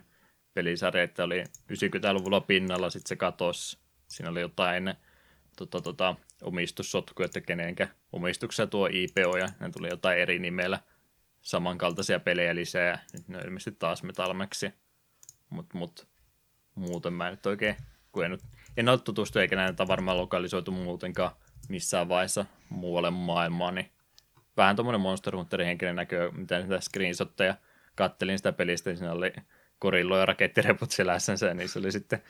pelisarja, 0.54 1.04
että 1.04 1.24
oli 1.24 1.44
90-luvulla 1.44 2.42
pinnalla, 2.42 2.90
sitten 2.90 3.10
se 3.10 3.16
katosi. 3.16 3.80
Siinä 4.08 4.30
oli 4.30 4.42
jotain 4.42 4.94
tota, 5.58 5.82
tota, 5.82 6.16
omistussotku, 6.42 7.24
että 7.24 7.42
kenenkä 7.42 7.88
omistuksessa 8.12 8.68
tuo 8.68 8.90
IPO, 8.92 9.38
ja 9.38 9.48
ne 9.60 9.70
tuli 9.70 9.90
jotain 9.90 10.20
eri 10.20 10.40
nimellä 10.40 10.80
samankaltaisia 11.42 12.20
pelejä 12.20 12.56
lisää. 12.56 13.06
Nyt 13.14 13.28
ne 13.28 13.38
on 13.38 13.44
ilmeisesti 13.44 13.80
taas 13.80 14.04
Metalmaxi. 14.04 14.74
Mutta 15.50 15.78
mut, 15.78 16.08
muuten 16.76 17.14
mä 17.14 17.28
en 17.28 17.34
nyt 17.34 17.46
oikein, 17.46 17.76
kun 18.12 18.26
en, 18.26 18.38
en 18.78 18.90
ole 18.90 18.98
tutustunut 19.00 19.42
eikä 19.42 19.56
näitä 19.56 19.88
varmaan 19.88 20.18
lokalisoitu 20.18 20.72
muutenkaan 20.72 21.32
missään 21.70 22.10
vaiheessa 22.10 22.46
muualle 22.70 23.12
maailmaan, 23.12 23.76
niin 23.76 23.92
vähän 24.58 24.76
tuommoinen 24.76 25.02
Monster 25.02 25.36
Hunterin 25.36 25.68
henkinen 25.68 25.96
näkö, 25.96 26.32
mitä 26.32 26.62
sitä 26.62 26.80
screenshotteja 26.80 27.56
kattelin 27.96 28.38
sitä 28.38 28.54
pelistä, 28.54 28.90
niin 28.90 28.98
siinä 28.98 29.12
oli 29.12 29.34
korillo 29.80 30.18
ja 30.18 30.26
rakettireput 30.26 30.92
selässänsä, 30.92 31.46
ja 31.48 31.54
niissä 31.54 31.80
oli 31.80 31.92
sitten 31.92 32.24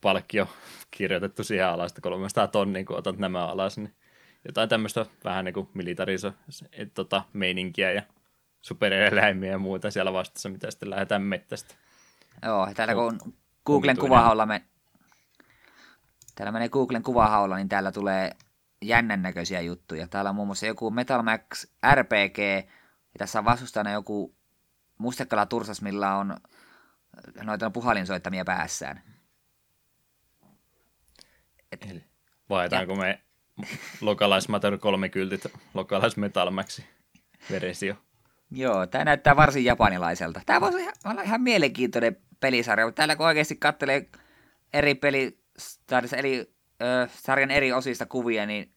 palkkio 0.00 0.48
kirjoitettu 0.90 1.44
siihen 1.44 1.66
alas, 1.66 1.90
että 1.90 2.00
300 2.00 2.48
tonnia, 2.48 2.84
kun 2.84 2.96
otat 2.96 3.18
nämä 3.18 3.46
alas, 3.46 3.78
niin 3.78 3.94
jotain 4.44 4.68
tämmöistä 4.68 5.06
vähän 5.24 5.44
niin 5.44 5.54
kuin 5.54 5.68
militariso 5.74 6.32
tota, 6.94 7.22
meininkiä 7.32 7.92
ja 7.92 8.02
supereläimiä 8.62 9.50
ja 9.50 9.58
muuta 9.58 9.90
siellä 9.90 10.12
vastassa, 10.12 10.48
mitä 10.48 10.70
sitten 10.70 10.90
lähdetään 10.90 11.22
mettästä. 11.22 11.74
Joo, 12.42 12.68
täällä 12.74 12.94
kun 12.94 13.34
Googlen 13.66 13.98
kuvahaulla 13.98 14.46
me... 14.46 14.62
Täällä 16.34 16.52
menee 16.52 16.68
Googlen 16.68 17.02
kuvahaulla, 17.02 17.56
niin 17.56 17.68
täällä 17.68 17.92
tulee 17.92 18.30
jännän 18.86 19.22
näköisiä 19.22 19.60
juttuja. 19.60 20.08
Täällä 20.08 20.28
on 20.28 20.36
muun 20.36 20.48
muassa 20.48 20.66
joku 20.66 20.90
Metal 20.90 21.22
Max 21.22 21.66
RPG, 21.94 22.38
ja 22.38 23.18
tässä 23.18 23.38
on 23.38 23.44
vastustajana 23.44 23.92
joku 23.92 24.34
mustekala 24.98 25.46
tursas, 25.46 25.82
millä 25.82 26.16
on 26.16 26.36
noita 27.42 27.70
puhalinsoittamia 27.70 28.44
päässään. 28.44 29.02
Et, 31.72 31.90
Eli 31.90 32.04
vaihdaanko 32.50 32.94
me 32.96 33.20
Localize 34.00 34.48
Matter 34.48 34.78
3 34.78 35.08
kyltit 35.08 35.46
Localize 35.74 36.20
Metal 36.20 36.50
Max 36.50 36.80
versio? 37.50 37.94
Joo, 38.50 38.86
tämä 38.86 39.04
näyttää 39.04 39.36
varsin 39.36 39.64
japanilaiselta. 39.64 40.40
Tämä 40.46 40.60
voisi 40.60 40.88
olla 41.04 41.22
ihan 41.22 41.40
mielenkiintoinen 41.40 42.16
pelisarja, 42.40 42.86
mutta 42.86 42.96
täällä 42.96 43.16
kun 43.16 43.26
oikeasti 43.26 43.56
katselee 43.56 44.08
eri 44.72 44.94
peli, 44.94 45.38
eli 46.16 46.53
ö, 46.82 47.08
sarjan 47.08 47.50
eri 47.50 47.72
osista 47.72 48.06
kuvia, 48.06 48.46
niin 48.46 48.74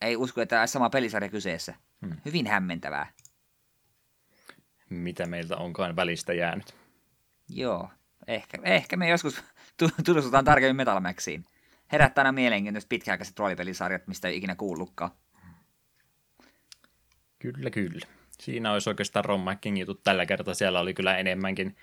ei 0.00 0.16
usko, 0.16 0.40
että 0.40 0.60
olisi 0.60 0.72
sama 0.72 0.90
pelisarja 0.90 1.28
kyseessä. 1.28 1.74
Hmm. 2.06 2.16
Hyvin 2.24 2.46
hämmentävää. 2.46 3.12
Mitä 4.90 5.26
meiltä 5.26 5.56
onkaan 5.56 5.96
välistä 5.96 6.32
jäänyt. 6.32 6.74
Joo, 7.48 7.90
ehkä, 8.26 8.58
ehkä 8.62 8.96
me 8.96 9.08
joskus 9.08 9.42
tutustutaan 10.04 10.44
tarkemmin 10.44 10.76
Metal 10.76 11.00
Maxiin. 11.00 11.44
Herättää 11.92 12.22
aina 12.22 12.32
mielenkiintoiset 12.32 12.88
pitkäaikaiset 12.88 13.38
roolipelisarjat, 13.38 14.06
mistä 14.06 14.28
ei 14.28 14.36
ikinä 14.36 14.54
kuullutkaan. 14.54 15.10
Kyllä, 17.38 17.70
kyllä. 17.70 18.06
Siinä 18.40 18.72
olisi 18.72 18.88
oikeastaan 18.88 19.24
Ron 19.24 19.44
jutut 19.78 20.02
tällä 20.02 20.26
kertaa. 20.26 20.54
Siellä 20.54 20.80
oli 20.80 20.94
kyllä 20.94 21.18
enemmänkin 21.18 21.76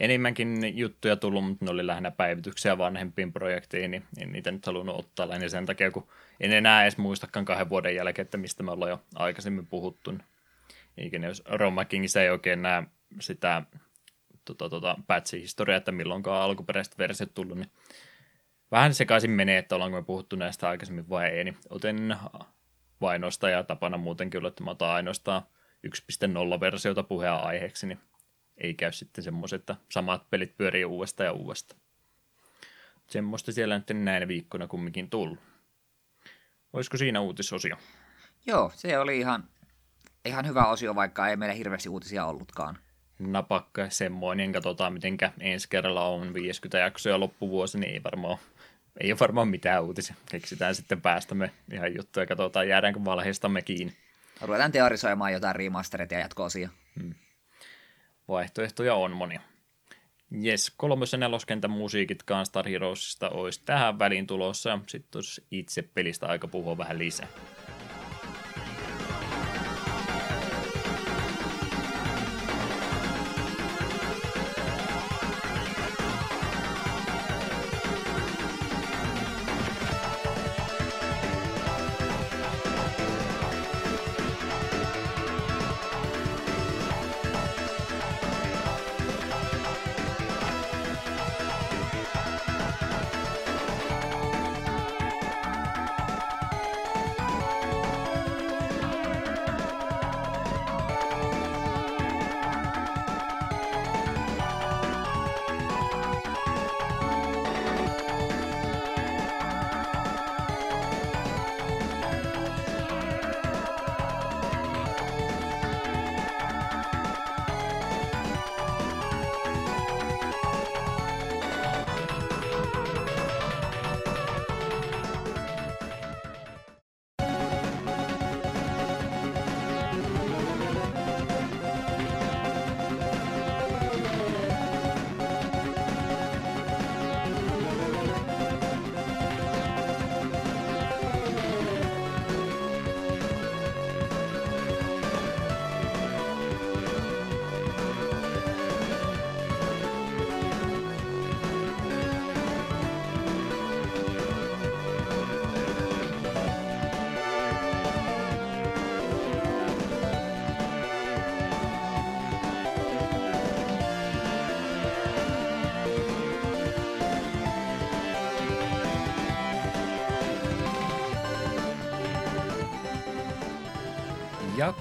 enemmänkin 0.00 0.78
juttuja 0.78 1.16
tullut, 1.16 1.44
mutta 1.44 1.64
ne 1.64 1.70
oli 1.70 1.86
lähinnä 1.86 2.10
päivityksiä 2.10 2.78
vanhempiin 2.78 3.32
projektiin, 3.32 3.90
niin 3.90 4.04
en 4.18 4.32
niitä 4.32 4.50
nyt 4.50 4.66
halunnut 4.66 4.98
ottaa 4.98 5.28
lähinnä 5.28 5.48
sen 5.48 5.66
takia, 5.66 5.90
kun 5.90 6.08
en 6.40 6.52
enää 6.52 6.82
edes 6.82 6.98
muistakaan 6.98 7.44
kahden 7.44 7.68
vuoden 7.68 7.94
jälkeen, 7.94 8.24
että 8.24 8.38
mistä 8.38 8.62
me 8.62 8.70
ollaan 8.70 8.90
jo 8.90 9.02
aikaisemmin 9.14 9.66
puhuttu. 9.66 10.14
Eikä 10.98 11.18
ne, 11.18 11.26
jos 11.26 11.42
Roma 11.46 11.84
Kingissa 11.84 12.22
ei 12.22 12.30
oikein 12.30 12.62
näe 12.62 12.82
sitä 13.20 13.62
tota, 14.44 14.68
tota, 14.68 14.96
patch-historiaa, 15.06 15.76
että 15.76 15.92
milloinkaan 15.92 16.42
alkuperäiset 16.42 16.98
versiot 16.98 17.34
tullut, 17.34 17.58
niin 17.58 17.70
vähän 18.70 18.94
sekaisin 18.94 19.30
menee, 19.30 19.58
että 19.58 19.74
ollaanko 19.74 19.98
me 19.98 20.04
puhuttu 20.04 20.36
näistä 20.36 20.68
aikaisemmin 20.68 21.08
vai 21.08 21.28
ei, 21.28 21.44
niin 21.44 21.56
otin 21.70 22.16
vainoista 23.00 23.50
ja 23.50 23.62
tapana 23.62 23.96
muutenkin 23.96 24.38
kyllä, 24.38 24.48
että 24.48 24.64
mä 24.64 24.70
otan 24.70 24.90
ainoastaan 24.90 25.42
1.0-versiota 25.86 27.02
puheen 27.02 27.32
aiheeksi, 27.32 27.86
niin 27.86 27.98
ei 28.60 28.74
käy 28.74 28.92
sitten 28.92 29.24
semmoiset, 29.24 29.60
että 29.60 29.76
samat 29.88 30.30
pelit 30.30 30.56
pyörii 30.56 30.84
uudestaan 30.84 31.26
ja 31.26 31.32
uudestaan. 31.32 31.80
Semmoista 33.06 33.52
siellä 33.52 33.78
nyt 33.78 34.04
näin 34.04 34.28
viikkoina 34.28 34.66
kumminkin 34.66 35.10
tullut. 35.10 35.38
Olisiko 36.72 36.96
siinä 36.96 37.20
uutisosio? 37.20 37.76
Joo, 38.46 38.72
se 38.74 38.98
oli 38.98 39.18
ihan, 39.18 39.44
ihan 40.24 40.46
hyvä 40.46 40.66
osio, 40.66 40.94
vaikka 40.94 41.28
ei 41.28 41.36
meillä 41.36 41.54
hirveästi 41.54 41.88
uutisia 41.88 42.26
ollutkaan. 42.26 42.78
Napakka 43.18 43.90
semmoinen, 43.90 44.52
katsotaan 44.52 44.92
mitenkä 44.92 45.32
ensi 45.40 45.68
kerralla 45.68 46.06
on 46.06 46.34
50 46.34 46.78
jaksoja 46.78 47.20
loppuvuosi, 47.20 47.78
niin 47.78 47.92
ei 47.92 48.02
varmaan 48.04 48.38
ei 49.00 49.12
ole 49.12 49.20
varmaan 49.20 49.48
mitään 49.48 49.84
uutisia. 49.84 50.14
Keksitään 50.30 50.74
sitten 50.74 51.00
päästämme 51.00 51.50
ihan 51.72 51.94
juttuja, 51.96 52.26
katsotaan 52.26 52.68
jäädäänkö 52.68 53.00
valheistamme 53.04 53.62
kiinni. 53.62 53.96
Ruvetaan 54.40 54.72
teorisoimaan 54.72 55.32
jotain 55.32 55.56
remastereita 55.56 56.14
ja 56.14 56.20
jatko-osia. 56.20 56.68
Hmm 57.00 57.14
vaihtoehtoja 58.30 58.94
on 58.94 59.10
monia. 59.12 59.40
Jes, 60.30 60.72
kolmos- 60.76 61.12
ja 61.12 61.18
neloskentän 61.18 61.70
musiikit 61.70 62.22
Gunstar 62.22 62.68
Heroesista 62.68 63.30
olisi 63.30 63.62
tähän 63.64 63.98
väliin 63.98 64.26
tulossa, 64.26 64.78
sitten 64.86 65.18
olisi 65.18 65.44
itse 65.50 65.82
pelistä 65.82 66.26
aika 66.26 66.48
puhua 66.48 66.78
vähän 66.78 66.98
lisää. 66.98 67.28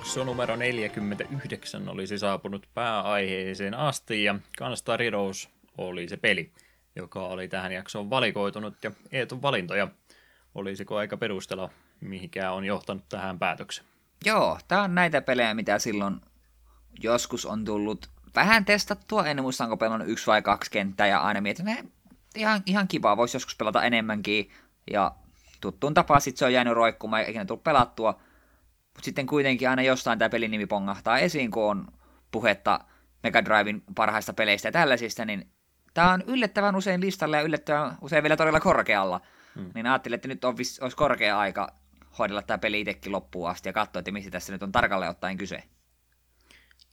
Jakso 0.10 0.24
numero 0.24 0.56
49 0.56 1.90
olisi 1.90 2.18
saapunut 2.18 2.68
pääaiheeseen 2.74 3.74
asti 3.74 4.24
ja 4.24 4.36
Gunstar 4.58 5.02
Heroes 5.02 5.50
oli 5.78 6.08
se 6.08 6.18
peli, 6.18 6.52
joka 6.96 7.28
oli 7.28 7.48
tähän 7.48 7.72
jaksoon 7.72 8.10
valikoitunut 8.10 8.84
ja 8.84 8.92
Eetun 9.12 9.42
valintoja. 9.42 9.88
Olisiko 10.56 10.98
aika 10.98 11.18
perustella, 11.18 11.70
mihinkään 12.02 12.54
on 12.54 12.66
johtanut 12.66 13.04
tähän 13.10 13.40
päätökseen? 13.40 13.88
Joo, 14.26 14.60
tää 14.68 14.82
on 14.82 14.96
näitä 14.96 15.22
pelejä, 15.22 15.54
mitä 15.54 15.80
silloin 15.80 16.22
joskus 17.04 17.46
on 17.46 17.66
tullut 17.66 18.10
vähän 18.36 18.66
testattua. 18.66 19.26
En 19.26 19.42
muista, 19.42 19.64
onko 19.64 19.78
pelannut 19.78 20.10
yksi 20.10 20.28
vai 20.28 20.42
kaksi 20.42 20.72
kenttää 20.72 21.08
ja 21.08 21.20
aina 21.20 21.42
mietin, 21.42 21.68
että 21.68 21.86
ihan, 22.36 22.62
ihan 22.66 22.88
kivaa, 22.88 23.18
voisi 23.18 23.36
joskus 23.36 23.56
pelata 23.56 23.84
enemmänkin. 23.84 24.52
Ja 24.92 25.12
tuttuun 25.62 25.94
tapaan 25.94 26.22
sitten 26.22 26.40
se 26.40 26.46
on 26.46 26.54
jäänyt 26.54 26.74
roikkumaan, 26.74 27.24
eikä 27.24 27.40
ne 27.40 27.46
tullut 27.46 27.64
pelattua. 27.64 28.20
Mutta 29.00 29.06
sitten 29.06 29.28
kuitenkin 29.28 29.70
aina 29.70 29.82
jostain 29.82 30.20
tämä 30.20 30.30
pelin 30.30 30.52
nimi 30.52 30.66
pongahtaa 30.66 31.20
esiin, 31.20 31.52
kun 31.52 31.72
on 31.72 31.88
puhetta 32.32 32.80
Mega 33.24 33.46
Drivein 33.46 33.84
parhaista 33.96 34.34
peleistä 34.34 34.68
ja 34.68 34.72
tällaisista, 34.72 35.26
niin 35.26 35.52
tämä 35.94 36.14
on 36.14 36.24
yllättävän 36.28 36.76
usein 36.76 37.02
listalla 37.02 37.38
ja 37.38 37.42
yllättävän 37.42 37.98
usein 38.02 38.24
vielä 38.24 38.38
todella 38.38 38.60
korkealla. 38.60 39.22
Hmm. 39.56 39.72
Niin 39.76 39.88
ajattelin, 39.88 40.16
että 40.16 40.28
nyt 40.28 40.46
on 40.46 40.58
vis, 40.58 40.80
olisi 40.80 40.98
korkea 40.98 41.40
aika 41.40 41.76
hoidella 42.20 42.42
tämä 42.42 42.58
peli 42.58 42.80
itsekin 42.80 43.12
loppuun 43.12 43.50
asti 43.50 43.70
ja 43.70 43.74
katsoa, 43.74 44.00
että 44.00 44.12
mistä 44.12 44.32
tässä 44.32 44.54
nyt 44.54 44.64
on 44.64 44.72
tarkalleen 44.72 45.12
ottaen 45.12 45.38
kyse. 45.38 45.64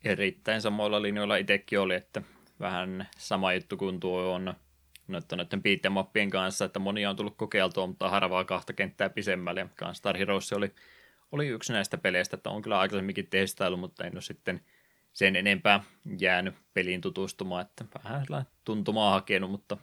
Erittäin 0.04 0.62
samoilla 0.62 1.02
linjoilla 1.02 1.36
itsekin 1.36 1.80
oli, 1.80 1.94
että 1.94 2.22
vähän 2.60 3.08
sama 3.18 3.52
juttu 3.52 3.76
kuin 3.76 4.00
tuo 4.00 4.32
on 4.32 4.54
noiden 5.08 5.62
beatemappien 5.62 6.30
kanssa, 6.30 6.64
että 6.64 6.78
monia 6.78 7.10
on 7.10 7.16
tullut 7.16 7.36
kokeiltua, 7.36 7.86
mutta 7.86 8.10
harvaa 8.10 8.44
kahta 8.44 8.72
kenttää 8.72 9.10
pisemmälle. 9.10 9.60
Ja 9.60 9.68
Gunstar 9.78 10.16
Heroes 10.16 10.52
oli, 10.52 10.72
oli 11.32 11.48
yksi 11.48 11.72
näistä 11.72 11.98
peleistä, 11.98 12.36
että 12.36 12.50
on 12.50 12.62
kyllä 12.62 12.78
aikaisemminkin 12.78 13.26
testailu, 13.26 13.76
mutta 13.76 14.04
en 14.04 14.14
ole 14.14 14.22
sitten 14.22 14.60
sen 15.12 15.36
enempää 15.36 15.84
jäänyt 16.18 16.54
peliin 16.74 17.00
tutustumaan, 17.00 17.62
että 17.62 17.84
vähän 18.04 18.26
tuntumaa 18.64 19.10
hakenut, 19.10 19.50
mutta 19.50 19.76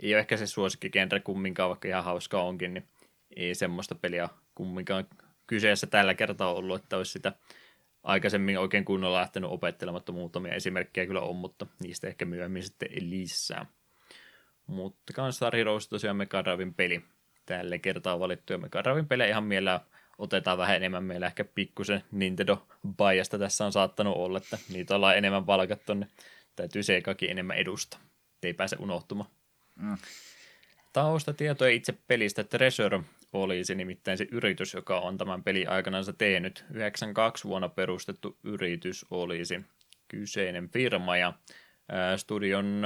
ei 0.00 0.14
ole 0.14 0.20
ehkä 0.20 0.36
se 0.36 0.46
suosikkigenre 0.46 1.20
kumminkaan, 1.20 1.68
vaikka 1.68 1.88
ihan 1.88 2.04
hauska 2.04 2.42
onkin, 2.42 2.74
niin 2.74 2.88
ei 3.36 3.54
semmoista 3.54 3.94
peliä 3.94 4.28
kumminkaan 4.54 5.06
kyseessä 5.46 5.86
tällä 5.86 6.14
kertaa 6.14 6.54
ollut, 6.54 6.82
että 6.82 6.96
olisi 6.96 7.12
sitä 7.12 7.32
aikaisemmin 8.02 8.58
oikein 8.58 8.84
kunnolla 8.84 9.20
lähtenyt 9.20 9.50
opettelematta 9.50 10.12
muutamia 10.12 10.54
esimerkkejä 10.54 11.06
kyllä 11.06 11.20
on, 11.20 11.36
mutta 11.36 11.66
niistä 11.82 12.06
ehkä 12.06 12.24
myöhemmin 12.24 12.62
sitten 12.62 12.88
lisää. 13.00 13.66
Mutta 14.66 15.12
Gunstar 15.12 15.56
Heroes 15.56 15.88
tosiaan 15.88 16.16
Mega 16.16 16.44
Driven 16.44 16.74
peli 16.74 17.02
tällä 17.46 17.78
kertaa 17.78 18.20
valittu, 18.20 18.52
ja 18.52 18.58
Mega 18.58 18.84
Driven 18.84 19.08
pelejä 19.08 19.30
ihan 19.30 19.44
mielellä 19.44 19.80
otetaan 20.18 20.58
vähän 20.58 20.76
enemmän. 20.76 21.04
Meillä 21.04 21.26
ehkä 21.26 21.44
pikkusen 21.44 22.04
Nintendo 22.12 22.66
biasta 22.96 23.38
tässä 23.38 23.64
on 23.64 23.72
saattanut 23.72 24.16
olla, 24.16 24.38
että 24.38 24.58
niitä 24.72 24.94
ollaan 24.94 25.18
enemmän 25.18 25.44
palkattu, 25.44 25.94
niin 25.94 26.10
täytyy 26.56 26.82
Segakin 26.82 27.30
enemmän 27.30 27.56
edusta. 27.56 27.98
Ei 28.42 28.54
pääse 28.54 28.76
unohtumaan. 28.78 29.30
Mm. 29.76 29.96
Taustatietoja 30.92 31.70
itse 31.70 31.94
pelistä 32.06 32.44
Treasure 32.44 33.00
olisi 33.32 33.74
nimittäin 33.74 34.18
se 34.18 34.26
yritys, 34.30 34.74
joka 34.74 35.00
on 35.00 35.18
tämän 35.18 35.42
peli 35.42 35.66
aikanaan 35.66 36.04
tehnyt. 36.18 36.64
92 36.70 37.44
vuonna 37.44 37.68
perustettu 37.68 38.38
yritys 38.44 39.06
olisi 39.10 39.60
kyseinen 40.08 40.68
firma 40.68 41.16
ja 41.16 41.32
studion 42.16 42.82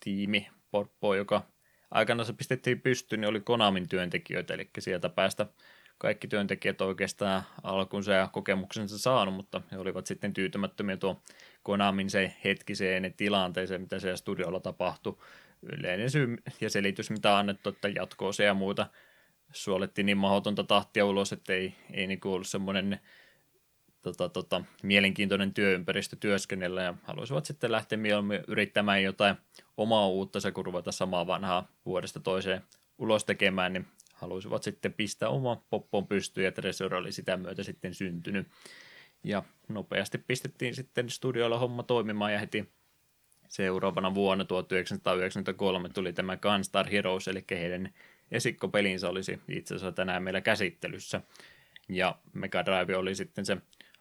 tiimi 0.00 0.48
Porppo, 0.70 1.14
joka 1.14 1.42
aikanaan 1.90 2.26
se 2.26 2.32
pistettiin 2.32 2.80
pystyyn, 2.80 3.20
niin 3.20 3.28
oli 3.28 3.40
Konamin 3.40 3.88
työntekijöitä, 3.88 4.54
eli 4.54 4.70
sieltä 4.78 5.08
päästä 5.08 5.46
kaikki 6.00 6.28
työntekijät 6.28 6.80
oikeastaan 6.80 7.42
alkunsa 7.62 8.12
ja 8.12 8.28
kokemuksensa 8.32 8.98
saanut, 8.98 9.34
mutta 9.34 9.62
he 9.72 9.78
olivat 9.78 10.06
sitten 10.06 10.32
tyytymättömiä 10.32 10.96
tuo 10.96 11.22
Konamin 11.62 12.10
se 12.10 12.34
hetkiseen 12.44 13.14
tilanteeseen, 13.16 13.80
mitä 13.80 13.98
siellä 13.98 14.16
studiolla 14.16 14.60
tapahtui. 14.60 15.16
Yleinen 15.62 16.10
syy 16.10 16.36
ja 16.60 16.70
selitys, 16.70 17.10
mitä 17.10 17.38
annettu, 17.38 17.68
että 17.68 17.88
jatkoa 17.88 18.32
se 18.32 18.44
ja 18.44 18.54
muuta 18.54 18.86
suolettiin 19.52 20.06
niin 20.06 20.18
mahdotonta 20.18 20.64
tahtia 20.64 21.06
ulos, 21.06 21.32
että 21.32 21.52
ei, 21.52 21.74
ei 21.92 22.06
niin 22.06 22.20
ollut 22.24 22.48
semmoinen 22.48 23.00
tota, 24.02 24.28
tota, 24.28 24.64
mielenkiintoinen 24.82 25.54
työympäristö 25.54 26.16
työskennellä 26.20 26.82
ja 26.82 26.94
haluaisivat 27.02 27.46
sitten 27.46 27.72
lähteä 27.72 27.98
mieluummin 27.98 28.44
yrittämään 28.48 29.02
jotain 29.02 29.36
omaa 29.76 30.08
uutta, 30.08 30.52
kun 30.52 30.66
ruveta 30.66 30.92
samaa 30.92 31.26
vanhaa 31.26 31.68
vuodesta 31.86 32.20
toiseen 32.20 32.62
ulos 32.98 33.24
tekemään, 33.24 33.72
niin 33.72 33.86
haluaisivat 34.20 34.62
sitten 34.62 34.92
pistää 34.92 35.28
oma 35.28 35.64
poppoon 35.70 36.06
pystyyn 36.06 36.44
ja 36.44 36.52
Treasure 36.52 36.96
oli 36.96 37.12
sitä 37.12 37.36
myötä 37.36 37.62
sitten 37.62 37.94
syntynyt. 37.94 38.46
Ja 39.24 39.42
nopeasti 39.68 40.18
pistettiin 40.18 40.74
sitten 40.74 41.10
studioilla 41.10 41.58
homma 41.58 41.82
toimimaan 41.82 42.32
ja 42.32 42.38
heti 42.38 42.72
seuraavana 43.48 44.14
vuonna 44.14 44.44
1993 44.44 45.88
tuli 45.88 46.12
tämä 46.12 46.36
Gunstar 46.36 46.88
Heroes, 46.88 47.28
eli 47.28 47.44
heidän 47.50 47.94
esikkopelinsä 48.30 49.08
olisi 49.08 49.40
itse 49.48 49.74
asiassa 49.74 49.92
tänään 49.92 50.22
meillä 50.22 50.40
käsittelyssä. 50.40 51.20
Ja 51.88 52.18
Mega 52.32 52.64
Drive 52.64 52.96
oli 52.96 53.14
sitten 53.14 53.46
se 53.46 53.56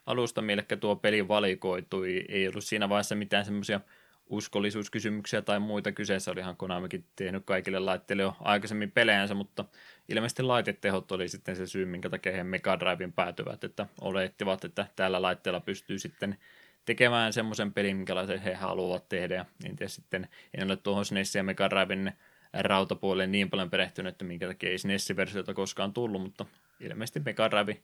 alusta, 0.05 0.41
mille 0.41 0.65
tuo 0.79 0.95
peli 0.95 1.27
valikoitui. 1.27 2.25
Ei 2.29 2.47
ollut 2.47 2.63
siinä 2.63 2.89
vaiheessa 2.89 3.15
mitään 3.15 3.45
semmoisia 3.45 3.81
uskollisuuskysymyksiä 4.25 5.41
tai 5.41 5.59
muita 5.59 5.91
kyseessä. 5.91 6.31
Olihan 6.31 6.57
Konamikin 6.57 7.05
tehnyt 7.15 7.43
kaikille 7.45 7.79
laitteille 7.79 8.23
jo 8.23 8.35
aikaisemmin 8.39 8.91
pelejänsä, 8.91 9.33
mutta 9.33 9.65
ilmeisesti 10.09 10.43
laitetehot 10.43 11.11
oli 11.11 11.29
sitten 11.29 11.55
se 11.55 11.67
syy, 11.67 11.85
minkä 11.85 12.09
takia 12.09 12.31
he 12.31 12.43
Mega 12.43 12.79
Drivein 12.79 13.13
päätyvät, 13.13 13.63
että 13.63 13.87
olettivat, 14.01 14.65
että 14.65 14.87
tällä 14.95 15.21
laitteella 15.21 15.59
pystyy 15.59 15.99
sitten 15.99 16.37
tekemään 16.85 17.33
semmoisen 17.33 17.73
pelin, 17.73 17.97
minkälaisen 17.97 18.39
he 18.39 18.53
haluavat 18.53 19.09
tehdä. 19.09 19.35
Ja 19.35 19.45
en 19.65 19.75
tiedä 19.75 19.89
sitten, 19.89 20.27
en 20.53 20.67
ole 20.67 20.77
tuohon 20.77 21.05
SNES 21.05 21.35
ja 21.35 21.43
Mega 21.43 21.69
Driven 21.69 22.13
rautapuolelle 22.53 23.27
niin 23.27 23.49
paljon 23.49 23.69
perehtynyt, 23.69 24.13
että 24.13 24.25
minkä 24.25 24.47
takia 24.47 24.69
ei 24.69 24.77
SNES-versiota 24.77 25.53
koskaan 25.53 25.93
tullut, 25.93 26.21
mutta 26.21 26.45
ilmeisesti 26.79 27.19
Mega 27.19 27.51
Drive 27.51 27.77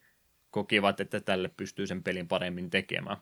kokivat, 0.52 1.00
että 1.00 1.20
tälle 1.20 1.50
pystyy 1.58 1.88
sen 1.88 2.04
pelin 2.04 2.28
paremmin 2.28 2.70
tekemään. 2.70 3.18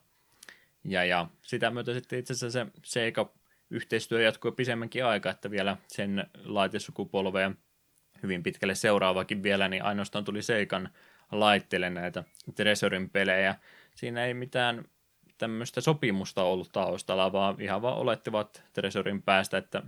Ja, 0.84 1.06
ja 1.06 1.28
sitä 1.42 1.72
myötä 1.72 1.94
sitten 1.94 2.20
itse 2.20 2.34
asiassa 2.34 2.66
se 2.66 2.72
Sega 2.84 3.34
yhteistyö 3.70 4.22
jatkuu 4.22 4.52
pisemmänkin 4.52 5.06
aika, 5.06 5.30
että 5.30 5.52
vielä 5.52 5.78
sen 5.88 6.28
laitesukupolveen 6.44 7.58
hyvin 8.24 8.44
pitkälle 8.44 8.76
seuraavakin 8.76 9.44
vielä, 9.44 9.68
niin 9.70 9.84
ainoastaan 9.84 10.24
tuli 10.24 10.41
Seikan 10.41 10.90
laitteelle 11.32 11.90
näitä 11.90 12.24
Treasurin 12.56 13.10
pelejä. 13.10 13.56
Siinä 13.95 14.26
ei 14.26 14.34
mitään 14.34 14.86
tämmöistä 15.38 15.82
sopimusta 15.82 16.44
ollut 16.44 16.72
taustalla, 16.72 17.32
vaan 17.32 17.62
ihan 17.62 17.82
vaan 17.82 17.98
olettivat 17.98 18.64
Treasurin 18.74 19.22
päästä, 19.22 19.58
että 19.58 19.84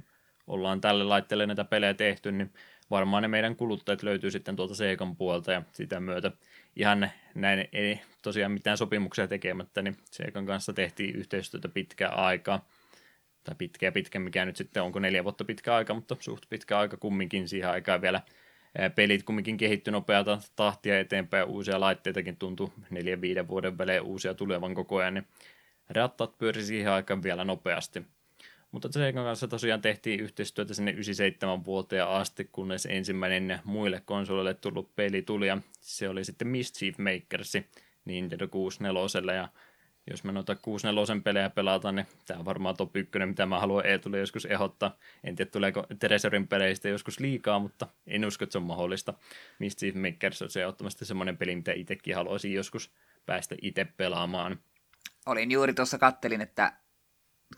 ollaan 0.48 0.82
tälle 0.82 1.04
laitteelle 1.04 1.46
näitä 1.46 1.64
pelejä 1.64 1.94
tehty, 1.94 2.32
niin 2.32 2.54
varmaan 2.92 3.22
ne 3.22 3.28
meidän 3.28 3.56
kuluttajat 3.56 4.04
löytyy 4.04 4.32
sitten 4.32 4.56
tuolta 4.56 4.76
Seikan 4.76 5.16
puolta 5.16 5.52
ja 5.52 5.62
sitä 5.72 6.00
myötä 6.00 6.32
ihan 6.76 7.12
näin 7.36 7.68
ei 7.74 8.02
tosiaan 8.22 8.52
mitään 8.52 8.78
sopimuksia 8.78 9.28
tekemättä, 9.28 9.82
niin 9.82 9.98
Seikan 10.12 10.46
kanssa 10.46 10.74
tehtiin 10.74 11.16
yhteistyötä 11.16 11.70
pitkää 11.70 12.10
aikaa. 12.10 12.66
Tai 13.46 13.56
pitkä 13.58 13.92
pitkä, 13.92 14.20
mikä 14.20 14.46
nyt 14.46 14.56
sitten 14.56 14.84
onko 14.84 15.00
neljä 15.00 15.24
vuotta 15.24 15.46
pitkä 15.46 15.76
aika, 15.76 15.94
mutta 15.94 16.16
suht 16.20 16.44
pitkä 16.50 16.80
aika 16.80 16.98
kumminkin 16.98 17.48
siihen 17.48 17.70
aikaan 17.70 18.02
vielä 18.02 18.22
pelit 18.96 19.24
kumminkin 19.24 19.58
kehittyi 19.58 19.92
nopeata 19.92 20.40
tahtia 20.56 21.00
eteenpäin, 21.00 21.48
uusia 21.48 21.80
laitteitakin 21.80 22.38
tuntui 22.38 22.72
neljän 22.90 23.22
viiden 23.22 23.48
vuoden 23.48 23.78
välein 23.78 24.02
uusia 24.02 24.34
tulevan 24.34 24.76
koko 24.76 24.98
ajan, 24.98 25.14
niin 25.14 25.28
rattat 25.90 26.38
pyöri 26.38 26.64
siihen 26.64 26.92
aikaan 26.92 27.24
vielä 27.24 27.44
nopeasti. 27.44 28.02
Mutta 28.72 28.92
Segan 28.92 29.24
kanssa 29.24 29.48
tosiaan 29.48 29.82
tehtiin 29.82 30.20
yhteistyötä 30.20 30.74
sinne 30.74 30.92
97 30.92 31.66
vuoteen 31.66 32.08
asti, 32.08 32.50
kunnes 32.52 32.86
ensimmäinen 32.86 33.60
muille 33.64 34.02
konsoleille 34.06 34.54
tullut 34.54 34.96
peli 34.96 35.22
tuli, 35.22 35.48
ja 35.48 35.58
se 35.82 36.10
oli 36.10 36.24
sitten 36.24 36.48
Mischief 36.48 36.98
Makersi 36.98 37.66
Nintendo 38.06 38.48
64, 38.48 39.34
ja 39.34 39.48
jos 40.12 40.24
mä 40.24 40.32
noita 40.32 40.56
64 40.56 41.22
pelejä 41.24 41.50
pelataan, 41.50 41.96
niin 41.96 42.08
tämä 42.26 42.40
on 42.40 42.46
varmaan 42.46 42.78
top 42.78 42.96
1, 42.96 43.12
mitä 43.26 43.46
mä 43.46 43.60
haluan 43.60 43.86
Eetulle 43.86 44.20
joskus 44.20 44.46
ehdottaa. 44.46 44.98
En 45.24 45.36
tiedä, 45.36 45.52
tuleeko 45.52 45.84
Treasurin 46.00 46.48
peleistä 46.48 46.90
joskus 46.90 47.20
liikaa, 47.20 47.60
mutta 47.60 47.88
en 48.08 48.26
usko, 48.26 48.44
että 48.44 48.52
se 48.52 48.58
on 48.58 48.64
mahdollista. 48.64 49.14
Mischief 49.60 49.96
Makers 49.96 50.42
on 50.42 50.50
se 50.50 50.62
ehdottomasti 50.62 51.06
semmoinen 51.06 51.38
peli, 51.38 51.56
mitä 51.56 51.74
itsekin 51.74 52.16
haluaisin 52.16 52.54
joskus 52.54 52.92
päästä 53.26 53.56
itse 53.62 53.86
pelaamaan. 53.86 54.60
Olin 55.26 55.52
juuri 55.52 55.74
tuossa 55.74 55.98
kattelin, 55.98 56.42
että 56.42 56.74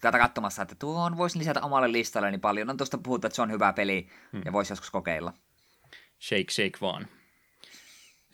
katsomassa, 0.01 0.61
että 0.61 0.75
tuon 0.75 1.17
voisi 1.17 1.39
lisätä 1.39 1.61
omalle 1.61 1.91
listalle, 1.91 2.31
niin 2.31 2.41
paljon 2.41 2.69
on 2.69 2.77
tuosta 2.77 2.97
puhuttu, 2.97 3.27
että 3.27 3.35
se 3.35 3.41
on 3.41 3.51
hyvä 3.51 3.73
peli 3.73 4.07
hmm. 4.31 4.41
ja 4.45 4.53
voisi 4.53 4.71
joskus 4.71 4.91
kokeilla. 4.91 5.33
Shake, 6.21 6.51
shake 6.51 6.77
vaan. 6.81 7.07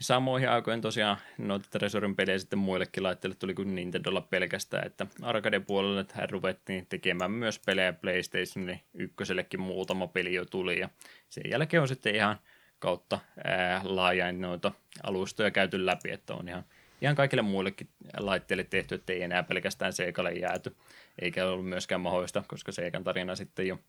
Samoihin 0.04 0.50
aikoihin 0.50 0.82
tosiaan 0.82 1.18
noita 1.38 1.68
Treasurin 1.72 2.16
pelejä 2.16 2.40
sitten 2.40 2.60
muillekin 2.60 3.04
laitteille 3.04 3.36
tuli 3.36 3.54
kuin 3.54 3.76
Nintendolla 3.76 4.22
pelkästään, 4.22 4.88
että 4.88 5.08
arcade-puolelle 5.22 6.00
että 6.00 6.28
ruvettiin 6.32 6.86
tekemään 6.86 7.32
myös 7.32 7.60
pelejä 7.66 7.94
PlayStationille, 7.94 8.80
ykkösellekin 8.94 9.62
muutama 9.62 10.08
peli 10.08 10.34
jo 10.34 10.46
tuli 10.46 10.80
ja 10.80 10.90
sen 11.30 11.44
jälkeen 11.50 11.82
on 11.82 11.88
sitten 11.88 12.16
ihan 12.16 12.38
kautta 12.80 13.20
ää, 13.44 13.82
laajain 13.84 14.42
noita 14.42 14.72
alustoja 15.04 15.52
käyty 15.52 15.86
läpi, 15.86 16.12
että 16.12 16.34
on 16.34 16.48
ihan 16.48 16.64
ihan 17.02 17.16
kaikille 17.16 17.42
muillekin 17.42 17.90
laitteille 18.18 18.64
tehty, 18.64 18.96
että 18.96 19.14
ei 19.14 19.24
enää 19.24 19.44
pelkästään 19.44 19.94
Seikalle 19.94 20.32
jääty, 20.32 20.76
eikä 21.22 21.48
ollut 21.48 21.70
myöskään 21.70 22.02
mahdollista, 22.02 22.44
koska 22.48 22.72
Seikan 22.72 23.04
tarina 23.04 23.36
sitten 23.36 23.68
jo 23.68 23.80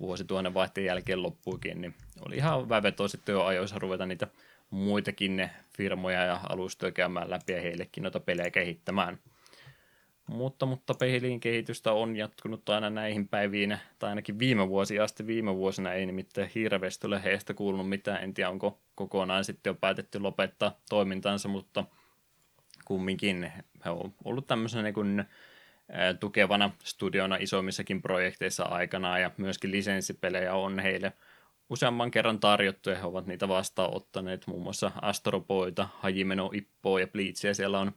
vuosi 0.00 0.24
tuonne 0.24 0.54
vaihteen 0.54 0.84
jälkeen 0.84 1.22
loppuikin, 1.22 1.80
niin 1.80 1.94
oli 2.26 2.36
ihan 2.36 2.64
hyvä 2.64 2.82
veto 2.82 3.08
sitten 3.08 3.32
jo 3.32 3.44
ajoissa 3.44 3.78
ruveta 3.78 4.06
niitä 4.06 4.26
muitakin 4.70 5.36
ne 5.36 5.50
firmoja 5.76 6.24
ja 6.24 6.40
alustoja 6.48 6.92
käymään 6.92 7.30
läpi 7.30 7.52
ja 7.52 7.60
heillekin 7.60 8.02
noita 8.02 8.20
pelejä 8.20 8.50
kehittämään. 8.50 9.18
Mutta, 10.26 10.66
mutta 10.66 10.94
pelin 10.94 11.40
kehitystä 11.40 11.92
on 11.92 12.16
jatkunut 12.16 12.68
aina 12.68 12.90
näihin 12.90 13.28
päiviin, 13.28 13.78
tai 13.98 14.10
ainakin 14.10 14.38
viime 14.38 14.68
vuosi 14.68 15.00
asti. 15.00 15.26
Viime 15.26 15.56
vuosina 15.56 15.92
ei 15.92 16.06
nimittäin 16.06 16.50
hirveästi 16.54 17.06
ole 17.06 17.22
heistä 17.24 17.54
kuulunut 17.54 17.88
mitään. 17.88 18.22
En 18.22 18.34
tiedä, 18.34 18.50
onko 18.50 18.80
kokonaan 18.94 19.44
sitten 19.44 19.70
jo 19.70 19.74
päätetty 19.74 20.20
lopettaa 20.20 20.80
toimintansa, 20.88 21.48
mutta 21.48 21.84
kumminkin 22.84 23.52
he 23.84 23.90
on 23.90 24.14
ollut 24.24 24.46
tämmöisenä 24.46 24.82
niin 24.82 24.94
kuin, 24.94 25.24
tukevana 26.20 26.70
studiona 26.84 27.36
isommissakin 27.36 28.02
projekteissa 28.02 28.64
aikana 28.64 29.18
ja 29.18 29.30
myöskin 29.36 29.70
lisenssipelejä 29.70 30.54
on 30.54 30.78
heille 30.78 31.12
useamman 31.70 32.10
kerran 32.10 32.40
tarjottu 32.40 32.90
ja 32.90 32.96
he 32.96 33.06
ovat 33.06 33.26
niitä 33.26 33.48
vastaanottaneet, 33.48 34.46
muun 34.46 34.62
muassa 34.62 34.92
Astropoita, 35.02 35.88
Hajimeno 35.98 36.50
Ippoa 36.54 37.00
ja 37.00 37.06
Bleachia 37.06 37.54
siellä 37.54 37.78
on 37.78 37.92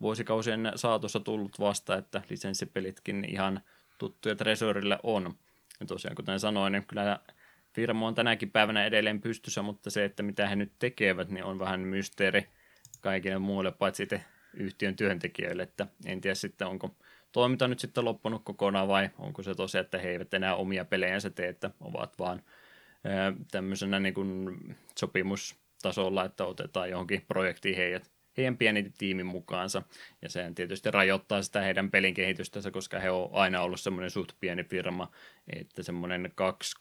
vuosikausien 0.00 0.72
saatossa 0.74 1.20
tullut 1.20 1.60
vasta, 1.60 1.96
että 1.96 2.22
lisenssipelitkin 2.30 3.24
ihan 3.28 3.60
tuttuja 3.98 4.36
Tresorille 4.36 4.98
on. 5.02 5.34
Ja 5.80 5.86
tosiaan, 5.86 6.14
kuten 6.14 6.40
sanoin, 6.40 6.72
niin 6.72 6.86
kyllä 6.86 7.18
firma 7.72 8.06
on 8.06 8.14
tänäkin 8.14 8.50
päivänä 8.50 8.84
edelleen 8.84 9.20
pystyssä, 9.20 9.62
mutta 9.62 9.90
se, 9.90 10.04
että 10.04 10.22
mitä 10.22 10.48
he 10.48 10.56
nyt 10.56 10.72
tekevät, 10.78 11.28
niin 11.28 11.44
on 11.44 11.58
vähän 11.58 11.80
mysteeri 11.80 12.48
kaikille 13.00 13.38
muulle, 13.38 13.72
paitsi 13.72 14.02
itse 14.02 14.24
yhtiön 14.54 14.96
työntekijöille, 14.96 15.62
että 15.62 15.86
en 16.06 16.20
tiedä 16.20 16.34
sitten, 16.34 16.66
onko 16.66 16.94
toiminta 17.32 17.68
nyt 17.68 17.78
sitten 17.78 18.04
loppunut 18.04 18.44
kokonaan 18.44 18.88
vai 18.88 19.10
onko 19.18 19.42
se 19.42 19.54
tosiaan, 19.54 19.84
että 19.84 19.98
he 19.98 20.10
eivät 20.10 20.34
enää 20.34 20.54
omia 20.54 20.84
pelejänsä 20.84 21.30
tee, 21.30 21.48
että 21.48 21.70
ovat 21.80 22.18
vaan 22.18 22.42
tämmöisenä 23.50 24.00
niin 24.00 24.14
kuin 24.14 24.56
sopimustasolla, 24.98 26.24
että 26.24 26.44
otetaan 26.44 26.90
johonkin 26.90 27.24
projektiin 27.28 27.76
heidät 27.76 28.10
heidän 28.38 28.56
pieni 28.56 28.92
tiimin 28.98 29.26
mukaansa. 29.26 29.82
Ja 30.22 30.28
sehän 30.28 30.54
tietysti 30.54 30.90
rajoittaa 30.90 31.42
sitä 31.42 31.60
heidän 31.60 31.90
pelin 31.90 32.14
kehitystänsä, 32.14 32.70
koska 32.70 32.98
he 32.98 33.10
on 33.10 33.30
aina 33.32 33.60
ollut 33.60 33.80
semmoinen 33.80 34.10
suht 34.10 34.32
pieni 34.40 34.64
firma, 34.64 35.10
että 35.56 35.82
semmoinen 35.82 36.32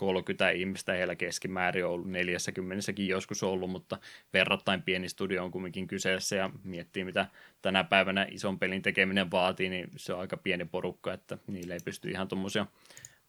2-30 0.04 0.56
ihmistä 0.56 0.94
heillä 0.94 1.16
keskimäärin 1.16 1.86
on 1.86 1.92
ollut 1.92 2.08
40 2.08 3.02
joskus 3.02 3.44
ollut, 3.44 3.70
mutta 3.70 3.98
verrattain 4.34 4.82
pieni 4.82 5.10
studio 5.10 5.44
on 5.44 5.52
kumminkin 5.52 5.88
kyseessä 5.88 6.36
ja 6.36 6.50
miettii 6.64 7.04
mitä 7.04 7.28
tänä 7.62 7.84
päivänä 7.84 8.28
ison 8.32 8.60
pelin 8.60 8.82
tekeminen 8.82 9.32
vaatii, 9.32 9.70
niin 9.70 9.92
se 9.96 10.14
on 10.14 10.20
aika 10.20 10.38
pieni 10.38 10.66
porukka, 10.66 11.14
että 11.14 11.38
niille 11.48 11.74
ei 11.74 11.80
pysty 11.86 12.10
ihan 12.10 12.28
tuommoisia 12.28 12.66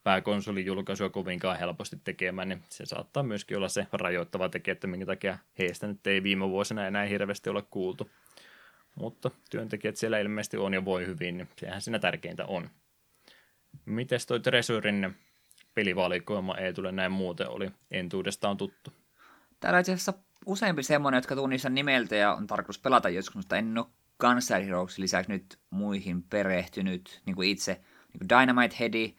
pääkonsolijulkaisua 0.09 1.09
kovinkaan 1.09 1.59
helposti 1.59 1.97
tekemään, 2.05 2.49
niin 2.49 2.63
se 2.69 2.87
saattaa 2.87 3.23
myöskin 3.23 3.57
olla 3.57 3.69
se 3.69 3.87
rajoittava 3.93 4.49
tekijä, 4.49 4.73
että 4.73 4.87
minkä 4.87 5.07
takia 5.07 5.39
heistä 5.59 5.87
nyt 5.87 6.07
ei 6.07 6.23
viime 6.23 6.49
vuosina 6.49 6.87
enää 6.87 7.05
hirveästi 7.05 7.51
ole 7.51 7.63
kuultu. 7.71 8.11
Mutta 8.95 9.31
työntekijät 9.51 9.97
siellä 9.97 10.19
ilmeisesti 10.19 10.57
on 10.57 10.75
ja 10.75 10.85
voi 10.85 11.07
hyvin, 11.07 11.37
niin 11.37 11.49
sehän 11.61 11.81
siinä 11.81 11.99
tärkeintä 11.99 12.47
on. 12.47 12.71
Mites 13.85 14.27
toi 14.27 14.41
Treasurin 14.41 15.17
pelivalikoima 15.75 16.57
ei 16.57 16.73
tule 16.73 16.93
näin 16.93 17.13
muuten 17.13 17.49
oli 17.49 17.71
entuudestaan 17.91 18.57
tuttu? 18.57 18.93
Täällä 19.61 19.79
itse 19.79 19.93
asiassa 19.93 20.15
useampi 20.47 20.83
semmoinen, 20.83 21.19
jotka 21.19 21.37
tunnistan 21.37 21.75
nimeltä 21.75 22.17
ja 22.17 22.35
on 22.35 22.47
tarkoitus 22.47 22.79
pelata 22.79 23.09
joskus, 23.09 23.37
mutta 23.37 23.57
en 23.57 23.79
ole 23.79 23.87
Gunstar 24.21 24.63
Heroes 24.63 24.99
lisäksi 24.99 25.33
nyt 25.33 25.59
muihin 25.71 26.23
perehtynyt, 26.23 27.21
niin 27.27 27.37
kuin 27.37 27.49
itse. 27.49 27.73
Niin 28.13 28.19
kuin 28.19 28.41
Dynamite 28.41 28.77
Headi, 28.81 29.15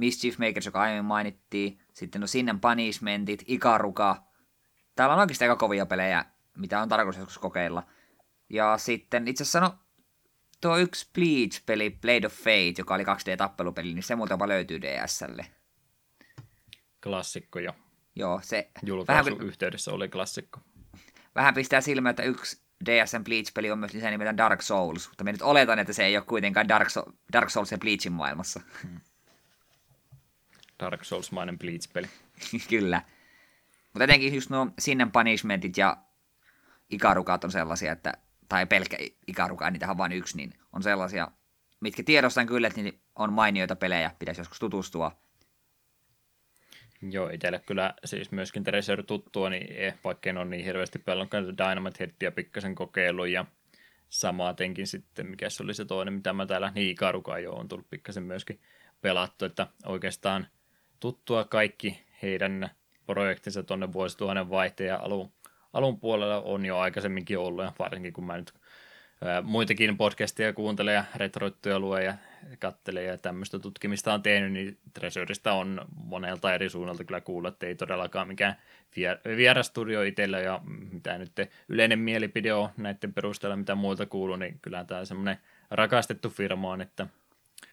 Mischief 0.00 0.38
Makers, 0.38 0.66
joka 0.66 0.80
aiemmin 0.80 1.04
mainittiin, 1.04 1.78
sitten 1.92 2.22
on 2.22 2.28
Sinnen 2.28 2.60
Punishmentit, 2.60 3.44
Ikaruka. 3.46 4.22
Täällä 4.96 5.14
on 5.14 5.20
oikeasti 5.20 5.44
aika 5.44 5.56
kovia 5.56 5.86
pelejä, 5.86 6.24
mitä 6.56 6.82
on 6.82 6.88
tarkoitus 6.88 7.18
joskus 7.18 7.38
kokeilla. 7.38 7.82
Ja 8.48 8.78
sitten 8.78 9.28
itse 9.28 9.42
asiassa 9.42 9.60
no, 9.60 9.74
tuo 10.60 10.78
yksi 10.78 11.10
Bleach-peli, 11.14 11.90
Blade 11.90 12.26
of 12.26 12.32
Fate, 12.34 12.74
joka 12.78 12.94
oli 12.94 13.02
2D-tappelupeli, 13.02 13.94
niin 13.94 14.02
se 14.02 14.16
muuten 14.16 14.38
löytyy 14.46 14.80
DSlle. 14.82 15.46
Klassikko 17.02 17.58
jo. 17.58 17.72
Joo, 18.16 18.40
se... 18.42 18.70
Julkaisu 18.82 19.30
vähän, 19.30 19.46
yhteydessä 19.46 19.92
oli 19.92 20.08
klassikko. 20.08 20.60
Vähän 21.34 21.54
pistää 21.54 21.80
silmään, 21.80 22.10
että 22.10 22.22
yksi 22.22 22.62
DSn 22.84 23.24
Bleach-peli 23.24 23.70
on 23.70 23.78
myös 23.78 23.94
lisää 23.94 24.10
nimeltään 24.10 24.36
Dark 24.36 24.62
Souls, 24.62 25.08
mutta 25.08 25.24
me 25.24 25.32
nyt 25.32 25.42
oletan, 25.42 25.78
että 25.78 25.92
se 25.92 26.04
ei 26.04 26.16
ole 26.16 26.24
kuitenkaan 26.24 26.68
Dark, 26.68 26.90
so- 26.90 27.12
Dark 27.32 27.50
Souls 27.50 27.72
ja 27.72 27.78
Bleachin 27.78 28.12
maailmassa. 28.12 28.60
Hmm. 28.82 29.00
Dark 30.80 31.04
Souls-mainen 31.04 31.58
Bleach-peli. 31.58 32.06
Kyllä. 32.70 33.02
Mutta 33.92 34.04
etenkin 34.04 34.34
just 34.34 34.50
nuo 34.50 34.66
Sinnen 34.78 35.12
Punishmentit 35.12 35.76
ja 35.76 35.96
Ikarukat 36.90 37.44
on 37.44 37.52
sellaisia, 37.52 37.92
että, 37.92 38.12
tai 38.48 38.66
pelkkä 38.66 38.96
Ikaruka, 39.26 39.70
niitä 39.70 39.90
on 39.90 39.98
vain 39.98 40.12
yksi, 40.12 40.36
niin 40.36 40.54
on 40.72 40.82
sellaisia, 40.82 41.28
mitkä 41.80 42.02
tiedostan 42.02 42.46
kyllä, 42.46 42.68
että 42.68 42.80
on 43.14 43.32
mainioita 43.32 43.76
pelejä, 43.76 44.10
pitäisi 44.18 44.40
joskus 44.40 44.58
tutustua. 44.58 45.12
Joo, 47.02 47.28
itselle 47.28 47.58
kyllä 47.66 47.94
siis 48.04 48.30
myöskin 48.30 48.64
Treasure 48.64 49.02
tuttua, 49.02 49.50
niin 49.50 49.72
eh, 49.72 49.94
vaikka 50.04 50.30
en 50.30 50.36
ole 50.36 50.44
niin 50.44 50.64
hirveästi 50.64 50.98
pelannut 50.98 51.58
Dynamite 51.58 52.04
Headia 52.06 52.32
pikkasen 52.32 52.74
kokeilu 52.74 53.24
ja 53.24 53.44
samatenkin 54.08 54.86
sitten, 54.86 55.30
mikä 55.30 55.50
se 55.50 55.62
oli 55.62 55.74
se 55.74 55.84
toinen, 55.84 56.14
mitä 56.14 56.32
mä 56.32 56.46
täällä, 56.46 56.72
niin 56.74 56.90
Ikaruka 56.90 57.38
jo 57.38 57.52
on 57.52 57.68
tullut 57.68 57.90
pikkasen 57.90 58.22
myöskin 58.22 58.60
pelattu, 59.00 59.44
että 59.44 59.66
oikeastaan– 59.86 60.46
tuttua 61.00 61.44
kaikki 61.44 62.04
heidän 62.22 62.70
projektinsa 63.06 63.62
tuonne 63.62 63.92
vuosituhannen 63.92 64.50
vaihteen 64.50 65.00
alun, 65.00 65.32
alun 65.72 66.00
puolella 66.00 66.40
on 66.40 66.66
jo 66.66 66.78
aikaisemminkin 66.78 67.38
ollut, 67.38 67.64
ja 67.64 67.72
varsinkin 67.78 68.12
kun 68.12 68.26
mä 68.26 68.36
nyt 68.36 68.54
ää, 69.24 69.42
muitakin 69.42 69.96
podcasteja 69.96 70.52
kuuntelen 70.52 70.94
ja 70.94 71.04
retroittuja 71.16 71.78
luen 71.78 72.04
ja 72.04 72.14
katselen 72.58 73.06
ja 73.06 73.18
tämmöistä 73.18 73.58
tutkimista 73.58 74.14
on 74.14 74.22
tehnyt, 74.22 74.52
niin 74.52 74.78
Treasureista 74.94 75.52
on 75.52 75.84
monelta 75.94 76.54
eri 76.54 76.68
suunnalta 76.68 77.04
kyllä 77.04 77.20
kuulla, 77.20 77.48
että 77.48 77.66
ei 77.66 77.74
todellakaan 77.74 78.28
mikään 78.28 78.56
vierastudio 79.36 80.02
itsellä 80.02 80.40
ja 80.40 80.60
mitä 80.92 81.18
nyt 81.18 81.32
yleinen 81.68 81.98
mielipide 81.98 82.52
on 82.54 82.68
näiden 82.76 83.12
perusteella, 83.12 83.56
mitä 83.56 83.74
muilta 83.74 84.06
kuuluu, 84.06 84.36
niin 84.36 84.58
kyllä 84.62 84.84
tämä 84.84 85.04
semmoinen 85.04 85.38
rakastettu 85.70 86.30
firma 86.30 86.70
on, 86.70 86.80
että 86.80 87.06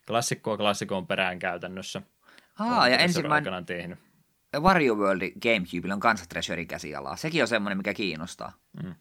klassikkoa 0.08 0.58
klassikoon 0.58 1.08
perään 1.08 1.40
käytännössä– 1.40 2.02
Aa, 2.60 2.90
ja 2.90 2.98
ensimmäinen 2.98 3.66
tehnyt. 3.66 4.00
Wario 4.60 4.96
World 4.96 5.32
Gamecube 5.42 5.94
on 5.94 6.00
kanssa 6.00 6.26
Treasure 6.30 6.66
käsialaa. 6.66 7.16
Sekin 7.16 7.42
on 7.42 7.48
semmoinen, 7.48 7.78
mikä 7.78 7.94
kiinnostaa. 7.94 8.54
Mm. 8.84 8.96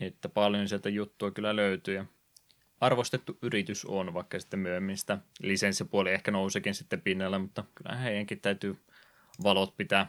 Että 0.00 0.28
paljon 0.28 0.68
sieltä 0.68 0.88
juttua 0.88 1.30
kyllä 1.30 1.56
löytyy 1.56 1.94
ja 1.94 2.04
arvostettu 2.80 3.38
yritys 3.42 3.84
on, 3.84 4.14
vaikka 4.14 4.40
sitten 4.40 4.60
myöhemmin 4.60 4.96
sitä 4.98 5.18
lisenssipuoli 5.40 6.10
ehkä 6.10 6.30
nousekin 6.30 6.74
sitten 6.74 7.00
pinnalle, 7.00 7.38
mutta 7.38 7.64
kyllä 7.74 7.96
heidänkin 7.96 8.40
täytyy 8.40 8.76
valot 9.42 9.76
pitää 9.76 10.06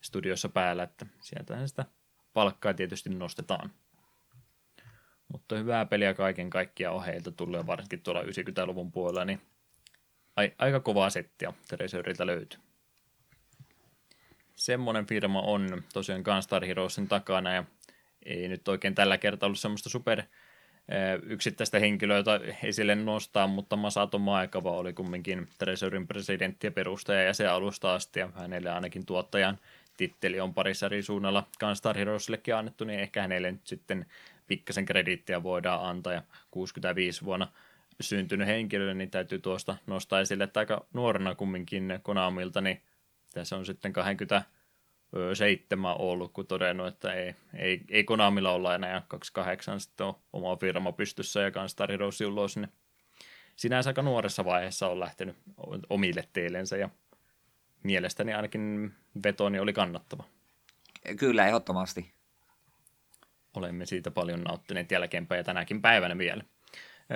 studiossa 0.00 0.48
päällä, 0.48 0.82
että 0.82 1.06
sieltähän 1.20 1.68
sitä 1.68 1.84
palkkaa 2.32 2.74
tietysti 2.74 3.10
nostetaan. 3.10 3.70
Mutta 5.28 5.56
hyvää 5.56 5.86
peliä 5.86 6.14
kaiken 6.14 6.50
kaikkiaan 6.50 6.96
on 6.96 7.04
heiltä 7.04 7.30
tullut, 7.30 7.66
varsinkin 7.66 8.00
tuolla 8.00 8.22
90-luvun 8.22 8.92
puolella, 8.92 9.24
niin 9.24 9.40
ai, 10.36 10.52
aika 10.58 10.80
kovaa 10.80 11.10
settiä 11.10 11.52
Treasurilta 11.68 12.26
löytyy. 12.26 12.60
Semmoinen 14.56 15.06
firma 15.06 15.40
on 15.40 15.82
tosiaan 15.92 16.22
Gunstar 16.22 16.64
Heroesin 16.64 17.08
takana 17.08 17.52
ja 17.52 17.64
ei 18.26 18.48
nyt 18.48 18.68
oikein 18.68 18.94
tällä 18.94 19.18
kertaa 19.18 19.46
ollut 19.46 19.58
semmoista 19.58 19.88
super 19.88 20.22
yksittäistä 21.22 21.78
henkilöä, 21.78 22.16
jota 22.16 22.40
esille 22.62 22.94
nostaa, 22.94 23.46
mutta 23.46 23.76
Masato 23.76 24.18
Maekava 24.18 24.70
oli 24.70 24.92
kumminkin 24.92 25.48
Treasurin 25.58 26.06
presidentti 26.06 26.66
ja 26.66 26.70
perustaja 26.70 27.22
ja 27.22 27.34
se 27.34 27.46
alusta 27.46 27.94
asti 27.94 28.20
ja 28.20 28.28
hänelle 28.34 28.70
ainakin 28.70 29.06
tuottajan 29.06 29.58
titteli 29.96 30.40
on 30.40 30.54
parissa 30.54 30.86
eri 30.86 31.02
suunnalla 31.02 31.46
Gunstar 31.60 31.96
Heroesillekin 31.96 32.54
annettu, 32.54 32.84
niin 32.84 33.00
ehkä 33.00 33.22
hänelle 33.22 33.52
nyt 33.52 33.66
sitten 33.66 34.06
pikkasen 34.46 34.84
krediittiä 34.84 35.42
voidaan 35.42 35.84
antaa 35.84 36.12
ja 36.12 36.22
65 36.50 37.24
vuonna 37.24 37.48
syntynyt 38.02 38.46
henkilö, 38.46 38.94
niin 38.94 39.10
täytyy 39.10 39.38
tuosta 39.38 39.76
nostaa 39.86 40.20
esille, 40.20 40.44
että 40.44 40.60
aika 40.60 40.86
nuorena 40.92 41.34
kumminkin 41.34 41.98
Konamilta, 42.02 42.60
niin 42.60 42.82
tässä 43.34 43.56
on 43.56 43.66
sitten 43.66 43.92
27 43.92 45.96
ollut, 45.98 46.32
kun 46.32 46.46
todennut, 46.46 46.86
että 46.86 47.12
ei, 47.12 47.34
ei, 47.54 47.80
ei 47.90 48.04
Konamilla 48.04 48.52
olla 48.52 48.74
enää 48.74 49.02
28 49.08 49.80
sitten 49.80 50.06
on 50.06 50.14
oma 50.32 50.56
firma 50.56 50.92
pystyssä 50.92 51.40
ja 51.40 51.50
Heroes 51.88 52.20
ulos, 52.20 52.56
niin 52.56 52.72
sinänsä 53.56 53.90
aika 53.90 54.02
nuoressa 54.02 54.44
vaiheessa 54.44 54.88
on 54.88 55.00
lähtenyt 55.00 55.36
omille 55.90 56.28
teillensä 56.32 56.76
ja 56.76 56.88
mielestäni 57.82 58.34
ainakin 58.34 58.94
vetoni 59.22 59.58
oli 59.58 59.72
kannattava. 59.72 60.24
Kyllä, 61.18 61.46
ehdottomasti. 61.46 62.12
olemme 63.54 63.86
siitä 63.86 64.10
paljon 64.10 64.40
nauttineet 64.40 64.90
jälkeenpäin 64.90 65.38
ja 65.38 65.44
tänäkin 65.44 65.82
päivänä 65.82 66.18
vielä. 66.18 66.44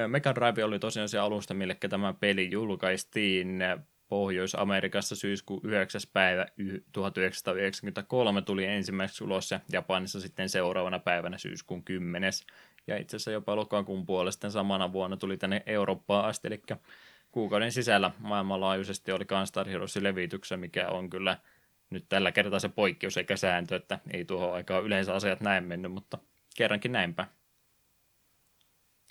Mega 0.08 0.34
Drive 0.34 0.64
oli 0.64 0.78
tosiaan 0.78 1.08
se 1.08 1.18
alusta, 1.18 1.54
mille 1.54 1.76
tämä 1.90 2.14
peli 2.20 2.50
julkaistiin 2.50 3.60
Pohjois-Amerikassa 4.08 5.16
syyskuun 5.16 5.60
9. 5.64 6.00
päivä 6.12 6.46
1993 6.92 8.42
tuli 8.42 8.64
ensimmäiseksi 8.64 9.24
ulos 9.24 9.50
ja 9.50 9.60
Japanissa 9.72 10.20
sitten 10.20 10.48
seuraavana 10.48 10.98
päivänä 10.98 11.38
syyskuun 11.38 11.82
10. 11.82 12.32
Ja 12.86 12.96
itse 12.96 13.16
asiassa 13.16 13.30
jopa 13.30 13.56
lokakuun 13.56 14.06
puolesta 14.06 14.50
samana 14.50 14.92
vuonna 14.92 15.16
tuli 15.16 15.36
tänne 15.36 15.62
Eurooppaan 15.66 16.24
asti, 16.24 16.48
eli 16.48 16.62
kuukauden 17.32 17.72
sisällä 17.72 18.10
maailmanlaajuisesti 18.18 19.12
oli 19.12 19.24
Gunstar 19.24 19.68
Heroesin 19.68 20.04
levityksessä, 20.04 20.56
mikä 20.56 20.88
on 20.88 21.10
kyllä 21.10 21.38
nyt 21.90 22.04
tällä 22.08 22.32
kertaa 22.32 22.58
se 22.60 22.68
poikkeus 22.68 23.16
eikä 23.16 23.36
sääntö, 23.36 23.76
että 23.76 23.98
ei 24.10 24.24
tuohon 24.24 24.54
aikaan 24.54 24.84
yleensä 24.84 25.14
asiat 25.14 25.40
näin 25.40 25.64
mennyt, 25.64 25.92
mutta 25.92 26.18
kerrankin 26.56 26.92
näinpä. 26.92 27.26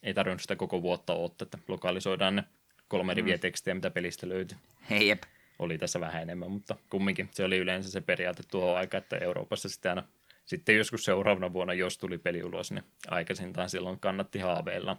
Ei 0.06 0.14
tarvinnut 0.14 0.42
sitä 0.42 0.56
koko 0.56 0.82
vuotta 0.82 1.14
odottaa, 1.14 1.46
että 1.46 1.58
lokalisoidaan 1.68 2.36
ne 2.36 2.44
kolme 2.88 3.14
mm. 3.14 3.18
riviä 3.18 3.38
tekstiä, 3.38 3.76
mitä 3.76 3.90
pelistä 3.90 4.30
löytyi. 4.30 4.58
Hei 4.90 5.08
jep. 5.08 5.24
Oli 5.60 5.78
tässä 5.78 6.00
vähän 6.00 6.22
enemmän, 6.22 6.52
mutta 6.52 6.76
kumminkin 6.90 7.30
se 7.32 7.44
oli 7.44 7.58
yleensä 7.58 7.92
se 7.92 8.02
periaate 8.02 8.44
tuohon 8.52 8.78
aikaan, 8.78 9.02
että 9.02 9.18
Euroopassa 9.18 9.70
sitten 9.70 9.90
aina 9.90 10.04
sitten 10.46 10.78
joskus 10.78 11.06
seuraavana 11.06 11.54
vuonna, 11.54 11.74
jos 11.74 11.98
tuli 11.98 12.18
peli 12.18 12.44
ulos, 12.44 12.72
niin 12.72 12.84
aikaisintaan 13.08 13.70
silloin 13.70 14.00
kannatti 14.00 14.40
haaveilla. 14.40 14.98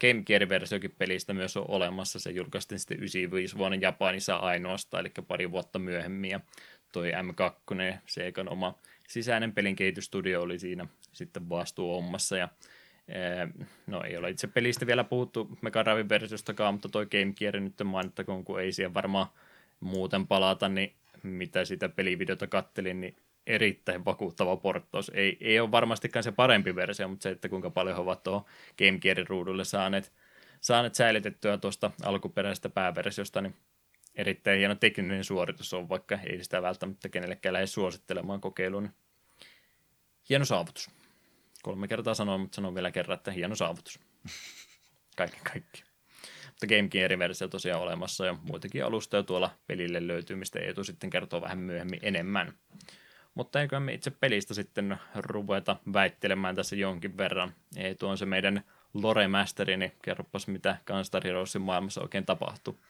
Game 0.00 0.22
Gear-versiokin 0.26 0.94
pelistä 0.98 1.34
myös 1.34 1.56
on 1.56 1.64
olemassa. 1.68 2.18
Se 2.18 2.30
julkaistiin 2.30 2.78
sitten 2.78 2.96
95 2.96 3.58
vuonna 3.58 3.78
Japanissa 3.80 4.36
ainoastaan, 4.36 5.00
eli 5.00 5.12
pari 5.28 5.50
vuotta 5.50 5.78
myöhemmin. 5.78 6.30
Ja 6.30 6.40
toi 6.92 7.12
M2, 7.12 7.98
Seikan 8.06 8.48
oma 8.48 8.78
sisäinen 9.08 9.52
pelin 9.52 9.76
kehitystudio 9.76 10.42
oli 10.42 10.58
siinä 10.58 10.86
sitten 11.12 11.48
vastuuhommassa. 11.48 12.36
Ja 12.36 12.48
no 13.86 14.02
ei 14.02 14.16
ole 14.16 14.30
itse 14.30 14.46
pelistä 14.46 14.86
vielä 14.86 15.04
puhuttu 15.04 15.58
Mega 15.60 15.84
versiostakaan, 16.08 16.74
mutta 16.74 16.88
toi 16.88 17.06
Game 17.06 17.32
Gear 17.32 17.60
nyt 17.60 17.74
mainittakoon, 17.84 18.44
kun 18.44 18.60
ei 18.60 18.72
siihen 18.72 18.94
varmaan 18.94 19.26
muuten 19.80 20.26
palata, 20.26 20.68
niin 20.68 20.94
mitä 21.22 21.64
sitä 21.64 21.88
pelivideota 21.88 22.46
kattelin, 22.46 23.00
niin 23.00 23.16
erittäin 23.46 24.04
vakuuttava 24.04 24.56
porttaus. 24.56 25.10
Ei, 25.14 25.36
ei 25.40 25.60
ole 25.60 25.70
varmastikaan 25.70 26.22
se 26.22 26.32
parempi 26.32 26.74
versio, 26.74 27.08
mutta 27.08 27.22
se, 27.22 27.30
että 27.30 27.48
kuinka 27.48 27.70
paljon 27.70 27.96
he 27.96 28.02
ovat 28.02 28.22
tuohon 28.22 28.44
Game 28.78 28.98
Gearin 28.98 29.28
ruudulle 29.28 29.64
saaneet, 29.64 30.12
saaneet 30.60 30.94
säilytettyä 30.94 31.58
tuosta 31.58 31.90
alkuperäisestä 32.02 32.68
pääversiosta, 32.68 33.40
niin 33.40 33.54
erittäin 34.14 34.58
hieno 34.58 34.74
tekninen 34.74 35.24
suoritus 35.24 35.74
on, 35.74 35.88
vaikka 35.88 36.18
ei 36.26 36.44
sitä 36.44 36.62
välttämättä 36.62 37.08
kenellekään 37.08 37.52
lähde 37.52 37.66
suosittelemaan 37.66 38.40
kokeiluun. 38.40 38.90
Hieno 40.28 40.44
saavutus. 40.44 40.99
Kolme 41.62 41.88
kertaa 41.88 42.14
sanoin, 42.14 42.40
mutta 42.40 42.56
sanon 42.56 42.74
vielä 42.74 42.90
kerran, 42.90 43.18
että 43.18 43.30
hieno 43.30 43.54
saavutus. 43.54 44.00
Kaiken 45.16 45.40
kaikki. 45.52 45.82
Mutta 46.46 46.66
Game 46.66 46.88
Gearin 46.88 47.18
versio 47.18 47.48
tosiaan 47.48 47.82
olemassa 47.82 48.26
ja 48.26 48.36
muitakin 48.42 48.84
alustoja 48.84 49.22
tuolla 49.22 49.50
pelille 49.66 50.06
löytyy, 50.06 50.36
mistä 50.36 50.58
Eetu 50.58 50.84
sitten 50.84 51.10
kertoo 51.10 51.40
vähän 51.40 51.58
myöhemmin 51.58 52.00
enemmän. 52.02 52.52
Mutta 53.34 53.60
eikö 53.60 53.80
me 53.80 53.92
itse 53.92 54.10
pelistä 54.10 54.54
sitten 54.54 54.96
ruveta 55.14 55.76
väittelemään 55.92 56.54
tässä 56.54 56.76
jonkin 56.76 57.16
verran. 57.16 57.54
Ei 57.76 57.94
tuo 57.94 58.10
on 58.10 58.18
se 58.18 58.26
meidän 58.26 58.62
Lore 58.94 59.28
Masteri, 59.28 59.76
niin 59.76 59.92
kerropas 60.02 60.46
mitä 60.46 60.76
Gunstar 60.86 61.24
Heroesin 61.24 61.62
maailmassa 61.62 62.00
oikein 62.00 62.26
tapahtuu. 62.26 62.80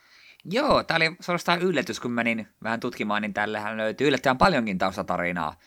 Joo, 0.44 0.82
tämä 0.82 0.97
oli 0.97 1.16
suorastaan 1.20 1.62
yllätys, 1.62 2.01
kun 2.01 2.10
menin 2.10 2.48
vähän 2.62 2.80
tutkimaan, 2.80 3.22
niin 3.22 3.34
tällähän 3.34 3.76
löytyy 3.76 4.09
yllättävän 4.09 4.38
paljonkin 4.38 4.78
taustatarinaa. 4.78 5.59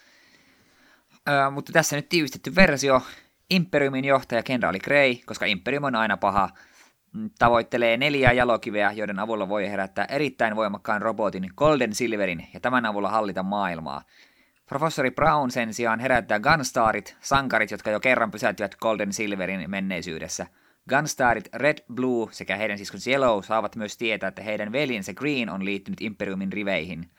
Mutta 1.52 1.72
tässä 1.72 1.96
nyt 1.96 2.10
tiivistetty 2.10 2.56
versio. 2.56 3.02
Imperiumin 3.50 4.06
johtaja 4.06 4.44
kenraali 4.44 4.80
Grey, 4.80 5.16
koska 5.26 5.46
Imperium 5.46 5.84
on 5.84 5.96
aina 5.96 6.18
paha, 6.18 6.50
mm, 7.14 7.30
tavoittelee 7.40 7.98
neljää 7.98 8.32
jalokiveä, 8.32 8.92
joiden 8.92 9.20
avulla 9.20 9.50
voi 9.50 9.70
herättää 9.70 10.06
erittäin 10.06 10.56
voimakkaan 10.56 11.02
robotin 11.02 11.50
Golden 11.56 11.96
Silverin 11.96 12.48
ja 12.54 12.60
tämän 12.60 12.86
avulla 12.86 13.10
hallita 13.10 13.44
maailmaa. 13.44 14.02
Professori 14.66 15.12
Brown 15.12 15.52
sen 15.52 15.74
sijaan 15.74 16.00
herättää 16.00 16.40
Gunstarit, 16.40 17.18
sankarit, 17.22 17.72
jotka 17.72 17.92
jo 17.92 18.00
kerran 18.00 18.32
pysäyttivät 18.32 18.76
Golden 18.76 19.14
Silverin 19.14 19.70
menneisyydessä. 19.70 20.48
Gunstarit 20.90 21.50
Red, 21.54 21.78
Blue 21.94 22.28
sekä 22.32 22.56
heidän 22.56 22.78
siskonsa 22.78 23.10
Yellow 23.10 23.44
saavat 23.44 23.76
myös 23.76 23.98
tietää, 23.98 24.28
että 24.28 24.42
heidän 24.42 24.72
veljensä 24.72 25.14
Green 25.14 25.50
on 25.50 25.66
liittynyt 25.66 26.02
Imperiumin 26.02 26.54
riveihin. 26.54 27.10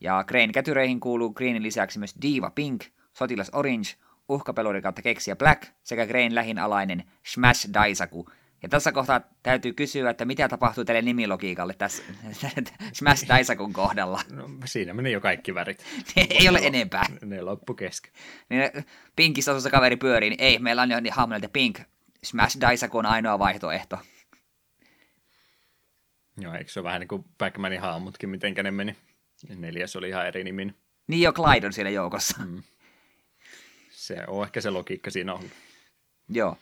Ja 0.00 0.24
Green 0.28 0.52
kätyreihin 0.52 1.00
kuuluu 1.00 1.32
Greenin 1.32 1.62
lisäksi 1.62 1.98
myös 1.98 2.14
Diva 2.22 2.50
Pink, 2.50 2.84
Sotilas 3.14 3.50
Orange, 3.52 3.88
uhkapeluri 4.28 4.82
kautta 4.82 5.02
keksiä 5.02 5.36
Black 5.36 5.64
sekä 5.82 6.06
Green 6.06 6.34
lähin 6.34 6.58
alainen 6.58 7.04
Smash 7.26 7.72
Daisaku, 7.74 8.26
ja 8.64 8.68
tässä 8.68 8.92
kohtaa 8.92 9.20
täytyy 9.42 9.72
kysyä, 9.72 10.10
että 10.10 10.24
mitä 10.24 10.48
tapahtuu 10.48 10.84
tälle 10.84 11.02
nimilogiikalle 11.02 11.74
tässä 11.74 12.02
Smash 12.92 13.28
Daisakun 13.28 13.72
kohdalla. 13.72 14.20
No, 14.32 14.50
siinä 14.64 14.94
meni 14.94 15.12
jo 15.12 15.20
kaikki 15.20 15.54
värit. 15.54 15.84
ei 16.40 16.48
ole 16.48 16.58
enempää. 16.62 17.04
Ne 17.22 17.42
loppu 17.42 17.74
kesken. 17.74 18.12
Niin 18.48 18.70
Pinkissä 19.16 19.52
asussa 19.52 19.70
kaveri 19.70 19.96
pyörii, 19.96 20.30
niin 20.30 20.40
ei, 20.40 20.58
meillä 20.58 20.82
on 20.82 20.90
jo 20.90 21.00
niin 21.00 21.12
hahmoilta 21.12 21.48
Pink. 21.48 21.80
Smash 22.22 22.60
Daisaku 22.60 22.98
on 22.98 23.06
ainoa 23.06 23.38
vaihtoehto. 23.38 23.98
Joo, 26.40 26.54
eikö 26.54 26.70
se 26.70 26.80
ole 26.80 26.84
vähän 26.84 27.00
niin 27.00 27.08
kuin 27.08 27.24
Pac-Manin 27.38 27.80
hahmotkin, 27.80 28.28
mitenkä 28.28 28.62
ne 28.62 28.70
meni? 28.70 28.96
Neljäs 29.48 29.96
oli 29.96 30.08
ihan 30.08 30.26
eri 30.26 30.44
nimin. 30.44 30.74
Niin 31.06 31.22
jo 31.22 31.32
Clyde 31.32 31.66
on 31.66 31.72
siellä 31.72 31.90
joukossa. 31.90 32.36
Mm. 32.44 32.62
Se 34.04 34.16
on 34.26 34.44
ehkä 34.44 34.60
se 34.60 34.70
logiikka 34.70 35.10
siinä 35.10 35.34
on. 35.34 35.42
Joo 36.28 36.56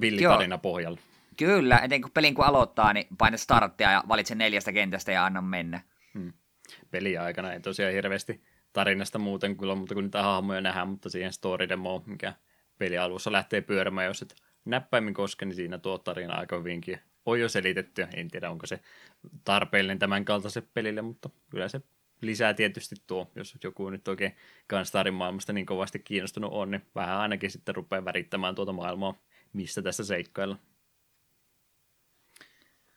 villitarina 0.00 0.58
pohjalla. 0.58 1.00
Kyllä, 1.36 1.78
etenkin 1.78 2.02
kun 2.02 2.10
pelin 2.10 2.34
kun 2.34 2.44
aloittaa, 2.44 2.92
niin 2.92 3.06
paina 3.18 3.36
starttia 3.36 3.92
ja 3.92 4.04
valitse 4.08 4.34
neljästä 4.34 4.72
kentästä 4.72 5.12
ja 5.12 5.24
anna 5.24 5.40
mennä. 5.40 5.80
Hmm. 6.14 6.32
Peliä 6.90 7.22
aikana 7.22 7.52
ei 7.52 7.60
tosiaan 7.60 7.92
hirveästi 7.92 8.42
tarinasta 8.72 9.18
muuten 9.18 9.56
kyllä, 9.56 9.74
mutta 9.74 9.94
kun 9.94 10.04
niitä 10.04 10.22
hahmoja 10.22 10.60
nähdään, 10.60 10.88
mutta 10.88 11.10
siihen 11.10 11.32
story 11.32 11.68
demo, 11.68 12.02
mikä 12.06 12.34
peli 12.78 12.98
alussa 12.98 13.32
lähtee 13.32 13.60
pyörimään, 13.60 14.06
jos 14.06 14.22
et 14.22 14.34
näppäimin 14.64 15.14
koske, 15.14 15.44
niin 15.44 15.56
siinä 15.56 15.78
tuo 15.78 15.98
tarina 15.98 16.34
aika 16.34 16.58
hyvinkin 16.58 16.98
on 17.26 17.40
jo 17.40 17.48
selitetty. 17.48 18.06
En 18.14 18.28
tiedä, 18.28 18.50
onko 18.50 18.66
se 18.66 18.80
tarpeellinen 19.44 19.98
tämän 19.98 20.24
kaltaisen 20.24 20.68
pelille, 20.74 21.02
mutta 21.02 21.30
kyllä 21.50 21.68
se 21.68 21.80
lisää 22.22 22.54
tietysti 22.54 22.94
tuo, 23.06 23.30
jos 23.36 23.56
joku 23.64 23.90
nyt 23.90 24.08
oikein 24.08 24.36
Gunstarin 24.68 25.14
maailmasta 25.14 25.52
niin 25.52 25.66
kovasti 25.66 25.98
kiinnostunut 25.98 26.52
on, 26.52 26.70
niin 26.70 26.82
vähän 26.94 27.18
ainakin 27.18 27.50
sitten 27.50 27.74
rupeaa 27.74 28.04
värittämään 28.04 28.54
tuota 28.54 28.72
maailmaa 28.72 29.14
mistä 29.52 29.82
tässä 29.82 30.04
seikkailla. 30.04 30.56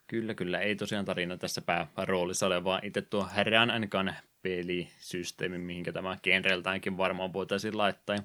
Kyllä, 0.08 0.34
kyllä. 0.34 0.60
Ei 0.60 0.76
tosiaan 0.76 1.06
tarina 1.06 1.38
tässä 1.38 1.62
pääroolissa 1.96 2.48
ole, 2.48 2.64
vaan 2.64 2.86
itse 2.86 3.02
tuo 3.02 3.28
Run 3.44 3.72
and 3.72 3.88
Gun 3.88 4.14
pelisysteemi, 4.42 5.58
mihinkä 5.58 5.92
tämä 5.92 6.18
genreltäänkin 6.24 6.98
varmaan 6.98 7.34
voitaisiin 7.34 7.78
laittaa. 7.78 8.16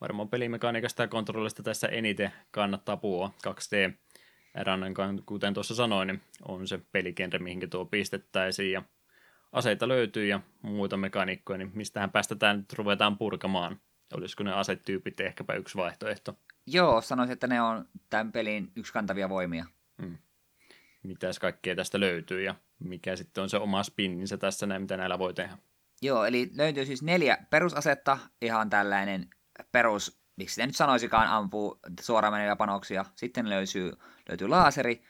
Varmaan 0.00 0.28
pelimekaniikasta 0.28 1.02
ja 1.02 1.08
kontrollista 1.08 1.62
tässä 1.62 1.88
eniten 1.88 2.32
kannattaa 2.50 2.96
puhua. 2.96 3.34
2D 3.46 3.92
Run 4.64 4.82
and 4.82 4.94
Gun, 4.94 5.22
kuten 5.26 5.54
tuossa 5.54 5.74
sanoin, 5.74 6.06
niin 6.08 6.22
on 6.48 6.68
se 6.68 6.80
peligenre, 6.92 7.38
mihinkä 7.38 7.66
tuo 7.66 7.84
pistettäisiin. 7.84 8.72
Ja 8.72 8.82
aseita 9.52 9.88
löytyy 9.88 10.26
ja 10.26 10.40
muita 10.62 10.96
mekaniikkoja, 10.96 11.58
niin 11.58 11.72
mistähän 11.74 12.10
päästetään 12.10 12.56
nyt 12.56 12.72
ruvetaan 12.72 13.18
purkamaan. 13.18 13.80
Olisiko 14.14 14.42
ne 14.42 14.52
asetyypit 14.52 15.20
ehkäpä 15.20 15.54
yksi 15.54 15.76
vaihtoehto? 15.76 16.38
Joo, 16.66 17.00
sanoisin, 17.00 17.32
että 17.32 17.46
ne 17.46 17.62
on 17.62 17.88
tämän 18.10 18.32
pelin 18.32 18.72
yksi 18.76 18.92
kantavia 18.92 19.28
voimia. 19.28 19.64
Hmm. 20.02 20.18
Mitäs 21.02 21.38
kaikkea 21.38 21.76
tästä 21.76 22.00
löytyy 22.00 22.42
ja 22.42 22.54
mikä 22.78 23.16
sitten 23.16 23.42
on 23.42 23.50
se 23.50 23.56
oma 23.56 23.82
spinninsä 23.82 24.36
tässä 24.36 24.66
näin, 24.66 24.82
mitä 24.82 24.96
näillä 24.96 25.18
voi 25.18 25.34
tehdä? 25.34 25.58
Joo, 26.02 26.24
eli 26.24 26.50
löytyy 26.56 26.86
siis 26.86 27.02
neljä 27.02 27.38
perusasetta, 27.50 28.18
ihan 28.42 28.70
tällainen 28.70 29.30
perus, 29.72 30.20
miksi 30.36 30.54
sitä 30.54 30.66
nyt 30.66 30.76
sanoisikaan, 30.76 31.28
ampuu 31.28 31.78
suoraan 32.00 32.32
meneviä 32.34 32.56
panoksia. 32.56 33.04
Sitten 33.14 33.50
löytyy, 33.50 33.92
löytyy 34.28 34.48
laaseri, 34.48 35.02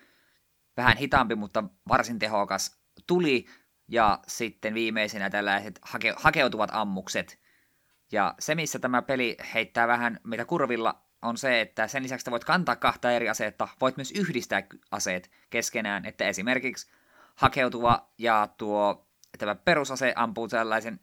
vähän 0.76 0.96
hitaampi, 0.96 1.34
mutta 1.34 1.64
varsin 1.88 2.18
tehokas 2.18 2.80
tuli, 3.06 3.46
ja 3.90 4.18
sitten 4.26 4.74
viimeisenä 4.74 5.30
tällaiset 5.30 5.78
hake, 5.82 6.14
hakeutuvat 6.16 6.70
ammukset. 6.72 7.40
Ja 8.12 8.34
se, 8.38 8.54
missä 8.54 8.78
tämä 8.78 9.02
peli 9.02 9.36
heittää 9.54 9.88
vähän 9.88 10.20
mitä 10.24 10.44
kurvilla, 10.44 11.02
on 11.22 11.36
se, 11.36 11.60
että 11.60 11.88
sen 11.88 12.02
lisäksi 12.02 12.22
että 12.22 12.30
voit 12.30 12.44
kantaa 12.44 12.76
kahta 12.76 13.10
eri 13.10 13.28
asetta, 13.28 13.68
voit 13.80 13.96
myös 13.96 14.12
yhdistää 14.12 14.62
aseet 14.90 15.30
keskenään, 15.50 16.04
että 16.04 16.28
esimerkiksi 16.28 16.90
hakeutuva 17.34 18.08
ja 18.18 18.48
tuo 18.56 19.08
tämä 19.38 19.54
perusase 19.54 20.12
ampuu 20.16 20.48
sellaisen 20.48 21.00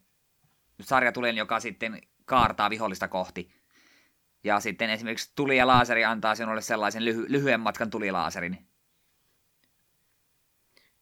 sarjatulen, 0.81 1.37
joka 1.37 1.59
sitten 1.59 2.01
kaartaa 2.25 2.69
vihollista 2.69 3.07
kohti. 3.07 3.57
Ja 4.43 4.59
sitten 4.59 4.89
esimerkiksi 4.89 5.31
tuli 5.35 5.57
ja 5.57 5.67
laaseri 5.67 6.05
antaa 6.05 6.35
sinulle 6.35 6.61
sellaisen 6.61 7.03
lyhy- 7.03 7.25
lyhyen 7.29 7.59
matkan 7.59 7.89
tulilaaserin. 7.89 8.66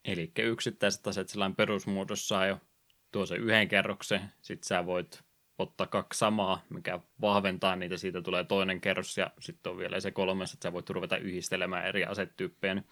Eli 0.06 0.32
yksittäiset 0.38 1.06
aseet 1.06 1.28
sellainen 1.28 1.56
perusmuodossa 1.56 2.46
jo 2.46 2.60
tuo 3.12 3.26
se 3.26 3.36
yhden 3.36 3.68
kerroksen, 3.68 4.20
sit 4.42 4.64
sä 4.64 4.86
voit 4.86 5.22
ottaa 5.58 5.86
kaksi 5.86 6.18
samaa, 6.18 6.62
mikä 6.70 7.00
vahventaa 7.20 7.76
niitä, 7.76 7.96
siitä 7.96 8.22
tulee 8.22 8.44
toinen 8.44 8.80
kerros 8.80 9.18
ja 9.18 9.30
sitten 9.40 9.72
on 9.72 9.78
vielä 9.78 10.00
se 10.00 10.10
kolmas, 10.10 10.54
että 10.54 10.68
sä 10.68 10.72
voit 10.72 10.90
ruveta 10.90 11.16
yhdistelemään 11.16 11.86
eri 11.86 12.04
asetyyppejä. 12.04 12.82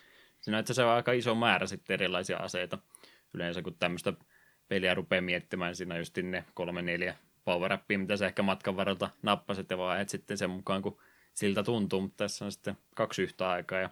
Siinä 0.41 0.59
itse 0.59 0.73
asiassa 0.73 0.91
on 0.91 0.97
aika 0.97 1.13
iso 1.13 1.35
määrä 1.35 1.67
sitten 1.67 1.95
erilaisia 1.95 2.37
aseita. 2.37 2.79
Yleensä 3.35 3.63
kun 3.63 3.77
tämmöistä 3.79 4.13
peliä 4.69 4.95
rupeaa 4.95 5.23
miettimään, 5.23 5.69
niin 5.69 5.77
siinä 5.77 5.99
just 5.99 6.17
ne 6.17 6.45
kolme 6.55 6.83
neljä 6.83 7.17
power 7.45 7.79
mitä 7.89 8.17
sä 8.17 8.27
ehkä 8.27 8.43
matkan 8.43 8.77
varrelta 8.77 9.11
nappasit 9.23 9.71
ja 9.71 9.79
vaan 9.79 10.09
sitten 10.09 10.39
sen 10.39 10.51
mukaan, 10.51 10.83
kun 10.83 10.99
siltä 11.35 11.63
tuntuu, 11.63 12.01
mutta 12.01 12.25
tässä 12.25 12.45
on 12.45 12.53
sitten 12.53 12.77
kaksi 12.95 13.23
yhtä 13.23 13.51
aikaa 13.51 13.79
ja 13.79 13.91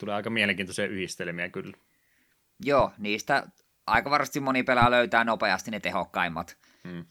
tulee 0.00 0.14
aika 0.14 0.30
mielenkiintoisia 0.30 0.86
yhdistelmiä 0.86 1.48
kyllä. 1.48 1.76
Joo, 2.60 2.92
niistä 2.98 3.46
aika 3.86 4.10
varmasti 4.10 4.40
moni 4.40 4.62
pelaa 4.62 4.90
löytää 4.90 5.24
nopeasti 5.24 5.70
ne 5.70 5.80
tehokkaimmat. 5.80 6.56
Hmm. 6.88 7.04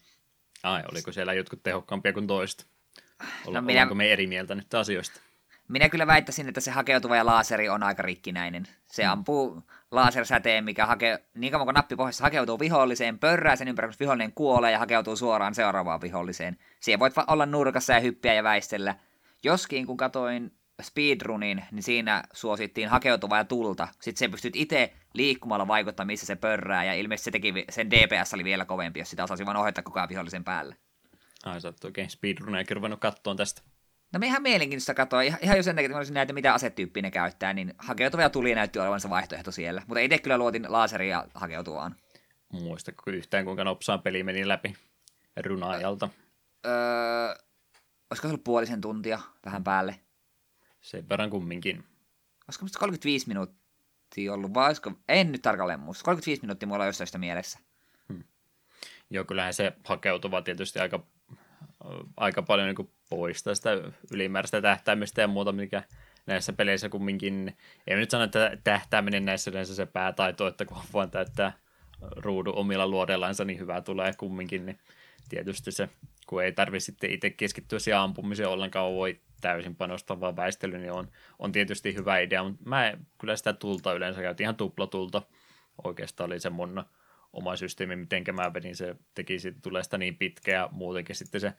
Ai, 0.62 0.82
oliko 0.92 1.12
siellä 1.12 1.34
jotkut 1.34 1.62
tehokkaampia 1.62 2.12
kuin 2.12 2.26
toista? 2.26 2.64
Olla, 3.46 3.60
no 3.60 3.66
minä... 3.66 3.72
Ollaanko 3.72 3.94
me 3.94 4.12
eri 4.12 4.26
mieltä 4.26 4.54
nyt 4.54 4.74
asioista? 4.74 5.20
Minä 5.68 5.88
kyllä 5.88 6.06
väittäisin, 6.06 6.48
että 6.48 6.60
se 6.60 6.70
hakeutuva 6.70 7.16
ja 7.16 7.26
laaseri 7.26 7.68
on 7.68 7.82
aika 7.82 8.02
rikkinäinen. 8.02 8.68
Se 8.86 9.02
hmm. 9.02 9.12
ampuu 9.12 9.62
lasersäteen, 9.90 10.64
mikä 10.64 10.86
hakee, 10.86 11.24
niin 11.34 11.52
kauan 11.52 11.66
kuin 11.66 11.74
nappi 11.74 11.96
pohjassa 11.96 12.24
hakeutuu 12.24 12.58
viholliseen, 12.58 13.18
pörrää 13.18 13.56
sen 13.56 13.68
ympärillä, 13.68 13.96
vihollinen 14.00 14.32
kuolee 14.32 14.72
ja 14.72 14.78
hakeutuu 14.78 15.16
suoraan 15.16 15.54
seuraavaan 15.54 16.00
viholliseen. 16.00 16.58
Siihen 16.80 17.00
voit 17.00 17.14
olla 17.26 17.46
nurkassa 17.46 17.92
ja 17.92 18.00
hyppiä 18.00 18.34
ja 18.34 18.42
väistellä. 18.42 18.94
Joskin 19.42 19.86
kun 19.86 19.96
katoin 19.96 20.57
speedrunin, 20.82 21.64
niin 21.72 21.82
siinä 21.82 22.22
suosittiin 22.32 22.88
hakeutuvaa 22.88 23.38
ja 23.38 23.44
tulta. 23.44 23.88
Sitten 24.00 24.18
se 24.18 24.28
pystyt 24.28 24.56
itse 24.56 24.92
liikkumalla 25.14 25.68
vaikuttaa, 25.68 26.06
missä 26.06 26.26
se 26.26 26.36
pörrää, 26.36 26.84
ja 26.84 26.94
ilmeisesti 26.94 27.24
se 27.24 27.30
teki, 27.30 27.64
sen 27.70 27.90
DPS 27.90 28.34
oli 28.34 28.44
vielä 28.44 28.64
kovempi, 28.64 28.98
jos 28.98 29.10
sitä 29.10 29.24
osasi 29.24 29.46
vaan 29.46 29.56
ohjata 29.56 29.82
koko 29.82 29.98
ajan 29.98 30.08
vihollisen 30.08 30.44
päälle. 30.44 30.76
Ai 31.44 31.60
sä 31.60 31.68
oot 31.68 31.84
oikein 31.84 32.10
speedruneakin 32.10 32.76
ruvennut 32.76 33.00
kattoon 33.00 33.36
tästä. 33.36 33.62
No 34.12 34.18
me 34.18 34.26
ihan 34.26 34.42
mielenkiintoista 34.42 34.94
katsoa, 34.94 35.22
ihan, 35.22 35.38
ihan 35.42 35.56
jo 35.56 35.62
sen 35.62 35.76
takia, 35.76 36.00
että 36.00 36.14
näitä, 36.14 36.32
mitä 36.32 36.54
asetyyppiä 36.54 37.02
ne 37.02 37.10
käyttää, 37.10 37.52
niin 37.52 37.74
hakeutuvia 37.78 38.30
tuli 38.30 38.54
näytti 38.54 38.78
olevan 38.78 39.00
se 39.00 39.10
vaihtoehto 39.10 39.52
siellä. 39.52 39.82
Mutta 39.86 40.00
itse 40.00 40.18
kyllä 40.18 40.38
luotin 40.38 40.66
laseria 40.68 41.24
hakeutuvaan. 41.34 41.96
Muistatko 42.52 43.10
yhtään, 43.10 43.44
kuinka 43.44 43.64
nopsaan 43.64 44.02
peli 44.02 44.22
meni 44.22 44.48
läpi 44.48 44.76
runaajalta? 45.46 46.08
Öö, 46.66 47.34
olisiko 48.10 48.22
se 48.22 48.26
ollut 48.26 48.44
puolisen 48.44 48.80
tuntia 48.80 49.20
vähän 49.44 49.64
päälle? 49.64 50.00
Sen 50.88 51.08
verran 51.08 51.30
kumminkin. 51.30 51.84
Olisiko 52.48 52.66
35 52.78 53.28
minuuttia 53.28 54.32
ollut, 54.32 54.54
vai 54.54 54.66
olisiko, 54.66 54.92
en 55.08 55.32
nyt 55.32 55.42
tarkalleen 55.42 55.80
muista. 55.80 56.04
35 56.04 56.42
minuuttia 56.42 56.66
mulla 56.66 56.82
on 56.82 56.88
jossain 56.88 57.06
sitä 57.06 57.18
mielessä. 57.18 57.58
Hmm. 58.08 58.24
Joo, 59.10 59.24
kyllähän 59.24 59.54
se 59.54 59.72
hakeutuva 59.84 60.42
tietysti 60.42 60.78
aika, 60.78 61.06
aika 62.16 62.42
paljon 62.42 62.74
niin 62.74 62.90
poistaa 63.08 63.54
sitä 63.54 63.70
ylimääräistä 64.12 64.62
tähtäimistä 64.62 65.20
ja 65.20 65.28
muuta, 65.28 65.52
mikä 65.52 65.82
näissä 66.26 66.52
peleissä 66.52 66.88
kumminkin, 66.88 67.56
ei 67.86 67.96
nyt 67.96 68.10
sano, 68.10 68.24
että 68.24 68.58
tähtääminen 68.64 69.24
näissä 69.24 69.50
yleensä 69.50 69.74
se 69.74 69.86
päätaito, 69.86 70.46
että 70.46 70.64
kun 70.64 70.76
vaan 70.92 71.10
täyttää 71.10 71.52
ruudun 72.00 72.54
omilla 72.54 72.86
luodellansa, 72.86 73.44
niin 73.44 73.58
hyvää 73.58 73.80
tulee 73.80 74.12
kumminkin, 74.18 74.66
niin 74.66 74.78
tietysti 75.28 75.72
se, 75.72 75.88
kun 76.26 76.42
ei 76.42 76.52
tarvitse 76.52 76.86
sitten 76.86 77.10
itse 77.10 77.30
keskittyä 77.30 77.78
siihen 77.78 78.00
ampumiseen 78.00 78.48
ollenkaan, 78.48 78.92
voi 78.92 79.20
täysin 79.40 79.76
panostavaa 79.76 80.36
väistely, 80.36 80.78
niin 80.78 80.92
on, 80.92 81.08
on 81.38 81.52
tietysti 81.52 81.94
hyvä 81.94 82.18
idea, 82.18 82.44
mutta 82.44 82.68
mä 82.68 82.92
kyllä 83.20 83.36
sitä 83.36 83.52
tulta 83.52 83.92
yleensä 83.92 84.20
käytin 84.20 84.44
ihan 84.44 84.56
tuplatulta. 84.56 85.22
Oikeastaan 85.84 86.30
oli 86.30 86.40
se 86.40 86.50
mun 86.50 86.84
oma 87.32 87.56
systeemi, 87.56 87.96
miten 87.96 88.24
mä 88.32 88.54
vedin, 88.54 88.76
se 88.76 88.96
teki 89.14 89.38
siitä 89.38 89.58
tulee 89.62 89.82
sitä 89.82 89.98
niin 89.98 90.16
pitkä 90.16 90.52
ja 90.52 90.68
muutenkin 90.72 91.16
sitten 91.16 91.40
se 91.40 91.52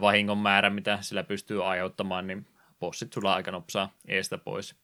vahingon 0.00 0.38
määrä, 0.38 0.70
mitä 0.70 0.98
sillä 1.00 1.22
pystyy 1.22 1.70
aiheuttamaan, 1.70 2.26
niin 2.26 2.46
bossit 2.80 3.12
sulla 3.12 3.34
aika 3.34 3.50
nopsaa 3.50 3.92
eestä 4.08 4.38
pois. 4.38 4.76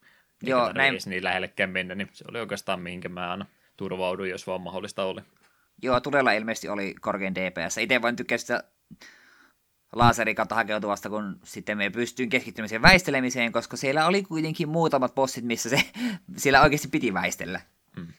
Joo, 0.42 0.72
näin. 0.72 0.90
Edes 0.90 1.06
niin 1.06 1.24
lähellekään 1.24 1.70
mennä, 1.70 1.94
niin 1.94 2.08
se 2.12 2.24
oli 2.28 2.40
oikeastaan 2.40 2.80
mihinkä 2.80 3.08
mä 3.08 3.30
aina 3.30 3.46
turvauduin, 3.76 4.30
jos 4.30 4.46
vaan 4.46 4.60
mahdollista 4.60 5.04
oli. 5.04 5.20
Joo, 5.82 6.00
tulella 6.00 6.32
ilmeisesti 6.32 6.68
oli 6.68 6.94
korkein 7.00 7.34
DPS. 7.34 7.78
Itse 7.78 8.02
voin 8.02 8.16
tykkää 8.16 8.38
sitä 8.38 8.64
laserin 9.92 10.36
kautta 10.36 10.54
hakeutuvasta, 10.54 11.08
kun 11.08 11.40
sitten 11.44 11.78
me 11.78 11.90
pystyin 11.90 12.28
keskittymään 12.28 12.82
väistelemiseen, 12.82 13.52
koska 13.52 13.76
siellä 13.76 14.06
oli 14.06 14.22
kuitenkin 14.22 14.68
muutamat 14.68 15.14
bossit, 15.14 15.44
missä 15.44 15.68
se, 15.68 15.82
siellä 16.36 16.62
oikeasti 16.62 16.88
piti 16.88 17.14
väistellä. 17.14 17.60
Hmm. 17.96 18.12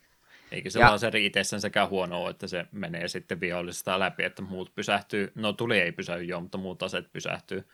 Eikä 0.52 0.70
se 0.70 0.80
ja, 0.80 0.92
laseri 0.92 1.26
itsessään 1.26 1.62
sekä 1.62 1.86
huono 1.86 2.30
että 2.30 2.48
se 2.48 2.66
menee 2.72 3.08
sitten 3.08 3.40
vihollisesta 3.40 4.00
läpi, 4.00 4.24
että 4.24 4.42
muut 4.42 4.76
pysähtyy, 4.76 5.32
no 5.36 5.54
tuli 5.54 5.80
ei 5.80 5.92
pysähdy 5.92 6.24
jo, 6.24 6.42
mutta 6.42 6.58
muut 6.58 6.84
aseet 6.84 7.12
pysähtyy, 7.14 7.68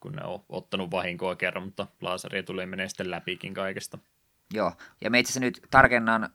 kun 0.00 0.12
ne 0.12 0.24
on 0.24 0.44
ottanut 0.48 0.90
vahinkoa 0.90 1.36
kerran, 1.36 1.64
mutta 1.64 1.86
laseri 2.00 2.42
tulee 2.42 2.66
menee 2.66 2.88
sitten 2.88 3.10
läpikin 3.10 3.54
kaikesta. 3.54 3.98
Joo, 4.54 4.72
ja 5.00 5.10
me 5.10 5.18
itse 5.18 5.40
nyt 5.40 5.60
tarkennan, 5.70 6.30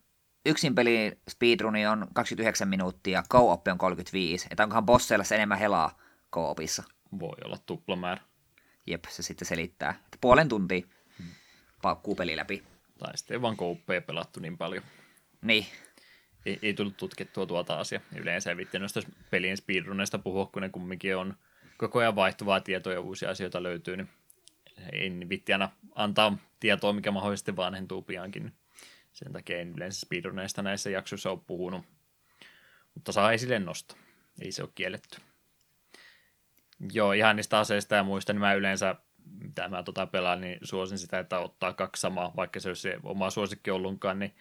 yksin 0.45 0.75
peli 0.75 1.17
speedruni 1.29 1.87
on 1.87 2.07
29 2.13 2.67
minuuttia, 2.67 3.23
co-op 3.29 3.67
on 3.67 3.77
35, 3.77 4.47
että 4.51 4.63
onkohan 4.63 4.85
bosseilla 4.85 5.23
se 5.23 5.35
enemmän 5.35 5.59
helaa 5.59 5.99
co-opissa? 6.33 6.83
Voi 7.19 7.37
olla 7.45 7.57
tuplamäärä. 7.65 8.21
Jep, 8.87 9.05
se 9.09 9.23
sitten 9.23 9.47
selittää. 9.47 9.89
Että 9.89 10.17
puolen 10.21 10.49
tuntia 10.49 10.81
hmm. 11.17 11.27
paukkuu 11.81 12.15
peli 12.15 12.35
läpi. 12.35 12.63
Tai 12.97 13.17
sitten 13.17 13.35
ei 13.35 13.41
vaan 13.41 13.57
kouppeja 13.57 14.01
pelattu 14.01 14.39
niin 14.39 14.57
paljon. 14.57 14.83
Niin. 15.41 15.65
Ei, 16.45 16.59
ei 16.61 16.73
tullut 16.73 16.97
tutkittua 16.97 17.45
tuota 17.45 17.79
asiaa. 17.79 18.01
Yleensä 18.15 18.49
ei 18.49 18.57
vitti 18.57 18.79
noista 18.79 19.01
pelien 19.29 19.57
speedruneista 19.57 20.19
puhua, 20.19 20.45
kun 20.45 20.61
ne 20.61 20.69
kumminkin 20.69 21.17
on 21.17 21.37
koko 21.77 21.99
ajan 21.99 22.15
vaihtuvaa 22.15 22.59
tietoa 22.59 22.93
ja 22.93 23.01
uusia 23.01 23.29
asioita 23.29 23.63
löytyy, 23.63 23.97
niin 23.97 24.09
ei 24.93 25.29
vitti 25.29 25.53
aina 25.53 25.69
antaa 25.95 26.37
tietoa, 26.59 26.93
mikä 26.93 27.11
mahdollisesti 27.11 27.55
vanhentuu 27.55 28.01
piankin. 28.01 28.53
Sen 29.13 29.33
takia 29.33 29.59
en 29.59 29.73
yleensä 29.77 29.99
speedruneista 29.99 30.61
näissä 30.61 30.89
jaksoissa 30.89 31.31
ole 31.31 31.39
puhunut. 31.47 31.85
Mutta 32.95 33.11
saa 33.11 33.31
esille 33.31 33.59
nosto. 33.59 33.95
Ei 34.41 34.51
se 34.51 34.63
ole 34.63 34.69
kielletty. 34.75 35.17
Joo, 36.93 37.11
ihan 37.11 37.35
niistä 37.35 37.59
aseista 37.59 37.95
ja 37.95 38.03
muista, 38.03 38.33
niin 38.33 38.39
mä 38.39 38.53
yleensä, 38.53 38.95
mitä 39.43 39.67
mä 39.67 39.83
tota 39.83 40.05
pelaan, 40.05 40.41
niin 40.41 40.59
suosin 40.63 40.97
sitä, 40.97 41.19
että 41.19 41.39
ottaa 41.39 41.73
kaksi 41.73 42.01
samaa, 42.01 42.33
vaikka 42.35 42.59
se 42.59 42.69
olisi 42.69 42.81
se 42.81 42.97
oma 43.03 43.29
suosikki 43.29 43.71
ollunkaan, 43.71 44.19
niin 44.19 44.35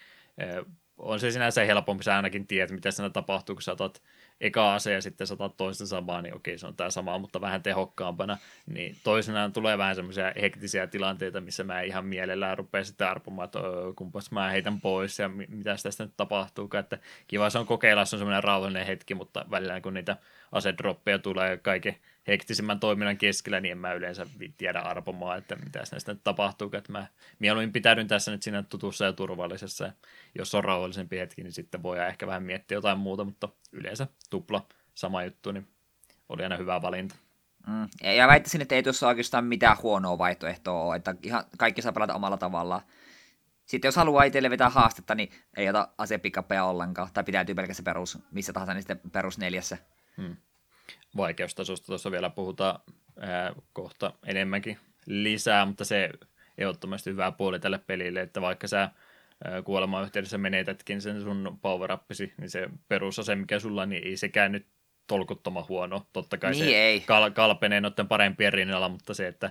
on 0.98 1.20
se 1.20 1.30
sinänsä 1.30 1.64
helpompi, 1.64 2.04
sä 2.04 2.16
ainakin 2.16 2.46
tiedät, 2.46 2.70
mitä 2.70 2.90
siinä 2.90 3.10
tapahtuu, 3.10 3.54
kun 3.54 3.62
sä 3.62 3.72
otat 3.72 4.02
eka 4.40 4.74
ase 4.74 4.92
ja 4.92 5.02
sitten 5.02 5.26
saatat 5.26 5.56
toista 5.56 5.86
samaa, 5.86 6.22
niin 6.22 6.34
okei, 6.34 6.58
se 6.58 6.66
on 6.66 6.76
tämä 6.76 6.90
sama, 6.90 7.18
mutta 7.18 7.40
vähän 7.40 7.62
tehokkaampana. 7.62 8.38
Niin 8.66 8.96
toisenaan 9.04 9.52
tulee 9.52 9.78
vähän 9.78 9.94
semmoisia 9.94 10.32
hektisiä 10.40 10.86
tilanteita, 10.86 11.40
missä 11.40 11.64
mä 11.64 11.80
ihan 11.80 12.06
mielellään 12.06 12.58
rupean 12.58 12.84
sitten 12.84 13.08
arpumaan, 13.08 13.44
että 13.44 13.58
kumpas 13.96 14.30
mä 14.30 14.50
heitän 14.50 14.80
pois 14.80 15.18
ja 15.18 15.28
mitä 15.28 15.76
tästä 15.82 16.04
nyt 16.04 16.16
tapahtuu. 16.16 16.70
Että 16.78 16.98
kiva 17.28 17.50
se 17.50 17.58
on 17.58 17.66
kokeilla, 17.66 18.04
se 18.04 18.16
on 18.16 18.20
semmoinen 18.20 18.44
rauhallinen 18.44 18.86
hetki, 18.86 19.14
mutta 19.14 19.44
välillä 19.50 19.80
kun 19.80 19.94
niitä 19.94 20.16
asedroppeja 20.52 21.18
tulee 21.18 21.56
kaiken 21.56 21.96
hektisimmän 22.30 22.80
toiminnan 22.80 23.16
keskellä, 23.16 23.60
niin 23.60 23.72
en 23.72 23.78
mä 23.78 23.92
yleensä 23.92 24.26
tiedä 24.56 24.80
arpomaan, 24.80 25.38
että 25.38 25.56
mitä 25.56 25.78
näistä 25.92 26.12
nyt 26.12 26.24
tapahtuu. 26.24 26.70
Että 26.72 26.92
mä 26.92 27.06
mieluummin 27.38 27.72
pitäydyn 27.72 28.08
tässä 28.08 28.30
nyt 28.30 28.42
siinä 28.42 28.62
tutussa 28.62 29.04
ja 29.04 29.12
turvallisessa. 29.12 29.84
Ja 29.84 29.92
jos 30.38 30.54
on 30.54 30.64
rauhallisempi 30.64 31.18
hetki, 31.18 31.42
niin 31.42 31.52
sitten 31.52 31.82
voi 31.82 31.98
ehkä 31.98 32.26
vähän 32.26 32.42
miettiä 32.42 32.76
jotain 32.76 32.98
muuta, 32.98 33.24
mutta 33.24 33.48
yleensä 33.72 34.06
tupla 34.30 34.66
sama 34.94 35.24
juttu, 35.24 35.52
niin 35.52 35.68
oli 36.28 36.42
aina 36.42 36.56
hyvä 36.56 36.82
valinta. 36.82 37.14
Mm. 37.66 37.88
Ja 38.16 38.28
väittäisin, 38.28 38.62
että 38.62 38.74
ei 38.74 38.82
tuossa 38.82 39.08
oikeastaan 39.08 39.44
mitään 39.44 39.76
huonoa 39.82 40.18
vaihtoehtoa 40.18 40.82
ole, 40.82 40.96
että 40.96 41.14
ihan 41.22 41.44
kaikki 41.58 41.82
saa 41.82 41.92
pelata 41.92 42.14
omalla 42.14 42.36
tavallaan. 42.36 42.82
Sitten 43.66 43.88
jos 43.88 43.96
haluaa 43.96 44.24
itselle 44.24 44.50
vetää 44.50 44.70
haastetta, 44.70 45.14
niin 45.14 45.30
ei 45.56 45.68
ota 45.68 45.88
asepikappeja 45.98 46.64
ollenkaan, 46.64 47.08
tai 47.14 47.24
pitäytyy 47.24 47.54
pelkästään 47.54 47.84
perus, 47.84 48.18
missä 48.30 48.52
tahansa, 48.52 48.74
niin 48.74 48.82
sitten 48.82 49.10
perus 49.12 49.38
neljässä. 49.38 49.78
Hmm 50.16 50.36
vaikeustasosta 51.16 51.86
tuossa 51.86 52.10
vielä 52.10 52.30
puhutaan 52.30 52.80
ää, 53.20 53.52
kohta 53.72 54.12
enemmänkin 54.26 54.78
lisää, 55.06 55.66
mutta 55.66 55.84
se 55.84 56.10
ehdottomasti 56.58 57.10
hyvä 57.10 57.32
puoli 57.32 57.60
tälle 57.60 57.78
pelille, 57.78 58.20
että 58.20 58.40
vaikka 58.40 58.68
sä 58.68 58.90
kuoleman 59.64 60.04
yhteydessä 60.04 60.38
menetätkin 60.38 61.00
sen 61.00 61.22
sun 61.22 61.58
power 61.62 61.90
niin 62.38 62.50
se 62.50 62.68
perusase, 62.88 63.36
mikä 63.36 63.58
sulla, 63.58 63.86
niin 63.86 64.06
ei 64.06 64.16
sekään 64.16 64.52
nyt 64.52 64.66
tolkuttoman 65.06 65.68
huono. 65.68 66.06
Totta 66.12 66.38
kai 66.38 66.50
niin 66.50 66.64
se 66.64 66.82
ei. 66.82 67.00
Kal- 67.00 67.30
kalpenee 67.30 67.80
noiden 67.80 68.08
parempien 68.08 68.52
rinnalla, 68.52 68.88
mutta 68.88 69.14
se, 69.14 69.28
että 69.28 69.50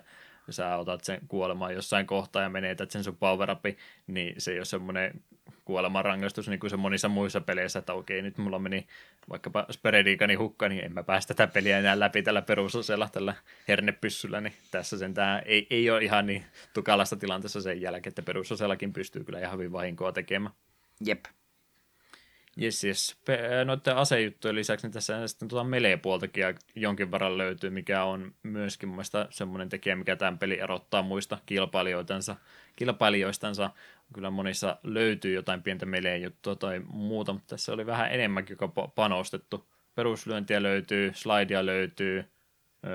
sä 0.49 0.77
otat 0.77 1.03
sen 1.03 1.19
kuolemaan 1.27 1.73
jossain 1.73 2.07
kohtaa 2.07 2.41
ja 2.41 2.49
menetät 2.49 2.91
sen 2.91 3.03
sun 3.03 3.17
power 3.17 3.49
niin 4.07 4.35
se 4.37 4.51
ei 4.51 4.59
ole 4.59 4.65
semmoinen 4.65 5.23
kuolemanrangaistus 5.65 6.47
niin 6.49 6.59
kuin 6.59 6.69
se 6.69 6.77
monissa 6.77 7.09
muissa 7.09 7.41
peleissä, 7.41 7.79
että 7.79 7.93
okei, 7.93 8.21
nyt 8.21 8.37
mulla 8.37 8.59
meni 8.59 8.87
vaikkapa 9.29 9.65
Speredikani 9.71 10.35
hukka, 10.35 10.69
niin 10.69 10.85
en 10.85 10.93
mä 10.93 11.03
päästä 11.03 11.33
tätä 11.33 11.53
peliä 11.53 11.79
enää 11.79 11.99
läpi 11.99 12.21
tällä 12.21 12.41
perusosella, 12.41 13.09
tällä 13.09 13.35
hernepyssyllä, 13.67 14.41
niin 14.41 14.53
tässä 14.71 14.97
sen 14.97 15.13
tämä 15.13 15.39
ei, 15.45 15.67
ei 15.69 15.89
ole 15.89 16.03
ihan 16.03 16.25
niin 16.25 16.45
tukalasta 16.73 17.15
tilanteessa 17.15 17.61
sen 17.61 17.81
jälkeen, 17.81 18.11
että 18.11 18.21
perusosellakin 18.21 18.93
pystyy 18.93 19.23
kyllä 19.23 19.39
ihan 19.39 19.53
hyvin 19.53 19.71
vahinkoa 19.71 20.11
tekemään. 20.11 20.53
Jep. 21.05 21.25
Jes, 22.57 22.83
jes. 22.83 23.17
Noiden 23.65 23.95
asejuttujen 23.95 24.55
lisäksi 24.55 24.87
niin 24.87 24.93
tässä 24.93 25.27
sitten 25.27 25.47
tuota 25.47 25.63
melee-puoltakin 25.63 26.43
jonkin 26.75 27.11
verran 27.11 27.37
löytyy, 27.37 27.69
mikä 27.69 28.03
on 28.03 28.33
myöskin 28.43 28.89
mun 28.89 29.03
semmoinen 29.29 29.69
tekijä, 29.69 29.95
mikä 29.95 30.15
tämän 30.15 30.39
peli 30.39 30.59
erottaa 30.59 31.01
muista 31.01 31.37
kilpailijoitansa, 31.45 32.35
kilpailijoistansa. 32.79 33.69
Kyllä 34.13 34.29
monissa 34.29 34.77
löytyy 34.83 35.33
jotain 35.33 35.63
pientä 35.63 35.85
melee-juttua 35.85 36.55
tai 36.55 36.81
muuta, 36.87 37.33
mutta 37.33 37.47
tässä 37.47 37.73
oli 37.73 37.85
vähän 37.85 38.11
enemmänkin 38.11 38.57
joka 38.61 38.89
panostettu. 38.95 39.69
Peruslyöntiä 39.95 40.63
löytyy, 40.63 41.11
slidea 41.13 41.65
löytyy. 41.65 42.25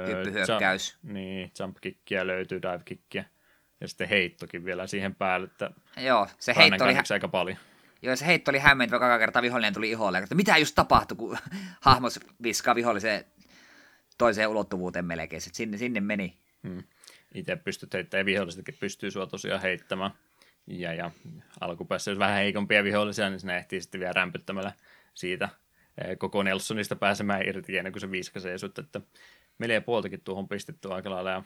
Hyppyhyökkäys. 0.07 0.99
Jump, 1.03 1.15
niin, 1.15 1.53
jump 1.59 1.77
kickia 1.81 2.27
löytyy, 2.27 2.63
dive 2.63 2.81
kickia. 2.85 3.25
Ja 3.81 3.89
sitten 3.89 4.09
heittokin 4.09 4.65
vielä 4.65 4.87
siihen 4.87 5.15
päälle, 5.15 5.47
että 5.47 5.71
Joo, 5.97 6.29
se 6.39 6.55
heitto 6.57 6.85
oli, 6.85 6.95
aika 7.13 7.29
paljon 7.29 7.59
Joo, 8.03 8.17
se 8.17 8.27
heitto 8.27 8.51
oli 8.51 8.59
hämmentävä, 8.59 9.01
kaka 9.01 9.19
kertaa 9.19 9.43
vihollinen 9.43 9.75
tuli 9.75 9.91
iholle. 9.91 10.19
Että 10.19 10.35
mitä 10.35 10.57
just 10.57 10.75
tapahtui, 10.75 11.17
kun 11.17 11.39
hahmos 11.81 12.21
viskaa 12.43 12.75
viholliseen 12.75 13.25
toiseen 14.19 14.49
ulottuvuuteen 14.49 15.05
melkein. 15.05 15.43
Sitten 15.43 15.57
sinne, 15.57 15.77
sinne 15.77 16.01
meni. 16.01 16.39
Hmm. 16.69 16.83
Itse 17.35 17.57
pystyt 17.57 17.95
heittämään 17.95 18.21
ja 18.21 18.27
vihollisetkin 18.27 18.77
pystyy 18.81 19.11
sua 19.11 19.27
tosiaan 19.27 19.63
heittämään. 19.63 20.11
Ja, 20.67 20.95
ja 20.95 21.11
alkupäässä, 21.61 22.11
jos 22.11 22.19
vähän 22.19 22.37
heikompia 22.37 22.85
vihollisia, 22.85 23.31
niin 23.31 23.41
sinne 23.41 23.59
ehtii 23.59 23.81
sitten 23.81 24.01
vielä 24.01 24.13
rämpyttämällä 24.13 24.73
siitä 25.15 25.49
eh, 26.05 26.19
koko 26.19 26.43
Nelsonista 26.43 26.97
pääsemään 26.97 27.49
irti 27.49 27.79
ennen 27.79 27.93
kuin 27.93 28.01
se 28.01 28.11
viiskasee 28.11 28.59
sut, 28.59 28.79
että 28.79 29.01
melee 29.59 29.81
puoltakin 29.81 30.21
tuohon 30.21 30.49
pistetty 30.49 30.93
aika 30.93 31.11
lailla. 31.11 31.31
Ja 31.31 31.43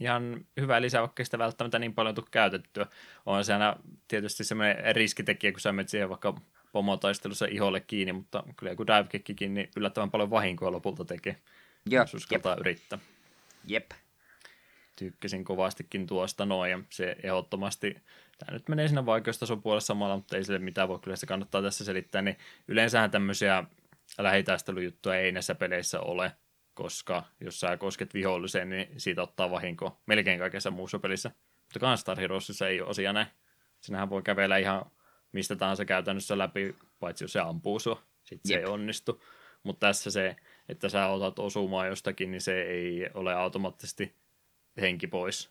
ihan 0.00 0.46
hyvä 0.60 0.82
lisä, 0.82 1.00
vaikka 1.00 1.24
sitä 1.24 1.38
välttämättä 1.38 1.78
niin 1.78 1.94
paljon 1.94 2.14
tule 2.14 2.26
käytettyä. 2.30 2.86
On 3.26 3.44
se 3.44 3.52
aina 3.52 3.76
tietysti 4.08 4.44
semmoinen 4.44 4.96
riskitekijä, 4.96 5.52
kun 5.52 5.60
sä 5.60 5.72
menet 5.72 5.88
siihen 5.88 6.08
vaikka 6.08 6.34
pomotaistelussa 6.72 7.46
iholle 7.46 7.80
kiinni, 7.80 8.12
mutta 8.12 8.44
kyllä 8.56 8.72
joku 8.72 8.86
dive 8.86 9.48
niin 9.48 9.70
yllättävän 9.76 10.10
paljon 10.10 10.30
vahinkoa 10.30 10.72
lopulta 10.72 11.04
tekee, 11.04 11.36
jos 11.90 12.14
uskaltaa 12.14 12.56
yrittää. 12.60 12.98
Jep. 13.66 13.90
Tykkäsin 14.96 15.44
kovastikin 15.44 16.06
tuosta 16.06 16.46
noin, 16.46 16.70
ja 16.70 16.80
se 16.90 17.16
ehdottomasti, 17.22 17.96
tämä 18.38 18.52
nyt 18.52 18.68
menee 18.68 18.88
siinä 18.88 19.06
vaikeustason 19.06 19.62
puolessa 19.62 19.86
samalla, 19.86 20.16
mutta 20.16 20.36
ei 20.36 20.44
sille 20.44 20.58
mitään 20.58 20.88
voi, 20.88 20.98
kyllä 20.98 21.16
se 21.16 21.26
kannattaa 21.26 21.62
tässä 21.62 21.84
selittää, 21.84 22.22
niin 22.22 22.38
yleensähän 22.68 23.10
tämmöisiä 23.10 23.64
lähitaistelujuttuja 24.18 25.16
ei 25.16 25.32
näissä 25.32 25.54
peleissä 25.54 26.00
ole, 26.00 26.32
koska 26.74 27.22
jos 27.40 27.60
sä 27.60 27.76
kosket 27.76 28.14
viholliseen, 28.14 28.70
niin 28.70 28.88
siitä 28.96 29.22
ottaa 29.22 29.50
vahinko 29.50 30.00
melkein 30.06 30.38
kaikessa 30.38 30.70
muussa 30.70 30.98
pelissä. 30.98 31.30
Mutta 31.60 31.86
Gunstar 31.86 32.20
Heroesissa 32.20 32.68
ei 32.68 32.80
ole 32.80 32.90
osia 32.90 33.12
näin. 33.12 33.26
Sinähän 33.80 34.10
voi 34.10 34.22
kävellä 34.22 34.56
ihan 34.56 34.90
mistä 35.32 35.56
tahansa 35.56 35.84
käytännössä 35.84 36.38
läpi, 36.38 36.76
paitsi 37.00 37.24
jos 37.24 37.32
se 37.32 37.40
ampuu 37.40 37.78
sua. 37.78 38.02
Sitten 38.24 38.48
se 38.48 38.58
ei 38.58 38.64
onnistu. 38.64 39.24
Mutta 39.62 39.86
tässä 39.86 40.10
se, 40.10 40.36
että 40.68 40.88
sä 40.88 41.06
otat 41.06 41.38
osumaan 41.38 41.88
jostakin, 41.88 42.30
niin 42.30 42.40
se 42.40 42.62
ei 42.62 43.08
ole 43.14 43.34
automaattisesti 43.34 44.14
henki 44.80 45.06
pois 45.06 45.50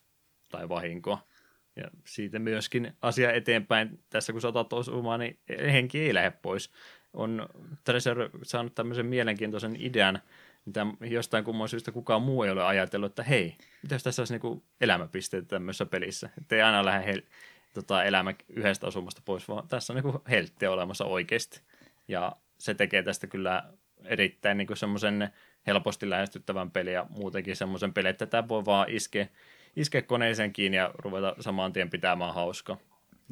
tai 0.50 0.70
vahinkoa. 0.70 1.28
Ja 1.76 1.84
siitä 2.06 2.40
myöskin 2.40 2.94
asia 3.02 3.32
eteenpäin, 3.32 4.00
tässä 4.10 4.32
kun 4.32 4.42
sä 4.42 4.48
otat 4.48 4.74
osumaan, 4.74 5.20
niin 5.20 5.40
henki 5.72 6.00
ei 6.00 6.14
lähde 6.14 6.32
pois. 6.32 6.72
On 7.14 7.50
Treasure 7.84 8.30
saanut 8.44 8.76
tämmöisen 8.76 9.06
mielenkiintoisen 9.06 9.76
idean, 9.80 10.22
mitä 10.66 10.86
jostain 11.02 11.44
kumman 11.44 11.70
syystä 11.70 11.92
kukaan 11.92 12.22
muu 12.22 12.44
ei 12.44 12.52
ole 12.52 12.64
ajatellut, 12.64 13.12
että 13.12 13.24
hei, 13.24 13.56
mitä 13.84 13.96
jos 13.96 14.04
tässä 14.04 14.22
olisi 14.22 14.34
niinku 14.34 14.64
elämäpisteitä 14.82 15.48
tämmöisessä 15.48 15.86
pelissä, 15.86 16.30
että 16.38 16.56
ei 16.56 16.62
aina 16.62 16.86
lähde 16.86 17.14
hel- 17.14 17.28
tota, 17.74 18.04
elämä 18.04 18.34
yhdestä 18.50 18.88
osumasta 18.88 19.22
pois, 19.26 19.48
vaan 19.48 19.68
tässä 19.68 19.94
on 19.94 19.96
niinku 19.96 20.22
helttiä 20.30 20.72
olemassa 20.72 21.06
oikeasti. 21.06 21.62
Ja 22.08 22.36
se 22.58 22.74
tekee 22.74 23.04
tästä 23.04 23.28
kyllä 23.28 23.64
erittäin 24.06 24.58
niinku 24.58 24.76
semmoisen 24.76 25.30
helposti 25.68 26.10
lähestyttävän 26.10 26.72
pelin 26.72 26.94
ja 26.94 27.06
muutenkin 27.10 27.56
semmoisen 27.56 27.94
pelin, 27.94 28.10
että 28.10 28.26
tämä 28.26 28.48
voi 28.48 28.66
vaan 28.66 28.90
iskeä, 28.90 29.28
iskeä 29.76 30.02
koneeseen 30.02 30.54
kiinni 30.54 30.78
ja 30.78 30.92
ruveta 30.98 31.36
saman 31.40 31.74
tien 31.74 31.90
pitämään 31.90 32.34
hauska. 32.34 32.78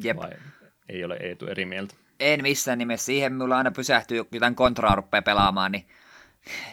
Jep. 0.04 0.18
Vai 0.18 0.32
ei 0.90 1.04
ole 1.04 1.18
Eetu 1.20 1.48
eri 1.48 1.66
mieltä? 1.66 1.96
En 2.20 2.42
missään 2.42 2.78
nimessä. 2.78 3.06
Siihen 3.06 3.34
mulla 3.34 3.58
aina 3.58 3.72
pysähtyy, 3.72 4.26
jotain 4.32 4.56
kontraa 4.56 4.96
rupeaa 4.96 5.22
pelaamaan, 5.22 5.72
niin 5.72 5.88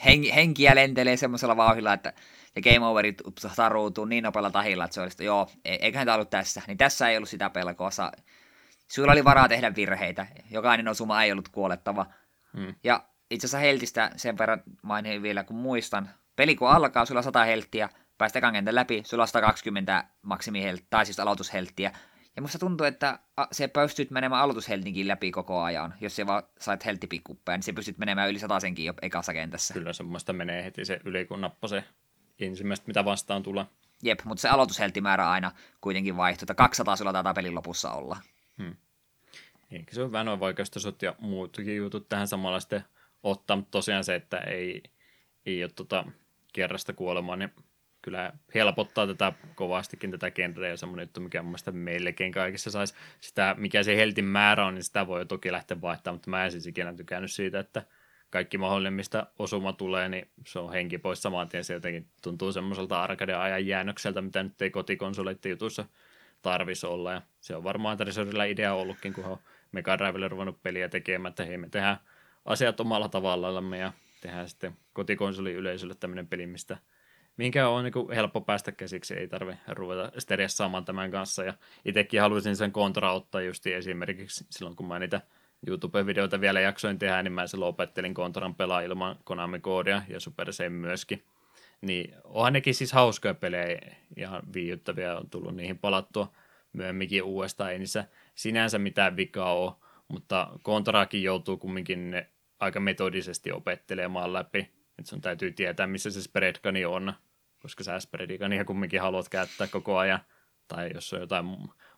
hen, 0.04 0.22
henkiä 0.34 0.74
lentelee 0.74 1.16
semmoisella 1.16 1.56
vauhilla, 1.56 1.92
että 1.92 2.12
ja 2.56 2.62
game 2.62 2.86
overit 2.86 3.22
taruutuu 3.56 4.04
niin 4.04 4.24
nopealla 4.24 4.50
tahilla, 4.50 4.84
että 4.84 4.94
se 4.94 5.00
olisi, 5.00 5.24
joo, 5.24 5.50
e, 5.64 5.74
eiköhän 5.74 6.06
tämä 6.06 6.14
ollut 6.14 6.30
tässä. 6.30 6.62
Niin 6.66 6.76
tässä 6.76 7.08
ei 7.08 7.16
ollut 7.16 7.28
sitä 7.28 7.50
pelkoa. 7.50 7.90
Sulla 8.88 9.12
oli 9.12 9.24
varaa 9.24 9.48
tehdä 9.48 9.74
virheitä. 9.76 10.26
Jokainen 10.50 10.88
osuma 10.88 11.22
ei 11.22 11.32
ollut 11.32 11.48
kuolettava. 11.48 12.06
Hmm. 12.56 12.74
Ja 12.84 13.04
itse 13.30 13.46
asiassa 13.46 13.58
heltistä 13.58 14.10
sen 14.16 14.38
verran 14.38 14.62
mainin 14.82 15.22
vielä, 15.22 15.44
kun 15.44 15.56
muistan. 15.56 16.10
Peli 16.36 16.56
kun 16.56 16.70
alkaa, 16.70 17.04
sulla 17.04 17.18
on 17.18 17.24
100 17.24 17.44
helttiä, 17.44 17.88
päästä 18.18 18.40
kangenten 18.40 18.74
läpi, 18.74 19.02
sulla 19.06 19.22
on 19.22 19.28
120 19.28 20.04
maksimihelttiä, 20.22 20.86
tai 20.90 21.06
siis 21.06 21.20
aloitushelttiä. 21.20 21.92
Ja 22.36 22.42
musta 22.42 22.58
tuntuu, 22.58 22.86
että 22.86 23.18
se 23.52 23.68
pystyt 23.68 24.10
menemään 24.10 24.42
aloitusheltinkin 24.42 25.08
läpi 25.08 25.30
koko 25.30 25.62
ajan. 25.62 25.94
Jos 26.00 26.16
se 26.16 26.26
vaan 26.26 26.42
sait 26.60 26.84
helttipikkuppeen, 26.84 27.58
niin 27.58 27.62
se 27.62 27.72
pystyt 27.72 27.98
menemään 27.98 28.30
yli 28.30 28.38
satasenkin 28.38 28.84
jo 28.84 28.94
ekassa 29.02 29.32
kentässä. 29.32 29.74
Kyllä 29.74 29.92
semmoista 29.92 30.32
menee 30.32 30.64
heti 30.64 30.84
se 30.84 31.00
yli, 31.04 31.24
kun 31.24 31.40
nappa 31.40 31.68
se 31.68 31.84
ensimmäistä, 32.38 32.86
mitä 32.86 33.04
vastaan 33.04 33.42
tulee. 33.42 33.64
Jep, 34.02 34.20
mutta 34.24 34.42
se 34.42 34.48
aloitushelttimäärä 34.48 35.30
aina 35.30 35.52
kuitenkin 35.80 36.16
vaihtuu, 36.16 36.44
että 36.44 36.54
200 36.54 36.96
sulla 36.96 37.12
taitaa 37.12 37.34
pelin 37.34 37.54
lopussa 37.54 37.90
olla. 37.90 38.16
Hmm. 38.62 38.76
Eikä 39.70 39.94
se 39.94 40.02
on 40.02 40.12
vähän 40.12 40.26
noin 40.26 40.40
vaikeustasot 40.40 41.02
ja 41.02 41.14
muutkin 41.18 41.76
jutut 41.76 42.08
tähän 42.08 42.28
samalla 42.28 42.60
sitten 42.60 42.84
ottaa, 43.30 43.56
mutta 43.56 43.70
tosiaan 43.70 44.04
se, 44.04 44.14
että 44.14 44.38
ei, 44.38 44.82
ei 45.46 45.64
ole 45.64 45.70
tota 45.74 46.04
kerrasta 46.52 46.92
kuolemaa, 46.92 47.36
niin 47.36 47.50
kyllä 48.02 48.32
helpottaa 48.54 49.06
tätä 49.06 49.32
kovastikin 49.54 50.10
tätä 50.10 50.30
genreä 50.30 50.70
ja 50.70 50.76
semmoinen 50.76 51.04
juttu, 51.04 51.20
mikä 51.20 51.42
mun 51.42 51.50
mielestä 51.50 51.72
melkein 51.72 52.32
kaikissa 52.32 52.70
saisi 52.70 52.94
sitä, 53.20 53.54
mikä 53.58 53.82
se 53.82 53.96
heltin 53.96 54.24
määrä 54.24 54.66
on, 54.66 54.74
niin 54.74 54.84
sitä 54.84 55.06
voi 55.06 55.26
toki 55.26 55.52
lähteä 55.52 55.80
vaihtamaan, 55.80 56.14
mutta 56.14 56.30
mä 56.30 56.44
en 56.44 56.52
siis 56.52 56.66
ikinä 56.66 56.94
tykännyt 56.94 57.32
siitä, 57.32 57.58
että 57.58 57.82
kaikki 58.30 58.58
mahdollinen, 58.58 58.92
mistä 58.92 59.26
osuma 59.38 59.72
tulee, 59.72 60.08
niin 60.08 60.28
se 60.46 60.58
on 60.58 60.72
henki 60.72 60.98
pois 60.98 61.22
saman 61.22 61.48
tien. 61.48 61.64
Se 61.64 61.74
jotenkin 61.74 62.08
tuntuu 62.22 62.52
semmoiselta 62.52 63.02
arcade-ajan 63.02 63.66
jäännökseltä, 63.66 64.22
mitä 64.22 64.42
nyt 64.42 64.62
ei 64.62 64.70
kotikonsoleiden 64.70 65.50
jutussa 65.50 65.84
tarvisi 66.42 66.86
olla. 66.86 67.12
Ja 67.12 67.22
se 67.40 67.56
on 67.56 67.64
varmaan 67.64 67.96
Treasurella 67.96 68.44
idea 68.44 68.74
ollutkin, 68.74 69.12
kun 69.12 69.24
on 69.24 69.38
Mega 69.72 69.98
Drivelle 69.98 70.28
ruvennut 70.28 70.62
peliä 70.62 70.88
tekemään, 70.88 71.30
että 71.30 71.44
hei 71.44 71.58
me 71.58 71.68
tehdään 71.68 71.98
asiat 72.46 72.80
omalla 72.80 73.08
tavallamme 73.08 73.78
ja 73.78 73.92
tehdään 74.20 74.48
sitten 74.48 74.76
kotikonsoli 74.92 75.52
yleisölle 75.52 75.94
tämmöinen 75.94 76.26
peli, 76.26 76.46
mistä– 76.46 76.78
minkä 77.36 77.68
on 77.68 77.84
niin 77.84 78.14
helppo 78.14 78.40
päästä 78.40 78.72
käsiksi, 78.72 79.14
ei 79.14 79.28
tarvi 79.28 79.54
ruveta 79.68 80.20
stressaamaan 80.20 80.84
tämän 80.84 81.10
kanssa. 81.10 81.44
Ja 81.44 81.54
itsekin 81.84 82.20
haluaisin 82.20 82.56
sen 82.56 82.72
kontra 82.72 83.12
ottaa 83.12 83.40
just 83.40 83.66
esimerkiksi 83.66 84.46
silloin, 84.50 84.76
kun 84.76 84.88
mä 84.88 84.98
niitä 84.98 85.20
YouTube-videoita 85.66 86.40
vielä 86.40 86.60
jaksoin 86.60 86.98
tehdä, 86.98 87.22
niin 87.22 87.32
mä 87.32 87.46
silloin 87.46 87.68
opettelin 87.68 88.14
kontran 88.14 88.54
pelaa 88.54 88.80
ilman 88.80 89.16
Konami-koodia 89.24 90.02
ja 90.08 90.20
Super 90.20 90.52
Sen 90.52 90.72
myöskin. 90.72 91.24
Niin 91.80 92.14
onhan 92.24 92.52
nekin 92.52 92.74
siis 92.74 92.92
hauskoja 92.92 93.34
pelejä, 93.34 93.78
ihan 94.16 94.42
viihdyttäviä, 94.54 95.16
on 95.16 95.30
tullut 95.30 95.56
niihin 95.56 95.78
palattua 95.78 96.32
myöhemminkin 96.72 97.22
uudestaan, 97.22 97.72
ei 97.72 97.78
niissä 97.78 98.04
sinänsä 98.34 98.78
mitään 98.78 99.16
vikaa 99.16 99.54
ole, 99.54 99.72
mutta 100.08 100.48
kontraakin 100.62 101.22
joutuu 101.22 101.56
kumminkin 101.56 102.10
ne 102.10 102.26
aika 102.60 102.80
metodisesti 102.80 103.52
opettelemaan 103.52 104.32
läpi, 104.32 104.58
että 104.98 105.08
sun 105.08 105.20
täytyy 105.20 105.52
tietää, 105.52 105.86
missä 105.86 106.10
se 106.10 106.22
spreadkani 106.22 106.84
on, 106.84 107.12
koska 107.58 107.84
sä 107.84 108.00
spreadikania 108.00 108.64
kumminkin 108.64 109.00
haluat 109.00 109.28
käyttää 109.28 109.66
koko 109.66 109.98
ajan, 109.98 110.20
tai 110.68 110.90
jos 110.94 111.12
on 111.12 111.20
jotain 111.20 111.46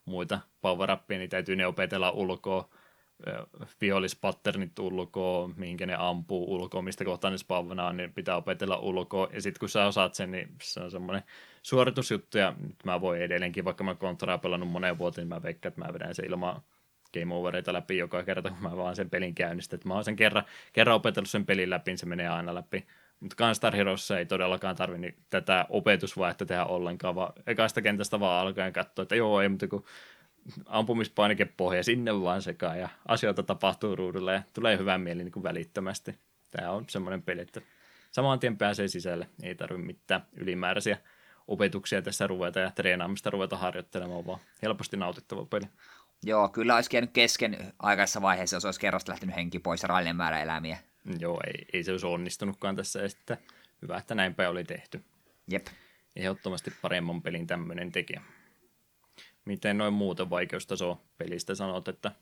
muita 0.05 0.41
power 0.61 0.91
niin 1.09 1.31
täytyy 1.31 1.57
ne 1.57 1.67
opetella 1.67 2.11
ulkoa, 2.11 2.69
vihollispatternit 3.81 4.79
ulkoa, 4.79 5.51
minkä 5.57 5.87
ne 5.87 5.95
ampuu 5.99 6.55
ulkoa, 6.55 6.83
mistä 6.83 7.05
kohtaa 7.05 7.31
ne 7.31 7.39
spawnaa, 7.39 7.93
niin 7.93 8.13
pitää 8.13 8.37
opetella 8.37 8.77
ulkoa. 8.77 9.29
Ja 9.33 9.43
sitten 9.43 9.61
kun 9.61 9.69
sä 9.69 9.87
osaat 9.87 10.15
sen, 10.15 10.31
niin 10.31 10.49
se 10.63 10.81
on 10.81 10.91
semmoinen 10.91 11.23
suoritusjuttu, 11.63 12.39
ja 12.39 12.55
nyt 12.59 12.85
mä 12.85 13.01
voin 13.01 13.23
edelleenkin, 13.23 13.65
vaikka 13.65 13.85
mä 13.85 13.95
kontraa 13.95 14.39
pelannut 14.39 14.71
moneen 14.71 14.99
vuoteen, 14.99 15.23
niin 15.23 15.37
mä 15.37 15.43
veikkaan, 15.43 15.71
että 15.71 15.81
mä 15.81 15.93
vedän 15.93 16.15
se 16.15 16.23
ilman 16.23 16.63
game 17.15 17.35
overeita 17.35 17.73
läpi 17.73 17.99
joka 17.99 18.23
kerta, 18.23 18.51
kun 18.51 18.63
mä 18.63 18.77
vaan 18.77 18.97
sen 18.97 19.11
pelin 19.11 19.35
käynnistän. 19.35 19.77
Että 19.77 19.89
mä 19.89 19.95
oon 19.95 20.05
sen 20.05 20.17
kerran, 20.17 20.45
kerran 20.73 20.97
opetellut 20.97 21.31
sen 21.31 21.47
pelin 21.47 21.71
läpi, 21.71 21.91
niin 21.91 21.99
se 21.99 22.07
menee 22.07 22.29
aina 22.29 22.55
läpi. 22.55 22.87
Mutta 23.21 23.45
Gunstar 23.45 23.77
Heroesissa 23.77 24.19
ei 24.19 24.27
todellakaan 24.27 24.77
tarvitse 24.77 25.15
tätä 25.31 25.67
opetusvaihetta 25.69 26.47
tehdä 26.47 26.65
ollenkaan, 26.65 27.15
vaan 27.15 27.33
ekaista 27.47 27.83
kentästä 27.83 28.21
vaan 28.21 28.47
alkaen 28.47 28.73
katsoa, 28.73 29.03
että 29.03 29.17
joo, 29.17 29.41
ei 29.41 29.49
mutta 29.49 29.69
kun 29.69 29.85
ampumispainike 30.67 31.45
pohja 31.45 31.85
sinne 31.85 32.21
vaan 32.21 32.43
sekaan 32.43 32.79
ja 32.79 32.89
asioita 33.09 33.43
tapahtuu 33.43 33.97
ruudulla 33.97 34.33
ja 34.33 34.43
tulee 34.53 34.79
hyvä 34.79 34.99
mieli 34.99 35.25
niin 35.25 35.33
kuin 35.33 35.43
välittömästi. 35.43 36.19
Tämä 36.51 36.71
on 36.71 36.85
semmoinen 36.89 37.23
peli, 37.23 37.41
että 37.41 37.61
saman 38.11 38.41
tien 38.41 38.59
pääsee 38.59 38.89
sisälle, 38.89 39.29
ei 39.43 39.55
tarvitse 39.55 39.87
mitään 39.87 40.27
ylimääräisiä 40.37 40.99
opetuksia 41.49 42.03
tässä 42.03 42.27
ruveta 42.27 42.61
ja 42.61 42.71
treenaamista 42.71 43.31
ruveta 43.31 43.57
harjoittelemaan, 43.57 44.27
vaan 44.27 44.41
helposti 44.63 44.97
nautittava 44.97 45.45
peli. 45.45 45.67
Joo, 46.23 46.49
kyllä 46.49 46.75
olisi 46.75 46.91
käynyt 46.91 47.11
kesken 47.13 47.73
aikaisessa 47.79 48.23
vaiheessa, 48.23 48.57
jos 48.57 48.65
olisi 48.65 48.81
kerrasta 48.81 49.13
lähtenyt 49.13 49.37
henki 49.37 49.59
pois 49.59 49.83
ja 49.83 49.87
rallinen 49.87 50.17
määrä 50.17 50.43
eläimiä. 50.43 50.79
Joo, 51.19 51.41
ei, 51.47 51.67
ei 51.73 51.85
se 51.85 51.93
olisi 51.93 52.07
onnistunutkaan 52.07 52.77
tässä, 52.77 53.09
sitten 53.09 53.39
hyvä, 53.83 53.97
että 53.97 54.15
näin 54.15 54.35
päin 54.35 54.51
oli 54.51 54.65
tehty. 54.65 55.05
Jep. 55.51 55.67
Ehdottomasti 56.17 56.73
paremman 56.83 57.23
pelin 57.23 57.47
tämmöinen 57.47 57.93
tekijä. 57.93 58.23
Miten 59.45 59.79
noin 59.79 59.95
muuten 59.95 60.31
vaikeustaso 60.31 61.03
pelistä 61.19 61.55
sanot, 61.55 61.89
että 61.89 62.13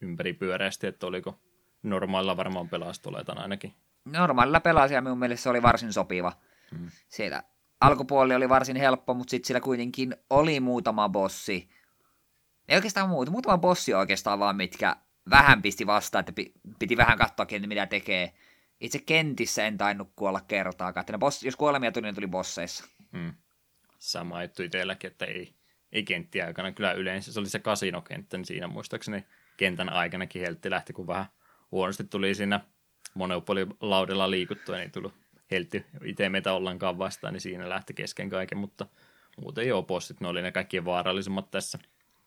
ympäripyöreästi, 0.00 0.86
että 0.86 1.06
oliko 1.06 1.38
normaalilla 1.82 2.36
varmaan 2.36 2.68
pelastoletan 2.68 3.38
ainakin? 3.38 3.74
Normaalilla 4.04 4.60
pelasia 4.60 5.00
minun 5.00 5.18
mielestä 5.18 5.42
se 5.42 5.48
oli 5.48 5.62
varsin 5.62 5.92
sopiva. 5.92 6.32
Hmm. 6.70 6.90
Siellä 7.08 7.42
alkupuoli 7.80 8.34
oli 8.34 8.48
varsin 8.48 8.76
helppo, 8.76 9.14
mutta 9.14 9.30
sitten 9.30 9.46
sillä 9.46 9.60
kuitenkin 9.60 10.16
oli 10.30 10.60
muutama 10.60 11.08
bossi. 11.08 11.68
Ei 12.68 12.76
oikeastaan 12.76 13.08
muuta, 13.08 13.30
muutama 13.30 13.58
bossi 13.58 13.94
oikeastaan 13.94 14.38
vaan, 14.38 14.56
mitkä 14.56 14.96
vähän 15.30 15.62
pisti 15.62 15.86
vastaan, 15.86 16.20
että 16.20 16.42
piti 16.78 16.96
vähän 16.96 17.18
katsoa, 17.18 17.46
mitä 17.66 17.86
tekee. 17.86 18.34
Itse 18.80 18.98
kentissä 18.98 19.66
en 19.66 19.78
tainnut 19.78 20.12
kuolla 20.16 20.40
kertaakaan, 20.40 21.02
että 21.02 21.12
ne 21.12 21.18
boss, 21.18 21.42
jos 21.42 21.56
kuolemia 21.56 21.92
tuli, 21.92 22.06
niin 22.06 22.14
tuli 22.14 22.26
bosseissa. 22.26 22.84
Hmm. 23.12 23.34
Sama 23.98 24.42
juttu 24.42 24.62
itselläkin, 24.62 25.10
että 25.10 25.24
ei, 25.24 25.54
ei 25.92 26.02
kenttiä 26.02 26.46
aikana. 26.46 26.72
Kyllä 26.72 26.92
yleensä 26.92 27.32
se 27.32 27.40
oli 27.40 27.48
se 27.48 27.58
kasinokenttä, 27.58 28.36
niin 28.36 28.44
siinä 28.44 28.66
muistaakseni 28.66 29.24
kentän 29.56 29.88
aikanakin 29.88 30.42
heltti 30.42 30.70
lähti, 30.70 30.92
kun 30.92 31.06
vähän 31.06 31.26
huonosti 31.72 32.04
tuli 32.04 32.34
siinä 32.34 32.60
Monopoly-laudella 33.14 34.30
liikuttua, 34.30 34.76
niin 34.76 34.90
tullut 34.90 35.14
heltti 35.50 35.86
itse 36.04 36.28
meitä 36.28 36.52
ollenkaan 36.52 36.98
vastaan, 36.98 37.32
niin 37.32 37.40
siinä 37.40 37.68
lähti 37.68 37.94
kesken 37.94 38.30
kaiken, 38.30 38.58
mutta 38.58 38.86
muuten 39.40 39.68
joo, 39.68 39.82
bossit, 39.82 40.20
ne 40.20 40.28
oli 40.28 40.42
ne 40.42 40.52
kaikkien 40.52 40.84
vaarallisimmat 40.84 41.50
tässä. 41.50 41.78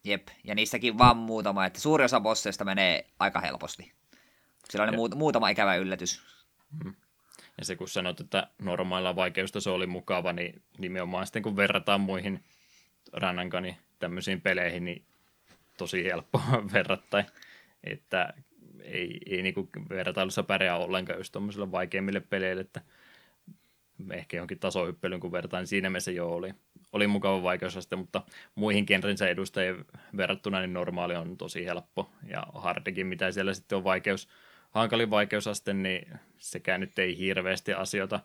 Jep, 0.07 0.27
ja 0.43 0.55
niistäkin 0.55 0.97
vaan 0.97 1.17
muutama, 1.17 1.65
että 1.65 1.79
suuri 1.79 2.03
osa 2.03 2.19
bosseista 2.19 2.65
menee 2.65 3.05
aika 3.19 3.39
helposti. 3.39 3.91
Sillä 4.69 4.83
on 4.85 4.93
ja. 4.93 5.15
muutama 5.15 5.49
ikävä 5.49 5.75
yllätys. 5.75 6.21
Hmm. 6.83 6.93
Ja 7.57 7.65
se 7.65 7.75
kun 7.75 7.89
sanot, 7.89 8.19
että 8.19 8.47
normaalilla 8.59 9.15
vaikeusta 9.15 9.61
se 9.61 9.69
oli 9.69 9.87
mukava, 9.87 10.33
niin 10.33 10.61
nimenomaan 10.77 11.25
sitten 11.25 11.43
kun 11.43 11.55
verrataan 11.55 12.01
muihin 12.01 12.43
Rannankani 13.13 13.77
tämmöisiin 13.99 14.41
peleihin, 14.41 14.85
niin 14.85 15.05
tosi 15.77 16.03
helppo 16.03 16.41
verrattain. 16.73 17.25
Että 17.83 18.33
ei, 18.81 19.19
ei 19.25 19.41
niinku 19.41 19.69
vertailussa 19.89 20.43
pärjää 20.43 20.77
ollenkaan 20.77 21.19
just 21.19 21.31
tuommoisille 21.31 21.71
vaikeimmille 21.71 22.19
peleille, 22.19 22.61
että 22.61 22.81
ehkä 24.11 24.37
johonkin 24.37 24.59
tasohyppelyyn 24.59 25.19
kun 25.19 25.31
vertaan, 25.31 25.61
niin 25.61 25.67
siinä 25.67 25.89
mielessä 25.89 26.11
jo 26.11 26.29
oli, 26.29 26.53
oli 26.93 27.07
mukava 27.07 27.43
vaikeusaste, 27.43 27.95
mutta 27.95 28.21
muihin 28.55 28.83
genrensä 28.87 29.29
edustajien 29.29 29.85
verrattuna 30.17 30.59
niin 30.59 30.73
normaali 30.73 31.15
on 31.15 31.37
tosi 31.37 31.65
helppo, 31.65 32.11
ja 32.23 32.43
hardikin, 32.53 33.07
mitä 33.07 33.31
siellä 33.31 33.53
sitten 33.53 33.77
on 33.77 33.83
vaikeus, 33.83 34.29
hankalin 34.71 35.09
vaikeusaste, 35.09 35.73
niin 35.73 36.19
sekään 36.37 36.81
nyt 36.81 36.99
ei 36.99 37.17
hirveästi 37.17 37.73
asioita 37.73 38.19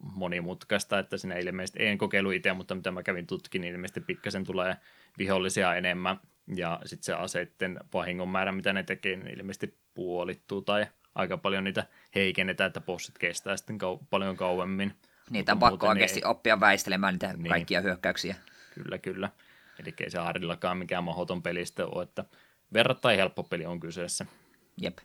monimutkaista, 0.00 0.98
että 0.98 1.16
sinä 1.16 1.38
ilmeisesti, 1.38 1.86
en 1.86 1.98
kokeilu 1.98 2.30
itse, 2.30 2.52
mutta 2.52 2.74
mitä 2.74 2.90
mä 2.90 3.02
kävin 3.02 3.26
tutkin, 3.26 3.60
niin 3.60 3.74
ilmeisesti 3.74 4.00
pikkasen 4.00 4.44
tulee 4.44 4.76
vihollisia 5.18 5.74
enemmän, 5.74 6.20
ja 6.56 6.80
sitten 6.84 7.04
se 7.04 7.12
aseitten 7.12 7.80
vahingon 7.94 8.28
määrä, 8.28 8.52
mitä 8.52 8.72
ne 8.72 8.82
tekee, 8.82 9.16
niin 9.16 9.38
ilmeisesti 9.38 9.78
puolittuu, 9.94 10.62
tai 10.62 10.86
aika 11.14 11.36
paljon 11.36 11.64
niitä 11.64 11.86
heikennetään, 12.14 12.68
että 12.68 12.80
bossit 12.80 13.18
kestää 13.18 13.56
sitten 13.56 13.78
kau- 13.82 14.04
paljon 14.10 14.36
kauemmin. 14.36 14.92
Niitä 15.30 15.52
on 15.52 15.58
pakko 15.58 15.88
oikeasti 15.88 16.18
ei... 16.18 16.24
oppia 16.24 16.60
väistelemään 16.60 17.14
niitä 17.14 17.32
niin. 17.32 17.48
kaikkia 17.48 17.80
hyökkäyksiä. 17.80 18.36
Kyllä, 18.74 18.98
kyllä. 18.98 19.30
Eli 19.78 19.94
ei 20.00 20.10
se 20.10 20.18
Hardillakaan 20.18 20.78
mikään 20.78 21.04
mahdoton 21.04 21.42
pelistä 21.42 21.86
ole, 21.86 22.02
että 22.02 22.24
verrattain 22.72 23.18
helppo 23.18 23.42
peli 23.42 23.66
on 23.66 23.80
kyseessä. 23.80 24.26
Jep. 24.80 24.98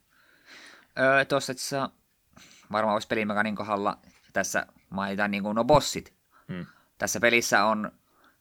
Öö, 0.99 1.26
Tuossa 1.26 1.52
että 1.52 1.89
varmaan 2.72 2.93
olisi 2.93 3.07
pelimekanin 3.07 3.56
kohdalla 3.56 3.98
tässä 4.34 4.65
mainitaan 4.89 5.31
niin 5.31 5.43
kuin 5.43 5.56
no 5.56 5.64
bossit. 5.64 6.14
Hmm. 6.48 6.65
Tässä 6.98 7.19
pelissä 7.19 7.65
on 7.65 7.91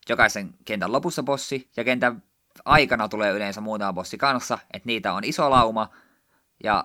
jokaisen 0.09 0.55
kentän 0.65 0.93
lopussa 0.93 1.23
bossi, 1.23 1.71
ja 1.77 1.85
kentän 1.85 2.23
aikana 2.65 3.09
tulee 3.09 3.33
yleensä 3.33 3.61
muutama 3.61 3.93
bossi 3.93 4.19
kanssa, 4.19 4.59
että 4.73 4.87
niitä 4.87 5.13
on 5.13 5.25
iso 5.25 5.51
lauma, 5.51 5.91
ja 6.65 6.85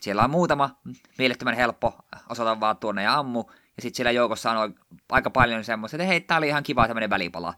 siellä 0.00 0.24
on 0.24 0.30
muutama 0.30 0.80
mielettömän 1.18 1.56
helppo, 1.56 1.98
osata 2.28 2.60
vaan 2.60 2.76
tuonne 2.76 3.02
ja 3.02 3.14
ammu, 3.14 3.44
ja 3.76 3.82
sitten 3.82 3.96
siellä 3.96 4.10
joukossa 4.10 4.50
on 4.50 4.74
aika 5.08 5.30
paljon 5.30 5.64
semmoista, 5.64 5.96
että 5.96 6.06
hei, 6.06 6.20
tää 6.20 6.38
oli 6.38 6.48
ihan 6.48 6.62
kiva 6.62 6.86
tämmöinen 6.86 7.10
välipala. 7.10 7.54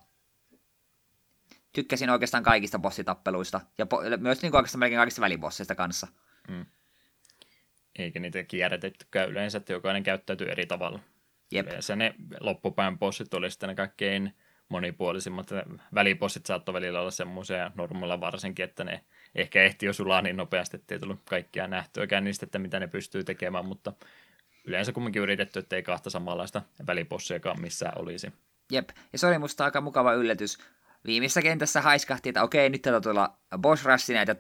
Tykkäsin 1.73 2.11
oikeastaan 2.11 2.43
kaikista 2.43 2.79
bossitappeluista, 2.79 3.61
ja 3.79 3.85
po- 3.85 4.17
myös 4.17 4.43
niin 4.43 4.57
oikeastaan 4.57 4.81
melkein 4.81 4.99
kaikista 4.99 5.21
välibosseista 5.21 5.75
kanssa. 5.75 6.07
Hmm. 6.49 6.67
Eikä 7.99 8.21
niitä 8.21 8.43
kierrätettykään 8.43 9.31
yleensä, 9.31 9.59
että 9.59 9.73
jokainen 9.73 10.03
käyttäytyy 10.03 10.49
eri 10.49 10.67
tavalla. 10.67 11.01
Jep. 11.51 11.67
Yleensä 11.67 11.97
ne 11.97 12.15
loppupään 12.41 12.99
bossit 12.99 13.35
oli 13.35 13.51
sitten 13.51 13.69
ne 13.69 13.75
kaikkein 13.75 14.35
monipuolisimmat. 14.69 15.51
Välipossit 15.95 16.47
saattoi 16.47 16.75
välillä 16.75 17.01
olla 17.01 17.11
semmoisia 17.11 17.71
normaalilla 17.75 18.21
varsinkin, 18.21 18.65
että 18.65 18.85
ne 18.85 19.05
ehkä 19.35 19.63
ehti 19.63 19.87
jo 19.87 19.93
sulaa 19.93 20.23
niin 20.23 20.37
nopeasti, 20.37 20.77
että 20.77 20.95
ei 20.95 20.99
tullut 20.99 21.23
kaikkia 21.25 21.69
nähtyäkään 21.69 22.25
niistä, 22.25 22.47
että 22.47 22.59
mitä 22.59 22.81
ne 22.81 22.87
pystyy 22.87 23.25
tekemään, 23.25 23.65
mutta 23.65 23.93
yleensä 24.69 24.93
kumminkin 24.93 25.23
yritetty, 25.23 25.59
että 25.59 25.77
ei 25.77 25.83
kahta 25.83 26.11
samanlaista 26.11 26.63
välipossiakaan 26.87 27.61
missään 27.61 27.99
olisi. 27.99 28.33
Jep, 28.73 28.89
ja 29.13 29.19
se 29.19 29.27
oli 29.27 29.39
musta 29.39 29.65
aika 29.65 29.81
mukava 29.81 30.13
yllätys. 30.13 30.59
Viimeisessä 31.07 31.43
kentässä 31.43 31.81
haiskahti, 31.81 32.29
että 32.29 32.43
okei, 32.43 32.71
nyt 32.71 32.83
täytyy 32.83 33.01
tulla 33.01 33.39
boss 33.59 33.85
rush 33.85 34.11
näitä 34.11 34.37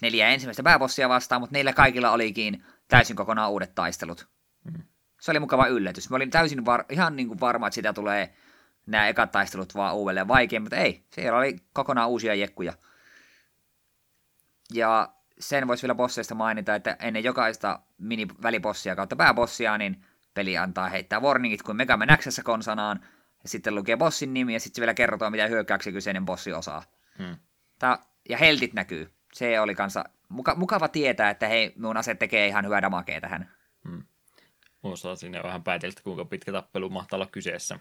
neljä 0.00 0.28
ensimmäistä 0.28 0.62
pääbossia 0.62 1.08
vastaan, 1.08 1.40
mutta 1.40 1.56
niillä 1.56 1.72
kaikilla 1.72 2.10
olikin 2.10 2.64
täysin 2.88 3.16
kokonaan 3.16 3.50
uudet 3.50 3.74
taistelut. 3.74 4.28
Mm. 4.64 4.82
Se 5.20 5.30
oli 5.30 5.40
mukava 5.40 5.66
yllätys. 5.66 6.10
Mä 6.10 6.16
olin 6.16 6.30
täysin 6.30 6.64
var- 6.66 6.84
ihan 6.88 7.16
niin 7.16 7.28
kuin 7.28 7.40
varma, 7.40 7.66
että 7.66 7.74
sitä 7.74 7.92
tulee 7.92 8.34
nämä 8.86 9.08
ekat 9.08 9.30
taistelut 9.30 9.74
vaan 9.74 9.94
uudelleen 9.94 10.28
vaikein, 10.28 10.62
mutta 10.62 10.76
ei, 10.76 11.04
siellä 11.10 11.38
oli 11.38 11.56
kokonaan 11.72 12.08
uusia 12.08 12.34
jekkuja. 12.34 12.72
Ja 14.72 15.12
sen 15.40 15.68
voisi 15.68 15.82
vielä 15.82 15.94
bosseista 15.94 16.34
mainita, 16.34 16.74
että 16.74 16.96
ennen 17.00 17.24
jokaista 17.24 17.80
mini-välibossia 17.98 18.96
kautta 18.96 19.16
pääbossia, 19.16 19.78
niin 19.78 20.04
peli 20.34 20.58
antaa 20.58 20.88
heittää 20.88 21.20
warningit 21.20 21.62
kuin 21.62 21.76
Mega 21.76 21.96
Man 21.96 22.08
Xssä 22.18 22.42
konsanaan, 22.42 23.00
ja 23.42 23.48
sitten 23.48 23.74
lukee 23.74 23.96
bossin 23.96 24.34
nimi, 24.34 24.52
ja 24.52 24.60
sitten 24.60 24.76
se 24.76 24.80
vielä 24.80 24.94
kertoo, 24.94 25.30
mitä 25.30 25.46
hyökkäyksiä 25.46 25.92
kyseinen 25.92 26.24
bossi 26.24 26.52
osaa. 26.52 26.82
Hmm. 27.18 27.36
Tää, 27.78 27.98
ja 28.28 28.38
heltit 28.38 28.72
näkyy. 28.72 29.12
Se 29.32 29.60
oli 29.60 29.74
kanssa 29.74 30.04
muka, 30.28 30.54
mukava 30.54 30.88
tietää, 30.88 31.30
että 31.30 31.48
hei, 31.48 31.72
mun 31.76 31.96
ase 31.96 32.14
tekee 32.14 32.46
ihan 32.46 32.64
hyvää 32.64 32.82
damakea 32.82 33.20
tähän. 33.20 33.50
Hmm. 33.88 34.02
Osaa 34.82 35.16
sinne 35.16 35.42
vähän 35.42 35.62
pääteltä, 35.62 36.02
kuinka 36.02 36.24
pitkä 36.24 36.52
tappelu 36.52 36.90
mahtaa 36.90 37.16
olla 37.16 37.26
kyseessä. 37.26 37.78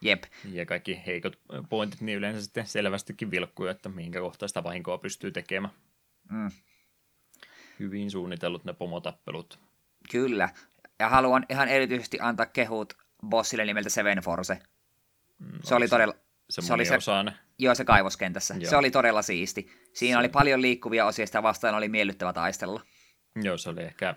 Jep. 0.00 0.24
Ja 0.52 0.66
kaikki 0.66 1.02
heikot 1.06 1.38
pointit 1.68 2.00
niin 2.00 2.18
yleensä 2.18 2.42
sitten 2.42 2.66
selvästikin 2.66 3.30
vilkkuu, 3.30 3.66
että 3.66 3.88
minkä 3.88 4.20
kohtaa 4.20 4.48
sitä 4.48 4.64
vahinkoa 4.64 4.98
pystyy 4.98 5.30
tekemään. 5.30 5.74
Mm. 6.30 6.50
Hyvin 7.80 8.10
suunnitellut 8.10 8.64
ne 8.64 8.72
pomotappelut. 8.72 9.60
Kyllä. 10.10 10.48
Ja 10.98 11.08
haluan 11.08 11.46
ihan 11.50 11.68
erityisesti 11.68 12.18
antaa 12.20 12.46
kehut 12.46 12.94
bossille 13.28 13.64
nimeltä 13.64 13.90
Seven 13.90 14.18
Force. 14.18 14.58
Mm, 15.38 15.58
se 15.64 15.74
oli 15.74 15.88
todella... 15.88 16.14
Se, 16.50 16.62
se 16.62 16.72
oli 16.72 16.84
se, 16.84 16.98
Joo, 17.58 17.74
se 17.74 17.84
kaivoskentässä. 17.84 18.54
Joo. 18.54 18.70
Se 18.70 18.76
oli 18.76 18.90
todella 18.90 19.22
siisti. 19.22 19.70
Siinä 19.92 20.14
se... 20.14 20.18
oli 20.18 20.28
paljon 20.28 20.62
liikkuvia 20.62 21.06
osia, 21.06 21.26
sitä 21.26 21.42
vastaan 21.42 21.74
oli 21.74 21.88
miellyttävä 21.88 22.32
taistella. 22.32 22.80
Joo, 23.42 23.58
se 23.58 23.70
oli 23.70 23.82
ehkä 23.82 24.14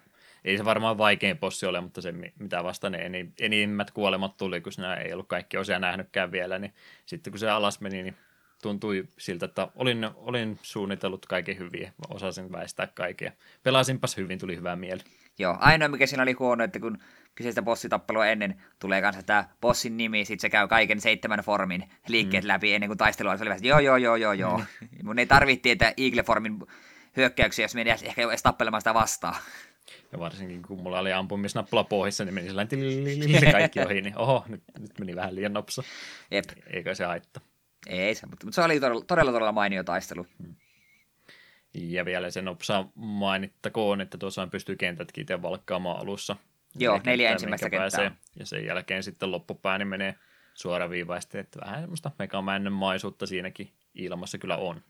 ei 0.47 0.57
se 0.57 0.65
varmaan 0.65 0.97
vaikein 0.97 1.37
possi 1.37 1.65
ole, 1.65 1.81
mutta 1.81 2.01
se, 2.01 2.13
mitä 2.39 2.63
vasta 2.63 2.89
ne 2.89 3.11
enimmät 3.39 3.91
kuolemat 3.91 4.37
tuli, 4.37 4.61
kun 4.61 4.71
sinä 4.71 4.95
ei 4.95 5.13
ollut 5.13 5.27
kaikki 5.27 5.57
osia 5.57 5.79
nähnytkään 5.79 6.31
vielä, 6.31 6.59
niin 6.59 6.73
sitten 7.05 7.31
kun 7.31 7.39
se 7.39 7.49
alas 7.49 7.81
meni, 7.81 8.03
niin 8.03 8.17
tuntui 8.61 9.07
siltä, 9.17 9.45
että 9.45 9.67
olin, 9.75 10.09
olin 10.15 10.59
suunnitellut 10.61 11.25
kaiken 11.25 11.57
hyvin, 11.57 11.91
osasin 12.09 12.51
väistää 12.51 12.87
kaikkea. 12.87 13.31
Pelasinpas 13.63 14.17
hyvin, 14.17 14.39
tuli 14.39 14.57
hyvää 14.57 14.75
mieli. 14.75 15.01
Joo, 15.39 15.57
ainoa 15.59 15.87
mikä 15.87 16.07
siinä 16.07 16.23
oli 16.23 16.31
huono, 16.31 16.63
että 16.63 16.79
kun 16.79 16.97
kyseistä 17.35 17.61
bossitappelua 17.61 18.25
ennen 18.25 18.61
tulee 18.79 19.01
kanssa 19.01 19.23
tämä 19.23 19.49
bossin 19.61 19.97
nimi, 19.97 20.25
sitten 20.25 20.41
se 20.41 20.49
käy 20.49 20.67
kaiken 20.67 21.01
seitsemän 21.01 21.39
formin 21.39 21.83
liikkeet 22.07 22.43
mm. 22.43 22.47
läpi 22.47 22.73
ennen 22.73 22.89
kuin 22.89 22.97
taistelua, 22.97 23.37
se 23.37 23.43
oli 23.43 23.49
vähän, 23.49 23.63
joo, 23.63 23.79
joo, 23.79 23.97
joo, 23.97 24.15
joo, 24.15 24.33
joo. 24.33 24.57
Mm. 24.57 24.87
Mun 25.03 25.19
ei 25.19 25.25
tarvitse 25.25 25.61
tietää 25.61 25.93
Eagle-formin 25.97 26.67
hyökkäyksiä, 27.17 27.65
jos 27.65 27.75
meni 27.75 27.89
ehkä 27.89 28.27
edes 28.27 28.43
tappelemaan 28.43 28.81
sitä 28.81 28.93
vastaan. 28.93 29.35
Ja 30.11 30.19
varsinkin 30.19 30.61
kun 30.61 30.83
mulla 30.83 30.99
oli 30.99 31.13
ampumisnappula 31.13 31.83
pohjassa, 31.83 32.25
niin 32.25 32.33
meni 32.33 32.47
sellainen 32.47 33.51
kaikki 33.51 33.79
ohi, 33.79 34.01
niin 34.01 34.17
oho, 34.17 34.45
nyt, 34.47 34.63
nyt 34.79 34.99
meni 34.99 35.15
vähän 35.15 35.35
liian 35.35 35.53
nopsa. 35.53 35.83
Jep. 36.31 36.45
Eikä 36.67 36.93
se 36.93 37.05
haittaa. 37.05 37.43
Ei 37.87 38.15
se, 38.15 38.25
mutta, 38.25 38.45
mutta 38.45 38.55
se 38.55 38.61
oli 38.61 38.79
todella, 38.79 39.01
todella, 39.01 39.31
todella 39.31 39.51
mainio 39.51 39.83
taistelu. 39.83 40.27
Hmm. 40.43 40.55
Ja 41.73 42.05
vielä 42.05 42.31
se 42.31 42.41
nopsa 42.41 42.85
mainittakoon, 42.95 44.01
että 44.01 44.17
tuossa 44.17 44.47
pystyy 44.47 44.75
kentätkin 44.75 45.21
itse 45.21 45.41
valkkaamaan 45.41 45.99
alussa. 45.99 46.35
Joo, 46.75 47.01
neljä 47.05 47.31
ensimmäistä 47.31 47.69
kenttää. 47.69 47.89
Pääsee, 47.89 48.11
ja 48.39 48.45
sen 48.45 48.65
jälkeen 48.65 49.03
sitten 49.03 49.31
loppupää 49.31 49.77
niin 49.77 49.87
menee 49.87 50.15
suoraviivaisesti, 50.53 51.37
että 51.37 51.59
vähän 51.59 51.81
semmoista 51.81 52.11
megamännen 52.19 52.73
maisuutta 52.73 53.25
siinäkin 53.25 53.71
ilmassa 53.95 54.37
kyllä 54.37 54.57
on. 54.57 54.81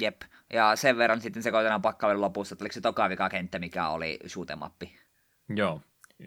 Jep. 0.00 0.22
Ja 0.52 0.76
sen 0.76 0.98
verran 0.98 1.20
sitten 1.20 1.42
sekoitetaan 1.42 1.82
pakkauden 1.82 2.20
lopussa, 2.20 2.54
että 2.54 2.62
oliko 2.62 2.72
se 2.72 2.80
toka 2.80 3.08
vika 3.08 3.28
kenttä, 3.28 3.58
mikä 3.58 3.88
oli 3.88 4.18
shoot'emappi. 4.26 4.88
Joo, 5.56 5.80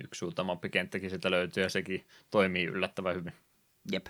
yksi 0.04 0.26
shoot'emappi-kenttäkin 0.26 1.10
sieltä 1.10 1.32
löytyy 1.32 1.64
ja 1.64 1.70
sekin 1.70 2.08
toimii 2.32 2.66
yllättävän 2.66 3.16
hyvin. 3.16 3.34
Jep. 3.92 4.08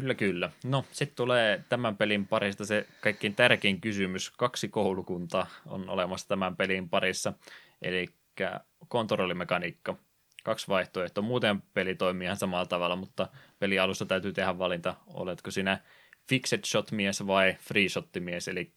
Kyllä, 0.00 0.14
kyllä. 0.14 0.50
No, 0.64 0.84
sitten 0.92 1.16
tulee 1.16 1.64
tämän 1.68 1.96
pelin 1.96 2.26
parista 2.26 2.64
se 2.64 2.86
kaikkein 3.00 3.34
tärkein 3.34 3.80
kysymys. 3.80 4.30
Kaksi 4.30 4.68
koulukuntaa 4.68 5.46
on 5.66 5.88
olemassa 5.88 6.28
tämän 6.28 6.56
pelin 6.56 6.88
parissa, 6.88 7.32
eli 7.82 8.06
kontrollimekaniikka. 8.88 9.96
Kaksi 10.44 10.68
vaihtoehtoa. 10.68 11.24
Muuten 11.24 11.62
peli 11.74 11.94
toimii 11.94 12.24
ihan 12.24 12.36
samalla 12.36 12.66
tavalla, 12.66 12.96
mutta 12.96 13.28
peli 13.58 13.78
alussa 13.78 14.06
täytyy 14.06 14.32
tehdä 14.32 14.58
valinta, 14.58 14.94
oletko 15.06 15.50
sinä 15.50 15.78
fixed 16.28 16.60
shot 16.66 16.92
mies 16.92 17.26
vai 17.26 17.56
free 17.60 17.88
shot 17.88 18.08
mies, 18.20 18.48
eli 18.48 18.72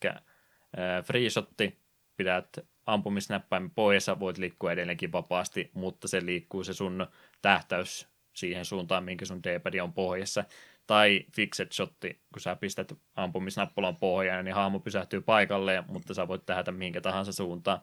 free 1.03 1.29
shotti 1.29 1.77
pidät 2.17 2.57
ampumisnäppäimen 2.85 3.71
poissa, 3.71 4.19
voit 4.19 4.37
liikkua 4.37 4.71
edelleenkin 4.71 5.11
vapaasti, 5.11 5.71
mutta 5.73 6.07
se 6.07 6.25
liikkuu 6.25 6.63
se 6.63 6.73
sun 6.73 7.07
tähtäys 7.41 8.07
siihen 8.33 8.65
suuntaan, 8.65 9.03
minkä 9.03 9.25
sun 9.25 9.43
d 9.43 9.79
on 9.81 9.93
pohjassa 9.93 10.43
tai 10.87 11.25
fixed 11.35 11.67
shotti, 11.73 12.21
kun 12.33 12.41
sä 12.41 12.55
pistät 12.55 12.93
ampumisnappulan 13.15 13.95
pohjaan, 13.95 14.45
niin 14.45 14.55
haamu 14.55 14.79
pysähtyy 14.79 15.21
paikalleen, 15.21 15.83
mutta 15.87 16.13
sä 16.13 16.27
voit 16.27 16.45
tehdä 16.45 16.71
minkä 16.71 17.01
tahansa 17.01 17.31
suuntaan. 17.31 17.81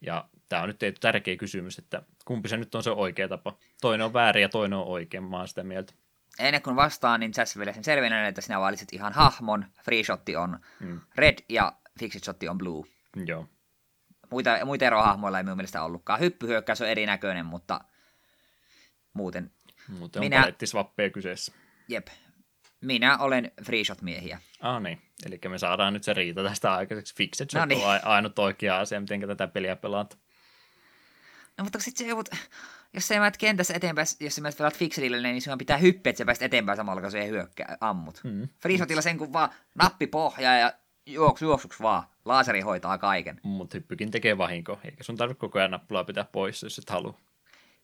Ja 0.00 0.28
tämä 0.48 0.62
on 0.62 0.68
nyt 0.68 0.78
tehty 0.78 1.00
tärkeä 1.00 1.36
kysymys, 1.36 1.78
että 1.78 2.02
kumpi 2.24 2.48
se 2.48 2.56
nyt 2.56 2.74
on 2.74 2.82
se 2.82 2.90
oikea 2.90 3.28
tapa. 3.28 3.58
Toinen 3.80 4.04
on 4.04 4.12
väärin 4.12 4.42
ja 4.42 4.48
toinen 4.48 4.78
on 4.78 4.86
oikein, 4.86 5.24
mä 5.24 5.36
oon 5.36 5.48
sitä 5.48 5.62
mieltä. 5.62 5.92
Ennen 6.38 6.62
kuin 6.62 6.76
vastaan, 6.76 7.20
niin 7.20 7.32
tässä 7.32 7.58
vielä 7.58 7.72
sen 7.72 7.84
selvinnän, 7.84 8.26
että 8.26 8.40
sinä 8.40 8.60
valitsit 8.60 8.92
ihan 8.92 9.12
hahmon, 9.12 9.66
free 9.84 10.02
shotti 10.02 10.36
on 10.36 10.58
mm. 10.80 11.00
red 11.14 11.38
ja 11.48 11.72
fixed 11.98 12.24
shotti 12.24 12.48
on 12.48 12.58
blue. 12.58 12.84
Joo. 13.26 13.46
Muita, 14.30 14.64
muita 14.64 14.84
eroa 14.84 15.02
hahmoilla 15.02 15.38
ei 15.38 15.44
minun 15.44 15.56
mielestä 15.56 15.82
ollutkaan. 15.82 16.20
Hyppyhyökkäys 16.20 16.80
on 16.80 16.88
erinäköinen, 16.88 17.46
mutta 17.46 17.80
muuten... 19.12 19.50
Muuten 19.88 20.20
on 20.20 20.26
minä... 20.26 20.52
kyseessä. 21.12 21.52
Jep, 21.88 22.06
minä 22.86 23.18
olen 23.18 23.52
free 23.64 23.84
shot 23.84 24.02
miehiä. 24.02 24.40
Ah 24.60 24.82
niin, 24.82 25.02
eli 25.26 25.40
me 25.48 25.58
saadaan 25.58 25.92
nyt 25.92 26.04
se 26.04 26.14
riita 26.14 26.42
tästä 26.42 26.74
aikaiseksi. 26.74 27.14
Fixed 27.14 27.50
shot 27.50 27.60
no 27.60 27.66
niin. 27.66 27.86
on 27.86 28.00
ainut 28.02 28.38
oikea 28.38 28.78
asia, 28.78 29.00
miten 29.00 29.20
tätä 29.20 29.48
peliä 29.48 29.76
pelaat. 29.76 30.18
No 31.58 31.64
mutta 31.64 31.78
sitten 31.78 32.06
se 32.06 32.10
joudut, 32.10 32.28
jos 32.92 33.08
sä 33.08 33.14
menet 33.14 33.36
kentässä 33.36 33.74
eteenpäin, 33.74 34.06
jos 34.20 34.34
sä 34.34 34.42
menet 34.42 34.58
pelaat 34.58 34.76
fixedille, 34.76 35.20
niin 35.22 35.42
sinun 35.42 35.58
pitää 35.58 35.76
hyppiä, 35.76 36.10
että 36.10 36.18
sä 36.18 36.24
pääset 36.24 36.42
eteenpäin 36.42 36.76
samalla, 36.76 37.02
kun 37.02 37.10
se 37.10 37.28
hyökkää, 37.28 37.76
ammut. 37.80 38.20
Mm. 38.24 38.48
Free 38.60 38.76
shotilla 38.76 39.02
sen 39.02 39.18
kun 39.18 39.32
vaan 39.32 39.50
nappi 39.74 40.06
pohjaa 40.06 40.54
ja 40.54 40.72
juoksu, 41.06 41.44
juoksuksi 41.44 41.82
vaan. 41.82 42.02
Laaseri 42.24 42.60
hoitaa 42.60 42.98
kaiken. 42.98 43.40
Mutta 43.42 43.76
hyppykin 43.76 44.10
tekee 44.10 44.38
vahinko, 44.38 44.80
eikä 44.84 45.04
sun 45.04 45.16
tarvitse 45.16 45.40
koko 45.40 45.58
ajan 45.58 45.70
nappulaa 45.70 46.04
pitää 46.04 46.24
pois, 46.24 46.62
jos 46.62 46.78
et 46.78 46.90
halua 46.90 47.18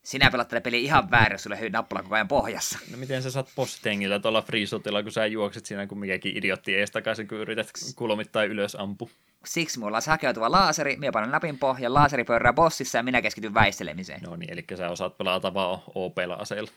sinä 0.05 0.31
pelat 0.31 0.49
tätä 0.49 0.61
peliä 0.61 0.81
ihan 0.81 1.11
väärin, 1.11 1.35
jos 1.35 1.43
sulle 1.43 1.59
hyvin 1.59 1.73
nappula 1.73 2.03
koko 2.03 2.15
ajan 2.15 2.29
pohjassa. 2.29 2.79
No 2.91 2.97
miten 2.97 3.23
sä 3.23 3.31
saat 3.31 3.53
bossitengillä 3.57 4.19
tuolla 4.19 4.43
freeshotilla, 4.43 5.03
kun 5.03 5.13
sä 5.13 5.27
juokset 5.27 5.67
siinä 5.67 5.87
kuin 5.87 5.99
mikäkin 5.99 6.37
idiotti 6.37 6.75
ees 6.75 6.91
takaisin, 6.91 7.29
kun 7.29 7.39
yrität 7.39 7.71
kulmittaa 7.97 8.45
ylös 8.45 8.75
ampu. 8.75 9.11
Siksi 9.45 9.79
mulla 9.79 9.97
on 9.97 10.03
hakeutuva 10.07 10.51
laaseri, 10.51 10.97
minä 10.97 11.13
panen 11.13 11.31
napin 11.31 11.59
pohjan, 11.59 11.95
laaseri 11.95 12.25
pyörää 12.25 12.53
bossissa 12.53 12.99
ja 12.99 13.03
minä 13.03 13.23
keskityn 13.23 13.55
väistelemiseen. 13.55 14.21
No 14.23 14.37
niin, 14.37 14.53
eli 14.53 14.65
sä 14.77 14.91
osaat 14.91 15.19
pelata 15.19 15.55
vaan 15.55 15.83
OP-aseilla. 15.95 16.71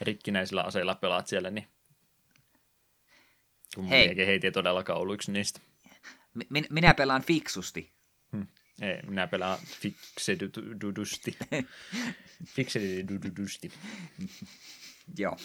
Rikkinäisillä 0.00 0.62
aseilla 0.62 0.94
pelaat 0.94 1.26
siellä, 1.26 1.50
niin 1.50 1.68
kun 3.74 3.84
Hei. 3.84 4.16
heitä 4.26 4.46
ei 4.46 4.52
todellakaan 4.52 5.00
ollut 5.00 5.14
yksi 5.14 5.32
niistä. 5.32 5.60
Min- 6.48 6.66
minä 6.70 6.94
pelaan 6.94 7.22
fiksusti. 7.22 7.93
Ei, 8.82 9.02
minä 9.06 9.26
pelaan 9.26 9.58
fiksedudusti. 9.80 11.38
fiksedudusti. 12.56 13.72
Joo. 15.18 15.36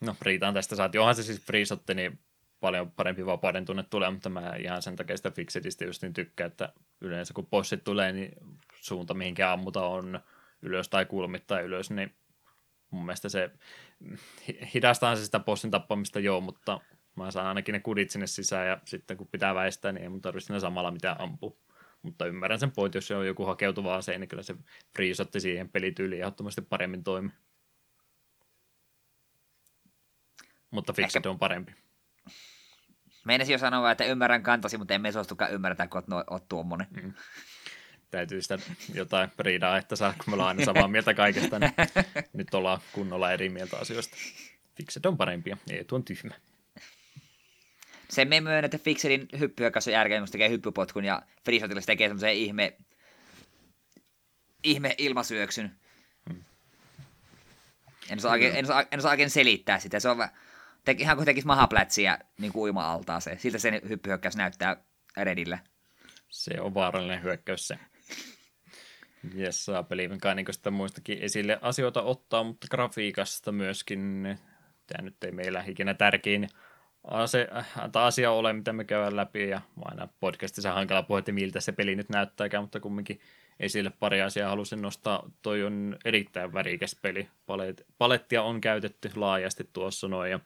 No, 0.00 0.16
riitaan 0.22 0.54
tästä 0.54 0.76
saat. 0.76 0.94
Johan 0.94 1.14
se 1.14 1.22
siis 1.22 1.40
friisotti, 1.40 1.94
niin 1.94 2.18
paljon 2.60 2.90
parempi 2.90 3.26
vapauden 3.26 3.64
tunne 3.64 3.82
tulee, 3.82 4.10
mutta 4.10 4.28
mä 4.28 4.52
ihan 4.58 4.82
sen 4.82 4.96
takia 4.96 5.16
sitä 5.16 5.30
fixedistä 5.30 5.84
just 5.84 6.02
niin 6.02 6.12
tykkään, 6.12 6.50
että 6.50 6.72
yleensä 7.00 7.34
kun 7.34 7.46
bossit 7.46 7.84
tulee, 7.84 8.12
niin 8.12 8.32
suunta 8.80 9.14
mihinkä 9.14 9.52
ammuta 9.52 9.86
on 9.86 10.20
ylös 10.62 10.88
tai 10.88 11.06
kulmittaa 11.06 11.60
ylös, 11.60 11.90
niin 11.90 12.14
mun 12.90 13.04
mielestä 13.04 13.28
se 13.28 13.50
hidastaa 14.74 15.16
se 15.16 15.24
sitä 15.24 15.40
bossin 15.40 15.70
tappamista 15.70 16.20
joo, 16.20 16.40
mutta 16.40 16.80
Mä 17.24 17.30
saan 17.30 17.46
ainakin 17.46 17.72
ne 17.72 17.80
kudit 17.80 18.10
sinne 18.10 18.26
sisään 18.26 18.68
ja 18.68 18.80
sitten 18.84 19.16
kun 19.16 19.28
pitää 19.28 19.54
väistää, 19.54 19.92
niin 19.92 20.02
ei 20.02 20.08
mun 20.08 20.20
tarvitse 20.20 20.46
sinne 20.46 20.60
samalla 20.60 20.90
mitään 20.90 21.20
ampua. 21.20 21.56
Mutta 22.02 22.26
ymmärrän 22.26 22.60
sen 22.60 22.70
pointin, 22.70 22.96
jos 22.96 23.06
se 23.06 23.16
on 23.16 23.26
joku 23.26 23.46
hakeutuva 23.46 23.96
ase, 23.96 24.18
niin 24.18 24.28
kyllä 24.28 24.42
se 24.42 24.54
friisotti 24.94 25.40
siihen 25.40 25.68
pelityyliin 25.68 26.20
ehdottomasti 26.20 26.62
paremmin 26.62 27.04
toimi. 27.04 27.30
Mutta 30.70 30.92
Fixed 30.92 31.18
Ehkä... 31.18 31.30
on 31.30 31.38
parempi. 31.38 31.72
Meinasin 33.24 33.52
jo 33.52 33.58
sanoa, 33.58 33.90
että 33.90 34.04
ymmärrän 34.04 34.42
kantasi, 34.42 34.78
mutta 34.78 34.94
emme 34.94 35.12
suostukaan 35.12 35.52
ymmärtää, 35.52 35.88
kun 35.88 36.02
oot, 36.14 36.24
oot 36.30 36.48
tuommoinen. 36.48 36.86
Mm. 37.02 37.12
Täytyy 38.10 38.42
sitä 38.42 38.58
jotain 38.94 39.30
riidaa, 39.38 39.78
että 39.78 39.96
saa, 39.96 40.12
kun 40.12 40.24
me 40.26 40.34
ollaan 40.34 40.48
aina 40.48 40.64
samaa 40.64 40.88
mieltä 40.88 41.14
kaikesta, 41.14 41.58
niin 41.58 41.72
nyt 42.32 42.54
ollaan 42.54 42.80
kunnolla 42.92 43.32
eri 43.32 43.48
mieltä 43.48 43.76
asioista. 43.76 44.16
Fixed 44.76 45.04
on 45.04 45.16
parempia, 45.16 45.56
ei 45.70 45.84
tuon 45.84 46.04
tyhmä. 46.04 46.34
Sen 48.10 48.28
me 48.28 48.40
myönnä, 48.40 48.64
että 48.64 48.78
Fixerin 48.78 49.28
hyppyhyökkäys 49.38 49.86
on 49.86 49.92
järkeä, 49.92 50.22
tekee 50.30 50.50
hyppypotkun 50.50 51.04
ja 51.04 51.22
Freeshotilla 51.44 51.82
tekee 51.86 52.08
semmoisen 52.08 52.34
ihme, 52.34 52.76
ihme 54.62 54.94
ilmasyöksyn. 54.98 55.72
En 58.10 58.18
osaa, 58.18 58.32
oikein, 58.32 58.56
en, 58.56 58.64
osaa, 58.64 58.84
en 58.90 58.98
osaa 58.98 59.10
oikein 59.10 59.30
selittää 59.30 59.78
sitä. 59.78 60.00
Se 60.00 60.08
on 60.08 60.28
te, 60.84 60.96
ihan 60.98 61.16
kuin 61.16 61.26
tekisi 61.26 61.46
mahaplätsiä 61.46 62.18
niin 62.38 62.52
kuin 62.52 62.62
uima-altaaseen. 62.62 63.38
Siltä 63.38 63.58
sen 63.58 63.80
hyppyhyökkäys 63.88 64.36
näyttää 64.36 64.76
Redillä. 65.16 65.58
Se 66.28 66.60
on 66.60 66.74
vaarallinen 66.74 67.22
hyökkäys 67.22 67.68
se. 67.68 67.78
Jes, 69.34 69.64
saa 69.64 69.82
pelimekaanikasta 69.82 70.70
muistakin 70.70 71.18
esille 71.18 71.58
asioita 71.62 72.02
ottaa, 72.02 72.44
mutta 72.44 72.66
grafiikasta 72.70 73.52
myöskin. 73.52 74.22
Tämä 74.86 75.02
nyt 75.04 75.24
ei 75.24 75.32
meillä 75.32 75.64
ikinä 75.66 75.94
tärkein 75.94 76.48
ase, 77.04 77.48
äh, 77.56 77.90
asia 77.94 78.30
ole, 78.30 78.52
mitä 78.52 78.72
me 78.72 78.84
käydään 78.84 79.16
läpi, 79.16 79.48
ja 79.48 79.60
aina 79.84 80.08
podcastissa 80.20 80.72
hankala 80.72 81.02
puhua, 81.02 81.18
että 81.18 81.32
miltä 81.32 81.60
se 81.60 81.72
peli 81.72 81.96
nyt 81.96 82.08
näyttääkään, 82.08 82.62
mutta 82.62 82.80
kumminkin 82.80 83.20
esille 83.60 83.92
pari 84.00 84.22
asiaa 84.22 84.50
halusin 84.50 84.82
nostaa. 84.82 85.30
Toi 85.42 85.64
on 85.64 85.96
erittäin 86.04 86.52
värikäs 86.52 86.96
peli. 87.02 87.28
Palet, 87.46 87.86
palettia 87.98 88.42
on 88.42 88.60
käytetty 88.60 89.10
laajasti 89.16 89.70
tuossa 89.72 90.08
noin, 90.08 90.30
ja 90.30 90.40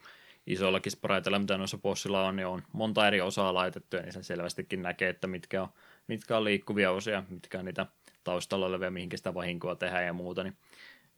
isollakin 0.47 0.93
spraitella, 0.93 1.39
mitä 1.39 1.59
noissa 1.59 1.79
bossilla 1.79 2.27
on, 2.27 2.37
niin 2.37 2.47
on 2.47 2.63
monta 2.73 3.09
eri 3.09 3.21
osaa 3.21 3.55
laitettu, 3.55 3.97
ja 3.97 4.03
niin 4.03 4.13
sen 4.13 4.25
selvästikin 4.25 4.83
näkee, 4.83 5.09
että 5.09 5.27
mitkä 5.27 5.63
on, 5.63 5.69
mitkä 6.07 6.37
on 6.37 6.45
liikkuvia 6.45 6.91
osia, 6.91 7.23
mitkä 7.29 7.59
on 7.59 7.65
niitä 7.65 7.87
taustalla 8.25 8.67
olevia, 8.67 8.91
mihinkä 8.91 9.17
sitä 9.17 9.35
vahinkoa 9.35 9.75
tehdään 9.75 10.07
ja 10.07 10.13
muuta, 10.13 10.43
niin 10.43 10.57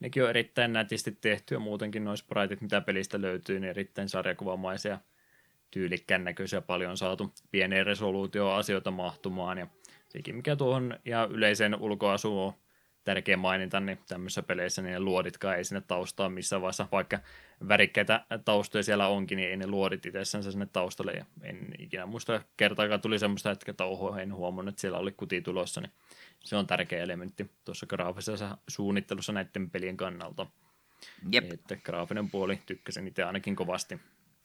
nekin 0.01 0.23
on 0.23 0.31
erittäin 0.31 0.73
nätisti 0.73 1.19
tehty, 1.21 1.55
ja 1.55 1.59
muutenkin 1.59 2.05
noin 2.05 2.17
spraitit, 2.17 2.61
mitä 2.61 2.81
pelistä 2.81 3.21
löytyy, 3.21 3.61
niin 3.61 3.71
erittäin 3.71 4.09
sarjakuvamaisia 4.09 4.99
tyylikkään 5.71 6.25
näköisiä 6.25 6.61
paljon 6.61 6.97
saatu 6.97 7.35
pieneen 7.51 7.87
resoluutioon 7.87 8.59
asioita 8.59 8.91
mahtumaan 8.91 9.59
ja 9.59 9.67
sekin 10.09 10.37
mikä 10.37 10.57
tuohon 10.57 10.99
ja 11.05 11.29
yleisen 11.31 11.81
ulkoasuun 11.81 12.47
on 12.47 12.53
tärkeä 13.05 13.37
mainita, 13.37 13.81
niin 13.81 13.99
tämmöisissä 14.09 14.43
peleissä 14.43 14.83
niin 14.83 14.93
ne 14.93 15.01
luoditkaan 15.01 15.57
ei 15.57 15.65
sinne 15.65 15.81
taustaan 15.81 16.33
missään 16.33 16.63
vaiheessa, 16.63 16.89
vaikka 16.93 17.19
värikkäitä 17.69 18.27
taustoja 18.45 18.83
siellä 18.83 19.09
onkin, 19.09 19.37
niin 19.37 19.49
ei 19.49 19.57
ne 19.57 19.67
luodit 19.67 20.07
itsessänsä 20.07 20.51
sinne 20.51 20.69
taustalle 20.73 21.13
ja 21.13 21.25
en 21.43 21.69
ikinä 21.79 22.07
muista 22.07 22.43
kertaakaan 22.57 23.01
tuli 23.01 23.19
semmoista 23.19 23.49
hetkeä, 23.49 23.71
että 23.71 23.85
oho, 23.85 24.17
en 24.17 24.35
huomannut, 24.35 24.73
että 24.73 24.81
siellä 24.81 24.99
oli 24.99 25.13
kuti 25.13 25.41
tulossa, 25.41 25.81
niin 25.81 25.93
se 26.45 26.57
on 26.57 26.67
tärkeä 26.67 27.03
elementti 27.03 27.51
tuossa 27.65 27.87
graafisessa 27.87 28.59
suunnittelussa 28.69 29.33
näiden 29.33 29.71
pelien 29.71 29.97
kannalta. 29.97 30.47
Jep. 31.33 31.53
Että 31.53 31.77
graafinen 31.77 32.31
puoli 32.31 32.59
tykkäsin 32.67 33.09
itse 33.09 33.23
ainakin 33.23 33.57
kovasti. 33.57 34.01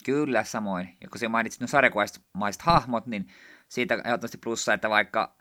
Kyllä, 0.05 0.43
samoin. 0.43 0.97
Ja 1.01 1.07
kun 1.07 1.19
se 1.19 1.27
mainitsit 1.27 1.61
no 1.61 1.67
sarjakuvaiset 1.67 2.61
hahmot, 2.61 3.05
niin 3.05 3.27
siitä 3.67 4.01
ehdottomasti 4.05 4.37
plussa, 4.37 4.73
että 4.73 4.89
vaikka 4.89 5.35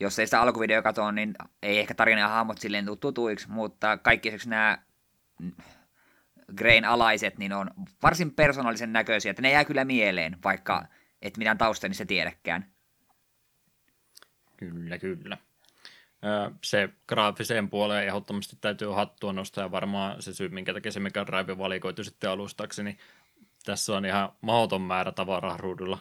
jos 0.00 0.18
ei 0.18 0.26
sitä 0.26 0.40
alkuvideo 0.40 0.82
katso, 0.82 1.10
niin 1.10 1.34
ei 1.62 1.78
ehkä 1.78 1.94
tarina 1.94 2.20
ja 2.20 2.28
hahmot 2.28 2.58
silleen 2.58 2.86
tule 2.86 2.96
tutuiksi, 2.96 3.50
mutta 3.50 3.96
kaikki 3.96 4.28
esimerkiksi 4.28 4.48
nämä 4.48 4.78
Grain 6.56 6.84
alaiset, 6.84 7.38
niin 7.38 7.52
on 7.52 7.70
varsin 8.02 8.34
persoonallisen 8.34 8.92
näköisiä, 8.92 9.30
että 9.30 9.42
ne 9.42 9.50
jää 9.50 9.64
kyllä 9.64 9.84
mieleen, 9.84 10.36
vaikka 10.44 10.84
et 11.22 11.36
mitään 11.36 11.58
tausta 11.58 11.88
niissä 11.88 12.04
tiedäkään. 12.04 12.72
Kyllä, 14.56 14.98
kyllä. 14.98 15.38
Se 16.64 16.88
graafiseen 17.08 17.70
puoleen 17.70 18.06
ehdottomasti 18.06 18.56
täytyy 18.60 18.88
hattua 18.88 19.32
nostaa 19.32 19.64
ja 19.64 19.70
varmaan 19.70 20.22
se 20.22 20.34
syy, 20.34 20.48
minkä 20.48 20.74
takia 20.74 20.92
se 20.92 21.00
Mega 21.00 21.26
Drive 21.26 21.58
valikoitu 21.58 22.04
sitten 22.04 22.30
alustaksi, 22.30 22.82
niin 22.82 22.98
tässä 23.64 23.96
on 23.96 24.06
ihan 24.06 24.32
mahdoton 24.40 24.80
määrä 24.82 25.12
tavaraa 25.12 25.56
ruudulla 25.56 25.98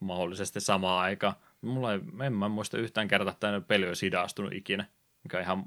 mahdollisesti 0.00 0.60
samaan 0.60 1.04
aikaan. 1.04 1.34
Mulla 1.60 1.92
ei, 1.92 2.00
en 2.26 2.32
mä 2.32 2.48
muista 2.48 2.78
yhtään 2.78 3.08
kertaa, 3.08 3.32
että 3.32 3.40
tämä 3.40 3.60
peli 3.60 3.88
olisi 3.88 4.06
hidastunut 4.06 4.52
ikinä, 4.52 4.84
mikä 5.24 5.36
on 5.36 5.42
ihan 5.42 5.64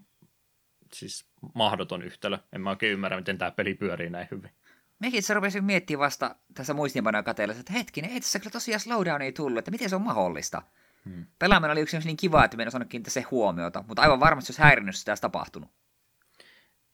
siis 0.94 1.26
mahdoton 1.54 2.04
yhtälö. 2.04 2.38
En 2.54 2.62
mä 2.62 2.70
oikein 2.70 2.94
ymmärrä, 2.94 3.18
miten 3.18 3.38
tämä 3.38 3.52
peli 3.52 3.74
pyörii 3.74 4.10
näin 4.10 4.28
hyvin. 4.32 4.52
Mekin 5.00 5.20
itse 5.20 5.34
rupesin 5.34 5.64
miettimään 5.64 6.06
vasta 6.06 6.36
tässä 6.54 6.74
muistiinpanoja 6.74 7.24
kateellessa, 7.24 7.60
että 7.60 7.74
hetkinen, 7.74 8.12
ei 8.12 8.20
tässä 8.20 8.40
kyllä 8.40 8.52
tosiaan 8.52 8.80
slowdown 8.80 9.22
ei 9.22 9.32
tullut, 9.32 9.58
että 9.58 9.72
miten 9.72 9.90
se 9.90 9.96
on 9.96 10.02
mahdollista. 10.02 10.62
Hmm. 11.06 11.26
Pelaaminen 11.40 11.72
oli 11.72 11.82
yksi 11.82 12.00
niin 12.00 12.18
kiva, 12.18 12.46
että 12.46 12.58
osannut 12.68 12.90
kiinnittää 12.90 13.14
se 13.14 13.22
huomiota, 13.22 13.84
mutta 13.88 14.02
aivan 14.02 14.20
varmasti 14.20 14.52
jos 14.52 14.58
häirinnyt, 14.58 14.96
sitä 14.96 15.12
olisi 15.12 15.22
tapahtunut. 15.22 15.70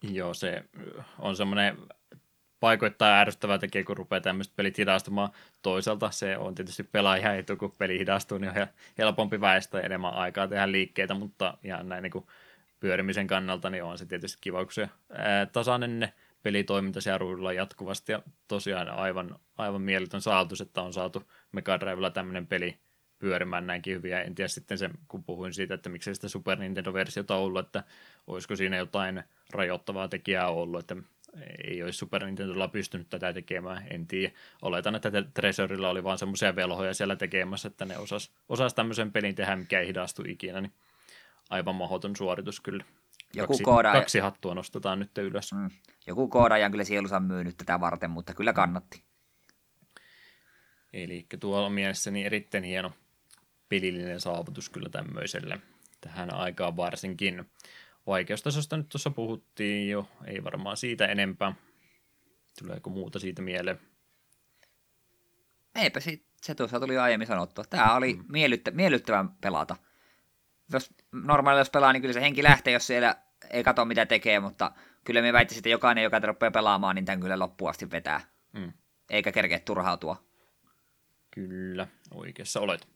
Joo, 0.02 0.34
se 0.34 0.64
on 1.18 1.36
semmoinen 1.36 1.76
paikoittaa 2.60 3.20
ärsyttävää 3.20 3.58
tekijä, 3.58 3.84
kun 3.84 3.96
rupeaa 3.96 4.20
tämmöiset 4.20 4.56
pelit 4.56 4.78
hidastumaan. 4.78 5.30
Toisaalta 5.62 6.10
se 6.10 6.36
on 6.36 6.54
tietysti 6.54 6.82
pelaaja 6.82 7.34
etu, 7.34 7.56
kun 7.56 7.74
peli 7.78 7.98
hidastuu, 7.98 8.38
niin 8.38 8.50
on 8.60 8.66
helpompi 8.98 9.40
väestää 9.40 9.80
enemmän 9.80 10.14
aikaa 10.14 10.48
tehdä 10.48 10.72
liikkeitä, 10.72 11.14
mutta 11.14 11.58
ihan 11.64 11.88
näin 11.88 12.02
niin 12.02 12.10
kuin 12.10 12.26
pyörimisen 12.80 13.26
kannalta, 13.26 13.70
niin 13.70 13.84
on 13.84 13.98
se 13.98 14.06
tietysti 14.06 14.38
kiva, 14.40 14.64
kun 14.64 14.72
se 14.72 14.88
ää, 15.12 15.46
tasainen 15.46 16.00
ne 16.00 16.12
pelitoiminta 16.42 17.00
siellä 17.00 17.18
ruudulla 17.18 17.52
jatkuvasti, 17.52 18.12
ja 18.12 18.22
tosiaan 18.48 18.88
aivan, 18.88 19.38
aivan 19.58 19.82
mieletön 19.82 20.20
saavutus, 20.20 20.60
että 20.60 20.82
on 20.82 20.92
saatu 20.92 21.30
Mega 21.52 21.80
Drivella 21.80 22.10
tämmöinen 22.10 22.46
peli 22.46 22.78
pyörimään 23.18 23.66
näinkin 23.66 23.94
hyvin, 23.94 24.10
ja 24.10 24.22
en 24.22 24.34
tiedä 24.34 24.48
sitten 24.48 24.78
sen, 24.78 24.90
kun 25.08 25.24
puhuin 25.24 25.54
siitä, 25.54 25.74
että 25.74 25.88
miksei 25.88 26.14
sitä 26.14 26.28
Super 26.28 26.58
Nintendo-versiota 26.58 27.34
ollut, 27.34 27.66
että 27.66 27.84
olisiko 28.26 28.56
siinä 28.56 28.76
jotain 28.76 29.22
rajoittavaa 29.50 30.08
tekijää 30.08 30.48
ollut, 30.48 30.80
että 30.80 30.96
ei 31.68 31.82
olisi 31.82 31.98
Super 31.98 32.24
Nintendolla 32.24 32.68
pystynyt 32.68 33.08
tätä 33.10 33.32
tekemään, 33.32 33.86
en 33.90 34.06
tiedä. 34.06 34.32
Oletan, 34.62 34.94
että 34.94 35.10
Treasurilla 35.34 35.88
oli 35.88 36.04
vaan 36.04 36.18
semmoisia 36.18 36.56
velhoja 36.56 36.94
siellä 36.94 37.16
tekemässä, 37.16 37.68
että 37.68 37.84
ne 37.84 37.98
osas, 37.98 38.32
osas 38.48 38.74
tämmöisen 38.74 39.12
pelin 39.12 39.34
tehdä, 39.34 39.56
mikä 39.56 39.80
ei 39.80 39.86
hidastu 39.86 40.22
ikinä, 40.26 40.60
niin 40.60 40.72
aivan 41.50 41.74
mahdoton 41.74 42.16
suoritus 42.16 42.60
kyllä. 42.60 42.84
Joku 43.34 43.52
kaksi, 43.52 43.64
koodaaja... 43.64 44.00
kaksi 44.00 44.18
hattua 44.18 44.54
nostetaan 44.54 44.98
nyt 44.98 45.18
ylös. 45.18 45.52
Mm. 45.52 45.70
Joku 46.06 46.28
koodaaja 46.28 46.66
on 46.66 46.72
kyllä 46.72 46.84
sielunsa 46.84 47.20
myynyt 47.20 47.56
tätä 47.56 47.80
varten, 47.80 48.10
mutta 48.10 48.34
kyllä 48.34 48.52
kannatti. 48.52 49.02
Eli 50.92 51.26
tuolla 51.40 51.70
mielessäni 51.70 52.24
erittäin 52.24 52.64
hieno 52.64 52.92
pelillinen 53.68 54.20
saavutus 54.20 54.70
kyllä 54.70 54.88
tämmöiselle 54.88 55.60
tähän 56.00 56.34
aikaan 56.34 56.76
varsinkin. 56.76 57.50
Vaikeustasosta 58.06 58.76
nyt 58.76 58.88
tuossa 58.88 59.10
puhuttiin 59.10 59.90
jo, 59.90 60.08
ei 60.26 60.44
varmaan 60.44 60.76
siitä 60.76 61.06
enempää. 61.06 61.54
Tuleeko 62.58 62.90
muuta 62.90 63.18
siitä 63.18 63.42
mieleen? 63.42 63.80
Eipä 65.74 66.00
siitä, 66.00 66.24
se 66.42 66.54
tuossa 66.54 66.80
tuli 66.80 66.98
aiemmin 66.98 67.26
sanottua. 67.26 67.64
Tämä 67.64 67.94
oli 67.94 68.14
mm. 68.14 68.24
miellyttä, 68.28 68.70
miellyttävän 68.70 69.28
pelata. 69.28 69.76
Jos 70.72 70.94
normaali 71.12 71.60
jos 71.60 71.70
pelaa, 71.70 71.92
niin 71.92 72.00
kyllä 72.00 72.12
se 72.12 72.20
henki 72.20 72.42
lähtee, 72.42 72.72
jos 72.72 72.86
siellä 72.86 73.16
ei 73.50 73.64
katso 73.64 73.84
mitä 73.84 74.06
tekee, 74.06 74.40
mutta 74.40 74.72
kyllä 75.04 75.22
me 75.22 75.32
väittäisin, 75.32 75.60
että 75.60 75.68
jokainen, 75.68 76.04
joka 76.04 76.18
rupeaa 76.18 76.50
pelaamaan, 76.50 76.94
niin 76.94 77.04
tämän 77.04 77.20
kyllä 77.20 77.38
loppuun 77.38 77.70
asti 77.70 77.90
vetää. 77.90 78.20
Mm. 78.52 78.72
Eikä 79.10 79.32
kerkeä 79.32 79.58
turhautua. 79.58 80.24
Kyllä, 81.30 81.86
oikeassa 82.10 82.60
olet. 82.60 82.88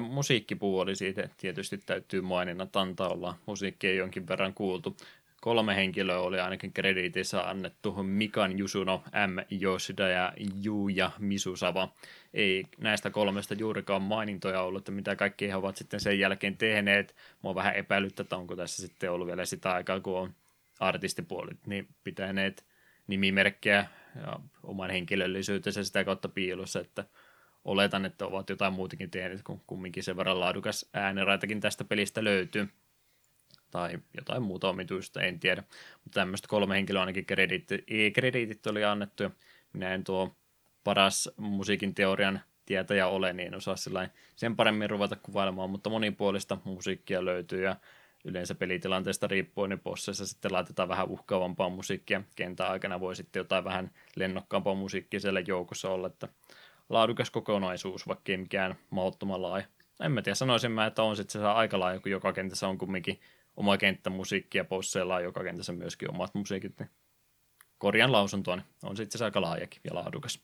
Musiikkipuoli 0.00 0.96
siitä 0.96 1.28
tietysti 1.36 1.78
täytyy 1.78 2.20
maininnat 2.20 2.76
antaa 2.76 3.08
olla. 3.08 3.34
Musiikki 3.46 3.88
ei 3.88 3.96
jonkin 3.96 4.28
verran 4.28 4.54
kuultu. 4.54 4.96
Kolme 5.40 5.76
henkilöä 5.76 6.18
oli 6.18 6.40
ainakin 6.40 6.72
krediitissä 6.72 7.48
annettu. 7.48 8.02
Mikan 8.02 8.58
Jusuno, 8.58 9.02
M. 9.26 9.62
Yoshida 9.62 10.08
ja 10.08 10.32
Juja 10.62 11.10
Misusava. 11.18 11.92
Ei 12.34 12.64
näistä 12.78 13.10
kolmesta 13.10 13.54
juurikaan 13.54 14.02
mainintoja 14.02 14.62
ollut, 14.62 14.80
että 14.80 14.92
mitä 14.92 15.16
kaikki 15.16 15.48
he 15.48 15.56
ovat 15.56 15.76
sitten 15.76 16.00
sen 16.00 16.18
jälkeen 16.18 16.56
tehneet. 16.56 17.16
Mua 17.42 17.54
vähän 17.54 17.76
epäilyttä, 17.76 18.22
että 18.22 18.36
onko 18.36 18.56
tässä 18.56 18.82
sitten 18.82 19.12
ollut 19.12 19.26
vielä 19.26 19.44
sitä 19.44 19.72
aikaa, 19.72 20.00
kun 20.00 20.18
on 20.18 20.34
artistipuolit, 20.80 21.66
niin 21.66 21.88
pitäneet 22.04 22.64
nimimerkkejä 23.06 23.86
ja 24.26 24.40
oman 24.62 24.90
henkilöllisyytensä 24.90 25.84
sitä 25.84 26.04
kautta 26.04 26.28
piilossa, 26.28 26.80
että 26.80 27.04
oletan, 27.68 28.04
että 28.04 28.26
ovat 28.26 28.50
jotain 28.50 28.72
muutakin 28.72 29.10
tehneet, 29.10 29.42
kun 29.42 29.60
kumminkin 29.66 30.02
sen 30.02 30.16
verran 30.16 30.40
laadukas 30.40 30.86
ääniraitakin 30.94 31.60
tästä 31.60 31.84
pelistä 31.84 32.24
löytyy. 32.24 32.68
Tai 33.70 33.98
jotain 34.16 34.42
muuta 34.42 34.68
omituista, 34.68 35.20
en 35.20 35.40
tiedä. 35.40 35.62
Mutta 36.04 36.20
tämmöistä 36.20 36.48
kolme 36.48 36.74
henkilöä 36.74 37.00
ainakin 37.00 37.26
krediitit, 37.26 37.84
krediitit 38.14 38.66
oli 38.66 38.84
annettu. 38.84 39.22
Ja 39.22 39.30
minä 39.72 39.94
en 39.94 40.04
tuo 40.04 40.36
paras 40.84 41.30
musiikin 41.36 41.94
teorian 41.94 42.40
tietäjä 42.66 43.06
ole, 43.06 43.32
niin 43.32 43.46
en 43.46 43.54
osaa 43.54 43.76
sen 44.36 44.56
paremmin 44.56 44.90
ruveta 44.90 45.16
kuvailemaan, 45.16 45.70
mutta 45.70 45.90
monipuolista 45.90 46.58
musiikkia 46.64 47.24
löytyy 47.24 47.62
ja 47.62 47.76
yleensä 48.24 48.54
pelitilanteesta 48.54 49.26
riippuen, 49.26 49.70
niin 49.70 49.80
bosseissa 49.80 50.26
sitten 50.26 50.52
laitetaan 50.52 50.88
vähän 50.88 51.08
uhkaavampaa 51.08 51.68
musiikkia. 51.68 52.22
Kentän 52.36 52.70
aikana 52.70 53.00
voi 53.00 53.16
sitten 53.16 53.40
jotain 53.40 53.64
vähän 53.64 53.90
lennokkaampaa 54.16 54.74
musiikkia 54.74 55.20
siellä 55.20 55.40
joukossa 55.40 55.90
olla, 55.90 56.06
että 56.06 56.28
laadukas 56.88 57.30
kokonaisuus, 57.30 58.08
vaikka 58.08 58.32
ei 58.32 58.38
mikään 58.38 58.74
mahdottoman 58.90 59.42
laaja. 59.42 59.66
En 60.00 60.12
mä 60.12 60.22
tiedä, 60.22 60.34
sanoisin 60.34 60.72
mä, 60.72 60.86
että 60.86 61.02
on 61.02 61.16
sitten 61.16 61.40
se 61.40 61.46
aika 61.46 61.80
laaja, 61.80 62.00
kun 62.00 62.10
joka 62.10 62.32
kentässä 62.32 62.68
on 62.68 62.78
kumminkin 62.78 63.20
oma 63.56 63.76
kenttä 63.76 64.10
musiikkia, 64.10 64.64
posseilla 64.64 65.14
on 65.14 65.22
joka 65.22 65.44
kentässä 65.44 65.72
myöskin 65.72 66.10
omat 66.10 66.34
musiikit, 66.34 66.78
niin 66.78 66.90
korjan 67.78 68.12
lausuntoa, 68.12 68.56
niin 68.56 68.66
on 68.82 68.96
sitten 68.96 69.18
se 69.18 69.24
aika 69.24 69.40
laajakin 69.40 69.80
ja 69.84 69.94
laadukas. 69.94 70.42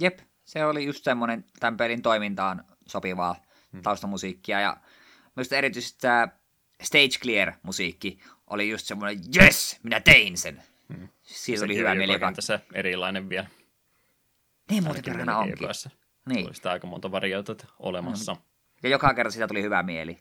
Jep, 0.00 0.18
se 0.44 0.64
oli 0.64 0.84
just 0.84 1.04
semmoinen 1.04 1.44
tämän 1.60 1.76
pelin 1.76 2.02
toimintaan 2.02 2.64
sopivaa 2.86 3.36
hmm. 3.72 3.82
taustamusiikkia, 3.82 4.60
ja 4.60 4.76
myös 5.36 5.52
erityisesti 5.52 5.98
tämä 6.00 6.28
Stage 6.82 7.18
Clear-musiikki 7.22 8.18
oli 8.46 8.70
just 8.70 8.86
semmoinen, 8.86 9.18
yes, 9.42 9.80
minä 9.82 10.00
tein 10.00 10.38
sen. 10.38 10.62
Hmm. 10.94 11.08
Siitä 11.22 11.64
oli 11.64 11.76
hyvä 11.76 11.94
mieli. 11.94 12.12
Joka 12.12 12.32
tässä 12.32 12.60
erilainen 12.72 13.28
vielä. 13.28 13.46
Niin 14.70 14.84
muuten 14.84 15.02
kerrana 15.02 15.38
onkin. 15.38 15.68
Niin. 16.28 16.44
Tuli 16.44 16.54
sitä 16.54 16.70
aika 16.70 16.86
monta 16.86 17.12
variota 17.12 17.56
olemassa. 17.78 18.34
Mm. 18.34 18.40
Ja 18.82 18.88
joka 18.88 19.14
kerta 19.14 19.30
siitä 19.30 19.48
tuli 19.48 19.62
hyvä 19.62 19.82
mieli. 19.82 20.18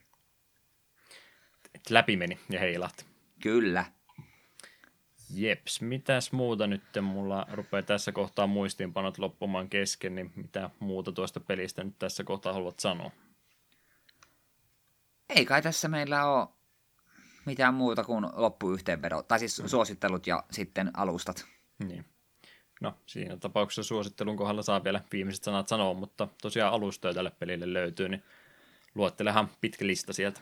Et 1.75 1.89
läpi 1.89 2.17
meni 2.17 2.39
ja 2.49 2.59
heilahti. 2.59 3.05
Kyllä. 3.41 3.85
Jeps, 5.35 5.81
mitäs 5.81 6.31
muuta 6.31 6.67
nyt 6.67 6.83
mulla 7.01 7.45
rupeaa 7.51 7.83
tässä 7.83 8.11
kohtaa 8.11 8.47
muistiinpanot 8.47 9.17
loppumaan 9.17 9.69
kesken, 9.69 10.15
niin 10.15 10.31
mitä 10.35 10.69
muuta 10.79 11.11
tuosta 11.11 11.39
pelistä 11.39 11.83
nyt 11.83 11.99
tässä 11.99 12.23
kohtaa 12.23 12.53
haluat 12.53 12.79
sanoa? 12.79 13.11
Ei 15.29 15.45
kai 15.45 15.61
tässä 15.61 15.87
meillä 15.87 16.25
ole 16.25 16.47
mitään 17.45 17.73
muuta 17.73 18.03
kuin 18.03 18.25
loppuyhteenvedo, 18.33 19.23
tai 19.23 19.39
siis 19.39 19.61
mm. 19.61 19.67
suosittelut 19.67 20.27
ja 20.27 20.43
sitten 20.51 20.91
alustat. 20.93 21.45
Niin. 21.83 22.05
No, 22.83 22.93
siinä 23.05 23.37
tapauksessa 23.37 23.83
suosittelun 23.83 24.37
kohdalla 24.37 24.61
saa 24.61 24.83
vielä 24.83 25.01
viimeiset 25.11 25.43
sanat 25.43 25.67
sanoa, 25.67 25.93
mutta 25.93 26.27
tosiaan 26.41 26.73
alustoja 26.73 27.13
tälle 27.13 27.31
pelille 27.39 27.73
löytyy, 27.73 28.09
niin 28.09 28.23
luottelehan 28.95 29.49
pitkä 29.61 29.87
lista 29.87 30.13
sieltä. 30.13 30.41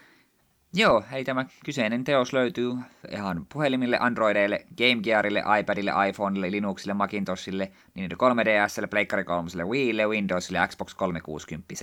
Joo, 0.74 1.04
hei 1.12 1.24
tämä 1.24 1.46
kyseinen 1.66 2.04
teos 2.04 2.34
löytyy 2.34 2.74
ihan 3.12 3.46
puhelimille, 3.54 3.98
Androideille, 4.00 4.66
Game 4.78 5.02
Gearille, 5.04 5.44
iPadille, 5.60 5.92
iPhoneille, 6.10 6.52
Linuxille, 6.52 6.94
Macintoshille, 6.94 7.72
niin 7.96 8.12
3DSlle, 8.12 8.88
Pleikkari 8.88 9.24
3, 9.24 9.50
Wiille, 9.64 10.08
Windowsille 10.08 10.68
Xbox 10.68 10.94
360. 10.94 11.74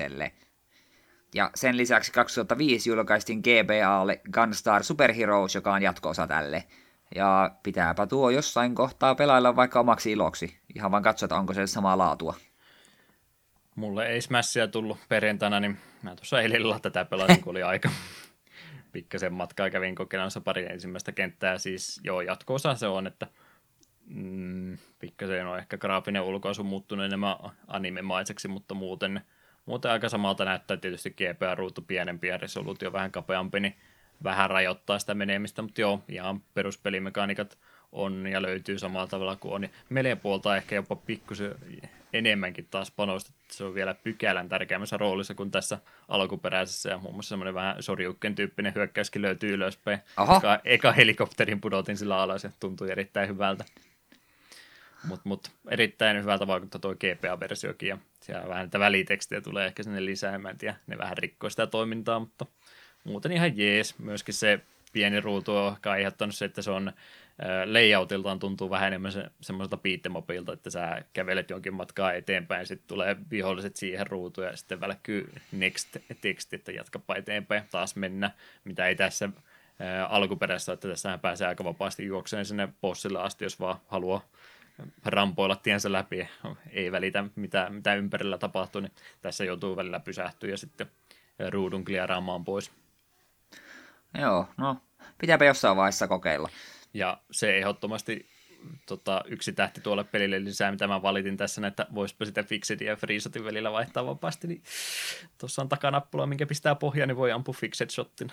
Ja 1.35 1.51
sen 1.55 1.77
lisäksi 1.77 2.13
2005 2.13 2.91
julkaistiin 2.91 3.41
GBAlle 3.41 4.21
Gunstar 4.33 4.85
Super 4.85 5.13
Heroes, 5.13 5.55
joka 5.55 5.73
on 5.73 5.83
jatko-osa 5.83 6.27
tälle. 6.27 6.65
Ja 7.15 7.51
pitääpä 7.63 8.07
tuo 8.07 8.31
jossain 8.31 8.75
kohtaa 8.75 9.15
pelailla 9.15 9.57
vaikka 9.57 9.81
omaksi 9.81 10.13
iloksi. 10.13 10.59
Ihan 10.75 10.91
vaan 10.91 11.03
katsoa, 11.03 11.39
onko 11.39 11.55
se 11.55 11.67
samaa 11.67 11.99
laatua. 11.99 12.35
Mulle 13.75 14.07
ei 14.07 14.21
Smashia 14.21 14.69
tullut 14.69 14.99
perjantaina, 15.09 15.61
niin 15.61 15.79
mä 16.03 16.17
tuossa 16.17 16.41
eilen 16.41 16.81
tätä 16.83 17.05
pelasin, 17.05 17.41
kun 17.41 17.51
oli 17.51 17.63
aika. 17.73 17.91
Pikkasen 18.93 19.33
matkaa 19.33 19.71
kävin 19.71 19.95
kokeilemassa 19.95 20.41
pari 20.41 20.67
ensimmäistä 20.67 21.13
kenttää. 21.13 21.59
Siis 21.59 22.01
joo, 22.05 22.21
jatkoosa 22.21 22.75
se 22.75 22.87
on, 22.87 23.07
että 23.07 23.27
mm, 24.07 24.79
pikkasen 24.99 25.47
on 25.47 25.59
ehkä 25.59 25.79
graafinen 25.79 26.23
ulkoasu 26.23 26.65
muuttunut 26.65 27.07
enemmän 27.07 27.37
animemaiseksi, 27.67 28.49
mutta 28.49 28.75
muuten, 28.75 29.21
muuten 29.67 29.91
aika 29.91 30.09
samalta 30.09 30.45
näyttää 30.45 30.77
tietysti 30.77 31.11
GPA-ruutu 31.11 31.83
pienempi 31.83 32.27
ja 32.27 32.37
resoluutio 32.37 32.93
vähän 32.93 33.13
kapeampi, 33.13 33.61
niin 33.61 33.77
vähän 34.25 34.51
rajoittaa 34.51 34.99
sitä 34.99 35.15
menemistä, 35.15 35.63
mutta 35.63 35.81
joo, 35.81 36.03
ihan 36.09 36.41
peruspelimekaniikat 36.55 37.59
on 37.93 38.27
ja 38.27 38.43
löytyy 38.43 38.79
samalla 38.79 39.07
tavalla 39.07 39.37
kuin 39.37 39.55
on. 39.55 39.69
Meleen 39.89 40.21
puolta 40.21 40.57
ehkä 40.57 40.75
jopa 40.75 40.97
pikkusen 40.97 41.55
enemmänkin 42.13 42.67
taas 42.71 42.91
panostettu. 42.91 43.39
Se 43.51 43.65
on 43.65 43.75
vielä 43.75 43.95
pykälän 43.95 44.49
tärkeämmässä 44.49 44.97
roolissa 44.97 45.35
kuin 45.35 45.51
tässä 45.51 45.79
alkuperäisessä 46.09 46.91
ja 46.91 46.99
muun 46.99 47.15
muassa 47.15 47.29
semmoinen 47.29 47.55
vähän 47.55 47.83
sorjukken 47.83 48.35
tyyppinen 48.35 48.75
hyökkäyskin 48.75 49.23
löytyy 49.23 49.51
ylöspäin. 49.51 49.99
Eka, 50.37 50.61
eka, 50.65 50.93
helikopterin 50.93 51.61
pudotin 51.61 51.97
sillä 51.97 52.19
alas 52.19 52.45
ja 52.45 52.51
tuntui 52.61 52.91
erittäin 52.91 53.29
hyvältä. 53.29 53.65
Mutta 55.05 55.29
mut, 55.29 55.51
erittäin 55.69 56.23
hyvältä 56.23 56.47
vaikuttaa 56.47 56.81
tuo 56.81 56.95
GPA-versiokin, 56.95 57.89
ja 57.89 57.99
siellä 58.21 58.49
vähän 58.49 58.65
niitä 58.65 58.79
välitekstiä 58.79 59.41
tulee 59.41 59.67
ehkä 59.67 59.83
sinne 59.83 60.05
lisää, 60.05 60.39
mä 60.39 60.51
en 60.51 60.59
tiedä, 60.59 60.77
ne 60.87 60.99
vähän 60.99 61.19
rikkoo 61.19 61.51
sitä 61.51 61.67
toimintaa, 61.67 62.19
mutta 62.21 62.47
muuten 63.11 63.33
ihan 63.33 63.59
jees. 63.59 63.99
Myöskin 63.99 64.35
se 64.35 64.61
pieni 64.93 65.21
ruutu 65.21 65.57
on 65.57 65.77
aiheuttanut 65.85 66.35
se, 66.35 66.45
että 66.45 66.63
se 66.63 66.71
on 66.71 66.93
layoutiltaan 67.67 68.39
tuntuu 68.39 68.71
vähän 68.71 68.87
enemmän 68.87 69.13
se, 69.13 69.25
semmoiselta 69.41 69.77
piittemobilta, 69.77 70.53
että 70.53 70.71
sä 70.71 71.03
kävelet 71.13 71.51
jonkin 71.51 71.75
matkaa 71.75 72.13
eteenpäin, 72.13 72.67
sitten 72.67 72.89
tulee 72.89 73.17
viholliset 73.31 73.77
siihen 73.77 74.07
ruutuun 74.07 74.47
ja 74.47 74.57
sitten 74.57 74.81
välkkyy 74.81 75.33
next-teksti, 75.53 76.57
että 76.57 76.73
jatkapa 76.73 77.17
eteenpäin, 77.17 77.63
taas 77.71 77.97
mennä, 77.97 78.31
mitä 78.65 78.87
ei 78.87 78.97
tässä 78.97 79.29
ää, 79.79 80.07
alkuperäisessä, 80.07 80.73
että 80.73 80.89
tässähän 80.89 81.21
pääsee 81.21 81.49
aika 81.49 81.65
vapaasti 81.65 82.07
juokseen 82.07 82.45
sinne 82.45 82.69
bossille 82.81 83.21
asti, 83.21 83.45
jos 83.45 83.61
vaan 83.61 83.79
haluaa 83.89 84.25
rampoilla 85.05 85.57
tiensä 85.57 85.93
läpi, 85.93 86.29
ei 86.71 86.93
välitä 86.93 87.25
mitä, 87.37 87.71
mitä 87.71 87.95
ympärillä 87.95 88.39
tapahtuu, 88.39 88.81
niin 88.81 88.93
tässä 89.21 89.45
joutuu 89.45 89.77
välillä 89.77 90.01
pysähtyä 90.01 90.51
ja 90.51 90.57
sitten 90.57 90.87
ruudun 91.51 91.85
kliaraamaan 91.85 92.45
pois. 92.45 92.71
Joo, 94.15 94.49
no 94.57 94.77
pitääpä 95.19 95.45
jossain 95.45 95.77
vaiheessa 95.77 96.09
kokeilla. 96.09 96.49
Ja 96.95 97.21
se 97.31 97.59
ehdottomasti 97.59 98.29
tota, 98.87 99.23
yksi 99.27 99.53
tähti 99.53 99.81
tuolle 99.81 100.05
pelille 100.05 100.45
lisää, 100.45 100.71
mitä 100.71 100.87
mä 100.87 101.03
valitin 101.03 101.37
tässä, 101.37 101.67
että 101.67 101.87
voisipa 101.95 102.25
sitä 102.25 102.43
Fixedin 102.43 102.87
ja 102.87 102.97
Freesotin 102.97 103.45
välillä 103.45 103.73
vaihtaa 103.73 104.07
vapaasti, 104.07 104.47
niin 104.47 104.63
tuossa 105.39 105.63
on 105.63 105.69
takanappula, 105.69 106.27
minkä 106.27 106.47
pistää 106.47 106.75
pohjaan, 106.75 107.09
niin 107.09 107.17
voi 107.17 107.33
ampua 107.33 107.55
Fixed 107.55 107.91
Shotin. 107.91 108.29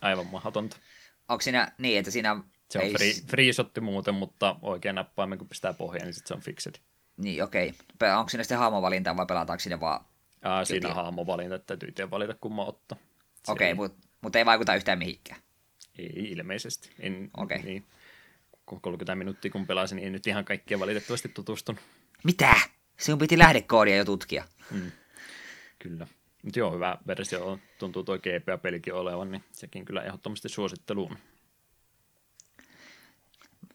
Aivan 0.00 0.26
mahdotonta. 0.26 0.76
Onko 1.28 1.42
siinä 1.42 1.72
niin, 1.78 1.98
että 1.98 2.10
siinä... 2.10 2.36
Se 2.70 2.78
on 2.78 2.84
ei... 2.84 2.92
free, 2.92 3.12
free 3.12 3.52
shotti 3.52 3.80
muuten, 3.80 4.14
mutta 4.14 4.56
oikein 4.62 4.94
nappaimen 4.94 5.38
kun 5.38 5.48
pistää 5.48 5.72
pohjaan, 5.72 6.06
niin 6.06 6.14
sitten 6.14 6.28
se 6.28 6.34
on 6.34 6.40
Fixed. 6.40 6.74
Niin, 7.16 7.44
okei. 7.44 7.74
Okay. 7.94 8.10
Onko 8.10 8.28
siinä 8.28 8.44
sitten 8.44 8.58
hahmovalinta 8.58 9.16
vai 9.16 9.26
pelataanko 9.26 9.60
siinä 9.60 9.80
vaan... 9.80 10.04
Aa, 10.42 10.64
siinä 10.64 10.88
on 10.88 10.94
hahmovalinta, 10.94 11.54
että 11.54 11.66
täytyy 11.66 11.88
itse 11.88 12.10
valita 12.10 12.34
kumman 12.40 12.66
ottaa. 12.66 12.98
Okei, 13.48 13.72
okay, 13.72 13.74
mutta 13.74 14.08
mut 14.20 14.36
ei 14.36 14.46
vaikuta 14.46 14.74
yhtään 14.74 14.98
mihinkään. 14.98 15.40
Ei 15.98 16.30
ilmeisesti. 16.30 16.90
En, 16.98 17.30
okay. 17.36 17.58
niin, 17.58 17.86
30 18.64 19.14
minuuttia 19.14 19.50
kun 19.50 19.66
pelasin, 19.66 19.96
niin 19.96 20.06
en 20.06 20.12
nyt 20.12 20.26
ihan 20.26 20.44
kaikkia 20.44 20.80
valitettavasti 20.80 21.28
tutustun. 21.28 21.78
Mitä? 22.24 22.54
Sinun 22.98 23.18
piti 23.18 23.38
lähdekoodia 23.38 23.96
jo 23.96 24.04
tutkia. 24.04 24.44
Mm. 24.70 24.92
Kyllä. 25.78 26.06
Mutta 26.42 26.58
joo, 26.58 26.74
hyvä 26.74 26.98
versio 27.06 27.58
tuntuu 27.78 28.02
tuo 28.02 28.18
GPA-pelikin 28.18 28.94
olevan, 28.94 29.30
niin 29.30 29.44
sekin 29.52 29.84
kyllä 29.84 30.02
ehdottomasti 30.02 30.48
suositteluun. 30.48 31.18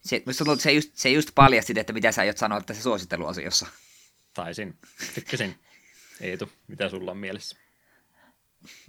Se, 0.02 0.24
tuntuu, 0.38 0.56
se, 0.56 0.72
just, 0.72 0.92
se 0.94 1.10
just 1.10 1.30
paljasti, 1.36 1.74
että 1.80 1.94
mitä 1.94 2.12
sä 2.12 2.22
aiot 2.22 2.38
sanoa 2.38 2.62
tässä 2.62 2.84
suositteluosiossa. 2.84 3.68
Taisin. 4.34 4.78
Tykkäsin. 5.16 5.60
Eetu, 6.22 6.50
mitä 6.68 6.90
sulla 6.90 7.12
on 7.12 7.18
mielessä? 7.18 7.58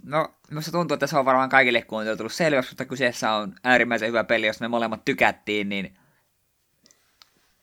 No, 0.03 0.35
minusta 0.49 0.71
tuntuu, 0.71 0.93
että 0.93 1.07
se 1.07 1.17
on 1.17 1.25
varmaan 1.25 1.49
kaikille 1.49 1.81
kuuntelijoille 1.81 2.17
tullut 2.17 2.33
selväksi, 2.33 2.71
mutta 2.71 2.85
kyseessä 2.85 3.31
on 3.31 3.55
äärimmäisen 3.63 4.07
hyvä 4.07 4.23
peli, 4.23 4.47
jos 4.47 4.59
me 4.59 4.67
molemmat 4.67 5.05
tykättiin, 5.05 5.69
niin 5.69 5.97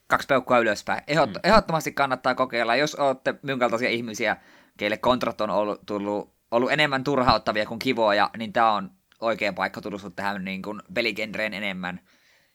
kaksi 0.06 0.26
peukkua 0.26 0.58
ylöspäin. 0.58 1.02
Ehot, 1.06 1.30
mm. 1.30 1.40
Ehdottomasti 1.44 1.92
kannattaa 1.92 2.34
kokeilla, 2.34 2.76
jos 2.76 2.94
olette 2.94 3.34
minun 3.42 3.58
kaltaisia 3.58 3.88
ihmisiä, 3.88 4.36
keille 4.76 4.96
kontrat 4.96 5.40
on 5.40 5.50
ollut, 5.50 5.86
tullut, 5.86 6.34
ollut 6.50 6.72
enemmän 6.72 7.04
turhauttavia 7.04 7.66
kuin 7.66 7.78
kivoja, 7.78 8.30
niin 8.36 8.52
tämä 8.52 8.72
on 8.72 8.90
oikea 9.20 9.52
paikka 9.52 9.80
tutustua 9.80 10.10
tähän 10.10 10.44
niin 10.44 10.62
kuin 10.62 10.82
peligenreen 10.94 11.54
enemmän. 11.54 12.00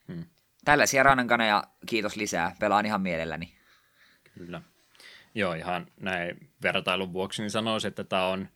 Hmm. 0.07 0.25
Tällaisia 0.65 1.03
ranankaneja 1.03 1.63
kiitos 1.85 2.15
lisää, 2.15 2.55
pelaan 2.59 2.85
ihan 2.85 3.01
mielelläni. 3.01 3.55
Kyllä. 4.37 4.61
Joo, 5.35 5.53
ihan 5.53 5.87
näin 5.99 6.51
vertailun 6.63 7.13
vuoksi 7.13 7.41
niin 7.41 7.51
sanoisin, 7.51 7.87
että 7.87 8.03
tämä 8.03 8.25
on 8.25 8.47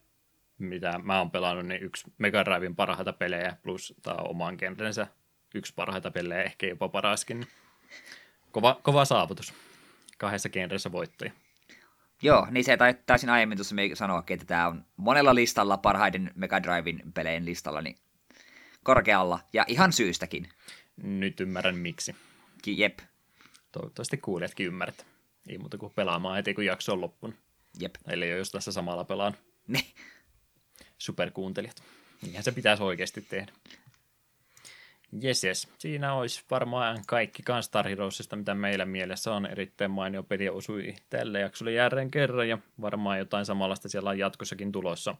mitä 0.57 0.99
mä 1.03 1.19
oon 1.19 1.31
pelannut, 1.31 1.65
niin 1.65 1.83
yksi 1.83 2.13
Mega 2.17 2.45
Driven 2.45 2.75
parhaita 2.75 3.13
pelejä, 3.13 3.57
plus 3.63 3.93
tämä 4.01 4.15
oman 4.15 4.55
genrensä 4.59 5.07
yksi 5.55 5.73
parhaita 5.75 6.11
pelejä, 6.11 6.43
ehkä 6.43 6.67
jopa 6.67 6.89
paraskin. 6.89 7.47
Kova, 8.51 8.79
kova 8.83 9.05
saavutus. 9.05 9.53
Kahdessa 10.17 10.49
genressä 10.49 10.91
voittoja. 10.91 11.31
Joo, 12.21 12.47
niin 12.51 12.63
se 12.63 12.77
taisin 13.05 13.29
aiemmin 13.29 13.57
tuossa 13.57 13.75
sanoa, 13.93 14.23
että 14.29 14.45
tämä 14.45 14.67
on 14.67 14.85
monella 14.97 15.35
listalla 15.35 15.77
parhaiden 15.77 16.31
Mega 16.35 16.63
Driven 16.63 17.01
peleen 17.13 17.45
listalla, 17.45 17.81
niin 17.81 17.97
korkealla, 18.83 19.39
ja 19.53 19.65
ihan 19.67 19.93
syystäkin. 19.93 20.49
Nyt 20.97 21.39
ymmärrän 21.39 21.77
miksi. 21.77 22.15
Jep. 22.65 22.99
Toivottavasti 23.71 24.17
kuulijatkin 24.17 24.67
ymmärrät. 24.67 25.05
Ei 25.47 25.57
muuta 25.57 25.77
kuin 25.77 25.93
pelaamaan 25.95 26.35
heti, 26.35 26.53
kun 26.53 26.65
jakso 26.65 26.93
on 26.93 27.01
loppunut. 27.01 27.35
Jep. 27.79 27.95
Eli 28.07 28.29
jos 28.29 28.51
tässä 28.51 28.71
samalla 28.71 29.03
pelaan. 29.03 29.33
Superkuuntelijat. 30.97 31.83
Niinhän 32.21 32.43
se 32.43 32.51
pitäisi 32.51 32.83
oikeasti 32.83 33.21
tehdä. 33.21 33.51
Jes, 35.21 35.43
jes. 35.43 35.67
Siinä 35.77 36.13
olisi 36.13 36.43
varmaan 36.51 36.99
kaikki 37.07 37.43
kans 37.43 37.65
Star 37.65 37.87
Heroesista, 37.87 38.35
mitä 38.35 38.53
meillä 38.55 38.85
mielessä 38.85 39.33
on. 39.33 39.45
Erittäin 39.45 39.91
mainio 39.91 40.23
peli 40.23 40.49
osui 40.49 40.95
tälle 41.09 41.39
jaksolle 41.39 41.71
jälleen 41.71 42.11
kerran 42.11 42.49
ja 42.49 42.57
varmaan 42.81 43.19
jotain 43.19 43.45
samanlaista 43.45 43.89
siellä 43.89 44.09
on 44.09 44.19
jatkossakin 44.19 44.71
tulossa. 44.71 45.15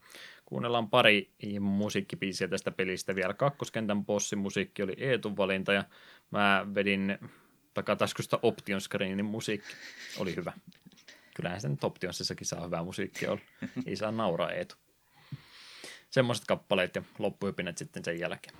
Kuunnellaan 0.45 0.89
pari 0.89 1.31
musiikkipiisiä 1.59 2.47
tästä 2.47 2.71
pelistä 2.71 3.15
vielä. 3.15 3.33
Kakkoskentän 3.33 4.05
musiikki 4.35 4.83
oli 4.83 4.93
Eetun 4.97 5.37
valinta 5.37 5.73
ja 5.73 5.83
mä 6.31 6.67
vedin 6.75 7.17
takataskusta 7.73 8.39
Option 8.41 8.81
Screenin 8.81 9.25
musiikki. 9.25 9.73
Oli 10.17 10.35
hyvä. 10.35 10.53
Kyllähän 11.35 11.61
sen 11.61 11.77
Optionsissakin 11.81 12.47
saa 12.47 12.65
hyvää 12.65 12.83
musiikkia 12.83 13.31
olla. 13.31 13.41
Ei 13.85 13.95
saa 13.95 14.11
nauraa 14.11 14.51
Eetu 14.51 14.75
semmoiset 16.13 16.45
kappaleet 16.47 16.95
ja 16.95 17.01
loppuhypinet 17.19 17.77
sitten 17.77 18.05
sen 18.05 18.19
jälkeen. 18.19 18.55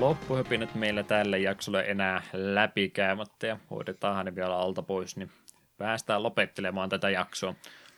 Loppuhypinnät 0.00 0.74
meillä 0.74 1.02
tälle 1.02 1.38
jaksolle 1.38 1.84
enää 1.86 2.22
läpikäymättä 2.32 3.46
ja 3.46 3.58
hoidetaan 3.70 4.26
ne 4.26 4.34
vielä 4.34 4.56
alta 4.56 4.82
pois, 4.82 5.16
niin 5.16 5.30
päästään 5.78 6.22
lopettelemaan 6.22 6.88
tätä 6.88 7.10
jaksoa. 7.10 7.54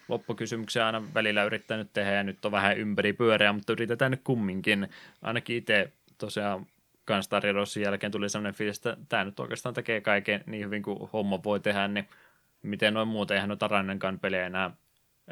Loppukysymyksiä 0.08 0.86
aina 0.86 1.02
välillä 1.14 1.44
yrittänyt 1.44 1.92
tehdä 1.92 2.12
ja 2.12 2.22
nyt 2.22 2.44
on 2.44 2.52
vähän 2.52 2.78
ympäri 2.78 3.12
pyöreä, 3.12 3.52
mutta 3.52 3.72
yritetään 3.72 4.10
nyt 4.10 4.20
kumminkin. 4.24 4.88
Ainakin 5.22 5.56
itse 5.56 5.92
tosiaan 6.18 6.66
kans 7.04 7.28
Rossin 7.52 7.82
jälkeen 7.82 8.12
tuli 8.12 8.28
sellainen 8.28 8.54
fiilis, 8.54 8.76
että 8.76 8.96
tämä 9.08 9.24
nyt 9.24 9.40
oikeastaan 9.40 9.74
tekee 9.74 10.00
kaiken 10.00 10.44
niin 10.46 10.64
hyvin 10.64 10.82
kuin 10.82 11.10
homma 11.12 11.42
voi 11.44 11.60
tehdä, 11.60 11.88
niin 11.88 12.08
miten 12.62 12.94
noin 12.94 13.08
muuten, 13.08 13.34
eihän 13.34 13.48
noita 13.48 13.68
Rannenkan 13.68 14.18
pelejä 14.18 14.46
enää 14.46 14.70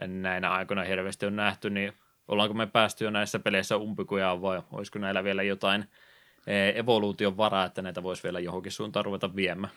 näinä 0.07 0.51
aikoina 0.51 0.85
hirveästi 0.85 1.27
on 1.27 1.37
nähty, 1.37 1.71
niin 1.71 1.93
ollaanko 2.29 2.55
me 2.55 2.67
päästy 2.67 3.05
jo 3.05 3.11
näissä 3.11 3.39
peleissä 3.39 3.77
umpikujaan 3.77 4.43
vai 4.43 4.63
olisiko 4.73 4.99
näillä 4.99 5.25
vielä 5.25 5.43
jotain 5.43 5.85
evoluution 6.47 7.37
varaa, 7.37 7.65
että 7.65 7.83
näitä 7.83 8.03
voisi 8.03 8.23
vielä 8.23 8.41
johonkin 8.41 8.73
suuntaan 8.73 9.05
ruveta 9.05 9.37
viemään? 9.37 9.73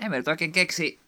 En 0.00 0.10
mä 0.10 0.16
nyt 0.16 0.28
oikein 0.28 0.52
keksi. 0.52 1.00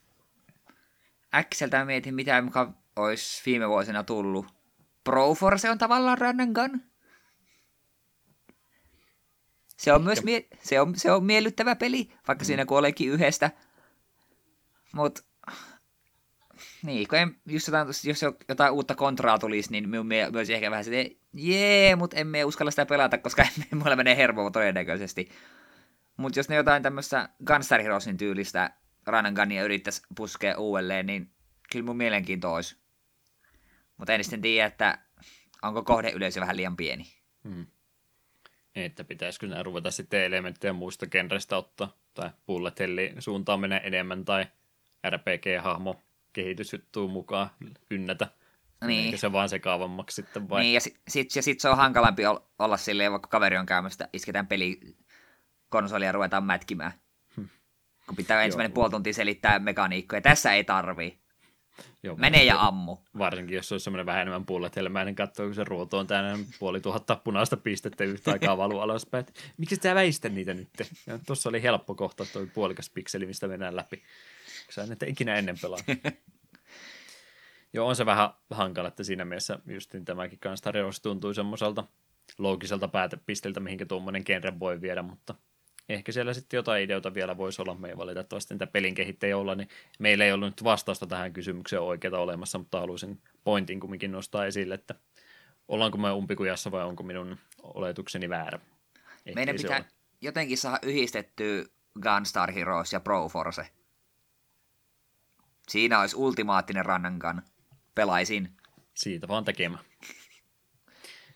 Äkseltä 1.34 1.84
mietin, 1.84 2.14
mitä 2.14 2.42
muka 2.42 2.72
olisi 2.96 3.42
viime 3.46 3.68
vuosina 3.68 4.04
tullut. 4.04 4.46
Proforce 5.04 5.70
on 5.70 5.78
tavallaan 5.78 6.18
run 6.18 6.40
and 6.40 6.54
gun. 6.54 6.82
Se 9.76 9.92
on 9.92 10.02
myös 10.02 10.24
mie- 10.24 10.48
se 10.62 10.80
on, 10.80 10.96
se 10.96 11.12
on 11.12 11.24
miellyttävä 11.24 11.76
peli, 11.76 12.08
vaikka 12.28 12.42
mm. 12.42 12.46
siinä 12.46 12.66
kuoleekin 12.66 13.10
yhdestä. 13.10 13.50
Mut 14.92 15.24
niin, 16.82 17.08
kun 17.08 17.18
en, 17.18 17.36
just 17.46 17.66
jotain, 17.66 17.88
jos 18.04 18.22
jotain 18.48 18.72
uutta 18.72 18.94
kontraa 18.94 19.38
tulisi, 19.38 19.72
niin 19.72 19.88
minun 19.88 20.06
myös 20.06 20.50
ehkä 20.50 20.70
vähän 20.70 20.84
se, 20.84 21.16
jee, 21.34 21.96
mutta 21.96 22.16
emme 22.16 22.44
uskalla 22.44 22.70
sitä 22.70 22.86
pelata, 22.86 23.18
koska 23.18 23.46
mulla 23.74 23.96
menee 23.96 24.16
hermo 24.16 24.50
todennäköisesti. 24.50 25.28
Mutta 26.16 26.38
jos 26.38 26.48
ne 26.48 26.56
jotain 26.56 26.82
tämmöistä 26.82 27.28
Gunstar 27.46 27.82
Heroesin 27.82 28.16
tyylistä 28.16 28.70
Run 29.06 29.34
Gunnia 29.34 29.64
yrittäisi 29.64 30.02
puskea 30.16 30.58
uudelleen, 30.58 31.06
niin 31.06 31.30
kyllä 31.72 31.84
mun 31.84 31.96
mielenkiinto 31.96 32.54
olisi. 32.54 32.76
Mutta 33.96 34.12
en 34.12 34.24
sitten 34.24 34.40
tiedä, 34.40 34.66
että 34.66 34.98
onko 35.62 35.82
kohdeyleisö 35.82 36.40
vähän 36.40 36.56
liian 36.56 36.76
pieni. 36.76 37.06
Hmm. 37.48 37.66
Että 38.74 39.04
pitäisikö 39.04 39.46
nämä 39.46 39.62
ruveta 39.62 39.90
sitten 39.90 40.24
elementtejä 40.24 40.72
muista 40.72 41.06
genreistä 41.06 41.56
ottaa, 41.56 41.96
tai 42.14 42.30
bullet 42.46 42.78
suuntaan 43.18 43.60
menee 43.60 43.80
enemmän, 43.84 44.24
tai 44.24 44.46
RPG-hahmo 45.10 46.02
kehitysjuttuun 46.32 47.10
mukaan 47.10 47.50
ynnätä. 47.90 48.28
Niin. 48.86 49.04
Eikö 49.04 49.16
se 49.16 49.32
vaan 49.32 49.48
sekaavammaksi 49.48 50.14
sitten 50.14 50.48
vai? 50.48 50.62
Niin, 50.62 50.74
ja 50.74 50.80
sitten 50.80 51.02
sit, 51.08 51.36
ja 51.36 51.42
sit 51.42 51.60
se 51.60 51.68
on 51.68 51.76
hankalampi 51.76 52.22
olla 52.58 52.76
silleen, 52.76 53.12
vaikka 53.12 53.28
kaveri 53.28 53.56
on 53.56 53.66
käymästä, 53.66 54.08
isketään 54.12 54.46
peli 54.46 54.80
konsolia 55.68 56.06
ja 56.06 56.12
ruvetaan 56.12 56.44
mätkimään. 56.44 56.92
Hmm. 57.36 57.48
Kun 58.06 58.16
pitää 58.16 58.42
ensimmäinen 58.42 58.72
puoli 58.72 58.90
tuntia 58.90 59.14
selittää 59.14 59.58
mekaniikkoja. 59.58 60.20
Tässä 60.20 60.52
ei 60.52 60.64
tarvii. 60.64 61.18
Joo, 62.02 62.16
Mene 62.16 62.44
ja 62.44 62.60
ammu. 62.60 62.96
Varsinkin, 63.18 63.56
jos 63.56 63.68
se 63.68 63.74
olisi 63.74 63.84
semmoinen 63.84 64.06
vähän 64.06 64.22
enemmän 64.22 64.46
pulletelmäinen 64.46 65.14
katsoa, 65.14 65.46
kun 65.46 65.54
se 65.54 65.64
ruoto 65.64 65.98
on 65.98 66.06
täynnä 66.06 66.44
puoli 66.58 66.80
tuhatta 66.80 67.16
punaista 67.24 67.56
pistettä 67.56 68.04
yhtä 68.04 68.30
aikaa 68.30 68.56
valuu 68.64 68.80
alaspäin. 68.80 69.26
Miksi 69.56 69.76
sä 69.76 69.94
väistä 69.94 70.28
niitä 70.28 70.54
nyt? 70.54 70.68
Tuossa 71.26 71.48
oli 71.48 71.62
helppo 71.62 71.94
kohta 71.94 72.24
tuo 72.32 72.46
puolikas 72.54 72.90
pikseli, 72.90 73.26
mistä 73.26 73.48
mennään 73.48 73.76
läpi. 73.76 74.02
Sä 74.70 74.82
en 74.82 74.96
ikinä 75.06 75.34
ennen 75.34 75.56
pelaa. 75.62 75.78
Joo, 77.72 77.88
on 77.88 77.96
se 77.96 78.06
vähän 78.06 78.30
hankala, 78.50 78.88
että 78.88 79.04
siinä 79.04 79.24
mielessä 79.24 79.58
just 79.66 79.94
tämäkin 80.04 80.38
kanssa 80.38 80.72
tuntuu 81.02 81.34
semmoiselta 81.34 81.84
loogiselta 82.38 82.88
päätepisteltä, 82.88 83.60
mihinkä 83.60 83.86
tuommoinen 83.86 84.22
genre 84.26 84.60
voi 84.60 84.80
viedä, 84.80 85.02
mutta 85.02 85.34
ehkä 85.88 86.12
siellä 86.12 86.34
sitten 86.34 86.58
jotain 86.58 86.84
ideoita 86.84 87.14
vielä 87.14 87.36
voisi 87.36 87.62
olla. 87.62 87.74
Me 87.74 87.88
ei 87.88 87.96
valitettavasti 87.96 88.54
niitä 88.54 88.66
pelin 88.66 88.94
kehittäjiä 88.94 89.38
olla, 89.38 89.54
niin 89.54 89.68
meillä 89.98 90.24
ei 90.24 90.32
ollut 90.32 90.48
nyt 90.48 90.64
vastausta 90.64 91.06
tähän 91.06 91.32
kysymykseen 91.32 91.82
oikeata 91.82 92.18
olemassa, 92.18 92.58
mutta 92.58 92.80
haluaisin 92.80 93.22
pointin 93.44 93.80
kumminkin 93.80 94.12
nostaa 94.12 94.46
esille, 94.46 94.74
että 94.74 94.94
ollaanko 95.68 95.98
me 95.98 96.12
umpikujassa 96.12 96.70
vai 96.70 96.84
onko 96.84 97.02
minun 97.02 97.38
oletukseni 97.62 98.28
väärä. 98.28 98.60
Ehkä 99.26 99.34
Meidän 99.34 99.56
pitää 99.56 99.76
ole. 99.76 99.86
jotenkin 100.20 100.58
saada 100.58 100.78
yhdistettyä 100.82 101.64
Gunstar 102.02 102.52
Heroes 102.52 102.92
ja 102.92 103.00
Pro 103.00 103.28
Force. 103.28 103.66
Siinä 105.68 106.00
olisi 106.00 106.16
ultimaattinen 106.16 106.84
rannankan. 106.84 107.42
Pelaisin. 107.98 108.48
Siitä 108.94 109.28
vaan 109.28 109.44
tekemään. 109.44 109.84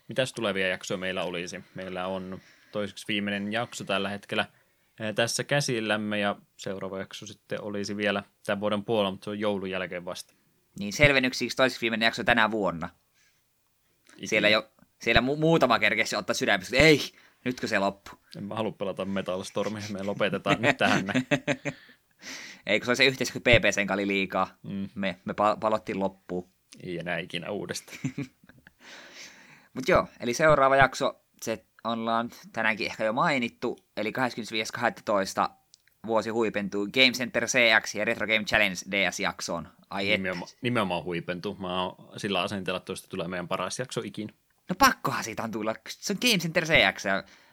Mitäs 0.08 0.32
tulevia 0.32 0.68
jaksoja 0.68 0.98
meillä 0.98 1.22
olisi? 1.22 1.64
Meillä 1.74 2.06
on 2.06 2.40
toiseksi 2.72 3.04
viimeinen 3.08 3.52
jakso 3.52 3.84
tällä 3.84 4.08
hetkellä 4.08 4.46
tässä 5.14 5.44
käsillämme 5.44 6.18
ja 6.18 6.36
seuraava 6.56 6.98
jakso 6.98 7.26
sitten 7.26 7.62
olisi 7.62 7.96
vielä 7.96 8.22
tämän 8.46 8.60
vuoden 8.60 8.84
puolella, 8.84 9.10
mutta 9.10 9.24
se 9.24 9.30
on 9.30 9.40
joulun 9.40 9.70
jälkeen 9.70 10.04
vasta. 10.04 10.34
Niin 10.78 10.92
selvennyksiksi 10.92 11.56
toiseksi 11.56 11.80
viimeinen 11.80 12.06
jakso 12.06 12.24
tänä 12.24 12.50
vuonna. 12.50 12.88
Ikinä. 14.16 14.28
Siellä 14.28 14.48
jo 14.48 14.70
siellä 15.00 15.20
mu- 15.20 15.40
muutama 15.40 15.78
kerkesi 15.78 16.16
ottaa 16.16 16.34
sydämessä, 16.34 16.76
ei, 16.76 17.00
nytkö 17.44 17.66
se 17.66 17.78
loppu? 17.78 18.10
En 18.36 18.44
mä 18.44 18.54
halua 18.54 18.72
pelata 18.72 19.04
Metal 19.04 19.44
Stormia, 19.44 19.82
me 19.92 20.02
lopetetaan 20.02 20.62
nyt 20.62 20.76
tähän 20.76 21.06
näin. 21.06 21.26
Eikö 22.66 22.84
se 22.84 22.90
ole 22.90 22.96
se 22.96 23.04
yhteys, 23.04 23.32
kun 23.32 23.42
PPCn 23.42 23.86
kali 23.86 24.06
liikaa? 24.06 24.58
Mm. 24.62 24.88
Me, 24.94 25.18
me 25.24 25.34
palottiin 25.60 26.00
loppuun. 26.00 26.50
Ei 26.82 26.98
enää 26.98 27.18
ikinä 27.18 27.50
uudestaan. 27.50 27.98
Mutta 29.74 29.90
joo, 29.90 30.06
eli 30.20 30.34
seuraava 30.34 30.76
jakso, 30.76 31.24
se 31.42 31.64
ollaan 31.84 32.30
tänäänkin 32.52 32.86
ehkä 32.86 33.04
jo 33.04 33.12
mainittu, 33.12 33.78
eli 33.96 34.12
25.12. 35.46 35.50
vuosi 36.06 36.30
huipentuu 36.30 36.88
Game 36.94 37.12
Center 37.12 37.46
CX 37.46 37.94
ja 37.94 38.04
Retro 38.04 38.26
Game 38.26 38.44
Challenge 38.44 38.76
DS-jaksoon. 38.90 39.68
Ai 39.90 40.04
nimenomaan, 40.04 40.50
nimenomaan 40.62 41.04
huipentuu. 41.04 41.54
Mä 41.54 41.82
oon 41.82 42.20
sillä 42.20 42.40
asenteella, 42.40 42.76
että 42.76 42.86
tuosta 42.86 43.08
tulee 43.08 43.28
meidän 43.28 43.48
paras 43.48 43.78
jakso 43.78 44.00
ikin. 44.04 44.28
No 44.68 44.74
pakkohan 44.78 45.24
siitä 45.24 45.42
on 45.42 45.50
tulla. 45.50 45.74
Se 45.88 46.12
on 46.12 46.18
Game 46.20 46.38
Center 46.38 46.64
CX. 46.64 47.04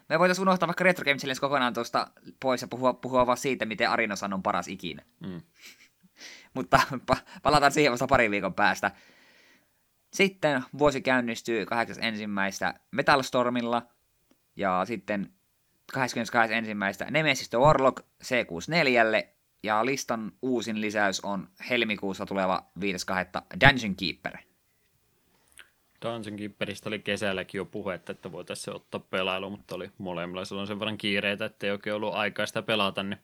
Me 0.10 0.20
voitaisiin 0.20 0.42
unohtaa 0.48 0.68
vaikka 0.68 0.84
Retro 0.84 1.06
Game 1.06 1.18
Challenge 1.18 1.40
kokonaan 1.40 1.74
tuosta 1.74 2.08
pois 2.40 2.62
ja 2.62 2.68
puhua, 2.68 2.94
puhua 2.94 3.28
vaan 3.28 3.38
siitä, 3.38 3.66
miten 3.66 3.90
Arinosan 3.90 4.34
on 4.34 4.44
paras 4.44 4.68
ikinä. 4.68 5.04
Mm. 5.20 5.42
Mutta 6.56 6.82
pa- 7.12 7.20
palataan 7.44 7.72
siihen 7.72 7.92
vasta 7.92 8.08
pari 8.08 8.32
viikon 8.32 8.54
päästä. 8.54 8.92
Sitten 10.14 10.64
vuosi 10.78 11.02
käynnistyy 11.02 11.66
8. 11.66 12.04
ensimmäistä 12.04 12.74
Metal 12.92 13.22
Stormilla 13.22 13.82
ja 14.56 14.84
sitten 14.86 15.34
22. 15.94 16.56
Nemesis 17.12 17.50
the 17.50 17.58
Warlock 17.58 18.06
C64 18.24 19.28
ja 19.64 19.86
listan 19.86 20.32
uusin 20.42 20.82
lisäys 20.82 21.20
on 21.20 21.50
helmikuussa 21.70 22.26
tuleva 22.26 22.72
5.2. 22.80 22.86
Dungeon 23.62 23.96
Keeper. 23.96 24.49
Dungeon 26.02 26.36
Keeperistä 26.36 26.90
oli 26.90 27.00
kesälläkin 27.00 27.60
jo 27.60 27.66
puhetta, 27.66 28.12
että 28.12 28.32
voitaisiin 28.32 28.76
ottaa 28.76 29.00
pelailu, 29.10 29.50
mutta 29.50 29.76
oli 29.76 29.92
molemmilla 29.98 30.46
silloin 30.46 30.68
sen 30.68 30.80
verran 30.80 30.98
kiireitä, 30.98 31.46
että 31.46 31.68
ei 31.68 31.72
oikein 31.72 31.96
ollut 31.96 32.14
aikaa 32.14 32.46
sitä 32.46 32.62
pelata, 32.62 33.04
niin 33.04 33.20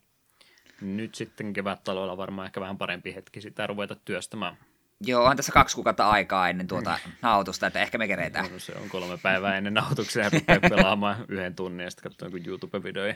nyt 0.82 1.16
sitten 1.16 1.54
kevättaloilla 1.54 2.18
varmaan 2.18 2.46
ehkä 2.46 2.62
vähän 2.62 2.78
parempi 2.78 3.16
hetki 3.16 3.42
sitä 3.42 3.68
ruveta 3.68 3.96
työstämään. 3.96 4.58
Joo, 5.02 5.24
on 5.26 5.38
tässä 5.38 5.52
kaksi 5.52 5.76
kuukautta 5.76 6.10
aikaa 6.10 6.50
ennen 6.50 6.68
tuota 6.68 7.00
nautusta, 7.22 7.68
että 7.68 7.82
ehkä 7.82 7.98
me 7.98 8.08
keretään. 8.08 8.52
No, 8.52 8.60
se 8.60 8.74
on 8.82 8.90
kolme 8.90 9.18
päivää 9.18 9.58
ennen 9.58 9.74
nautuksia 9.74 10.24
ja 10.24 10.30
rupeaa 10.30 10.60
pelaamaan 10.76 11.26
yhden 11.28 11.56
tunnin 11.56 11.84
ja 11.84 11.90
sitten 11.92 12.12
katsoin 12.12 12.34
joku 12.34 12.50
YouTube-videoja. 12.50 13.16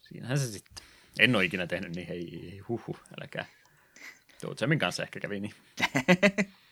Siinähän 0.00 0.38
se 0.38 0.46
sitten. 0.46 0.84
En 1.18 1.36
ole 1.36 1.44
ikinä 1.44 1.66
tehnyt 1.66 1.94
niin, 1.94 2.08
hei, 2.08 2.60
huhu, 2.68 2.96
älkää. 3.20 3.46
Joutsemin 4.42 4.78
kanssa 4.78 5.02
ehkä 5.02 5.20
kävi 5.20 5.40
niin. 5.40 5.54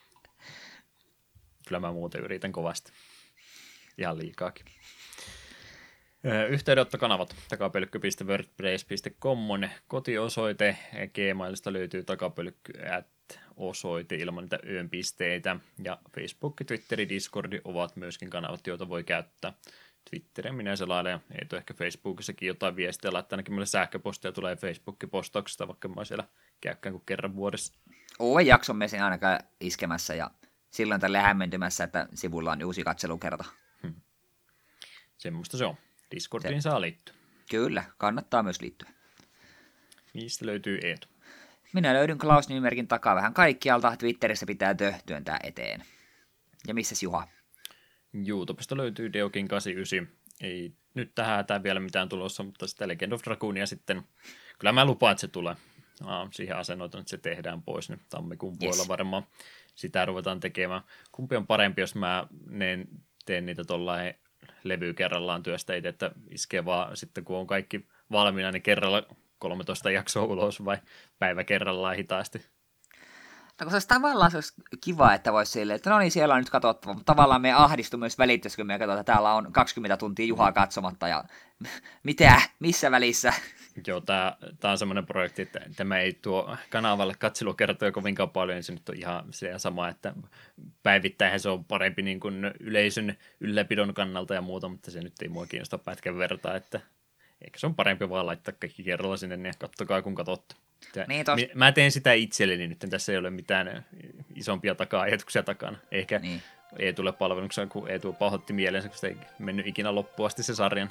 Kyllä 1.72 1.80
mä 1.80 1.92
muuten 1.92 2.24
yritän 2.24 2.52
kovasti. 2.52 2.92
Ihan 3.98 4.18
liikaakin. 4.18 4.66
Yhteydenottokanavat 6.48 7.36
takapölkky.wordpress.com 7.48 9.50
on 9.50 9.68
kotiosoite. 9.88 10.76
Gmailista 11.14 11.72
löytyy 11.72 12.04
takapölkky 12.04 12.72
osoite 13.56 14.14
ilman 14.14 14.44
niitä 14.44 14.58
yönpisteitä. 14.66 15.56
Ja 15.84 15.98
Facebook, 16.14 16.56
Twitteri, 16.66 17.08
Discordi 17.08 17.60
ovat 17.64 17.96
myöskin 17.96 18.30
kanavat, 18.30 18.66
joita 18.66 18.88
voi 18.88 19.04
käyttää. 19.04 19.52
Twitterin 20.10 20.54
minä 20.54 20.76
selailen, 20.76 21.20
ei 21.30 21.46
ole 21.52 21.58
ehkä 21.58 21.74
Facebookissakin 21.74 22.46
jotain 22.46 22.76
viestiä, 22.76 23.12
laittaa 23.12 23.36
ainakin 23.36 23.54
mulle 23.54 23.66
sähköpostia 23.66 24.32
tulee 24.32 24.56
Facebook-postauksesta, 24.56 25.68
vaikka 25.68 25.88
mä 25.88 26.04
siellä 26.04 26.24
käykään 26.60 26.92
kuin 26.92 27.02
kerran 27.06 27.36
vuodessa. 27.36 27.74
Uuden 28.18 28.46
jakson 28.46 28.76
me 28.76 28.88
sen 28.88 29.04
ainakaan 29.04 29.40
iskemässä 29.60 30.14
ja 30.14 30.30
silloin 30.72 31.00
tälle 31.00 31.18
hämmentymässä, 31.18 31.84
että 31.84 32.08
sivulla 32.14 32.52
on 32.52 32.64
uusi 32.64 32.84
katselukerta. 32.84 33.44
Hmm. 33.82 33.94
Semmoista 35.18 35.58
se 35.58 35.64
on. 35.64 35.76
Discordiin 36.10 36.62
se... 36.62 36.70
saa 36.70 36.80
liittyä. 36.80 37.14
Kyllä, 37.50 37.84
kannattaa 37.98 38.42
myös 38.42 38.60
liittyä. 38.60 38.88
Mistä 40.14 40.46
löytyy 40.46 40.78
Eetu? 40.82 41.08
Minä 41.72 41.94
löydyn 41.94 42.18
Klaus 42.18 42.48
Nymerkin 42.48 42.88
takaa 42.88 43.16
vähän 43.16 43.34
kaikkialta. 43.34 43.96
Twitterissä 43.96 44.46
pitää 44.46 44.74
työntää 45.06 45.40
eteen. 45.42 45.84
Ja 46.66 46.74
missäs 46.74 47.02
Juha? 47.02 47.28
YouTubesta 48.28 48.76
löytyy 48.76 49.12
Deokin 49.12 49.48
89 49.48 50.22
ei 50.42 50.72
nyt 50.94 51.14
tähän 51.14 51.36
hätään 51.36 51.62
vielä 51.62 51.80
mitään 51.80 52.08
tulossa, 52.08 52.42
mutta 52.42 52.66
sitä 52.66 52.88
Legend 52.88 53.12
of 53.12 53.22
Dragoonia 53.24 53.66
sitten, 53.66 54.02
kyllä 54.58 54.72
mä 54.72 54.84
lupaan, 54.84 55.12
että 55.12 55.20
se 55.20 55.28
tulee. 55.28 55.56
Aa, 56.04 56.28
siihen 56.32 56.56
asennoitun, 56.56 57.00
että 57.00 57.10
se 57.10 57.18
tehdään 57.18 57.62
pois 57.62 57.90
nyt 57.90 58.00
tammikuun 58.08 58.58
puolella 58.58 58.82
yes. 58.82 58.88
varmaan. 58.88 59.26
Sitä 59.74 60.04
ruvetaan 60.04 60.40
tekemään. 60.40 60.82
Kumpi 61.12 61.36
on 61.36 61.46
parempi, 61.46 61.80
jos 61.80 61.94
mä 61.94 62.26
teen 63.26 63.46
niitä 63.46 63.64
tuollain 63.64 64.14
levy 64.64 64.94
kerrallaan 64.94 65.42
työstä 65.42 65.74
itse, 65.74 65.88
että 65.88 66.10
iskee 66.30 66.64
vaan 66.64 66.96
sitten 66.96 67.24
kun 67.24 67.36
on 67.36 67.46
kaikki 67.46 67.88
valmiina, 68.10 68.50
niin 68.50 68.62
kerralla 68.62 69.02
13 69.38 69.90
jaksoa 69.90 70.24
ulos 70.24 70.64
vai 70.64 70.78
päivä 71.18 71.44
kerrallaan 71.44 71.96
hitaasti. 71.96 72.46
No 73.60 73.70
se 73.70 73.76
olisi 73.76 73.88
tavallaan 73.88 74.30
se 74.30 74.36
olisi 74.36 74.54
kiva, 74.84 75.14
että 75.14 75.32
voisi 75.32 75.52
silleen, 75.52 75.76
että 75.76 75.90
no 75.90 75.98
niin, 75.98 76.10
siellä 76.10 76.34
on 76.34 76.40
nyt 76.40 76.50
katsottava, 76.50 76.94
mutta 76.94 77.12
tavallaan 77.12 77.40
me 77.40 77.52
ahdistuu 77.52 77.98
myös 77.98 78.18
välittömästi, 78.18 78.56
kun 78.56 78.66
me 78.66 78.74
että 78.74 79.04
täällä 79.04 79.34
on 79.34 79.52
20 79.52 79.96
tuntia 79.96 80.26
Juhaa 80.26 80.52
katsomatta 80.52 81.08
ja 81.08 81.24
mitä, 82.02 82.42
missä 82.58 82.90
välissä? 82.90 83.32
Joo, 83.86 84.00
tämä, 84.00 84.36
tämä 84.60 84.72
on 84.72 84.78
semmoinen 84.78 85.06
projekti, 85.06 85.42
että 85.42 85.60
tämä 85.76 85.98
ei 85.98 86.12
tuo 86.12 86.56
kanavalle 86.70 87.14
katselukertoja 87.18 87.92
kovinkaan 87.92 88.30
paljon, 88.30 88.56
niin 88.56 88.64
se 88.64 88.72
nyt 88.72 88.88
on 88.88 88.96
ihan 88.96 89.24
se 89.30 89.58
sama, 89.58 89.88
että 89.88 90.14
päivittäin 90.82 91.40
se 91.40 91.48
on 91.48 91.64
parempi 91.64 92.02
niin 92.02 92.20
kuin 92.20 92.50
yleisön 92.60 93.16
ylläpidon 93.40 93.94
kannalta 93.94 94.34
ja 94.34 94.42
muuta, 94.42 94.68
mutta 94.68 94.90
se 94.90 95.00
nyt 95.00 95.22
ei 95.22 95.28
mua 95.28 95.46
kiinnosta 95.46 95.78
pätkän 95.78 96.18
vertaa, 96.18 96.56
että 96.56 96.80
Eikö 97.44 97.58
se 97.58 97.66
on 97.66 97.74
parempi 97.74 98.10
vaan 98.10 98.26
laittaa 98.26 98.54
kaikki 98.60 98.82
kerralla 98.82 99.16
sinne, 99.16 99.36
niin 99.36 99.54
kattokaa 99.58 100.02
kun 100.02 100.14
katsotte. 100.14 100.54
Niin 101.08 101.24
tos... 101.24 101.40
Mä 101.54 101.72
teen 101.72 101.92
sitä 101.92 102.12
itselleni 102.12 102.66
nyt, 102.66 102.78
tässä 102.90 103.12
ei 103.12 103.18
ole 103.18 103.30
mitään 103.30 103.86
isompia 104.34 104.74
takaa-ajatuksia 104.74 105.42
takana. 105.42 105.78
Ehkä 105.90 106.18
niin. 106.18 106.42
ei 106.78 106.92
tule 106.92 107.12
palvelukseen, 107.12 107.68
kun 107.68 107.88
ei 107.88 107.98
tuo 107.98 108.12
pahoitti 108.12 108.52
mielensä, 108.52 108.88
kun 108.88 108.98
se 108.98 109.06
ei 109.06 109.16
mennyt 109.38 109.66
ikinä 109.66 109.94
loppuun 109.94 110.26
asti 110.26 110.42
se 110.42 110.54
sarjan. 110.54 110.90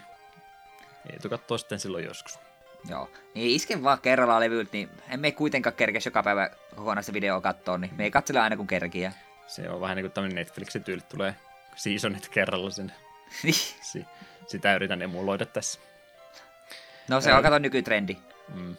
Ei 1.10 1.20
tule 1.20 1.30
katsoa 1.30 1.58
sitten 1.58 1.80
silloin 1.80 2.06
joskus. 2.06 2.40
Joo, 2.90 3.10
niin 3.36 3.56
isken 3.56 3.84
vaan 3.84 4.02
kerralla 4.02 4.40
levyltä, 4.40 4.70
niin 4.74 4.90
emme 5.10 5.32
kuitenkaan 5.32 5.76
kerkeä 5.76 6.02
joka 6.06 6.24
päivä 6.24 6.50
kokonaista 6.76 7.14
videoa 7.14 7.42
katsoa, 7.42 7.78
niin 7.78 7.94
me 7.96 8.04
ei 8.04 8.12
katsele 8.12 8.40
aina 8.40 8.58
kun 8.58 8.68
kerkiä. 8.68 9.14
Se 9.48 9.70
on 9.70 9.82
vähän 9.82 9.96
niin 9.96 10.04
kuin 10.04 10.12
tämmöinen 10.12 10.36
Netflixin 10.36 10.84
tyyli, 10.84 11.02
tulee 11.02 11.36
seasonit 11.76 12.30
kerralla 12.30 12.70
sinne. 12.70 12.94
Niin. 13.44 14.06
Sitä 14.48 14.76
yritän 14.76 15.02
emuloida 15.02 15.46
tässä. 15.46 15.80
No 17.08 17.22
se 17.22 17.34
on 17.34 17.44
kato 17.44 17.60
nykytrendi. 17.60 18.18
Mm. 18.54 18.76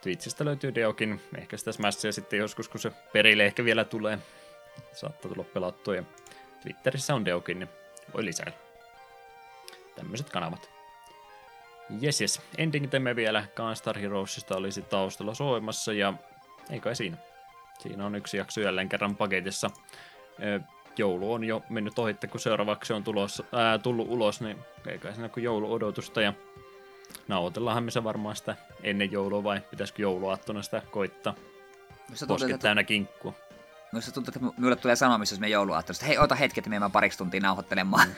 Twitchistä 0.00 0.44
löytyy 0.44 0.74
Deokin, 0.74 1.20
ehkä 1.38 1.56
sitä 1.56 1.72
Smashia 1.72 2.12
sitten 2.12 2.38
joskus, 2.38 2.68
kun 2.68 2.80
se 2.80 2.92
perille 3.12 3.44
ehkä 3.44 3.64
vielä 3.64 3.84
tulee. 3.84 4.18
Saattaa 4.92 5.30
tulla 5.32 5.44
pelattua. 5.44 5.96
Ja 5.96 6.02
Twitterissä 6.62 7.14
on 7.14 7.24
Deokin, 7.24 7.58
niin 7.58 7.68
voi 8.14 8.24
lisäillä. 8.24 8.56
Tämmöiset 9.96 10.30
kanavat. 10.30 10.70
Jes, 12.00 12.20
jes. 12.20 12.40
Ending 12.58 12.90
teemme 12.90 13.16
vielä 13.16 13.44
Gunstar 13.56 13.98
Heroesista 13.98 14.56
olisi 14.56 14.82
taustalla 14.82 15.34
soimassa 15.34 15.92
ja 15.92 16.14
ei 16.70 16.80
kai 16.80 16.96
siinä. 16.96 17.16
Siinä 17.78 18.06
on 18.06 18.14
yksi 18.14 18.36
jakso 18.36 18.60
jälleen 18.60 18.88
kerran 18.88 19.16
paketissa. 19.16 19.70
Joulu 20.96 21.32
on 21.32 21.44
jo 21.44 21.62
mennyt 21.68 21.98
ohitte, 21.98 22.26
kun 22.26 22.40
seuraavaksi 22.40 22.92
on 22.92 23.04
tulossa, 23.04 23.44
ää, 23.52 23.78
tullut 23.78 24.08
ulos, 24.10 24.40
niin 24.40 24.58
ei 24.86 24.98
kai 24.98 25.12
siinä 25.12 25.28
kuin 25.28 25.44
jouluodotusta 25.44 26.22
ja 26.22 26.32
nauhoitellaanhan 27.28 27.84
me 27.84 27.90
se 27.90 28.04
varmaan 28.04 28.36
sitä 28.36 28.56
ennen 28.82 29.12
joulua 29.12 29.44
vai 29.44 29.60
pitäisikö 29.70 30.02
jouluaattona 30.02 30.62
sitä 30.62 30.82
koittaa? 30.90 31.34
Posket 32.26 32.60
täynnä 32.60 32.84
kinkkua. 32.84 33.32
Minusta 33.92 34.12
tuntuu, 34.12 34.32
että 34.36 34.60
minulle 34.60 34.76
tulee 34.76 34.96
sanomissa, 34.96 35.34
jos 35.34 35.40
me 35.40 35.48
jouluaattona, 35.48 35.98
hei, 36.06 36.18
ota 36.18 36.34
hetki, 36.34 36.60
että 36.60 36.70
me 36.70 36.90
pariksi 36.92 37.18
tuntia 37.18 37.40
nauhoittelemaan. 37.40 38.08
Mm. 38.08 38.14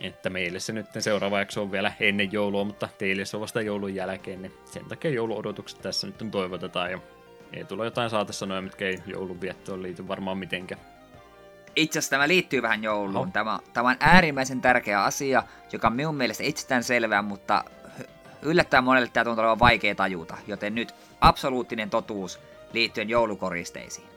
Että 0.00 0.30
meille 0.30 0.60
se 0.60 0.72
nyt 0.72 0.86
seuraava 0.98 1.38
jakso 1.38 1.62
on 1.62 1.72
vielä 1.72 1.92
ennen 2.00 2.32
joulua, 2.32 2.64
mutta 2.64 2.88
teille 2.98 3.24
se 3.24 3.36
on 3.36 3.40
vasta 3.40 3.62
joulun 3.62 3.94
jälkeen, 3.94 4.42
niin 4.42 4.52
sen 4.64 4.84
takia 4.84 5.10
jouluodotukset 5.10 5.82
tässä 5.82 6.06
nyt 6.06 6.30
toivotetaan 6.30 6.90
ja 6.90 6.98
ei 7.52 7.64
tule 7.64 7.84
jotain 7.84 8.10
saatesanoja, 8.10 8.62
mitkä 8.62 8.84
ei 8.84 9.02
joulun 9.06 9.40
viettoon 9.40 9.82
liity 9.82 10.08
varmaan 10.08 10.38
mitenkään. 10.38 10.80
Itse 11.76 11.98
asiassa 11.98 12.10
tämä 12.10 12.28
liittyy 12.28 12.62
vähän 12.62 12.82
jouluun. 12.82 13.32
Tämä, 13.32 13.58
tämä 13.72 13.88
on 13.88 13.96
äärimmäisen 14.00 14.60
tärkeä 14.60 15.04
asia, 15.04 15.42
joka 15.72 15.86
on 15.86 15.96
minun 15.96 16.14
mielestä 16.14 16.44
itsestään 16.44 16.84
selvää, 16.84 17.22
mutta 17.22 17.64
yllättäen 18.42 18.84
monelle 18.84 19.08
tämä 19.12 19.24
tuntuu 19.24 19.42
olevan 19.42 19.58
vaikea 19.58 19.94
tajuta, 19.94 20.36
joten 20.46 20.74
nyt 20.74 20.94
absoluuttinen 21.20 21.90
totuus 21.90 22.40
liittyen 22.72 23.08
joulukoristeisiin. 23.08 24.08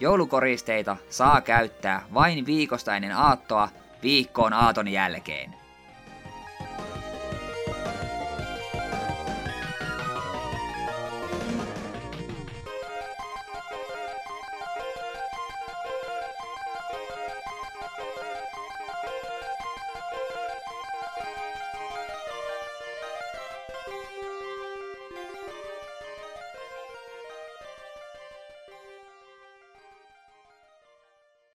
Joulukoristeita 0.00 0.96
saa 1.10 1.40
käyttää 1.40 2.02
vain 2.14 2.46
viikosta 2.46 2.96
ennen 2.96 3.16
aattoa 3.16 3.68
viikkoon 4.02 4.52
aaton 4.52 4.88
jälkeen. 4.88 5.61